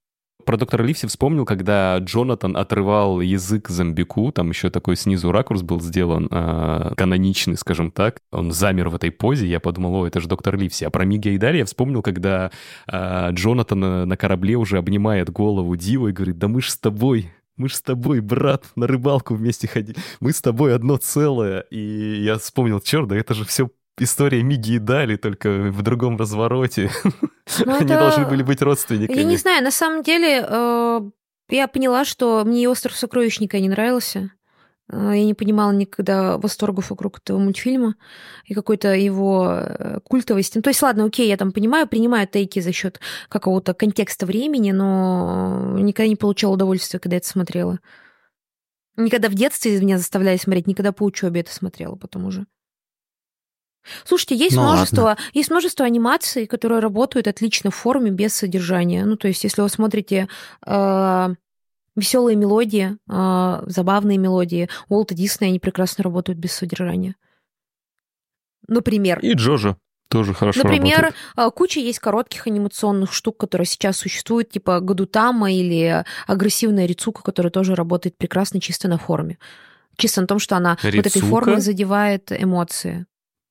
Про 0.48 0.56
доктора 0.56 0.86
Ливси 0.86 1.08
вспомнил, 1.08 1.43
когда 1.43 1.98
Джонатан 1.98 2.56
отрывал 2.56 3.20
язык 3.20 3.68
зомбику, 3.68 4.32
там 4.32 4.48
еще 4.48 4.70
такой 4.70 4.95
снизу 4.95 5.34
ракурс 5.34 5.62
был 5.62 5.82
сделан, 5.82 6.30
э, 6.32 6.93
каноничный, 6.95 7.58
скажем 7.58 7.91
так. 7.91 8.22
Он 8.32 8.54
замер 8.54 8.88
в 8.88 8.95
этой 8.95 9.12
позе, 9.12 9.45
я 9.45 9.60
подумал, 9.60 9.95
о, 9.95 10.08
это 10.08 10.22
же 10.22 10.30
доктор 10.30 10.56
Ливси. 10.56 10.86
А 10.86 10.89
про 10.89 11.04
Миги 11.04 11.28
и 11.28 11.38
Дарья 11.38 11.60
я 11.60 11.66
вспомнил, 11.66 12.02
когда 12.02 12.50
э, 12.89 13.32
Джонатан 13.32 14.08
на, 14.08 14.16
корабле 14.16 14.56
уже 14.56 14.78
обнимает 14.78 15.30
голову 15.30 15.76
Дива 15.76 16.08
и 16.08 16.14
говорит, 16.14 16.38
да 16.38 16.48
мы 16.48 16.62
ж 16.62 16.70
с 16.70 16.78
тобой, 16.78 17.30
мы 17.58 17.68
ж 17.68 17.74
с 17.74 17.82
тобой, 17.82 18.22
брат, 18.22 18.68
на 18.78 18.88
рыбалку 18.88 19.36
вместе 19.36 19.68
ходили. 19.68 19.98
Мы 20.22 20.32
с 20.32 20.39
тобой 20.39 20.74
одно 20.74 20.95
целое. 20.95 21.66
И 21.72 22.22
я 22.24 22.38
вспомнил, 22.38 22.80
черт, 22.80 23.10
да 23.10 23.18
это 23.18 23.34
же 23.34 23.43
все 23.43 23.70
история 24.00 24.43
Миги 24.43 24.74
и 24.74 24.80
Дали, 24.80 25.16
только 25.16 25.50
в 25.72 25.82
другом 25.82 26.18
развороте. 26.18 26.89
Ну, 27.04 27.12
Они 27.76 27.86
это- 27.86 28.00
должны 28.00 28.26
были 28.26 28.43
быть 28.43 28.62
родственниками. 28.62 29.18
Я 29.18 29.24
не 29.24 29.38
знаю, 29.38 29.64
на 29.64 29.72
самом 29.72 30.04
деле, 30.04 30.45
э, 30.48 31.02
я 31.50 31.68
поняла, 31.68 32.06
что 32.06 32.43
мне 32.45 32.64
и 32.64 32.68
«Остров 32.68 32.95
сокровищника» 32.95 33.60
не 33.60 33.70
нравился. 33.70 34.32
Э, 34.91 35.12
Я 35.16 35.26
не 35.26 35.34
понимала 35.34 35.72
никогда 35.72 36.38
восторгов 36.38 36.89
вокруг 36.89 37.20
этого 37.20 37.38
мультфильма 37.39 37.95
и 38.45 38.54
какой-то 38.54 38.93
его 38.93 39.50
э, 39.54 40.00
культовости. 40.04 40.58
Ну, 40.58 40.62
то 40.62 40.70
есть, 40.70 40.82
ладно, 40.82 41.06
окей, 41.06 41.28
я 41.28 41.38
там 41.38 41.52
понимаю, 41.52 41.88
принимаю 41.88 42.28
тейки 42.28 42.60
за 42.60 42.72
счет 42.72 43.00
какого-то 43.30 43.74
контекста 43.74 44.26
времени, 44.26 44.72
но 44.72 45.76
никогда 45.80 46.08
не 46.08 46.16
получала 46.16 46.54
удовольствия, 46.54 47.00
когда 47.00 47.18
это 47.18 47.28
смотрела. 47.28 47.80
Никогда 48.95 49.30
в 49.30 49.36
детстве 49.36 49.80
меня 49.80 49.98
заставляли 49.98 50.38
смотреть, 50.38 50.68
никогда 50.68 50.91
по 50.91 51.04
учебе 51.04 51.41
это 51.41 51.54
смотрела 51.54 51.95
потом 51.95 52.26
уже. 52.26 52.45
Слушайте, 54.05 54.35
есть 54.35 54.55
Ну, 54.55 54.63
множество, 54.63 55.17
есть 55.33 55.49
множество 55.49 55.85
анимаций, 55.85 56.45
которые 56.47 56.79
работают 56.79 57.27
отлично 57.27 57.71
в 57.71 57.75
форме 57.75 58.11
без 58.11 58.33
содержания. 58.33 59.05
Ну, 59.05 59.15
то 59.17 59.27
есть, 59.27 59.43
если 59.43 59.61
вы 59.61 59.69
смотрите 59.69 60.27
э, 60.65 61.35
веселые 61.95 62.35
мелодии, 62.35 62.97
э, 63.09 63.63
забавные 63.67 64.17
мелодии, 64.17 64.69
Уолта 64.89 65.15
Диснея, 65.15 65.51
они 65.51 65.59
прекрасно 65.59 66.03
работают 66.03 66.39
без 66.39 66.53
содержания. 66.53 67.15
Например. 68.67 69.19
И 69.19 69.33
Джожа 69.33 69.77
тоже 70.09 70.33
хорошо 70.33 70.63
Например, 70.63 70.97
работает. 70.97 71.15
э, 71.35 71.51
куча 71.51 71.79
есть 71.79 71.99
коротких 71.99 72.47
анимационных 72.47 73.13
штук, 73.13 73.38
которые 73.38 73.65
сейчас 73.65 73.97
существуют, 73.97 74.49
типа 74.51 74.79
Гадутама 74.79 75.51
или 75.51 76.05
агрессивная 76.27 76.85
Рицука, 76.85 77.23
которая 77.23 77.51
тоже 77.51 77.75
работает 77.75 78.17
прекрасно 78.17 78.61
чисто 78.61 78.88
на 78.88 78.97
форме. 78.97 79.38
Чисто 79.97 80.21
на 80.21 80.27
том, 80.27 80.39
что 80.39 80.55
она 80.55 80.77
вот 80.81 80.93
этой 80.93 81.07
Рицука? 81.07 81.25
формой 81.25 81.59
задевает 81.61 82.31
эмоции. 82.31 83.05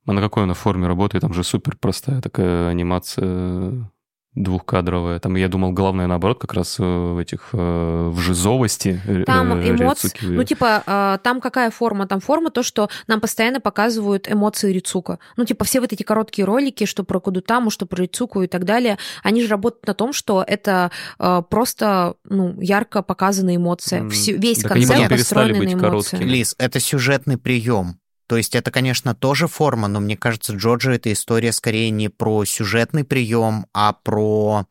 А 0.07 0.13
на 0.13 0.21
какой 0.21 0.45
она 0.45 0.55
форме 0.55 0.87
работает? 0.87 1.23
Там 1.23 1.33
же 1.35 1.43
супер 1.45 1.77
простая 1.81 2.21
такая 2.21 2.69
анимация 2.69 3.91
двухкадровая. 4.35 5.19
Там, 5.19 5.35
я 5.37 5.49
думал, 5.49 5.73
главное, 5.73 6.07
наоборот, 6.07 6.39
как 6.39 6.53
раз 6.53 6.77
э, 6.79 6.83
в 6.85 7.17
этих, 7.17 7.49
э, 7.55 8.09
в 8.13 8.19
жизовости. 8.21 9.01
э, 9.07 9.25
Там 9.25 9.55
э, 9.55 9.71
эмоции, 9.71 10.11
ну 10.21 10.45
типа 10.45 10.83
э, 10.87 11.19
там 11.23 11.41
какая 11.41 11.71
форма? 11.71 12.07
Там 12.07 12.21
форма 12.21 12.51
то, 12.51 12.63
что 12.63 12.91
нам 13.07 13.23
постоянно 13.23 13.61
показывают 13.63 14.31
эмоции 14.31 14.73
Рицука. 14.73 15.19
Ну 15.39 15.47
типа 15.47 15.65
все 15.65 15.81
вот 15.81 15.95
эти 15.95 16.03
короткие 16.03 16.45
ролики, 16.45 16.85
что 16.85 17.03
про 17.03 17.19
Кудутаму, 17.19 17.71
что 17.71 17.87
про 17.87 18.03
Рицуку 18.03 18.43
и 18.43 18.47
так 18.47 18.67
далее, 18.67 18.99
они 19.23 19.41
же 19.43 19.49
работают 19.49 19.87
на 19.87 19.95
том, 19.95 20.13
что 20.13 20.45
это 20.47 20.91
э, 21.19 21.43
просто 21.49 22.17
ну 22.29 22.61
ярко 22.61 23.01
показанная 23.03 23.57
эмоция. 23.57 24.01
М, 24.01 24.11
Всё- 24.11 24.37
весь 24.37 24.59
так 24.63 24.73
они 24.73 24.85
концепт 24.87 25.11
построен 25.13 25.59
быть 25.59 25.69
на 25.69 25.73
эмоции. 25.73 25.81
короткими. 26.11 26.25
Лиз, 26.29 26.55
это 26.59 26.79
сюжетный 26.79 27.39
прием. 27.39 27.99
То 28.27 28.37
есть 28.37 28.55
это, 28.55 28.70
конечно, 28.70 29.14
тоже 29.14 29.47
форма, 29.47 29.89
но 29.89 30.01
мне 30.01 30.16
кажется, 30.16 30.53
Джорджа 30.53 30.93
это 30.93 31.12
история 31.12 31.53
скорее 31.53 31.91
не 31.91 32.09
про 32.09 32.45
сюжетный 32.45 33.05
прием, 33.05 33.66
а 33.72 33.93
про 33.93 34.66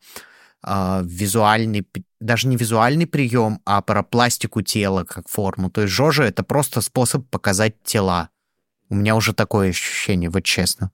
а, 0.62 1.02
визуальный, 1.04 1.86
даже 2.20 2.48
не 2.48 2.56
визуальный 2.56 3.06
прием, 3.06 3.60
а 3.64 3.80
про 3.82 4.02
пластику 4.02 4.62
тела 4.62 5.04
как 5.04 5.28
форму. 5.28 5.70
То 5.70 5.82
есть 5.82 5.94
Джорджа 5.94 6.24
это 6.24 6.42
просто 6.42 6.80
способ 6.80 7.28
показать 7.30 7.82
тела. 7.82 8.28
У 8.88 8.94
меня 8.94 9.16
уже 9.16 9.32
такое 9.32 9.70
ощущение, 9.70 10.28
вот 10.28 10.44
честно. 10.44 10.90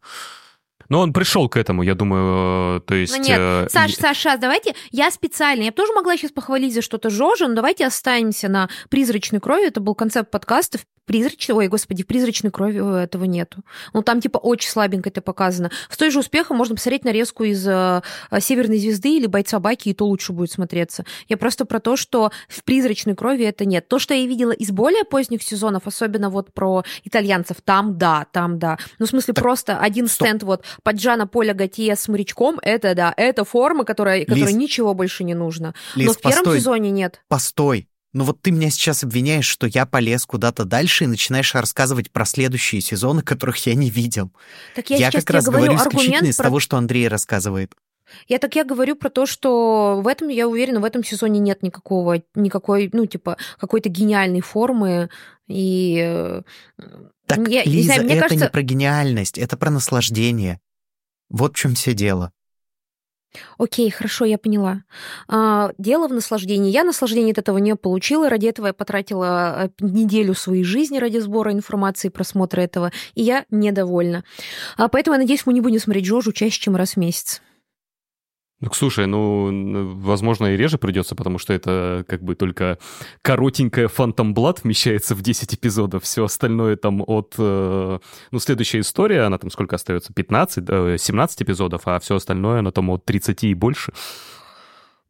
Но 0.89 1.01
он 1.01 1.15
пришел 1.15 1.49
к 1.49 1.57
этому, 1.57 1.83
я 1.83 1.95
думаю, 1.95 2.77
э, 2.77 2.81
то 2.81 2.95
есть... 2.95 3.17
Ну 3.17 3.25
нет, 3.25 3.39
э, 3.41 3.69
Саш, 3.71 3.95
Саш, 3.95 4.19
Саш, 4.19 4.39
давайте, 4.39 4.75
я 4.91 5.11
специально, 5.11 5.63
я 5.63 5.71
бы 5.71 5.75
тоже 5.75 5.95
могла 5.95 6.19
сейчас 6.19 6.33
похвалить 6.33 6.75
за 6.75 6.83
что-то 6.83 7.09
Жожа, 7.09 7.49
но 7.49 7.55
давайте 7.55 7.87
останемся 7.87 8.49
на 8.49 8.69
призрачной 8.91 9.41
крови, 9.41 9.69
это 9.69 9.81
был 9.81 9.95
концепт 9.95 10.31
подкаста, 10.31 10.81
призрачной, 11.05 11.55
ой, 11.57 11.69
господи, 11.69 12.03
в 12.03 12.07
призрачной 12.07 12.51
крови 12.51 12.81
э, 12.83 13.05
этого 13.05 13.25
нету. 13.25 13.63
Ну 13.93 14.03
там 14.03 14.21
типа 14.21 14.39
очень 14.39 14.71
слабенько 14.71 15.09
это 15.09 15.21
показано. 15.23 15.71
С 15.89 15.97
той 15.97 16.11
же 16.11 16.21
успехом 16.21 16.57
можно 16.57 16.75
посмотреть 16.75 17.05
нарезку 17.05 17.45
из 17.45 17.67
э, 17.67 18.03
«Северной 18.41 18.79
звезды» 18.79 19.17
или 19.17 19.27
«Бойца 19.27 19.59
Баки», 19.59 19.89
и 19.91 19.95
то 19.95 20.07
лучше 20.07 20.33
будет 20.33 20.51
смотреться. 20.51 21.05
Я 21.29 21.37
просто 21.37 21.65
про 21.65 21.81
то, 21.81 21.97
что 21.97 22.31
в 22.49 22.65
призрачной 22.65 23.15
крови 23.15 23.45
это 23.45 23.65
нет. 23.65 23.89
То, 23.89 23.99
что 23.99 24.15
я 24.15 24.27
видела 24.27 24.53
из 24.53 24.71
более 24.71 25.05
поздних 25.05 25.43
сезонов, 25.43 25.87
особенно 25.87 26.31
вот 26.31 26.53
про 26.53 26.85
итальянцев, 27.05 27.59
там 27.65 27.99
да, 27.99 28.27
там 28.33 28.59
да. 28.59 28.79
Ну, 28.99 29.07
в 29.07 29.09
смысле, 29.09 29.35
Так, 29.35 29.43
просто 29.43 29.79
один 29.79 30.09
стоп. 30.09 30.29
стенд 30.29 30.43
вот 30.43 30.65
под 30.83 30.97
Джана 30.97 31.27
Поля 31.27 31.55
Готье 31.55 31.97
с 31.97 32.09
морячком, 32.09 32.59
это 32.63 32.95
да, 32.95 33.13
это 33.17 33.45
форма, 33.45 33.85
которая, 33.85 34.25
которой 34.25 34.53
ничего 34.53 34.95
больше 34.95 35.25
не 35.25 35.35
нужно. 35.35 35.75
Лиз, 35.95 36.07
Но 36.09 36.13
в 36.15 36.19
первом 36.19 36.37
постой, 36.45 36.59
сезоне 36.59 36.91
нет. 36.91 37.23
постой. 37.29 37.89
Ну 38.13 38.25
вот 38.25 38.43
ты 38.43 38.51
меня 38.51 38.69
сейчас 38.71 39.05
обвиняешь, 39.05 39.47
что 39.47 39.67
я 39.67 39.87
полез 39.87 40.27
куда-то 40.27 40.65
дальше 40.65 41.05
и 41.05 41.07
начинаешь 41.07 41.55
рассказывать 41.55 42.11
про 42.11 42.27
следующие 42.27 42.83
сезоны, 42.83 43.23
которых 43.23 43.65
я 43.67 43.75
не 43.75 43.89
видел. 43.89 44.31
Так 44.75 44.91
я, 44.91 44.97
Я, 44.97 45.11
как 45.11 45.31
раз 45.31 45.47
говорю 45.47 45.73
говорю 45.73 45.79
исключительно 45.79 46.29
из 46.29 46.37
про... 46.37 46.45
того, 46.45 46.61
что 46.61 46.77
Андрей 46.77 47.09
рассказывает. 47.09 47.73
Я 48.29 48.39
так 48.39 48.55
я 48.55 48.65
говорю 48.65 48.97
про 48.97 49.09
то, 49.09 49.25
что 49.25 50.01
в 50.05 50.07
этом, 50.07 50.29
я 50.29 50.47
уверена, 50.47 50.81
в 50.81 50.85
этом 50.85 51.03
сезоне 51.03 51.41
нет 51.41 51.63
никакого, 51.63 52.23
никакой, 52.35 52.91
ну, 52.93 53.07
типа, 53.07 53.39
какой-то 53.59 53.89
гениальной 53.89 54.43
формы. 54.43 55.09
И 55.49 55.99
э, 56.05 56.43
Так, 57.27 57.49
я, 57.49 57.65
не 57.65 57.73
Лиза, 57.73 57.87
знаю, 57.87 58.05
мне 58.05 58.13
это 58.15 58.23
кажется, 58.23 58.45
не 58.45 58.51
про 58.51 58.63
гениальность, 58.63 59.39
это 59.39 59.57
про 59.57 59.71
наслаждение. 59.71 60.61
Вот 61.31 61.55
в 61.55 61.57
чем 61.57 61.75
все 61.75 61.95
дело. 61.95 62.33
Окей, 63.59 63.91
хорошо, 63.91 64.25
я 64.25 64.39
поняла. 64.39 64.83
А, 65.29 65.73
дело 65.79 66.09
в 66.09 66.13
наслаждении. 66.13 66.71
Я 66.71 66.85
наслаждение 66.85 67.33
от 67.33 67.39
этого 67.39 67.59
не 67.59 67.77
получила. 67.77 68.29
Ради 68.29 68.47
этого 68.47 68.69
я 68.69 68.73
потратила 68.73 69.65
э, 69.65 69.69
неделю 69.81 70.35
своей 70.35 70.65
жизни 70.65 70.99
ради 70.99 71.19
сбора 71.19 71.53
информации, 71.53 72.09
просмотра 72.09 72.61
этого, 72.61 72.93
и 73.15 73.23
я 73.23 73.45
недовольна. 73.51 74.25
А, 74.77 74.89
поэтому 74.89 75.15
я 75.15 75.21
надеюсь, 75.21 75.47
мы 75.47 75.53
не 75.53 75.61
будем 75.61 75.81
смотреть 75.81 76.07
Джожу 76.07 76.33
чаще, 76.33 76.61
чем 76.61 76.77
раз 76.77 76.95
в 76.95 76.97
месяц. 76.99 77.41
Ну, 78.63 78.71
слушай, 78.73 79.07
ну, 79.07 79.93
возможно, 79.97 80.55
и 80.55 80.57
реже 80.57 80.79
придется, 80.79 81.17
потому 81.17 81.39
что 81.39 81.53
это 81.53 82.05
как 82.07 82.23
бы 82.23 82.37
только 82.37 82.79
коротенькая 83.21 83.89
Phantom 83.89 84.33
Blood 84.33 84.61
вмещается 84.63 85.17
в 85.17 85.21
10 85.21 85.55
эпизодов. 85.55 86.05
Все 86.05 86.25
остальное 86.25 86.77
там 86.77 87.03
от... 87.05 87.35
Э, 87.39 87.99
ну, 88.31 88.39
следующая 88.39 88.79
история, 88.79 89.23
она 89.23 89.39
там 89.39 89.51
сколько 89.51 89.75
остается? 89.75 90.13
15, 90.13 91.01
17 91.01 91.43
эпизодов, 91.43 91.83
а 91.87 91.99
все 91.99 92.15
остальное, 92.15 92.61
она 92.61 92.71
там 92.71 92.91
от 92.91 93.05
30 93.05 93.43
и 93.43 93.55
больше. 93.55 93.93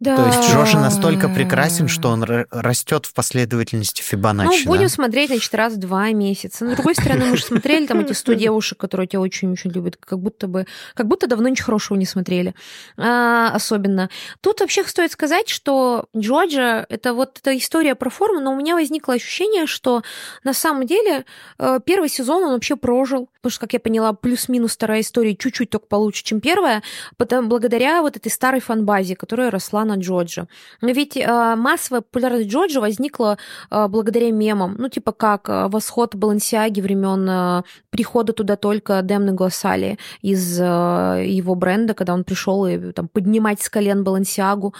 Да. 0.03 0.17
То 0.17 0.27
есть 0.27 0.51
Джоша 0.51 0.81
настолько 0.81 1.29
прекрасен, 1.29 1.87
что 1.87 2.09
он 2.09 2.25
растет 2.25 3.07
в 3.07 3.15
последовательности 3.15 4.03
Фибоначчи. 4.03 4.65
Ну, 4.65 4.73
будем 4.73 4.87
да? 4.87 4.89
смотреть, 4.89 5.29
значит, 5.29 5.55
раз 5.55 5.75
в 5.75 5.77
два 5.77 6.11
месяца. 6.11 6.65
Но, 6.65 6.73
с 6.73 6.75
другой 6.75 6.97
стороны, 6.97 7.27
мы 7.27 7.37
же 7.37 7.45
смотрели 7.45 7.87
там 7.87 8.01
эти 8.01 8.13
100 8.13 8.33
девушек, 8.33 8.79
которые 8.79 9.07
тебя 9.07 9.21
очень-очень 9.21 9.71
любят, 9.71 9.97
как 9.97 10.19
будто 10.19 10.49
бы, 10.49 10.67
как 10.95 11.07
будто 11.07 11.29
давно 11.29 11.49
ничего 11.49 11.67
хорошего 11.67 11.97
не 11.97 12.05
смотрели. 12.05 12.53
А, 12.97 13.53
особенно. 13.55 14.11
Тут 14.41 14.59
вообще 14.59 14.83
стоит 14.83 15.13
сказать, 15.13 15.49
что 15.49 16.07
Джорджа— 16.17 16.85
это 16.89 17.15
вот 17.15 17.39
эта 17.39 17.57
история 17.57 17.95
про 17.95 18.11
форму, 18.11 18.41
но 18.41 18.55
у 18.55 18.57
меня 18.57 18.75
возникло 18.75 19.15
ощущение, 19.15 19.69
что 19.69 20.03
на 20.43 20.53
самом 20.53 20.85
деле 20.85 21.25
э, 21.61 21.79
первый 21.87 22.09
сезон 22.09 22.43
он 22.43 22.55
вообще 22.55 22.75
прожил, 22.75 23.29
потому 23.41 23.53
что, 23.53 23.61
как 23.61 23.73
я 23.73 23.79
поняла, 23.79 24.15
плюс-минус 24.15 24.73
вторая 24.73 25.03
история 25.03 25.37
чуть-чуть 25.37 25.71
только 25.71 25.87
получше, 25.87 26.25
чем 26.25 26.41
первая, 26.41 26.83
потому, 27.17 27.47
благодаря 27.47 28.03
вот 28.03 28.17
этой 28.17 28.33
старой 28.33 28.61
фанбазе, 28.61 29.15
которая 29.15 29.49
росла 29.53 29.85
на 29.85 29.92
на 29.93 30.01
Джорджа. 30.01 30.47
Но 30.81 30.91
ведь 30.91 31.17
э, 31.17 31.55
массовая 31.57 32.01
популярность 32.01 32.49
Джорджа 32.49 32.81
возникла 32.81 33.39
э, 33.71 33.87
благодаря 33.89 34.31
мемам. 34.31 34.77
Ну, 34.79 34.89
типа 34.89 35.13
как 35.13 35.49
э, 35.49 35.69
восход 35.69 36.15
Балансиаги 36.15 36.81
времен 36.81 37.63
прихода 37.91 38.33
туда 38.33 38.57
только 38.57 39.03
Демны 39.03 39.33
Глоссали 39.33 39.99
из 40.23 40.59
его 40.59 41.55
бренда, 41.55 41.95
когда 41.95 42.15
он 42.15 42.25
пришел 42.25 42.67
и 42.67 42.93
там 42.93 43.09
поднимать 43.09 43.61
с 43.61 43.69
колен 43.69 44.05
Балансиагу. 44.05 44.75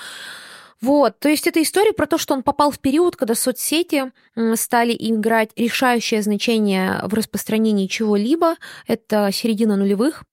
Вот, 0.81 1.19
то 1.21 1.29
есть 1.29 1.47
это 1.47 1.63
история 1.63 1.93
про 1.93 2.07
то, 2.07 2.19
что 2.19 2.35
он 2.35 2.43
попал 2.43 2.71
в 2.71 2.81
период, 2.81 3.15
когда 3.15 3.35
соцсети 3.35 4.11
стали 4.57 4.97
играть 4.99 5.51
решающее 5.57 6.23
значение 6.23 7.01
в 7.05 7.15
распространении 7.15 7.87
чего-либо. 7.87 8.57
Это 8.89 9.31
середина 9.33 9.77
нулевых 9.77 10.25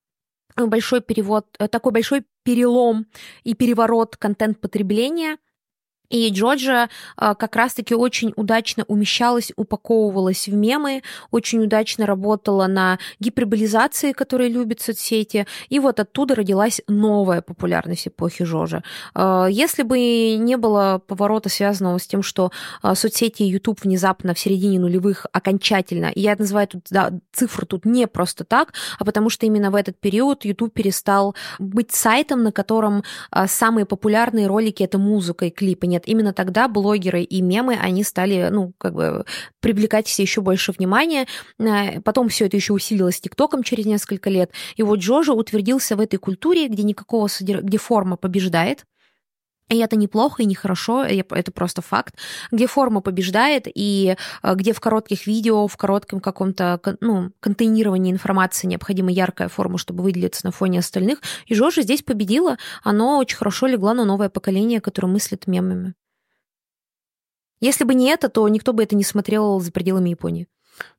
большой 0.68 1.02
перевод, 1.02 1.46
такой 1.72 1.92
большой 1.92 2.24
перелом 2.50 3.06
и 3.44 3.54
переворот 3.54 4.18
контент-потребления– 4.18 5.38
и 6.10 6.30
Джорджа 6.30 6.90
а, 7.16 7.36
как 7.36 7.56
раз-таки 7.56 7.94
очень 7.94 8.34
удачно 8.36 8.84
умещалась, 8.88 9.52
упаковывалась 9.56 10.48
в 10.48 10.54
мемы, 10.54 11.04
очень 11.32 11.64
удачно 11.64 12.06
работала 12.06 12.68
на 12.68 13.00
гиперболизации, 13.20 14.12
которые 14.12 14.50
любят 14.50 14.82
соцсети, 14.82 15.46
и 15.70 15.80
вот 15.80 16.00
оттуда 16.00 16.36
родилась 16.36 16.82
новая 16.88 17.42
популярность 17.42 18.08
эпохи 18.08 18.44
Жожа. 18.44 18.84
А, 19.14 19.48
если 19.48 19.84
бы 19.84 20.36
не 20.36 20.58
было 20.58 21.02
поворота, 21.06 21.50
связанного 21.50 22.00
с 22.00 22.08
тем, 22.08 22.24
что 22.24 22.52
а, 22.82 22.96
соцсети 22.96 23.44
и 23.44 23.50
YouTube 23.50 23.84
внезапно 23.84 24.34
в 24.34 24.40
середине 24.40 24.80
нулевых 24.80 25.28
окончательно, 25.32 26.12
я 26.16 26.36
называю 26.38 26.68
тут 26.68 26.86
да, 26.90 27.12
цифру 27.32 27.66
тут 27.66 27.86
не 27.86 28.08
просто 28.08 28.44
так, 28.44 28.74
а 28.98 29.06
потому 29.06 29.30
что 29.30 29.46
именно 29.46 29.70
в 29.70 29.76
этот 29.76 30.00
период 30.00 30.44
YouTube 30.46 30.74
перестал 30.74 31.36
быть 31.60 31.92
сайтом, 31.92 32.44
на 32.44 32.52
котором 32.52 33.04
самые 33.48 33.86
популярные 33.86 34.48
ролики— 34.48 34.84
это 34.90 34.98
музыка 34.98 35.46
и 35.46 35.50
клипы, 35.50 35.88
нет, 36.00 36.08
именно 36.08 36.34
тогда 36.34 36.68
блогеры 36.68 37.24
и 37.24 37.42
мемы, 37.42 37.78
они 37.80 38.04
стали, 38.04 38.50
ну, 38.52 38.74
как 38.78 38.94
бы 38.94 39.26
привлекать 39.60 40.08
все 40.08 40.24
еще 40.24 40.42
больше 40.42 40.72
внимания. 40.72 41.28
Э, 41.60 42.02
потом 42.02 42.30
все 42.30 42.46
это 42.46 42.58
еще 42.58 42.74
усилилось 42.74 43.20
ТикТоком 43.20 43.64
через 43.64 43.86
несколько 43.86 44.30
лет. 44.30 44.52
И 44.78 44.84
вот 44.84 45.00
Джожа 45.00 45.34
утвердился 45.34 45.96
в 45.96 46.00
этой 46.00 46.18
культуре, 46.18 46.68
где 46.68 46.84
никакого 46.84 47.28
содер... 47.28 47.62
где 47.62 47.78
форма 47.78 48.16
побеждает, 48.18 48.86
и 49.70 49.78
это 49.78 49.96
неплохо 49.96 50.42
и 50.42 50.46
нехорошо, 50.46 51.04
это 51.04 51.52
просто 51.52 51.82
факт, 51.82 52.16
где 52.52 52.68
форма 52.68 53.02
побеждает, 53.02 53.68
и 53.68 54.16
э, 54.42 54.56
где 54.56 54.74
в 54.74 54.80
коротких 54.80 55.28
видео, 55.28 55.68
в 55.68 55.78
коротком 55.78 56.20
каком-то 56.20 56.82
ну, 57.02 57.32
контейнировании 57.40 58.12
информации 58.12 58.68
необходима 58.68 59.12
яркая 59.12 59.48
форма, 59.48 59.78
чтобы 59.78 60.04
выделиться 60.04 60.46
на 60.46 60.52
фоне 60.52 60.80
остальных. 60.80 61.22
И 61.46 61.54
Жожа 61.54 61.84
здесь 61.84 62.02
победила, 62.02 62.58
оно 62.84 63.20
очень 63.20 63.38
хорошо 63.38 63.68
легло 63.68 63.94
на 63.94 64.06
новое 64.06 64.30
поколение, 64.30 64.82
которое 64.82 65.08
мыслит 65.08 65.46
мемами. 65.46 65.94
Если 67.62 67.84
бы 67.84 67.94
не 67.94 68.10
это, 68.10 68.30
то 68.30 68.48
никто 68.48 68.74
бы 68.74 68.84
это 68.84 68.96
не 68.96 69.04
смотрел 69.04 69.60
за 69.60 69.72
пределами 69.72 70.10
Японии. 70.10 70.48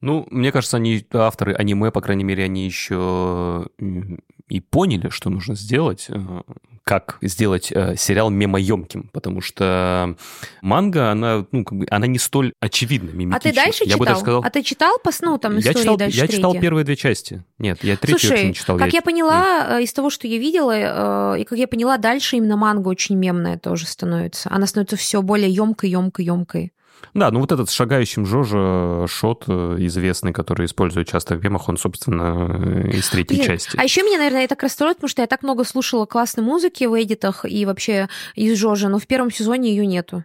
Ну, 0.01 0.27
мне 0.31 0.52
кажется, 0.52 0.77
они, 0.77 1.05
авторы 1.12 1.55
аниме, 1.55 1.90
по 1.90 2.01
крайней 2.01 2.24
мере, 2.24 2.44
они 2.44 2.65
еще 2.65 3.66
и 4.51 4.61
поняли, 4.61 5.09
что 5.09 5.31
нужно 5.31 5.55
сделать, 5.55 6.07
э, 6.09 6.19
как 6.82 7.19
сделать 7.23 7.70
э, 7.70 7.94
сериал 7.97 8.31
мемоемким, 8.31 9.09
потому 9.12 9.40
что 9.40 10.16
манга, 10.61 11.12
она, 11.12 11.47
ну, 11.52 11.65
как 11.65 11.78
бы, 11.78 11.86
она 11.89 12.09
не 12.09 12.19
столь 12.19 12.52
очевидна, 12.59 13.11
миметична. 13.11 13.36
А 13.36 13.40
ты 13.40 13.55
дальше 13.55 13.85
я 13.85 13.93
читал? 13.93 13.98
Бы 13.98 14.07
даже 14.07 14.20
сказал... 14.20 14.43
А 14.44 14.51
ты 14.51 14.62
читал 14.62 14.98
по 14.98 15.11
ну, 15.23 15.39
там, 15.39 15.57
я 15.59 15.73
читал, 15.73 15.97
дальше 15.97 16.16
Я 16.16 16.24
третья? 16.24 16.39
читал 16.39 16.55
первые 16.55 16.85
две 16.85 16.97
части. 16.97 17.44
Нет, 17.59 17.85
я 17.85 17.97
третью 17.97 18.28
Слушай, 18.28 18.48
не 18.48 18.55
читал. 18.55 18.77
как 18.77 18.93
я... 18.93 18.98
я 18.98 19.02
поняла, 19.02 19.66
Нет. 19.70 19.85
из 19.89 19.93
того, 19.93 20.11
что 20.11 20.27
я 20.27 20.39
видела, 20.39 21.36
и 21.36 21.44
как 21.44 21.57
я 21.57 21.69
поняла, 21.69 21.97
дальше 21.97 22.36
именно 22.36 22.57
манга 22.57 22.89
очень 22.89 23.16
мемная 23.16 23.57
тоже 23.57 23.86
становится. 23.86 24.51
Она 24.51 24.66
становится 24.66 24.97
все 24.97 25.23
более 25.23 25.51
емкой, 25.51 25.90
емкой, 25.90 26.24
емкой. 26.24 26.73
Да, 27.14 27.31
ну 27.31 27.40
вот 27.40 27.51
этот 27.51 27.68
с 27.68 27.72
шагающим 27.72 28.24
Жожа 28.24 29.06
шот 29.09 29.44
э, 29.48 29.77
известный, 29.81 30.32
который 30.32 30.66
используют 30.66 31.09
часто 31.09 31.35
в 31.35 31.43
мемах, 31.43 31.68
он, 31.68 31.77
собственно, 31.77 32.85
э, 32.85 32.90
из 32.90 33.09
третьей 33.09 33.39
Блин, 33.39 33.48
части. 33.48 33.77
А 33.77 33.82
еще 33.82 34.02
меня, 34.02 34.18
наверное, 34.18 34.44
это 34.44 34.56
расстроит, 34.60 34.97
потому 34.97 35.09
что 35.09 35.22
я 35.22 35.27
так 35.27 35.43
много 35.43 35.64
слушала 35.64 36.06
классной 36.06 36.44
музыки 36.44 36.85
в 36.85 37.01
эдитах 37.01 37.44
и 37.44 37.66
вообще 37.66 38.09
из 38.35 38.56
Жожа, 38.59 38.89
но 38.89 38.98
в 38.98 39.06
первом 39.06 39.31
сезоне 39.31 39.70
ее 39.70 39.86
нету. 39.86 40.24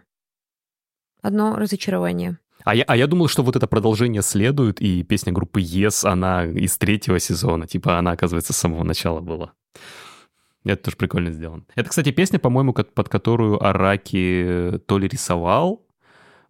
Одно 1.22 1.56
разочарование. 1.56 2.38
А 2.64 2.74
я, 2.74 2.84
а 2.84 2.96
я 2.96 3.06
думал, 3.06 3.28
что 3.28 3.42
вот 3.42 3.56
это 3.56 3.66
продолжение 3.66 4.22
следует, 4.22 4.80
и 4.80 5.02
песня 5.02 5.32
группы 5.32 5.60
Yes, 5.60 6.08
она 6.08 6.44
из 6.44 6.76
третьего 6.78 7.18
сезона. 7.18 7.66
Типа 7.66 7.98
она, 7.98 8.12
оказывается, 8.12 8.52
с 8.52 8.56
самого 8.56 8.84
начала 8.84 9.20
была. 9.20 9.52
Это 10.64 10.84
тоже 10.84 10.96
прикольно 10.96 11.30
сделано. 11.30 11.62
Это, 11.76 11.88
кстати, 11.88 12.10
песня, 12.10 12.40
по-моему, 12.40 12.72
под 12.72 13.08
которую 13.08 13.64
Араки 13.64 14.80
то 14.86 14.98
ли 14.98 15.06
рисовал, 15.06 15.85
Э, 15.85 15.85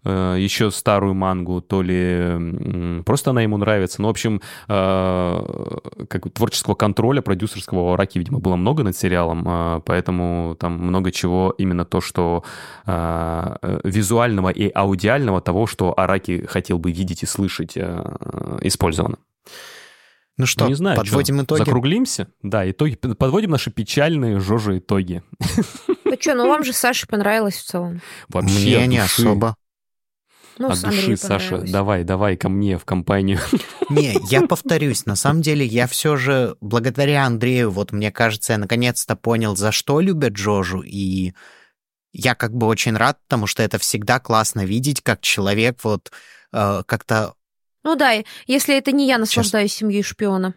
еще 0.07 0.71
старую 0.71 1.15
мангу, 1.15 1.61
то 1.61 1.83
ли 1.83 3.03
просто 3.05 3.31
она 3.31 3.43
ему 3.43 3.57
нравится. 3.57 4.01
Ну, 4.03 4.09
в 4.09 4.11
общем, 4.11 4.41
э, 4.69 6.07
как 6.09 6.33
творческого 6.33 6.75
контроля 6.75 7.23
продюсерского 7.23 7.81
у 7.81 7.93
Араки, 7.93 8.19
видимо, 8.19 8.39
было 8.39 8.57
много 8.57 8.83
над 8.83 8.97
сериалом, 8.97 9.45
э, 9.47 9.81
поэтому 9.85 10.57
там 10.59 10.75
много 10.79 11.11
чего 11.11 11.55
именно 11.59 11.85
то, 11.85 12.01
что 12.01 12.45
визуального 13.85 14.51
и 14.51 14.71
аудиального 14.75 15.41
того, 15.41 15.67
что 15.67 15.99
Араки 15.99 16.47
хотел 16.47 16.79
бы 16.79 16.93
видеть 16.93 17.23
и 17.23 17.27
слышать, 17.27 17.77
использовано. 17.77 19.19
Ну 20.39 20.45
что, 20.45 20.65
ну, 20.65 20.69
не 20.69 20.75
знаю, 20.75 20.99
подводим 20.99 21.37
что, 21.37 21.45
итоги? 21.45 21.59
Закруглимся? 21.61 22.29
Да, 22.43 22.71
итоги. 22.71 22.95
Подводим 22.95 23.51
наши 23.51 23.71
печальные 23.71 24.39
жожи 24.41 24.79
итоги. 24.79 25.23
Ну 26.05 26.15
что, 26.21 26.35
ну 26.35 26.49
вам 26.49 26.63
же 26.63 26.73
Саше 26.73 27.07
понравилось 27.07 27.57
в 27.57 27.65
целом. 27.65 28.01
Вообще 28.29 28.77
Мне 28.79 28.87
не 28.87 28.99
особо. 28.99 29.57
Ну, 30.59 30.71
От 30.71 30.81
души, 30.81 31.17
Саша, 31.17 31.59
давай, 31.59 32.05
давай 32.05 32.37
ко 32.37 32.49
мне 32.49 32.79
в 32.79 32.85
компанию. 32.85 33.39
Не, 33.91 34.17
я 34.31 34.43
повторюсь, 34.43 35.05
на 35.05 35.15
самом 35.15 35.43
деле 35.43 35.67
я 35.67 35.87
все 35.87 36.17
же 36.17 36.57
благодаря 36.61 37.27
Андрею, 37.27 37.71
вот 37.71 37.93
мне 37.93 38.11
кажется, 38.11 38.55
я 38.55 38.59
наконец-то 38.59 39.17
понял, 39.17 39.55
за 39.55 39.71
что 39.71 40.01
любят 40.01 40.33
Джожу, 40.33 40.83
и 40.83 41.35
я 42.13 42.35
как 42.35 42.55
бы 42.55 42.67
очень 42.67 42.97
рад, 42.97 43.19
потому 43.25 43.47
что 43.47 43.63
это 43.63 43.79
всегда 43.79 44.19
классно 44.19 44.65
видеть, 44.65 45.03
как 45.03 45.21
человек 45.21 45.85
вот 45.85 46.11
э, 46.53 46.83
как-то... 46.87 47.35
Ну 47.85 47.95
да, 47.95 48.15
если 48.47 48.77
это 48.77 48.93
не 48.93 49.07
я 49.07 49.19
наслаждаюсь 49.19 49.71
Сейчас. 49.71 49.81
семьей 49.81 50.03
шпиона. 50.03 50.55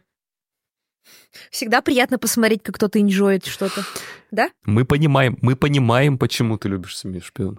Всегда 1.51 1.81
приятно 1.81 2.17
посмотреть, 2.17 2.63
как 2.63 2.75
кто-то 2.75 3.01
инжоет 3.01 3.45
что-то, 3.45 3.83
да? 4.31 4.49
Мы 4.63 4.85
понимаем, 4.85 5.37
мы 5.41 5.55
понимаем, 5.55 6.17
почему 6.17 6.57
ты 6.57 6.69
любишь 6.69 6.97
семью 6.97 7.21
шпиона. 7.21 7.57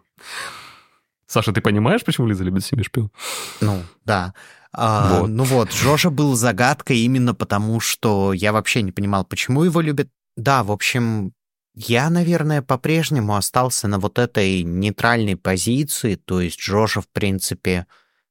Саша, 1.31 1.53
ты 1.53 1.61
понимаешь, 1.61 2.03
почему 2.03 2.27
Лиза 2.27 2.43
любит 2.43 2.65
«Семью 2.65 2.85
шпион»? 2.85 3.13
Ну, 3.61 3.85
да. 4.05 4.35
А, 4.73 5.21
вот. 5.21 5.29
Ну 5.29 5.45
вот, 5.45 5.73
Жожа 5.73 6.11
был 6.11 6.35
загадкой 6.35 6.99
именно 6.99 7.35
потому, 7.35 7.79
что 7.79 8.33
я 8.33 8.53
вообще 8.53 8.83
не 8.83 8.91
понимал, 8.91 9.25
почему 9.25 9.63
его 9.63 9.81
любят. 9.81 10.09
Да, 10.37 10.65
в 10.65 10.73
общем, 10.73 11.33
я, 11.73 12.11
наверное, 12.11 12.63
по-прежнему 12.63 13.37
остался 13.37 13.87
на 13.87 14.01
вот 14.01 14.19
этой 14.19 14.65
нейтральной 14.65 15.37
позиции, 15.37 16.17
то 16.17 16.41
есть 16.41 16.61
Жожа, 16.61 17.01
в 17.01 17.09
принципе, 17.09 17.87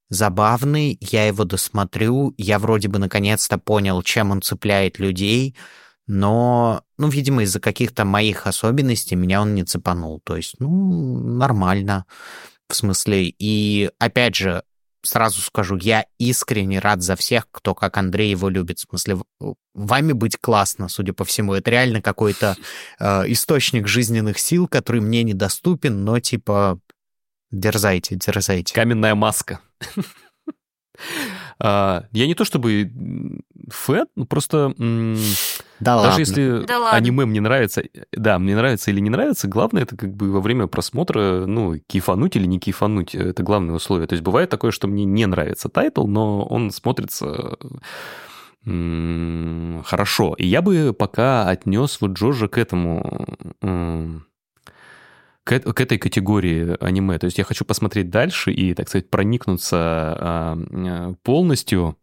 забавный, 0.09 0.97
я 0.99 1.26
его 1.26 1.45
досмотрю, 1.45 2.34
я 2.38 2.59
вроде 2.59 2.89
бы 2.89 2.99
наконец-то 2.99 3.57
понял, 3.57 4.01
чем 4.01 4.31
он 4.31 4.41
цепляет 4.41 4.99
людей, 4.99 5.55
но, 6.05 6.84
ну, 6.97 7.07
видимо, 7.07 7.43
из-за 7.43 7.61
каких-то 7.61 8.03
моих 8.03 8.45
особенностей 8.45 9.15
меня 9.15 9.41
он 9.41 9.55
не 9.55 9.63
цепанул, 9.63 10.19
то 10.21 10.35
есть, 10.35 10.55
ну, 10.59 11.17
нормально. 11.17 12.05
В 12.70 12.76
смысле, 12.76 13.34
и 13.40 13.90
опять 13.98 14.36
же, 14.36 14.64
сразу 15.02 15.41
скажу, 15.41 15.78
я 15.78 16.06
искренне 16.18 16.80
рад 16.80 17.02
за 17.02 17.16
всех, 17.16 17.48
кто 17.52 17.74
как 17.74 17.98
Андрей 17.98 18.32
его 18.32 18.50
любит. 18.50 18.80
В 18.80 18.90
смысле, 18.90 19.18
вами 19.74 20.12
быть 20.12 20.38
классно, 20.38 20.88
судя 20.88 21.14
по 21.14 21.26
всему. 21.26 21.54
Это 21.54 21.72
реально 21.72 22.02
какой-то 22.02 22.56
э, 23.00 23.24
источник 23.32 23.88
жизненных 23.88 24.40
сил, 24.40 24.68
который 24.68 25.02
мне 25.02 25.24
недоступен, 25.24 26.04
но 26.04 26.20
типа 26.20 26.80
дерзайте, 27.52 28.16
дерзайте. 28.16 28.74
Каменная 28.74 29.16
маска. 29.16 29.60
А, 31.62 32.06
я 32.12 32.28
не 32.28 32.36
то 32.36 32.46
чтобы 32.46 32.91
фэн, 33.70 34.08
ну 34.16 34.26
просто... 34.26 34.74
Да 35.80 35.95
Даже 35.95 36.07
ладно. 36.07 36.19
если 36.19 36.65
Да 36.65 36.91
аниме 36.91 37.26
мне 37.26 37.41
нравится, 37.41 37.84
да, 38.11 38.38
мне 38.39 38.56
нравится 38.56 38.91
или 38.91 38.99
не 38.99 39.10
нравится, 39.10 39.47
главное 39.47 39.84
это 39.84 39.95
как 39.95 40.14
бы 40.14 40.31
во 40.31 40.41
время 40.41 40.68
просмотра, 40.68 41.45
ну, 41.45 41.80
кайфануть 41.88 42.35
или 42.35 42.45
не 42.45 42.60
кайфануть, 42.60 43.15
это 43.15 43.43
главное 43.43 43.76
условие. 43.76 44.07
То 44.07 44.14
есть 44.14 44.23
бывает 44.23 44.49
такое, 44.49 44.72
что 44.72 44.88
мне 44.88 45.06
не 45.06 45.26
нравится 45.26 45.69
тайтл, 45.69 46.06
но 46.07 46.43
он 46.43 46.72
смотрится 46.72 47.57
хорошо. 48.65 50.35
И 50.38 50.45
я 50.45 50.61
бы 50.61 50.93
пока 50.93 51.47
отнес 51.47 51.99
вот 52.01 52.11
Джорджа 52.11 52.47
к 52.47 52.57
этому 52.57 53.38
к, 55.49 55.73
к 55.73 55.81
этой 55.81 55.97
категории 55.97 56.77
аниме. 56.80 57.17
То 57.17 57.26
есть 57.26 57.39
я 57.39 57.43
хочу 57.43 57.65
посмотреть 57.65 58.11
дальше 58.11 58.51
и, 58.51 58.76
так 58.76 58.88
сказать, 58.88 59.09
проникнуться 59.09 60.55
э, 60.71 61.13
полностью 61.23 61.97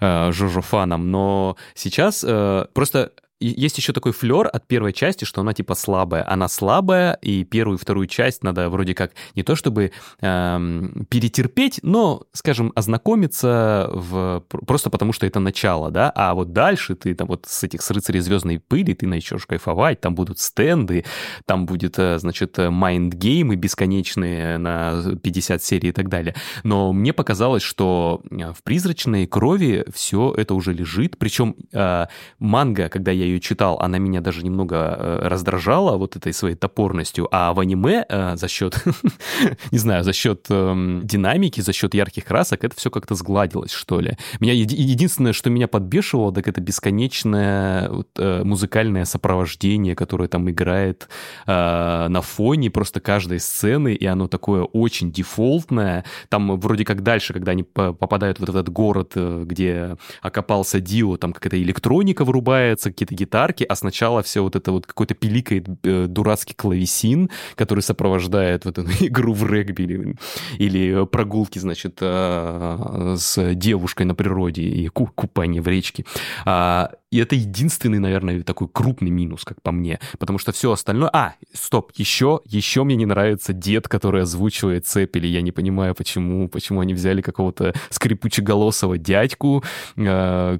э, 0.00 0.32
Жожо 0.32 0.60
фаном, 0.60 1.10
но 1.10 1.56
сейчас 1.74 2.22
э, 2.26 2.66
просто 2.74 3.12
есть 3.40 3.78
еще 3.78 3.92
такой 3.92 4.12
флер 4.12 4.48
от 4.52 4.66
первой 4.66 4.92
части, 4.92 5.24
что 5.24 5.40
она 5.40 5.54
типа 5.54 5.74
слабая. 5.74 6.30
Она 6.30 6.48
слабая, 6.48 7.14
и 7.14 7.44
первую 7.44 7.78
и 7.78 7.80
вторую 7.80 8.06
часть 8.06 8.44
надо 8.44 8.68
вроде 8.68 8.94
как 8.94 9.12
не 9.34 9.42
то 9.42 9.56
чтобы 9.56 9.92
эм, 10.20 11.06
перетерпеть, 11.08 11.80
но, 11.82 12.24
скажем, 12.32 12.72
ознакомиться 12.74 13.88
в... 13.92 14.44
просто 14.66 14.90
потому, 14.90 15.12
что 15.12 15.26
это 15.26 15.40
начало, 15.40 15.90
да, 15.90 16.12
а 16.14 16.34
вот 16.34 16.52
дальше 16.52 16.94
ты 16.94 17.14
там 17.14 17.28
вот 17.28 17.46
с 17.48 17.64
этих 17.64 17.82
с 17.82 17.90
рыцарей 17.90 18.20
звездной 18.20 18.58
пыли 18.58 18.94
ты 18.94 19.06
начнешь 19.06 19.46
кайфовать, 19.46 20.00
там 20.00 20.14
будут 20.14 20.38
стенды, 20.38 21.04
там 21.46 21.66
будет, 21.66 21.98
э, 21.98 22.18
значит, 22.18 22.58
майндгеймы 22.58 23.56
бесконечные 23.56 24.58
на 24.58 25.16
50 25.22 25.62
серий 25.62 25.88
и 25.88 25.92
так 25.92 26.08
далее. 26.08 26.34
Но 26.64 26.92
мне 26.92 27.12
показалось, 27.12 27.62
что 27.62 28.22
э, 28.30 28.52
в 28.52 28.62
«Призрачной 28.62 29.26
крови» 29.26 29.86
все 29.94 30.34
это 30.36 30.54
уже 30.54 30.72
лежит, 30.72 31.18
причем 31.18 31.56
э, 31.72 32.06
манга, 32.38 32.88
когда 32.88 33.10
я 33.10 33.29
ее 33.30 33.40
читал, 33.40 33.78
она 33.80 33.98
меня 33.98 34.20
даже 34.20 34.44
немного 34.44 34.76
э, 34.76 35.28
раздражала 35.28 35.96
вот 35.96 36.16
этой 36.16 36.32
своей 36.32 36.56
топорностью, 36.56 37.28
а 37.30 37.52
в 37.52 37.60
аниме 37.60 38.04
э, 38.08 38.36
за 38.36 38.48
счет, 38.48 38.84
не 39.70 39.78
знаю, 39.78 40.04
за 40.04 40.12
счет 40.12 40.46
э, 40.48 41.00
динамики, 41.02 41.60
за 41.60 41.72
счет 41.72 41.94
ярких 41.94 42.24
красок 42.24 42.64
это 42.64 42.76
все 42.76 42.90
как-то 42.90 43.14
сгладилось, 43.14 43.72
что 43.72 44.00
ли. 44.00 44.16
Меня 44.40 44.52
единственное, 44.52 45.32
что 45.32 45.50
меня 45.50 45.68
подбешивало, 45.68 46.32
так 46.32 46.48
это 46.48 46.60
бесконечное 46.60 47.88
вот, 47.88 48.08
э, 48.18 48.42
музыкальное 48.44 49.04
сопровождение, 49.04 49.94
которое 49.94 50.28
там 50.28 50.50
играет 50.50 51.08
э, 51.46 52.06
на 52.08 52.20
фоне 52.22 52.70
просто 52.70 53.00
каждой 53.00 53.40
сцены, 53.40 53.94
и 53.94 54.06
оно 54.06 54.28
такое 54.28 54.62
очень 54.62 55.12
дефолтное. 55.12 56.04
Там 56.28 56.58
вроде 56.60 56.84
как 56.84 57.02
дальше, 57.02 57.32
когда 57.32 57.52
они 57.52 57.62
попадают 57.62 58.40
в 58.40 58.42
этот 58.42 58.68
город, 58.68 59.12
э, 59.14 59.44
где 59.46 59.96
окопался 60.22 60.80
Дио, 60.80 61.16
там 61.16 61.32
какая-то 61.32 61.60
электроника 61.60 62.24
вырубается, 62.24 62.90
какие-то 62.90 63.14
гитарки, 63.20 63.64
а 63.64 63.74
сначала 63.76 64.22
все 64.22 64.42
вот 64.42 64.56
это 64.56 64.72
вот 64.72 64.86
какой-то 64.86 65.14
пиликает 65.14 65.68
э, 65.84 66.06
дурацкий 66.06 66.54
клавесин, 66.54 67.30
который 67.54 67.80
сопровождает 67.80 68.64
вот 68.64 68.78
эту 68.78 68.90
игру 69.06 69.32
в 69.34 69.46
регби 69.46 69.82
или, 69.82 70.16
или 70.58 71.06
прогулки, 71.06 71.58
значит, 71.58 71.98
э, 72.00 73.14
с 73.16 73.54
девушкой 73.54 74.04
на 74.04 74.14
природе 74.14 74.62
и 74.62 74.88
купание 74.88 75.62
в 75.62 75.68
речке. 75.68 76.04
А, 76.44 76.90
и 77.10 77.18
это 77.18 77.34
единственный, 77.34 77.98
наверное, 77.98 78.42
такой 78.42 78.68
крупный 78.68 79.10
минус, 79.10 79.44
как 79.44 79.60
по 79.62 79.72
мне, 79.72 79.98
потому 80.18 80.38
что 80.38 80.52
все 80.52 80.72
остальное... 80.72 81.10
А, 81.12 81.34
стоп, 81.52 81.92
еще, 81.96 82.40
еще 82.44 82.84
мне 82.84 82.94
не 82.94 83.06
нравится 83.06 83.52
дед, 83.52 83.88
который 83.88 84.22
озвучивает 84.22 84.86
Цепели. 84.86 85.26
Я 85.26 85.42
не 85.42 85.50
понимаю, 85.50 85.94
почему, 85.94 86.48
почему 86.48 86.80
они 86.80 86.94
взяли 86.94 87.20
какого-то 87.20 87.74
скрипучеголосого 87.90 88.96
дядьку. 88.96 89.64
Э, 89.96 90.58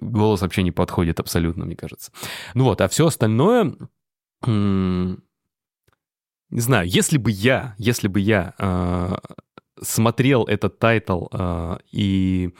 голос 0.00 0.42
вообще 0.42 0.62
не 0.62 0.70
подходит 0.70 1.18
абсолютно, 1.18 1.64
мне 1.64 1.76
кажется. 1.76 2.12
Ну 2.54 2.64
вот, 2.64 2.80
а 2.80 2.88
все 2.88 3.06
остальное... 3.06 3.74
Не 4.46 6.60
знаю, 6.60 6.86
если 6.86 7.16
бы 7.16 7.30
я, 7.30 7.74
если 7.78 8.08
бы 8.08 8.20
я 8.20 8.52
э, 8.58 9.14
смотрел 9.80 10.44
этот 10.44 10.78
тайтл 10.78 11.28
э, 11.32 11.78
и 11.90 12.52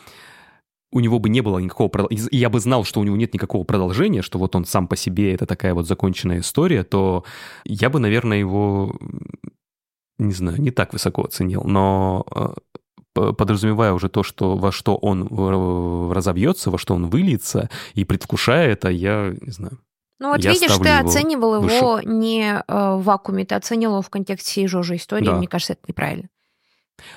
у 0.92 1.00
него 1.00 1.18
бы 1.18 1.28
не 1.28 1.40
было 1.40 1.58
никакого... 1.58 2.06
И 2.08 2.36
я 2.36 2.50
бы 2.50 2.60
знал, 2.60 2.84
что 2.84 3.00
у 3.00 3.04
него 3.04 3.16
нет 3.16 3.34
никакого 3.34 3.64
продолжения, 3.64 4.22
что 4.22 4.38
вот 4.38 4.54
он 4.54 4.64
сам 4.64 4.86
по 4.86 4.96
себе 4.96 5.34
это 5.34 5.46
такая 5.46 5.74
вот 5.74 5.86
законченная 5.86 6.40
история, 6.40 6.84
то 6.84 7.24
я 7.64 7.90
бы, 7.90 7.98
наверное, 7.98 8.38
его, 8.38 8.94
не 10.18 10.32
знаю, 10.32 10.60
не 10.60 10.70
так 10.70 10.92
высоко 10.92 11.24
оценил. 11.24 11.64
Но 11.64 12.26
э, 13.14 13.32
подразумевая 13.32 13.94
уже 13.94 14.10
то, 14.10 14.22
что 14.22 14.56
во 14.56 14.70
что 14.70 14.96
он 14.96 15.28
разобьется, 16.12 16.70
во 16.70 16.78
что 16.78 16.94
он 16.94 17.08
выльется, 17.08 17.70
и 17.94 18.04
предвкушая 18.04 18.68
это, 18.68 18.90
я 18.90 19.34
не 19.40 19.50
знаю. 19.50 19.78
Ну 20.18 20.28
вот 20.28 20.38
я 20.38 20.52
видишь, 20.52 20.76
ты 20.76 20.90
оценивал 20.90 21.60
выше. 21.60 21.74
его 21.74 22.00
не 22.00 22.54
э, 22.54 22.62
в 22.68 23.02
вакууме, 23.02 23.44
ты 23.44 23.54
оценивал 23.56 23.94
его 23.94 24.02
в 24.02 24.10
контексте 24.10 24.50
всей 24.50 24.66
Жожи 24.68 24.96
истории, 24.96 25.24
да. 25.24 25.36
мне 25.36 25.48
кажется, 25.48 25.72
это 25.72 25.82
неправильно. 25.88 26.28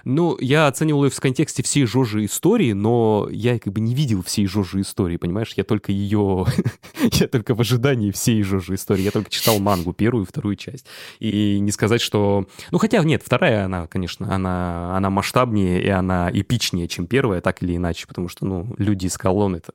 Ну, 0.03 0.37
я 0.39 0.67
оценивал 0.67 1.05
ее 1.05 1.09
в 1.09 1.19
контексте 1.19 1.63
всей 1.63 1.85
Жожи 1.85 2.25
истории, 2.25 2.73
но 2.73 3.27
я 3.31 3.59
как 3.59 3.73
бы 3.73 3.81
не 3.81 3.93
видел 3.93 4.23
всей 4.23 4.45
Жожи 4.47 4.81
истории, 4.81 5.17
понимаешь? 5.17 5.53
Я 5.55 5.63
только 5.63 5.91
ее... 5.91 6.45
я 7.13 7.27
только 7.27 7.55
в 7.55 7.61
ожидании 7.61 8.11
всей 8.11 8.41
Жожи 8.43 8.75
истории. 8.75 9.01
Я 9.01 9.11
только 9.11 9.29
читал 9.29 9.59
мангу, 9.59 9.93
первую 9.93 10.25
и 10.25 10.27
вторую 10.27 10.55
часть. 10.55 10.85
И 11.19 11.59
не 11.59 11.71
сказать, 11.71 12.01
что... 12.01 12.45
Ну, 12.71 12.77
хотя 12.77 13.03
нет, 13.03 13.21
вторая, 13.23 13.65
она, 13.65 13.87
конечно, 13.87 14.33
она, 14.33 14.95
она 14.95 15.09
масштабнее 15.09 15.81
и 15.81 15.89
она 15.89 16.29
эпичнее, 16.31 16.87
чем 16.87 17.07
первая, 17.07 17.41
так 17.41 17.61
или 17.63 17.75
иначе, 17.75 18.07
потому 18.07 18.27
что, 18.29 18.45
ну, 18.45 18.75
люди 18.77 19.07
из 19.07 19.17
колонн— 19.17 19.55
это... 19.57 19.73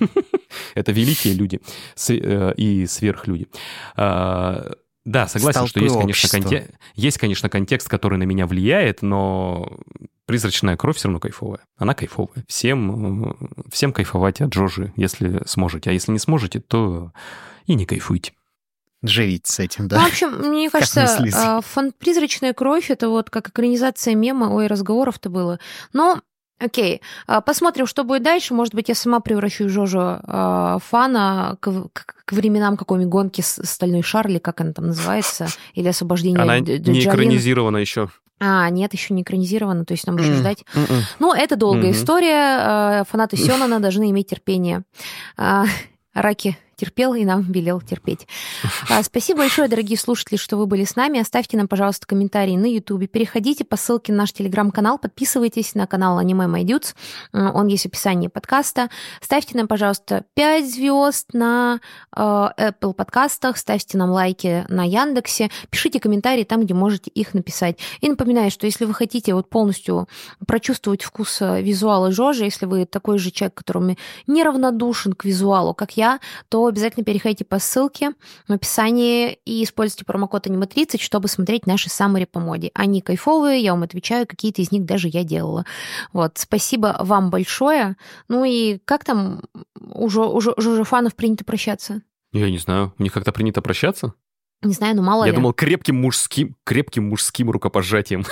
это 0.74 0.92
великие 0.92 1.34
люди 1.34 1.60
э, 2.08 2.54
и 2.56 2.86
сверхлюди. 2.86 3.48
Да, 5.04 5.26
согласен, 5.26 5.66
что 5.66 5.80
есть 5.80 5.98
конечно, 5.98 6.28
конте... 6.28 6.70
есть, 6.94 7.18
конечно, 7.18 7.48
контекст, 7.48 7.88
который 7.88 8.18
на 8.18 8.22
меня 8.22 8.46
влияет, 8.46 9.02
но 9.02 9.78
призрачная 10.26 10.76
кровь 10.76 10.96
все 10.96 11.08
равно 11.08 11.18
кайфовая. 11.18 11.60
Она 11.76 11.94
кайфовая. 11.94 12.44
Всем, 12.46 13.30
э, 13.30 13.34
всем 13.70 13.92
кайфовать 13.92 14.40
от 14.40 14.50
Джожи, 14.50 14.92
если 14.96 15.42
сможете. 15.46 15.90
А 15.90 15.92
если 15.92 16.12
не 16.12 16.20
сможете, 16.20 16.60
то 16.60 17.12
и 17.66 17.74
не 17.74 17.84
кайфуйте. 17.84 18.32
Живите 19.02 19.52
с 19.52 19.58
этим, 19.58 19.88
да? 19.88 19.98
Ну, 19.98 20.04
в 20.04 20.08
общем, 20.08 20.30
мне 20.48 20.70
кажется, 20.70 21.18
а, 21.34 21.60
фан 21.60 21.92
«Призрачная 21.98 22.52
кровь»— 22.54 22.88
это 22.90 23.08
вот 23.08 23.30
как 23.30 23.48
экранизация 23.48 24.14
мема, 24.14 24.50
ой, 24.52 24.68
разговоров-то 24.68 25.28
было. 25.28 25.58
Но 25.92 26.20
Окей, 26.62 27.02
а, 27.26 27.40
посмотрим, 27.40 27.86
что 27.86 28.04
будет 28.04 28.22
дальше. 28.22 28.54
Может 28.54 28.74
быть, 28.74 28.88
я 28.88 28.94
сама 28.94 29.20
превращу 29.20 29.68
Жожу 29.68 30.00
э, 30.00 30.78
фана 30.88 31.56
к, 31.60 31.88
к, 31.92 32.14
к 32.24 32.32
временам 32.32 32.76
какой-нибудь 32.76 33.10
гонки 33.10 33.40
стальной 33.40 34.02
Шарли, 34.02 34.38
как 34.38 34.60
она 34.60 34.72
там 34.72 34.86
называется, 34.88 35.48
или 35.74 35.88
освобождение 35.88 36.40
Она 36.40 36.60
не 36.60 36.78
экранизирована 36.78 37.78
еще. 37.78 38.10
А, 38.38 38.68
нет, 38.70 38.92
еще 38.92 39.14
не 39.14 39.22
экранизировано, 39.22 39.84
то 39.84 39.92
есть 39.92 40.06
нам 40.06 40.16
еще 40.16 40.34
ждать. 40.34 40.64
Ну, 41.18 41.32
это 41.32 41.56
долгая 41.56 41.90
история. 41.90 42.58
А, 42.60 43.04
фанаты 43.08 43.36
Сёнона 43.44 43.80
должны 43.80 44.10
иметь 44.10 44.28
терпение. 44.28 44.84
Раки 46.14 46.58
терпел 46.82 47.14
и 47.14 47.24
нам 47.24 47.42
велел 47.42 47.80
терпеть. 47.80 48.26
А, 48.90 49.04
спасибо 49.04 49.40
большое, 49.40 49.68
дорогие 49.68 49.96
слушатели, 49.96 50.36
что 50.36 50.56
вы 50.56 50.66
были 50.66 50.82
с 50.82 50.96
нами. 50.96 51.20
Оставьте 51.20 51.56
нам, 51.56 51.68
пожалуйста, 51.68 52.08
комментарии 52.08 52.56
на 52.56 52.66
YouTube. 52.66 53.08
Переходите 53.08 53.64
по 53.64 53.76
ссылке 53.76 54.10
на 54.10 54.18
наш 54.18 54.32
телеграм-канал, 54.32 54.98
подписывайтесь 54.98 55.76
на 55.76 55.86
канал 55.86 56.18
Аниме 56.18 56.46
Dudes. 56.64 56.96
Он 57.32 57.68
есть 57.68 57.84
в 57.84 57.86
описании 57.86 58.26
подкаста. 58.26 58.90
Ставьте 59.20 59.56
нам, 59.56 59.68
пожалуйста, 59.68 60.24
5 60.34 60.74
звезд 60.74 61.28
на 61.34 61.78
э, 62.16 62.20
Apple 62.20 62.94
подкастах, 62.94 63.58
ставьте 63.58 63.96
нам 63.96 64.10
лайки 64.10 64.64
на 64.68 64.82
Яндексе, 64.82 65.50
пишите 65.70 66.00
комментарии 66.00 66.42
там, 66.42 66.64
где 66.64 66.74
можете 66.74 67.10
их 67.10 67.32
написать. 67.32 67.78
И 68.00 68.08
напоминаю, 68.08 68.50
что 68.50 68.66
если 68.66 68.86
вы 68.86 68.94
хотите 68.94 69.34
вот 69.34 69.48
полностью 69.48 70.08
прочувствовать 70.48 71.02
вкус 71.02 71.40
э, 71.42 71.62
визуала 71.62 72.10
Жожи, 72.10 72.42
если 72.42 72.66
вы 72.66 72.86
такой 72.86 73.18
же 73.18 73.30
человек, 73.30 73.54
которому 73.54 73.96
неравнодушен 74.26 75.12
к 75.12 75.24
визуалу, 75.24 75.74
как 75.74 75.96
я, 75.96 76.18
то 76.48 76.71
обязательно 76.72 77.04
переходите 77.04 77.44
по 77.44 77.58
ссылке 77.58 78.12
в 78.48 78.52
описании 78.52 79.38
и 79.44 79.62
используйте 79.62 80.04
промокод 80.04 80.46
аниме30, 80.46 81.00
чтобы 81.00 81.28
смотреть 81.28 81.66
наши 81.66 81.88
саммари 81.88 82.24
по 82.24 82.40
моде. 82.40 82.70
Они 82.74 83.00
кайфовые, 83.00 83.62
я 83.62 83.72
вам 83.72 83.84
отвечаю, 83.84 84.26
какие-то 84.26 84.62
из 84.62 84.72
них 84.72 84.84
даже 84.84 85.08
я 85.08 85.22
делала. 85.22 85.64
Вот, 86.12 86.38
спасибо 86.38 86.96
вам 86.98 87.30
большое. 87.30 87.96
Ну 88.28 88.44
и 88.44 88.78
как 88.84 89.04
там 89.04 89.42
уже, 89.74 90.20
уже, 90.20 90.52
уже 90.52 90.84
фанов 90.84 91.14
принято 91.14 91.44
прощаться? 91.44 92.02
Я 92.32 92.50
не 92.50 92.58
знаю. 92.58 92.94
У 92.98 93.02
них 93.02 93.12
как-то 93.12 93.30
принято 93.30 93.60
прощаться? 93.60 94.14
Не 94.62 94.74
знаю, 94.74 94.94
ну 94.96 95.02
мало 95.02 95.24
Я 95.24 95.30
ли. 95.30 95.36
думал, 95.36 95.52
крепким 95.52 96.00
мужским, 96.00 96.56
крепким 96.64 97.08
мужским 97.08 97.50
рукопожатием. 97.50 98.24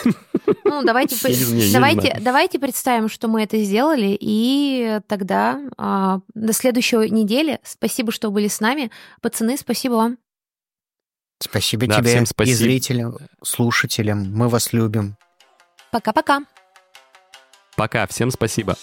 Ну, 0.64 0.84
давайте, 0.84 1.16
Я 1.28 1.72
давайте, 1.72 2.18
давайте 2.20 2.58
представим, 2.60 3.08
что 3.08 3.26
мы 3.26 3.42
это 3.42 3.58
сделали, 3.62 4.16
и 4.20 5.00
тогда 5.08 5.60
а, 5.76 6.20
до 6.34 6.52
следующей 6.52 7.10
недели. 7.10 7.58
Спасибо, 7.64 8.12
что 8.12 8.30
были 8.30 8.46
с 8.46 8.60
нами. 8.60 8.90
Пацаны, 9.20 9.56
спасибо 9.56 9.94
вам. 9.94 10.18
Спасибо 11.42 11.86
Да, 11.86 11.96
тебе 11.98 12.10
всем 12.10 12.22
и 12.22 12.26
спасибо. 12.26 12.56
зрителям, 12.58 13.16
слушателям. 13.42 14.30
Мы 14.32 14.48
вас 14.48 14.72
любим. 14.72 15.16
Пока-пока. 15.90 16.42
Пока, 17.76 18.06
всем 18.06 18.30
спасибо. 18.30 18.76